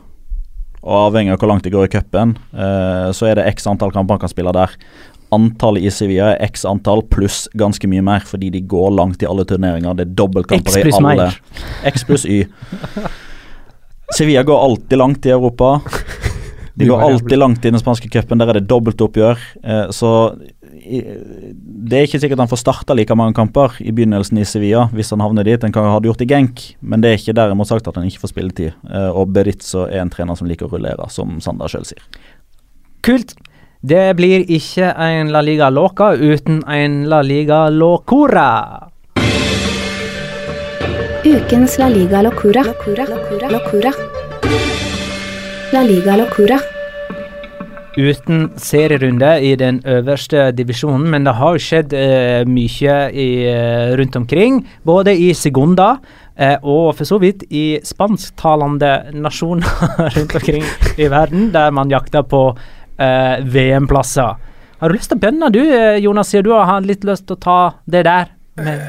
Og 0.87 0.97
avhengig 1.11 1.35
av 1.35 1.41
hvor 1.43 1.51
langt 1.51 1.67
det 1.67 1.75
går 1.75 1.89
i 1.89 1.93
cupen, 1.97 2.37
uh, 2.57 3.13
så 3.17 3.29
er 3.29 3.39
det 3.39 3.49
x 3.53 3.69
antall 3.69 3.93
kamper 3.93 4.17
han 4.17 4.25
kan 4.25 4.33
spille 4.33 4.57
der. 4.57 4.73
Antallet 5.35 5.87
i 5.87 5.91
Sevilla 5.91 6.33
er 6.35 6.45
x 6.47 6.65
antall 6.69 7.03
pluss 7.11 7.47
ganske 7.59 7.89
mye 7.91 8.05
mer, 8.05 8.27
fordi 8.27 8.51
de 8.55 8.61
går 8.63 8.93
langt 8.95 9.25
i 9.25 9.29
alle 9.29 9.47
turneringer. 9.49 9.97
Det 9.99 10.07
er 10.07 10.13
dobbeltkamper 10.19 10.79
i 10.79 10.93
alle. 10.93 11.17
mer. 11.25 11.41
X 11.91 12.07
pluss 12.07 12.27
Y. 12.27 12.45
Sevilla 14.15 14.45
går 14.47 14.65
alltid 14.69 14.99
langt 14.99 15.27
i 15.27 15.35
Europa. 15.35 15.81
De 16.77 16.87
går 16.87 17.01
alltid 17.01 17.39
langt 17.39 17.65
i 17.65 17.71
den 17.71 17.81
spanske 17.81 18.09
cupen. 18.13 18.39
Der 18.39 18.53
er 18.53 18.61
det 18.61 18.69
dobbeltoppgjør. 18.69 19.41
Eh, 19.65 19.87
så 19.97 20.11
det 20.87 21.99
er 21.99 22.05
ikke 22.07 22.21
sikkert 22.23 22.43
han 22.43 22.51
får 22.51 22.61
starta 22.61 22.95
like 22.95 23.15
mange 23.19 23.35
kamper 23.35 23.75
i 23.83 23.95
begynnelsen 23.97 24.39
i 24.39 24.45
Sevilla 24.47 24.85
hvis 24.95 25.11
han 25.15 25.25
havner 25.25 25.47
dit. 25.49 25.63
Han 25.65 25.75
kan 25.75 25.89
ha 25.89 25.99
gjort 26.05 26.23
i 26.23 26.29
Genk, 26.31 26.63
men 26.81 27.03
det 27.03 27.11
er 27.11 27.19
ikke 27.19 27.37
derimot 27.39 27.71
sagt 27.71 27.89
at 27.89 27.97
han 27.99 28.07
ikke 28.07 28.23
får 28.27 28.35
spilletid. 28.35 28.77
Eh, 28.87 29.09
og 29.11 29.33
Beritzo 29.35 29.87
er 29.89 30.05
en 30.05 30.13
trener 30.13 30.39
som 30.39 30.49
liker 30.51 30.69
å 30.69 30.75
rullere, 30.77 31.09
som 31.11 31.41
Sander 31.43 31.73
sjøl 31.73 31.89
sier. 31.89 32.05
Kult. 33.07 33.35
Det 33.81 34.17
blir 34.17 34.41
ikke 34.49 34.89
en 34.97 35.29
La 35.33 35.43
Liga 35.45 35.69
Loca 35.69 36.15
uten 36.17 36.63
en 36.65 37.05
La 37.11 37.21
Liga 37.23 37.69
Locura. 37.69 38.89
Ukens 41.27 41.77
La 41.79 41.89
Liga 41.89 42.23
Locura. 42.23 42.63
Locura. 42.65 43.51
Locura. 43.51 43.93
La 45.73 45.83
Liga 45.83 46.17
Locura. 46.17 46.59
Uten 47.97 48.51
serierunde 48.57 49.43
i 49.43 49.55
den 49.57 49.83
øverste 49.85 50.53
divisjonen, 50.53 51.11
men 51.11 51.25
det 51.25 51.35
har 51.35 51.57
jo 51.57 51.65
skjedd 51.65 51.93
eh, 51.97 52.45
mye 52.49 52.97
i, 53.13 53.29
eh, 53.49 53.93
rundt 53.97 54.17
omkring. 54.17 54.63
Både 54.85 55.17
i 55.17 55.35
Segunda 55.35 55.99
eh, 56.37 56.57
og 56.63 56.95
for 56.97 57.05
så 57.09 57.19
vidt 57.21 57.45
i 57.51 57.79
spansktalende 57.85 59.13
nasjoner 59.13 59.69
rundt 60.17 60.35
omkring 60.35 60.65
i 60.97 61.09
verden, 61.13 61.53
der 61.53 61.71
man 61.71 61.93
jakter 61.93 62.23
på 62.23 62.51
eh, 62.99 63.41
VM-plasser. 63.45 64.37
Har 64.81 64.89
du 64.93 64.97
lyst 64.99 65.09
til 65.13 65.17
å 65.19 65.25
bønne, 65.25 65.51
du 65.53 65.61
eh, 65.65 65.99
Jonas, 66.05 66.29
siden 66.33 66.51
du 66.51 66.55
har 66.57 66.81
litt 66.85 67.05
lyst 67.09 67.27
til 67.29 67.37
å 67.39 67.41
ta 67.41 67.59
det 67.87 68.05
der? 68.09 68.33
Med, 68.57 68.81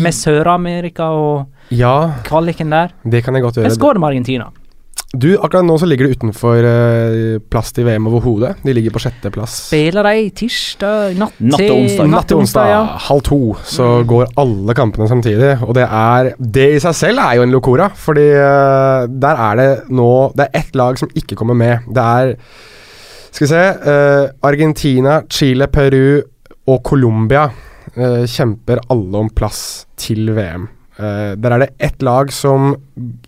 med 0.00 0.14
Sør-Amerika 0.16 1.10
og 1.12 1.74
Ja, 1.76 2.14
kvaliken 2.24 2.70
der? 2.72 2.94
det 3.04 3.20
kan 3.24 3.36
jeg 3.36 3.42
godt 3.44 3.58
Hvordan 3.58 3.70
gjøre. 3.70 3.80
går 3.82 3.94
det 3.94 4.00
med 4.00 4.08
Argentina? 4.14 4.46
Du, 5.10 5.26
akkurat 5.42 5.64
nå 5.66 5.74
så 5.76 5.88
ligger 5.90 6.06
de 6.06 6.14
utenfor 6.14 6.62
eh, 6.62 7.40
plass 7.50 7.72
til 7.74 7.84
VM 7.88 8.06
overhodet. 8.06 8.52
De 8.62 8.72
ligger 8.72 8.92
på 8.94 9.00
sjetteplass. 9.02 9.56
Spiller 9.66 10.06
de 10.06 10.28
tirsdag 10.38 11.16
natt 11.18 11.34
Natt 11.42 11.58
til 11.64 11.72
onsdag. 11.74 12.10
Natt 12.12 12.28
til 12.30 12.38
onsdag, 12.38 12.68
ja. 12.70 12.80
halv 13.08 13.24
to, 13.26 13.40
så 13.66 13.88
går 14.06 14.30
alle 14.38 14.76
kampene 14.78 15.08
samtidig. 15.10 15.56
Og 15.66 15.74
det 15.74 15.88
er 15.88 16.30
Det 16.38 16.68
i 16.76 16.80
seg 16.84 16.94
selv 16.94 17.24
er 17.24 17.40
jo 17.40 17.42
en 17.48 17.50
locora, 17.56 17.88
fordi 17.90 18.28
uh, 18.38 19.08
der 19.10 19.42
er 19.50 19.58
det 19.58 19.70
nå 19.90 20.08
Det 20.38 20.46
er 20.46 20.60
ett 20.62 20.78
lag 20.78 20.96
som 21.02 21.10
ikke 21.12 21.34
kommer 21.36 21.58
med. 21.58 21.90
Det 21.90 22.06
er 22.06 22.36
Skal 23.30 23.46
vi 23.46 23.50
se 23.52 23.62
uh, 23.86 24.26
Argentina, 24.46 25.20
Chile, 25.30 25.70
Peru 25.70 26.20
og 26.70 26.82
Colombia 26.86 27.46
uh, 27.96 28.26
kjemper 28.28 28.82
alle 28.90 29.24
om 29.24 29.30
plass 29.34 29.86
til 30.00 30.32
VM. 30.36 30.68
Uh, 31.00 31.32
der 31.40 31.54
er 31.54 31.62
det 31.62 31.70
ett 31.80 32.02
lag 32.04 32.32
som 32.34 32.74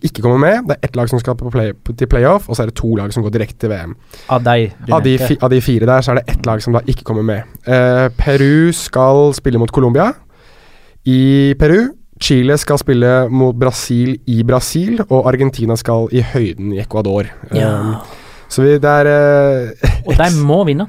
ikke 0.03 0.21
kommer 0.21 0.41
med. 0.43 0.67
Det 0.67 0.75
er 0.75 0.89
ett 0.89 0.99
lag 0.99 1.09
som 1.09 1.21
skal 1.21 1.37
på 1.39 1.49
play, 1.53 1.73
til 1.97 2.09
playoff, 2.11 2.49
og 2.49 2.55
så 2.55 2.65
er 2.65 2.69
det 2.69 2.77
to 2.77 2.91
lag 2.99 3.13
som 3.15 3.25
går 3.25 3.33
direkte 3.33 3.65
til 3.65 3.73
VM. 3.73 3.95
Av 4.29 4.43
de 4.45 4.69
Av 4.91 5.01
de, 5.05 5.17
fi, 5.17 5.39
av 5.41 5.49
de 5.53 5.61
fire 5.63 5.89
der, 5.89 6.05
så 6.05 6.13
er 6.13 6.21
det 6.21 6.35
ett 6.35 6.45
lag 6.45 6.61
som 6.61 6.75
da 6.77 6.83
ikke 6.85 7.07
kommer 7.07 7.25
med. 7.25 7.49
Uh, 7.65 8.11
Peru 8.19 8.71
skal 8.77 9.33
spille 9.39 9.61
mot 9.61 9.71
Colombia 9.73 10.11
i 11.09 11.53
Peru. 11.59 11.93
Chile 12.23 12.55
skal 12.61 12.77
spille 12.79 13.09
mot 13.33 13.55
Brasil 13.59 14.13
i 14.29 14.43
Brasil, 14.47 15.01
og 15.09 15.25
Argentina 15.27 15.75
skal 15.75 16.11
i 16.13 16.21
høyden 16.23 16.75
i 16.75 16.79
Ecuador. 16.83 17.27
Ja. 17.51 17.97
Eh, 18.53 18.55
så 18.55 18.65
vi, 18.65 18.75
det 18.77 18.89
er 19.01 19.09
eh, 19.09 19.95
Og 20.05 20.13
de 20.19 20.29
må 20.49 20.63
vinne. 20.69 20.87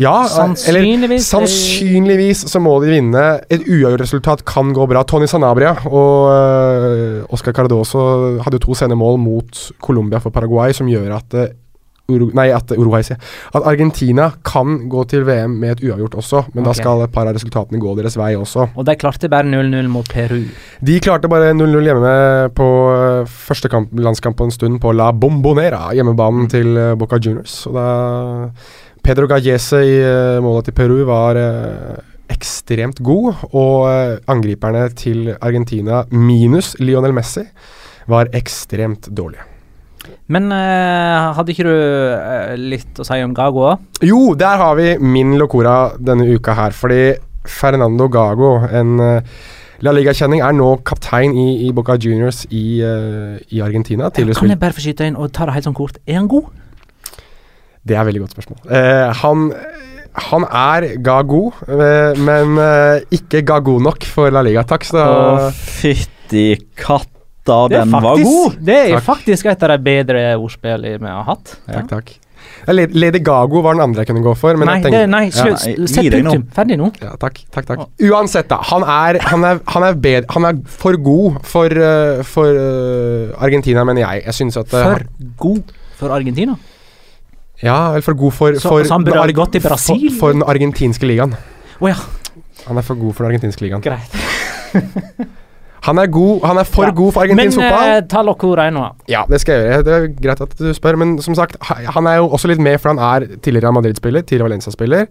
Ja, 0.00 0.22
eller 0.24 0.54
Sannsynligvis. 0.56 1.26
sannsynligvis 1.28 2.44
så 2.48 2.60
må 2.62 2.78
de 2.80 2.88
vinne. 2.94 3.24
Et 3.52 3.66
uavgjort 3.66 4.00
resultat 4.00 4.44
kan 4.48 4.70
gå 4.72 4.86
bra. 4.88 5.02
Tony 5.04 5.26
Sanabria 5.28 5.74
og 5.90 6.30
uh, 6.30 7.26
Oscar 7.34 7.52
Cardoso 7.52 8.38
hadde 8.40 8.56
jo 8.56 8.62
to 8.64 8.76
sene 8.78 8.96
mål 8.96 9.18
mot 9.20 9.60
Colombia 9.84 10.22
for 10.24 10.32
Paraguay, 10.32 10.72
som 10.72 10.88
gjør 10.88 11.12
at 11.18 11.36
uh, 11.36 11.50
Uru 12.10 12.30
Nei, 12.36 12.48
at 12.54 12.72
Uruguay. 12.76 13.04
At 13.54 13.66
Argentina 13.66 14.30
kan 14.46 14.88
gå 14.90 15.04
til 15.10 15.24
VM 15.28 15.56
med 15.62 15.76
et 15.76 15.84
uavgjort 15.88 16.16
også, 16.20 16.42
men 16.54 16.66
da 16.66 16.74
skal 16.76 17.04
et 17.04 17.14
par 17.14 17.28
av 17.28 17.36
resultatene 17.36 17.80
gå 17.82 17.94
deres 17.98 18.16
vei 18.20 18.32
også. 18.38 18.70
Og 18.74 18.86
de 18.86 18.96
klarte 19.00 19.30
bare 19.32 19.48
0-0 19.48 19.90
mot 19.92 20.06
Peru. 20.10 20.42
De 20.84 20.98
klarte 21.02 21.30
bare 21.30 21.52
0-0 21.56 21.88
hjemme 21.88 22.12
på 22.56 22.68
uh, 22.90 23.32
første 23.48 23.70
kamp, 23.72 23.92
landskamp 23.96 24.38
på 24.38 24.48
en 24.48 24.54
stund 24.54 24.80
på 24.82 24.94
La 24.96 25.10
Bombonera, 25.12 25.88
hjemmebanen 25.96 26.48
til 26.52 26.72
uh, 26.76 26.94
Boca 27.00 27.20
Juniors. 27.20 27.62
Og 27.70 27.76
da 27.78 27.88
Pedro 29.04 29.28
Gallese 29.30 29.82
i 29.86 29.98
uh, 30.04 30.38
målet 30.44 30.70
til 30.70 30.76
Peru 30.76 31.02
var 31.08 31.40
ekstremt 32.30 33.00
god, 33.02 33.46
og 33.58 34.20
angriperne 34.30 34.86
til 34.94 35.32
Argentina, 35.40 36.04
minus 36.14 36.76
Lionel 36.78 37.16
Messi, 37.16 37.42
var 38.10 38.30
ekstremt 38.38 39.10
dårlige. 39.10 39.49
Men 40.30 40.50
eh, 40.54 41.30
hadde 41.36 41.50
ikke 41.54 41.66
du 41.66 41.72
eh, 41.74 42.52
litt 42.56 43.00
å 43.02 43.06
si 43.06 43.18
om 43.24 43.32
Gago? 43.34 43.64
òg? 43.72 43.88
Jo, 44.06 44.20
der 44.38 44.60
har 44.62 44.76
vi 44.78 44.92
min 45.02 45.34
locora 45.40 45.90
denne 45.98 46.28
uka 46.30 46.54
her, 46.54 46.76
fordi 46.76 47.16
Fernando 47.50 48.06
Gago, 48.12 48.52
en 48.68 49.00
uh, 49.00 49.18
La 49.80 49.94
Liga-kjenning, 49.96 50.42
er 50.44 50.52
nå 50.52 50.68
kaptein 50.86 51.32
i, 51.34 51.46
i 51.66 51.70
Boca 51.74 51.96
Juniors 51.96 52.44
i, 52.52 52.64
eh, 52.84 53.38
i 53.56 53.62
Argentina. 53.64 54.10
Kan 54.12 54.52
jeg 54.52 54.60
bare 54.60 54.76
få 54.76 54.84
skyte 54.84 55.06
inn 55.08 55.16
og 55.16 55.30
ta 55.32 55.46
det 55.48 55.54
helt 55.56 55.70
sånn 55.70 55.76
kort? 55.78 55.96
Er 56.04 56.18
han 56.20 56.28
god? 56.30 56.50
Det 57.80 57.96
er 57.96 58.02
et 58.02 58.10
veldig 58.10 58.22
godt 58.26 58.34
spørsmål. 58.36 58.58
Eh, 58.76 59.22
han, 59.22 59.46
han 60.28 60.44
er 60.46 60.86
ga 61.00 61.16
god, 61.24 61.62
eh, 61.72 62.20
men 62.20 62.60
eh, 62.60 63.06
ikke 63.16 63.40
ga 63.48 63.56
god 63.64 63.86
nok 63.88 64.04
for 64.04 64.28
La 64.36 64.44
Liga. 64.44 64.66
Takk 64.68 64.84
skal 64.84 65.00
du 65.00 65.16
Å, 65.16 65.32
ha. 65.46 65.48
fytti 65.80 66.44
katta, 66.76 67.19
Det 67.46 67.70
den 67.70 67.90
den 67.90 68.02
var 68.04 68.18
god! 68.20 68.56
det 68.60 68.74
er 68.78 68.96
Takk. 68.98 69.04
faktisk 69.06 69.46
et 69.46 69.62
av 69.62 69.68
de 69.72 69.78
bedre 69.82 70.24
ordspillene 70.38 70.98
vi 71.00 71.06
har 71.14 71.24
hatt. 71.24 71.54
Takk, 71.66 71.88
takk. 71.88 72.12
Lady 72.68 73.18
Gago 73.24 73.62
var 73.64 73.74
den 73.74 73.82
andre 73.82 74.02
jeg 74.02 74.10
kunne 74.10 74.22
gå 74.24 74.34
for. 74.36 74.56
Men 74.60 74.68
nei, 74.68 74.76
jeg 74.82 74.92
det, 74.92 75.00
nei, 75.10 75.22
slutt. 75.32 75.64
Ja, 75.64 75.86
Sett 75.88 76.10
punktum. 76.12 76.44
Ferdig 76.56 76.76
nå. 76.80 76.90
ja, 77.00 77.14
takk, 77.20 77.40
takk, 77.52 77.66
takk. 77.70 77.84
Uansett, 78.10 78.48
da. 78.50 78.58
Han 78.70 78.84
er, 78.84 79.18
han 79.30 79.44
er, 79.48 79.60
han 79.72 79.86
er, 79.86 79.94
bedre, 79.94 80.26
han 80.34 80.48
er 80.50 80.60
for 80.80 80.98
god 81.00 81.40
for, 81.48 81.72
eh, 81.72 82.20
for 82.28 82.60
eh, 82.60 83.32
Argentina, 83.40 83.84
mener 83.88 84.04
jeg. 84.04 84.24
Jeg 84.28 84.34
synes 84.40 84.60
at 84.60 84.74
eh, 84.76 84.84
For 84.90 85.06
god 85.40 85.74
for 86.00 86.16
Argentina. 86.16 86.56
Ja, 87.62 87.90
eller 87.92 88.04
for 88.04 88.14
god 88.16 88.32
for, 88.36 88.54
Så- 88.60 88.68
for 88.68 88.84
så 88.84 88.96
han 88.96 89.04
burde 89.04 89.20
ha 89.20 89.32
gått 89.36 89.52
til 89.56 89.64
Brasil? 89.64 90.08
For, 90.12 90.18
for 90.20 90.32
den 90.38 90.42
argentinske 90.48 91.08
ligaen. 91.08 91.34
Oh, 91.80 91.88
ja, 91.88 91.96
Han 92.68 92.76
er 92.76 92.82
for 92.84 92.94
god 93.00 93.14
for 93.16 93.24
den 93.24 93.32
argentinske 93.34 93.64
ligaen. 93.66 93.80
greit. 93.84 94.10
Han 95.86 95.98
er, 95.98 96.10
god, 96.12 96.42
han 96.44 96.58
er 96.60 96.64
for 96.68 96.84
Ja. 96.84 96.90
god 96.90 97.12
for 97.14 97.24
argentinsk 97.24 97.56
fotball. 97.56 97.88
Men 97.94 98.08
ta 98.08 98.22
Locora 98.26 98.66
nå. 98.70 98.84
Ja, 99.08 99.24
det 99.28 99.40
skal 99.40 99.54
jeg 99.56 99.70
gjøre. 99.70 99.84
Det 99.86 99.94
er 99.96 100.06
greit 100.20 100.40
at 100.44 100.58
du 100.58 100.68
spør, 100.76 100.98
men 101.00 101.16
som 101.24 101.34
sagt, 101.38 101.56
han 101.64 102.06
er 102.06 102.16
jo 102.20 102.28
også 102.28 102.48
litt 102.52 102.60
med, 102.60 102.76
for 102.80 102.92
han 102.92 103.00
er 103.00 103.26
tidligere 103.40 103.72
Madrid-spiller, 103.72 104.22
tidligere 104.22 104.50
Valencia-spiller. 104.50 105.06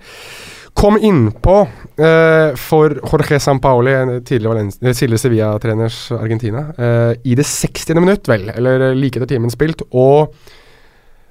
Kom 0.78 1.00
innpå 1.02 1.56
uh, 1.66 2.56
for 2.56 2.94
Jorge 3.02 3.40
Sampaoli, 3.42 3.96
tidligere, 4.24 4.68
eh, 4.68 4.94
tidligere 4.94 5.24
Sevilla-treners 5.24 5.98
Argentina, 6.16 6.68
eh, 6.78 7.16
i 7.26 7.36
det 7.36 7.46
60. 7.50 7.98
minutt, 8.00 8.30
vel, 8.30 8.52
eller 8.54 8.94
like 8.96 9.18
etter 9.18 9.34
timen 9.34 9.50
spilt, 9.52 9.82
og 9.92 10.36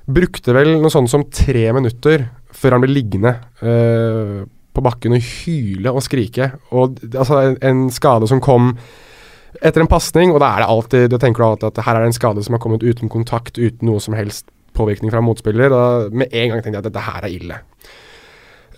brukte 0.09 0.53
vel 0.57 0.75
noe 0.83 0.91
sånt 0.93 1.11
som 1.13 1.25
tre 1.31 1.69
minutter 1.77 2.27
før 2.59 2.75
han 2.77 2.83
ble 2.83 2.91
liggende 2.97 3.37
eh, 3.63 4.39
på 4.75 4.85
bakken 4.85 5.15
og 5.17 5.23
hyle 5.23 5.93
og 5.95 6.03
skrike. 6.05 6.51
Og 6.73 6.99
altså, 7.13 7.39
en, 7.45 7.57
en 7.63 7.87
skade 7.95 8.29
som 8.31 8.41
kom 8.43 8.73
etter 9.63 9.83
en 9.83 9.91
pasning, 9.91 10.33
og 10.35 10.43
da 10.43 10.53
er 10.53 10.63
det 10.63 10.69
alltid 10.69 11.11
Da 11.13 11.19
tenker 11.23 11.43
du 11.43 11.47
alltid 11.49 11.71
at 11.71 11.85
her 11.87 11.97
er 11.97 12.05
det 12.05 12.13
en 12.13 12.19
skade 12.19 12.45
som 12.45 12.57
har 12.57 12.63
kommet 12.63 12.85
uten 12.85 13.11
kontakt, 13.13 13.59
uten 13.59 13.89
noe 13.89 14.03
som 14.03 14.17
helst 14.19 14.51
påvirkning 14.79 15.11
fra 15.11 15.23
motspiller. 15.25 15.73
Da 15.73 15.83
med 16.13 16.31
en 16.33 16.53
gang 16.53 16.63
tenkte 16.63 16.77
jeg 16.77 16.85
at 16.85 16.91
dette 16.91 17.07
her 17.09 17.25
er 17.27 17.35
ille. 17.35 17.63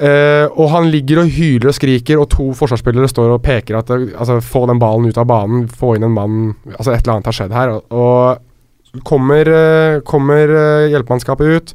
Uh, 0.00 0.46
og 0.56 0.70
han 0.72 0.86
ligger 0.88 1.20
og 1.20 1.32
hyler 1.34 1.68
og 1.68 1.76
skriker, 1.76 2.20
og 2.22 2.30
to 2.32 2.46
forsvarsspillere 2.56 3.10
står 3.10 3.34
og 3.34 3.42
peker 3.44 3.76
at 3.82 3.90
altså, 3.92 4.38
få 4.40 4.62
den 4.70 4.80
ballen 4.80 5.10
ut 5.10 5.18
av 5.20 5.26
banen, 5.28 5.66
få 5.68 5.92
inn 5.98 6.06
en 6.06 6.14
mann 6.16 6.38
Altså 6.78 6.94
et 6.94 7.02
eller 7.02 7.18
annet 7.18 7.28
har 7.28 7.36
skjedd 7.36 7.52
her. 7.52 7.74
Og, 7.74 7.90
og 7.92 9.04
kommer, 9.06 9.50
uh, 9.50 9.98
kommer 10.06 10.50
eh, 10.50 10.86
hjelpemannskapet 10.90 11.52
ut. 11.52 11.74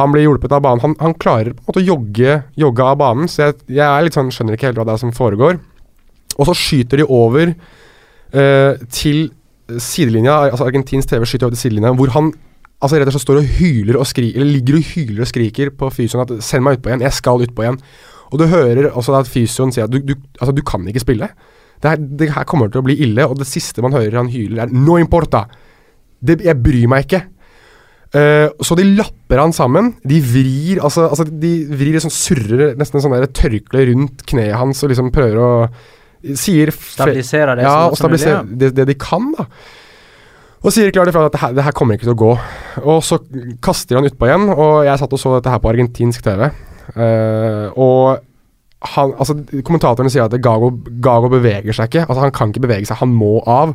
Han 0.00 0.14
blir 0.14 0.24
hjulpet 0.24 0.54
av 0.56 0.64
banen. 0.64 0.80
Han, 0.82 0.96
han 1.02 1.14
klarer 1.20 1.52
på 1.52 1.60
en 1.60 1.68
måte 1.68 1.82
å 1.82 1.88
jogge, 1.90 2.38
jogge 2.58 2.86
av 2.86 2.96
banen, 3.02 3.28
så 3.30 3.44
jeg, 3.44 3.60
jeg 3.76 3.84
er 3.84 4.06
litt 4.06 4.16
sånn, 4.16 4.32
skjønner 4.34 4.56
ikke 4.56 4.70
helt 4.70 4.80
hva 4.80 4.86
det 4.88 4.96
er 4.96 5.02
som 5.04 5.12
foregår. 5.14 5.60
Og 6.38 6.48
så 6.48 6.56
skyter 6.56 7.02
de 7.02 7.06
over 7.10 7.52
til 8.30 9.30
sidelinja, 9.78 10.50
altså 10.50 10.66
Argentinsk 10.66 11.08
TV 11.10 11.24
skyter 11.26 11.46
over 11.48 11.54
til 11.56 11.64
sidelinja, 11.64 11.90
hvor 11.98 12.12
han 12.14 12.30
altså 12.80 12.96
rett 12.96 13.10
og 13.10 13.14
slett 13.14 13.26
står 13.26 13.40
og 13.42 13.50
hyler 13.58 13.98
og 14.00 14.08
skriker, 14.08 14.40
eller 14.40 14.56
ligger 14.56 14.78
og 14.78 14.92
hyler 14.94 15.24
og 15.24 15.30
skriker 15.30 15.72
på 15.76 15.90
fysioen 15.92 16.24
at 16.24 16.32
'send 16.42 16.64
meg 16.64 16.78
utpå 16.78 16.90
igjen, 16.90 17.04
jeg 17.04 17.12
skal 17.12 17.44
utpå 17.44 17.64
igjen'. 17.64 17.80
Og 18.32 18.38
du 18.38 18.46
hører 18.46 18.90
også 18.90 19.18
at 19.18 19.28
fysioen 19.28 19.72
sier 19.72 19.84
at 19.84 19.92
du, 19.92 19.98
du, 19.98 20.14
altså, 20.40 20.54
du 20.54 20.62
kan 20.62 20.86
ikke 20.86 21.02
spille. 21.02 21.28
Det 21.82 21.90
her, 21.90 21.96
det 21.96 22.30
her 22.32 22.44
kommer 22.44 22.68
til 22.68 22.80
å 22.80 22.86
bli 22.86 22.96
ille, 23.02 23.26
og 23.26 23.38
det 23.38 23.48
siste 23.48 23.82
man 23.82 23.92
hører 23.92 24.16
han 24.16 24.32
hyler, 24.32 24.62
er 24.62 24.72
'no 24.72 24.96
importa'. 24.98 25.48
Det, 26.24 26.40
jeg 26.44 26.62
bryr 26.62 26.88
meg 26.88 27.04
ikke. 27.04 27.24
Uh, 28.10 28.50
så 28.60 28.74
de 28.74 28.84
lapper 28.84 29.38
han 29.38 29.52
sammen. 29.52 29.94
De 30.02 30.20
vrir 30.20 30.82
altså, 30.82 31.06
altså 31.08 31.24
de 31.24 31.66
vrir 31.70 32.00
sånn 32.00 32.10
surrer 32.10 32.74
nesten 32.76 32.98
en 32.98 33.04
sånn 33.06 33.32
tørkle 33.32 33.86
rundt 33.86 34.26
kneet 34.26 34.58
hans 34.58 34.82
og 34.82 34.90
liksom 34.90 35.12
prøver 35.14 35.38
å 35.38 35.68
Sier 36.20 36.72
Stabiliserer 36.74 37.56
det 37.56 37.64
ja, 37.64 37.76
og 37.88 37.96
som 37.96 38.10
mulig. 38.10 38.20
stabilisere 38.20 38.58
det, 38.60 38.74
det 38.76 38.88
de 38.90 38.96
kan, 39.00 39.30
da. 39.38 39.46
Og 40.60 40.74
sier 40.74 40.92
klart 40.92 41.08
ifra 41.08 41.22
at 41.24 41.32
det 41.32 41.40
her, 41.40 41.52
det 41.56 41.64
her 41.64 41.76
kommer 41.76 41.96
ikke 41.96 42.04
til 42.04 42.12
å 42.12 42.20
gå. 42.20 42.32
Og 42.82 42.98
så 43.04 43.16
kaster 43.64 43.96
han 43.96 44.08
utpå 44.10 44.28
igjen, 44.28 44.50
og 44.52 44.82
jeg 44.84 45.00
satt 45.00 45.14
og 45.16 45.22
så 45.22 45.38
dette 45.38 45.54
her 45.54 45.62
på 45.62 45.70
argentinsk 45.70 46.26
TV. 46.26 46.50
Uh, 46.92 47.72
og 47.80 48.20
han, 48.94 49.14
altså, 49.20 49.36
kommentatorene 49.64 50.12
sier 50.12 50.26
at 50.26 50.36
Gago, 50.42 50.70
Gago 51.04 51.30
beveger 51.32 51.76
seg 51.76 51.88
ikke. 51.88 52.04
Altså 52.06 52.26
Han 52.26 52.36
kan 52.36 52.52
ikke 52.52 52.64
bevege 52.66 52.88
seg, 52.88 53.00
han 53.00 53.12
må 53.16 53.38
av. 53.48 53.74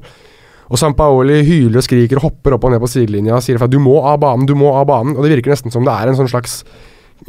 Og 0.66 0.82
Sampaoli 0.82 1.43
hyler 1.46 1.82
og 1.82 1.86
skriker 1.86 2.22
og 2.22 2.28
hopper 2.30 2.56
opp 2.56 2.66
og 2.66 2.74
ned 2.74 2.82
på 2.82 2.89
sidelinja 2.89 3.38
og 3.38 3.46
sier 3.46 3.62
at 3.62 3.74
du 3.74 3.78
må 3.82 4.00
av 4.02 4.18
banen, 4.24 4.48
du 4.50 4.56
må 4.58 4.72
av 4.74 4.88
banen. 4.89 5.14
Og 5.14 5.26
det 5.26 5.36
virker 5.36 5.54
nesten 5.54 5.74
som 5.74 5.86
det 5.86 5.93
er 5.93 6.10
en 6.10 6.18
sånn 6.18 6.32
slags 6.32 6.64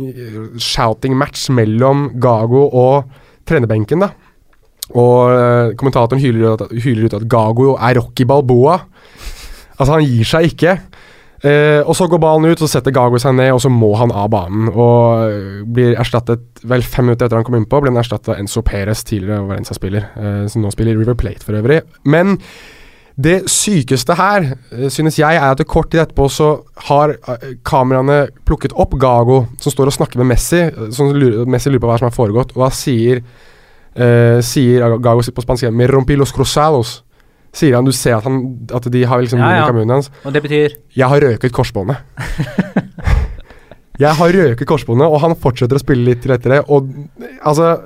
eh, 0.00 0.38
shouting 0.60 1.16
match 1.20 1.50
mellom 1.52 2.10
Gago 2.20 2.64
og 2.68 3.12
trenerbenken, 3.48 4.04
da. 4.04 4.12
Og 4.94 5.32
eh, 5.34 5.72
kommentatoren 5.78 6.22
hyler 6.22 6.54
ut, 6.54 6.68
hyler 6.84 7.08
ut 7.08 7.16
at 7.18 7.26
Gago 7.30 7.74
er 7.74 7.98
Rocky 7.98 8.26
Balboa. 8.28 8.78
Altså, 9.76 9.96
han 9.96 10.06
gir 10.06 10.28
seg 10.28 10.52
ikke. 10.52 10.76
Eh, 11.44 11.82
og 11.84 11.92
så 11.96 12.06
går 12.08 12.20
ballen 12.22 12.48
ut, 12.48 12.60
så 12.60 12.68
setter 12.70 12.94
Gago 12.96 13.18
seg 13.20 13.34
ned, 13.36 13.52
og 13.52 13.60
så 13.62 13.70
må 13.72 13.92
han 14.00 14.14
av 14.14 14.30
banen. 14.32 14.70
Og 14.72 15.26
eh, 15.26 15.60
blir 15.68 15.98
erstattet 16.00 16.64
vel 16.66 16.86
fem 16.86 17.08
minutter 17.08 17.28
etter 17.28 17.38
han 17.38 17.46
kom 17.46 17.58
innpå, 17.58 17.82
blir 17.82 17.92
han 17.92 18.00
erstattet 18.00 18.32
av 18.32 18.40
Enzo 18.40 18.64
Perez, 18.66 19.04
tidligere 19.06 19.44
Valencia-spiller, 19.50 20.08
eh, 20.16 20.40
som 20.52 20.64
nå 20.64 20.72
spiller 20.74 20.96
i 20.96 21.00
River 21.02 21.18
Plate 21.18 21.44
for 21.44 21.58
øvrig. 21.58 21.82
Men 22.08 22.38
det 23.20 23.36
sykeste 23.52 24.16
her, 24.16 24.48
eh, 24.72 24.88
synes 24.92 25.20
jeg, 25.20 25.36
er 25.36 25.50
at 25.50 25.60
det 25.60 25.68
kort 25.68 25.90
tid 25.92 26.02
etterpå 26.06 26.28
så 26.32 26.50
har 26.88 27.14
kameraene 27.68 28.26
plukket 28.48 28.74
opp 28.76 28.96
Gago, 29.00 29.44
som 29.60 29.74
står 29.74 29.92
og 29.92 29.98
snakker 29.98 30.22
med 30.22 30.32
Messi. 30.32 30.64
Som 30.96 31.12
Messi 31.52 31.70
lurer 31.70 31.84
på 31.84 31.92
hva 31.92 32.00
som 32.00 32.08
har 32.08 32.16
foregått, 32.16 32.56
og 32.56 32.64
da 32.64 32.72
sier 32.72 33.22
eh, 33.96 34.38
Sier 34.44 34.96
Gago 35.02 35.24
på 35.24 35.44
spansk 35.44 35.70
Me 35.72 35.88
rompí 35.90 36.16
los 36.16 36.32
cruzados. 36.32 37.02
Sier 37.56 37.76
han, 37.78 37.84
Du 37.84 37.92
ser 37.92 38.18
at, 38.18 38.24
han, 38.28 38.42
at 38.74 38.86
de 38.92 39.04
har 39.08 39.22
liksom 39.22 39.40
Ja, 39.40 39.62
ja, 39.62 39.72
munnen 39.72 39.96
hans. 39.96 40.10
Og 40.24 40.32
det 40.34 40.42
betyr 40.44 40.76
Jeg 40.96 41.08
har 41.08 41.20
røket 41.20 41.52
korsbåndet. 41.52 41.96
jeg 44.04 44.12
har 44.20 44.38
røket 44.38 44.68
korsbåndet, 44.68 45.08
og 45.08 45.20
han 45.24 45.36
fortsetter 45.40 45.78
å 45.78 45.82
spille 45.82 46.04
litt 46.10 46.24
til 46.24 46.36
etter 46.36 46.58
det. 46.58 46.64
Og 46.68 46.90
altså 47.40 47.76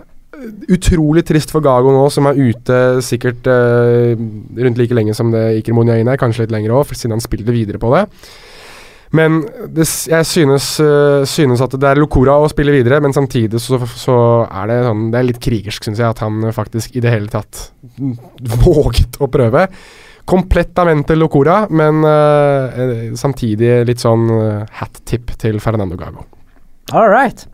Utrolig 0.72 1.20
trist 1.28 1.50
for 1.52 1.60
Gago 1.60 1.90
nå, 1.92 2.06
som 2.08 2.24
er 2.30 2.38
ute 2.38 2.76
sikkert 3.04 3.44
eh, 3.50 4.14
rundt 4.16 4.78
like 4.80 4.96
lenge 4.96 5.12
som 5.12 5.28
det 5.34 5.42
Iker 5.58 5.76
Monjain 5.76 6.08
er, 6.08 6.16
kanskje 6.20 6.46
litt 6.46 6.54
lenger 6.54 6.72
òg, 6.78 6.94
siden 6.96 7.12
han 7.12 7.20
spilte 7.20 7.52
videre 7.52 7.80
på 7.82 7.90
det. 7.92 8.06
Men 9.16 9.40
det, 9.74 9.86
jeg 10.06 10.26
synes, 10.28 10.66
eh, 10.82 11.24
synes 11.26 11.62
at 11.64 11.74
det 11.74 11.88
er 11.88 11.98
locora 11.98 12.36
å 12.38 12.50
spille 12.50 12.74
videre, 12.74 13.00
men 13.02 13.14
samtidig 13.14 13.58
så, 13.62 13.80
så 13.98 14.18
er 14.46 14.70
det 14.70 14.76
sånn 14.86 15.08
Det 15.10 15.18
er 15.18 15.26
litt 15.26 15.40
krigersk, 15.42 15.86
syns 15.86 15.98
jeg, 16.02 16.14
at 16.14 16.22
han 16.22 16.46
faktisk 16.54 16.94
i 16.94 17.02
det 17.02 17.10
hele 17.10 17.30
tatt 17.32 17.70
våget 18.64 19.18
å 19.18 19.30
prøve. 19.32 19.66
Komplettamente 20.30 21.16
locora, 21.18 21.64
men 21.74 22.04
eh, 22.06 22.82
eh, 22.84 23.06
samtidig 23.18 23.80
litt 23.88 24.02
sånn 24.02 24.28
uh, 24.30 24.68
hat 24.78 25.02
tip 25.08 25.32
til 25.42 25.58
Fernando 25.62 25.98
Gago. 25.98 26.28
All 26.94 27.10
right. 27.10 27.48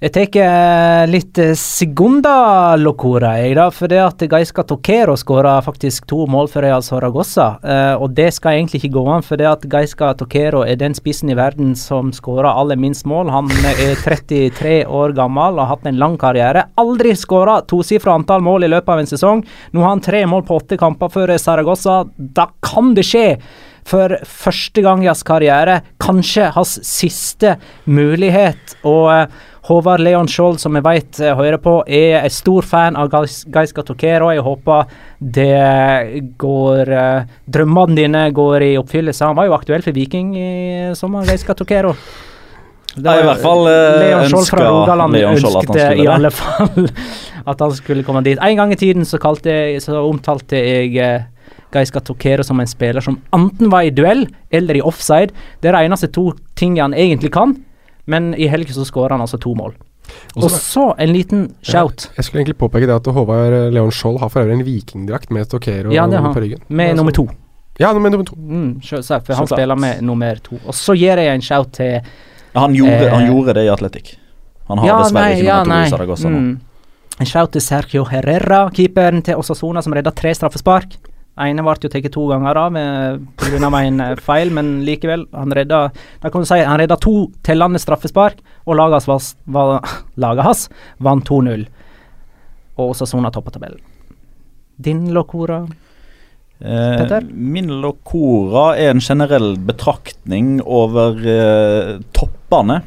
Jeg 0.00 0.14
tar 0.14 0.36
eh, 0.40 1.02
litt 1.12 1.36
eh, 1.36 1.50
segunda 1.60 2.72
locora, 2.80 3.34
jeg, 3.36 3.52
da. 3.58 3.66
For 3.68 3.92
det 3.92 3.98
at 4.00 4.22
Gaisca 4.32 4.62
Tokero 4.64 5.12
skåra 5.20 5.58
faktisk 5.60 6.06
to 6.08 6.22
mål 6.24 6.48
for 6.48 6.64
Real 6.64 6.80
Saragossa. 6.80 7.50
Uh, 7.60 8.00
og 8.00 8.14
det 8.16 8.30
skal 8.32 8.56
egentlig 8.56 8.80
ikke 8.80 8.94
gå 8.94 9.02
an, 9.12 9.26
for 9.26 9.36
det 9.36 9.50
at 9.50 9.68
Gaisca 9.68 10.14
Tokero 10.16 10.62
er 10.64 10.80
den 10.80 10.96
spissen 10.96 11.28
i 11.28 11.36
verden 11.36 11.74
som 11.76 12.14
skårer 12.16 12.48
aller 12.48 12.80
minst 12.80 13.04
mål. 13.04 13.28
Han 13.28 13.52
er 13.60 13.92
33 14.00 14.86
år 14.88 15.12
gammel 15.20 15.60
og 15.60 15.66
har 15.66 15.74
hatt 15.74 15.90
en 15.92 16.00
lang 16.00 16.16
karriere. 16.22 16.64
Aldri 16.80 17.12
skåra 17.12 17.60
tosifra 17.68 18.16
antall 18.16 18.40
mål 18.46 18.64
i 18.64 18.72
løpet 18.72 18.94
av 18.96 19.02
en 19.02 19.12
sesong. 19.12 19.44
Nå 19.76 19.84
har 19.84 19.98
han 19.98 20.06
tre 20.08 20.24
mål 20.24 20.48
på 20.48 20.62
åtte 20.62 20.80
kamper 20.80 21.12
for 21.12 21.36
Saragossa. 21.36 22.06
Da 22.16 22.48
kan 22.64 22.96
det 22.96 23.04
skje! 23.10 23.34
For 23.90 24.12
første 24.28 24.82
gang 24.84 25.04
i 25.04 25.08
hans 25.08 25.24
karriere, 25.26 25.80
kanskje 26.02 26.50
hans 26.54 26.76
siste 26.86 27.56
mulighet. 27.88 28.76
Og 28.86 29.08
eh, 29.14 29.40
Håvard 29.70 30.02
Leon 30.02 30.26
Skjold, 30.26 30.58
som 30.58 30.74
jeg 30.74 30.82
vet 30.82 31.20
eh, 31.22 31.36
hører 31.38 31.60
på, 31.62 31.76
er 31.86 32.24
en 32.24 32.32
stor 32.34 32.66
fan 32.66 32.96
av 32.98 33.10
Gaiska 33.12 33.84
Tokero. 33.86 34.32
Jeg 34.34 34.42
håper 34.42 34.90
det 35.20 36.24
går 36.40 36.90
eh, 36.90 37.28
Drømmene 37.46 37.98
dine 38.00 38.24
går 38.34 38.66
i 38.66 38.72
oppfyllelse. 38.80 39.28
Han 39.28 39.38
var 39.38 39.46
jo 39.46 39.54
aktuell 39.54 39.84
for 39.86 39.94
Viking 39.94 40.34
i 40.34 40.50
sommer, 40.98 41.28
Gaiska 41.28 41.54
Tokero. 41.54 41.94
Det 42.96 43.06
Ja, 43.06 43.20
i 43.20 43.28
hvert 43.28 43.44
fall, 43.44 43.62
eh, 43.70 44.00
Leon 44.02 44.26
Skjold 44.32 44.50
fra 44.50 44.66
Rogaland 44.66 45.20
ønsket 45.20 46.02
i 46.02 46.08
alle 46.10 46.34
fall 46.34 46.90
at 47.54 47.62
han 47.62 47.78
skulle 47.78 48.02
komme 48.02 48.24
dit. 48.26 48.42
En 48.42 48.58
gang 48.58 48.74
i 48.74 48.80
tiden 48.80 49.06
så, 49.06 49.22
jeg, 49.46 49.78
så 49.86 50.02
omtalte 50.02 50.58
jeg 50.58 51.22
Gaiska 51.70 52.02
Tokero 52.02 52.42
som 52.42 52.58
en 52.58 52.66
spiller 52.66 53.06
som 53.06 53.20
enten 53.30 53.70
var 53.70 53.86
i 53.86 53.94
duell 53.94 54.26
eller 54.50 54.82
i 54.82 54.82
offside. 54.82 55.30
Det 55.62 55.70
er 55.70 55.78
de 55.78 55.86
eneste 55.86 56.10
to 56.10 56.32
tingene 56.58 56.90
han 56.90 56.98
egentlig 56.98 57.30
kan, 57.38 57.54
men 58.10 58.32
i 58.34 58.48
helg 58.50 58.68
så 58.74 58.84
skårer 58.88 59.14
han 59.16 59.22
altså 59.24 59.38
to 59.40 59.54
mål. 59.58 59.74
Og 60.36 60.44
Og 60.44 60.50
så- 60.50 60.94
en 60.98 61.12
liten 61.14 61.44
shout 61.62 62.08
Jeg 62.16 62.24
skulle 62.24 62.42
egentlig 62.42 62.58
påpeke 62.58 62.86
det 62.86 62.96
at 62.96 63.06
Håvard 63.14 63.72
Leon 63.72 63.90
Skjold 63.94 64.18
har 64.18 64.28
for 64.28 64.42
øvrig 64.42 64.58
en 64.58 64.64
vikingdrakt 64.66 65.30
med 65.30 65.46
Stokero 65.46 65.92
Ja, 65.94 66.06
på 66.06 66.40
ryggen. 66.40 66.58
med 66.68 66.90
Altså- 66.90 66.96
nummer 66.96 67.12
to. 67.12 67.28
Ja, 67.78 67.92
med 67.92 68.10
nummer 68.12 68.24
to. 68.26 68.34
Mm, 68.36 68.80
selvsagt, 68.82 69.26
for 69.26 69.34
han 69.34 69.46
klart. 69.46 69.58
spiller 69.58 69.76
med 69.76 70.02
nummer 70.02 70.34
to. 70.42 70.56
Og 70.66 70.74
så 70.74 70.94
gir 70.98 71.16
jeg 71.16 71.34
en 71.34 71.40
shout 71.40 71.72
til 71.72 72.00
Han 72.56 72.74
gjorde, 72.74 73.06
Eh, 73.06 73.10
han 73.14 73.26
gjorde 73.30 73.54
det 73.54 73.64
i 73.64 73.68
Atletic. 73.72 74.16
Han 74.68 74.78
har 74.78 74.86
Ja, 74.86 74.98
dessverre 75.02 75.22
nei, 75.30 75.34
ikke 75.40 75.44
ja, 75.44 75.62
nummer 75.62 75.82
to 75.82 75.86
i 75.86 75.90
Zaragoza 75.90 76.28
nå. 76.28 76.38
Mm. 76.38 76.60
En 77.20 77.26
shout 77.26 77.52
til 77.52 77.60
Sergio 77.60 78.04
Herrera, 78.04 78.70
keeperen 78.70 79.22
til 79.22 79.34
Osasona, 79.36 79.80
som 79.82 79.92
redda 79.92 80.10
tre 80.10 80.34
straffespark. 80.34 80.96
Ene 81.46 81.64
ble 81.64 81.76
jo 81.80 81.90
tatt 81.92 82.08
to 82.12 82.26
ganger 82.30 82.58
av 82.60 82.78
pga. 83.40 83.70
en 83.80 84.00
eh, 84.00 84.16
feil, 84.16 84.50
men 84.50 84.80
likevel. 84.86 85.26
Han 85.32 85.52
redda 85.56 85.90
da 86.22 86.30
kan 86.30 86.42
du 86.42 86.46
si, 86.46 86.60
han 86.60 86.78
redda 86.78 86.96
to 86.96 87.30
tellende 87.42 87.78
straffespark, 87.78 88.40
og 88.66 88.76
laget 88.76 89.06
hans, 89.06 89.36
var, 89.44 89.80
laget 90.16 90.44
hans 90.44 90.68
vant 90.98 91.24
2-0. 91.28 91.66
Og 92.78 92.90
Osasona 92.90 93.30
toppa 93.30 93.50
tabellen. 93.50 93.80
Din 94.76 95.10
Locora? 95.12 95.66
Eh, 96.60 96.96
Petter? 96.98 97.24
min 97.32 97.80
locora 97.80 98.76
er 98.76 98.90
en 98.92 99.00
generell 99.00 99.54
betraktning 99.56 100.58
over 100.60 101.16
eh, 101.24 101.94
toppene 102.12 102.82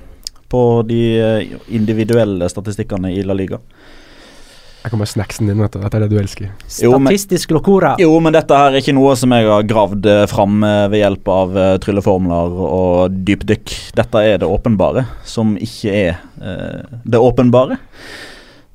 på 0.54 0.84
de 0.86 1.00
eh, 1.18 1.56
individuelle 1.74 2.46
statistikkene 2.50 3.10
i 3.16 3.24
La 3.26 3.34
Liga. 3.34 3.58
Her 4.84 4.92
kommer 4.92 5.08
snacksen 5.08 5.48
din, 5.48 5.62
vet 5.64 5.72
du. 5.72 5.80
Dette 5.80 5.96
er 5.96 6.04
det 6.04 6.12
du 6.12 6.18
elsker. 6.20 6.50
Statistisk 6.68 7.54
Locora. 7.56 7.94
Jo, 8.02 8.18
men 8.24 8.36
dette 8.36 8.58
her 8.58 8.74
er 8.74 8.82
ikke 8.84 8.96
noe 8.98 9.14
som 9.20 9.32
jeg 9.32 9.48
har 9.48 9.64
gravd 9.68 10.10
eh, 10.12 10.26
fram 10.28 10.60
eh, 10.68 10.90
ved 10.92 11.00
hjelp 11.06 11.32
av 11.32 11.56
eh, 11.56 11.72
trylleformler 11.86 12.60
og 12.68 13.16
dypdykk. 13.30 13.78
Dette 13.96 14.26
er 14.28 14.44
det 14.44 14.52
åpenbare, 14.52 15.06
som 15.24 15.56
ikke 15.56 15.96
er 16.04 16.22
uh, 16.44 17.00
det 17.08 17.22
åpenbare. 17.22 17.80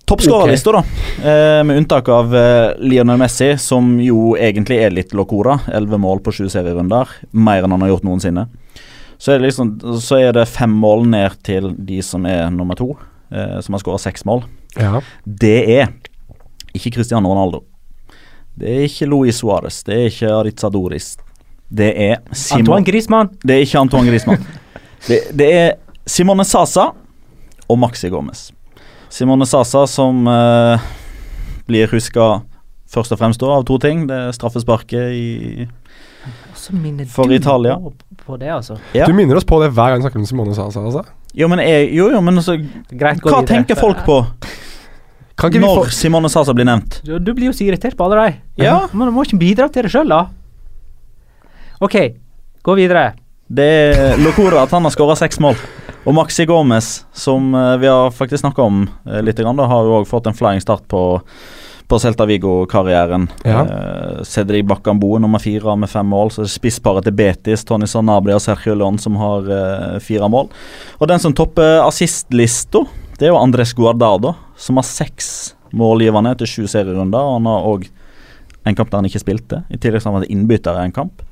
Toppskårerlista, 0.08 0.72
da. 0.72 0.78
Eh, 1.18 1.64
med 1.64 1.76
unntak 1.76 2.08
av 2.08 2.36
eh, 2.36 2.70
Lionel 2.78 3.18
Messi, 3.20 3.58
som 3.58 3.98
jo 4.00 4.32
egentlig 4.40 4.78
er 4.80 4.94
litt 4.94 5.12
locora. 5.12 5.58
Elleve 5.68 5.98
mål 6.00 6.22
på 6.24 6.32
sju 6.32 6.46
serierunder. 6.48 7.10
Mer 7.36 7.66
enn 7.66 7.74
han 7.76 7.84
har 7.84 7.92
gjort 7.92 8.06
noensinne. 8.08 8.46
Så 9.20 9.34
er, 9.34 9.42
det 9.42 9.50
liksom, 9.50 9.74
så 10.00 10.22
er 10.22 10.32
det 10.32 10.46
fem 10.48 10.72
mål 10.72 11.04
ned 11.12 11.36
til 11.44 11.74
de 11.76 12.00
som 12.06 12.24
er 12.30 12.46
nummer 12.54 12.78
to, 12.78 12.94
som 13.28 13.74
har 13.74 13.82
skåra 13.82 13.98
seks 14.00 14.24
mål. 14.24 14.44
Ja. 14.78 15.02
Det 15.24 15.58
er 15.78 15.90
ikke 16.74 16.94
Cristiano 16.96 17.28
Ronaldo. 17.28 17.62
Det 18.58 18.70
er 18.72 18.86
ikke 18.88 19.06
Luis 19.06 19.38
Suárez. 19.42 19.82
Det 19.86 19.94
er 19.94 20.08
ikke 20.10 20.30
Aritza 20.34 20.70
Doris. 20.72 21.12
Det 21.68 21.90
er 21.92 22.16
Simon 22.32 22.60
Antoine 22.60 22.86
Griezmann. 22.86 23.30
Det 23.44 23.54
er 23.54 23.66
ikke 23.66 23.78
Antoine 23.78 24.10
Griezmann. 24.10 24.46
det, 25.08 25.20
det 25.38 25.48
er 25.54 25.72
Simone 26.08 26.44
Sasa 26.48 26.88
og 27.68 27.78
Maxi 27.78 28.08
Gomez. 28.10 28.48
Simone 29.12 29.46
Sasa 29.46 29.84
som 29.86 30.26
eh, 30.26 30.88
blir 31.68 31.90
huska 31.92 32.38
først 32.88 33.12
og 33.12 33.20
fremst 33.20 33.40
da 33.42 33.52
av 33.52 33.66
to 33.68 33.76
ting. 33.82 34.06
Det 34.08 34.16
er 34.16 34.34
straffesparket 34.36 35.12
i 35.12 35.68
Så 36.58 36.74
minner 36.74 37.06
For 37.10 37.30
du 37.30 37.36
Italia. 37.36 37.76
På, 37.78 37.92
på 38.26 38.38
det, 38.40 38.50
altså. 38.52 38.78
Ja. 38.96 39.06
Du 39.06 39.14
minner 39.16 39.38
oss 39.38 39.46
på 39.48 39.60
det 39.62 39.70
hver 39.76 39.92
gang 39.94 40.02
vi 40.02 40.08
snakker 40.08 40.22
om 40.22 40.26
Simone 40.28 40.56
Sasa. 40.56 40.82
Altså. 40.82 41.04
Jo, 41.38 41.48
men, 41.50 41.62
jeg, 41.62 41.92
jo, 41.94 42.08
jo, 42.12 42.22
men 42.24 42.40
altså, 42.40 42.56
Greit, 42.90 43.22
hva 43.22 43.38
videre. 43.38 43.46
tenker 43.52 43.78
folk 43.78 44.00
på 44.06 44.22
Kan 45.38 45.52
ikke 45.52 45.60
vi 45.60 45.62
når 45.62 45.82
få 45.84 45.94
Simone 45.94 46.30
Sasa 46.32 46.54
blir 46.56 46.66
nevnt? 46.66 47.00
Du, 47.06 47.14
du 47.22 47.30
blir 47.36 47.52
jo 47.52 47.54
så 47.54 47.68
irritert 47.68 47.96
på 47.98 48.08
alle 48.08 48.24
de. 48.24 48.64
Ja. 48.64 48.80
Men 48.92 49.10
du 49.10 49.14
må 49.14 49.26
ikke 49.26 49.38
bidra 49.40 49.68
til 49.72 49.86
det 49.86 49.92
sjøl, 49.94 50.10
da. 50.10 50.26
OK, 51.84 51.96
gå 52.66 52.74
videre. 52.74 53.12
Det 53.46 53.64
er 53.64 54.18
Locora 54.20 54.64
at 54.66 54.74
han 54.74 54.84
har 54.84 54.92
skåra 54.92 55.14
seks 55.16 55.38
mål. 55.40 55.56
Og 56.08 56.14
Maxi 56.16 56.46
Gomez, 56.48 57.04
som 57.12 57.54
eh, 57.54 57.76
vi 57.80 57.86
har 57.86 58.10
faktisk 58.14 58.42
snakka 58.42 58.64
om 58.64 58.82
uh, 59.06 59.20
litt, 59.24 59.38
da, 59.38 59.66
har 59.70 59.86
jo 59.86 59.98
òg 60.00 60.06
fått 60.08 60.28
en 60.30 60.36
flying 60.36 60.62
start 60.64 60.86
på, 60.90 61.02
på 61.88 61.98
Celta 61.98 62.26
Vigo-karrieren. 62.28 63.26
Ja. 63.44 63.62
Uh, 63.64 64.22
Cedric 64.24 64.66
Bakambo 64.68 65.18
nummer 65.18 65.40
fire 65.40 65.76
med 65.76 65.90
fem 65.90 66.06
mål. 66.06 66.30
Så 66.34 66.44
spissparet 66.52 67.06
til 67.08 67.16
Betis, 67.16 67.64
Tony 67.64 67.88
Sanabria 67.88 68.36
og 68.36 68.44
Sergio 68.44 68.76
León 68.76 69.00
som 69.00 69.16
har 69.20 69.48
eh, 69.48 70.00
fire 70.04 70.28
mål. 70.28 70.50
Og 70.98 71.08
den 71.08 71.22
som 71.22 71.32
topper 71.36 71.80
assistlista, 71.86 72.84
det 73.18 73.28
er 73.28 73.32
jo 73.32 73.40
Andres 73.40 73.72
Guardado, 73.76 74.34
som 74.56 74.80
har 74.80 74.86
seks 74.86 75.30
målgivende 75.76 76.34
etter 76.36 76.50
sju 76.50 76.66
serierunder. 76.68 77.24
Og 77.24 77.38
han 77.38 77.48
har 77.48 77.70
òg 77.72 77.88
en 78.68 78.76
kamp 78.76 78.92
der 78.92 79.00
han 79.00 79.08
ikke 79.08 79.24
spilte. 79.24 79.62
I 79.72 79.80
tillegg 79.80 80.04
har 80.04 80.12
han 80.12 80.20
vært 80.20 80.34
innbytter 80.34 80.76
i 80.76 80.86
en 80.90 80.94
kamp. 80.94 81.24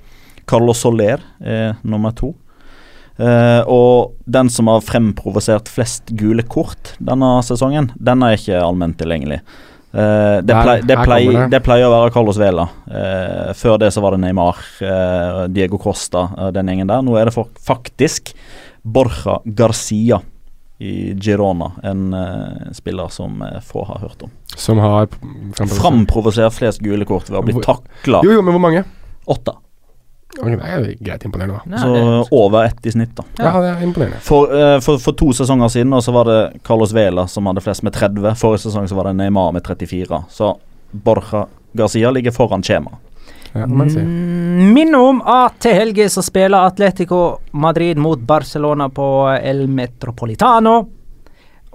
Carlos 0.49 0.81
Soler 0.81 1.21
er 1.43 1.77
nummer 1.85 2.17
to. 2.17 2.33
Uh, 3.17 3.63
og 3.73 4.17
den 4.29 4.51
som 4.53 4.69
har 4.69 4.83
fremprovosert 4.85 5.71
flest 5.73 6.11
gule 6.21 6.45
kort 6.45 6.93
denne 7.01 7.39
sesongen, 7.45 7.89
den 7.97 8.25
er 8.25 8.37
ikke 8.37 8.61
allment 8.61 8.99
tilgjengelig. 9.01 9.41
Eh, 9.97 10.43
det, 10.43 10.53
plei, 10.63 10.81
det, 10.85 10.97
plei, 11.05 11.49
det. 11.49 11.61
pleier 11.65 11.89
å 11.89 11.93
være 11.95 12.13
Carlos 12.13 12.37
Vela. 12.37 12.67
Uh, 12.85 13.53
før 13.57 13.79
det 13.81 13.89
så 13.95 14.03
var 14.05 14.13
det 14.13 14.21
Neymar, 14.27 14.61
uh, 14.85 15.45
Diego 15.49 15.81
Costa, 15.81 16.27
den 16.53 16.69
gjengen 16.69 16.91
der. 16.91 17.05
Nå 17.07 17.17
er 17.17 17.31
det 17.31 17.37
faktisk 17.65 18.35
Borja 18.85 19.39
Garcia 19.45 20.21
i 20.77 21.15
Girona, 21.17 21.71
en 21.89 22.11
spiller 22.77 23.09
som 23.09 23.41
få 23.65 23.87
har 23.89 24.03
hørt 24.03 24.27
om. 24.27 24.33
Som 24.61 24.83
har 24.85 25.07
framprovosert- 25.57 26.53
flest 26.53 26.83
gule 26.85 27.07
kort 27.09 27.31
ved 27.31 27.39
å 27.41 27.47
bli 27.47 27.57
takla. 27.65 28.21
Jo, 28.21 28.35
jo, 28.37 28.43
men 28.45 28.53
hvor 28.53 28.61
mange? 28.61 28.83
Åtte. 29.25 29.57
Det 30.37 30.57
er 30.69 30.87
greit 31.01 31.25
imponerende, 31.25 31.61
da. 31.65 31.81
Så 31.81 32.37
over 32.37 32.65
ett 32.69 32.87
i 32.87 32.93
snitt, 32.93 33.15
da. 33.17 33.25
Ja, 33.39 33.53
det 33.63 33.71
er 33.73 33.83
imponerende. 33.87 34.21
For, 34.25 34.53
uh, 34.53 34.77
for, 34.85 35.01
for 35.03 35.17
to 35.19 35.33
sesonger 35.37 35.73
siden 35.73 35.97
så 36.03 36.15
var 36.15 36.29
det 36.31 36.41
Carlos 36.67 36.95
Vela 36.97 37.27
som 37.31 37.49
hadde 37.51 37.65
flest 37.65 37.85
med 37.87 37.97
30. 37.97 38.35
Forrige 38.41 38.67
sesong 38.69 38.89
så 38.89 38.99
var 38.99 39.11
det 39.11 39.17
Neymar 39.21 39.53
med 39.57 39.65
34. 39.67 40.23
Så 40.31 40.55
Borja 40.91 41.47
Garcia 41.77 42.11
ligger 42.11 42.31
foran 42.37 42.63
skjemaet. 42.63 43.03
Ja. 43.53 43.65
Mm, 43.65 44.73
Minne 44.75 44.99
om 45.01 45.23
at 45.25 45.57
til 45.65 45.73
helga 45.79 46.09
så 46.13 46.23
spiller 46.25 46.67
Atletico 46.67 47.39
Madrid 47.57 47.97
mot 47.97 48.21
Barcelona 48.21 48.89
på 48.93 49.07
El 49.41 49.65
Metropolitano. 49.69 50.75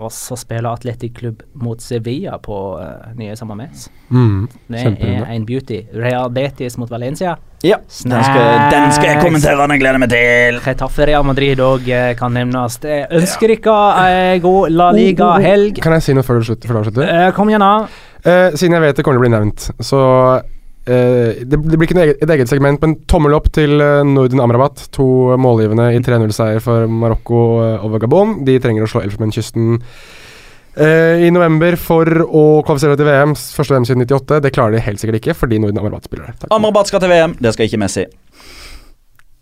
Og 0.02 0.10
så 0.14 0.36
spiller 0.40 0.72
Atletic 0.74 1.14
Klubb 1.20 1.44
mot 1.62 1.82
Sevilla 1.84 2.40
på 2.42 2.58
uh, 2.82 3.12
nye 3.18 3.36
Samames. 3.38 3.86
Mm, 4.10 4.48
Det 4.74 4.82
er 4.82 5.26
en 5.30 5.46
beauty. 5.46 5.84
Real 5.94 6.32
Betis 6.34 6.78
mot 6.82 6.90
Valencia. 6.90 7.36
Ja, 7.62 7.78
den 7.78 8.24
skal, 8.26 8.48
den 8.74 8.88
skal 8.96 9.12
jeg 9.12 9.20
kommentere, 9.22 9.68
den 9.70 9.78
gleder 9.78 10.00
jeg 10.00 10.02
meg 10.02 10.10
til. 10.10 10.56
Getafe 10.66 11.06
Real 11.06 11.26
Madrid 11.28 11.62
òg 11.62 11.86
kan 12.18 12.34
nevnes. 12.34 12.80
Jeg 12.82 13.06
ønsker 13.20 13.54
dere 13.54 13.76
ei 14.08 14.40
god 14.42 14.74
La 14.74 14.88
Liga-helg. 14.96 15.78
Kan 15.86 15.94
jeg 16.00 16.08
si 16.08 16.16
noe 16.18 16.26
før 16.26 16.42
du 16.42 16.50
slutter? 16.50 16.72
Før 16.72 16.80
du 16.80 16.82
avslutter? 16.82 17.12
Eh, 17.14 17.30
kom 17.38 17.54
igjen, 17.54 17.62
da. 17.62 18.08
Uh, 18.22 18.54
siden 18.58 18.78
jeg 18.78 18.86
vet 18.88 18.98
det 18.98 19.06
kommer 19.06 19.18
til 19.18 19.22
å 19.22 19.26
bli 19.28 19.34
nevnt, 19.34 19.68
så 19.82 20.00
eh, 20.40 20.50
det, 20.86 21.60
det 21.60 21.78
blir 21.78 21.86
ikke 21.86 22.00
eget, 22.02 22.24
et 22.24 22.34
eget 22.36 22.50
segment, 22.50 22.82
men 22.82 22.96
tommel 23.10 23.36
opp 23.38 23.52
til 23.54 23.78
uh, 23.78 24.02
Nordin 24.08 24.42
Amrabat. 24.42 24.88
To 24.98 25.38
målgivende 25.42 25.92
i 25.94 26.02
3-0-seier 26.02 26.64
for 26.64 26.90
Marokko 26.90 27.44
eh, 27.66 27.86
over 27.86 28.02
Gabon. 28.02 28.40
De 28.48 28.58
trenger 28.64 28.88
å 28.88 28.90
slå 28.90 29.04
Elfenbenskysten 29.06 29.78
eh, 29.78 31.28
i 31.28 31.30
november 31.34 31.78
for 31.80 32.10
å 32.26 32.46
kvalifisere 32.66 32.98
til 33.00 33.10
VM. 33.12 33.36
Første 33.38 33.78
VM 33.78 33.88
siden 33.90 34.08
98. 34.08 34.42
Det 34.48 34.54
klarer 34.56 34.78
de 34.78 34.86
helt 34.88 35.04
sikkert 35.04 35.22
ikke, 35.22 35.38
fordi 35.44 35.62
Nordin 35.62 35.84
Amrabat 35.84 36.10
spiller 36.10 36.32
der. 36.32 36.50
Amrabat 36.50 36.90
skal 36.90 37.04
til 37.04 37.14
VM, 37.14 37.38
det 37.42 37.54
skal 37.56 37.70
ikke 37.70 37.84
Messi. 37.86 38.08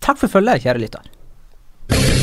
Takk 0.03 0.19
for 0.19 0.39
følget, 0.39 0.65
kjære 0.67 0.83
lytter. 0.83 2.18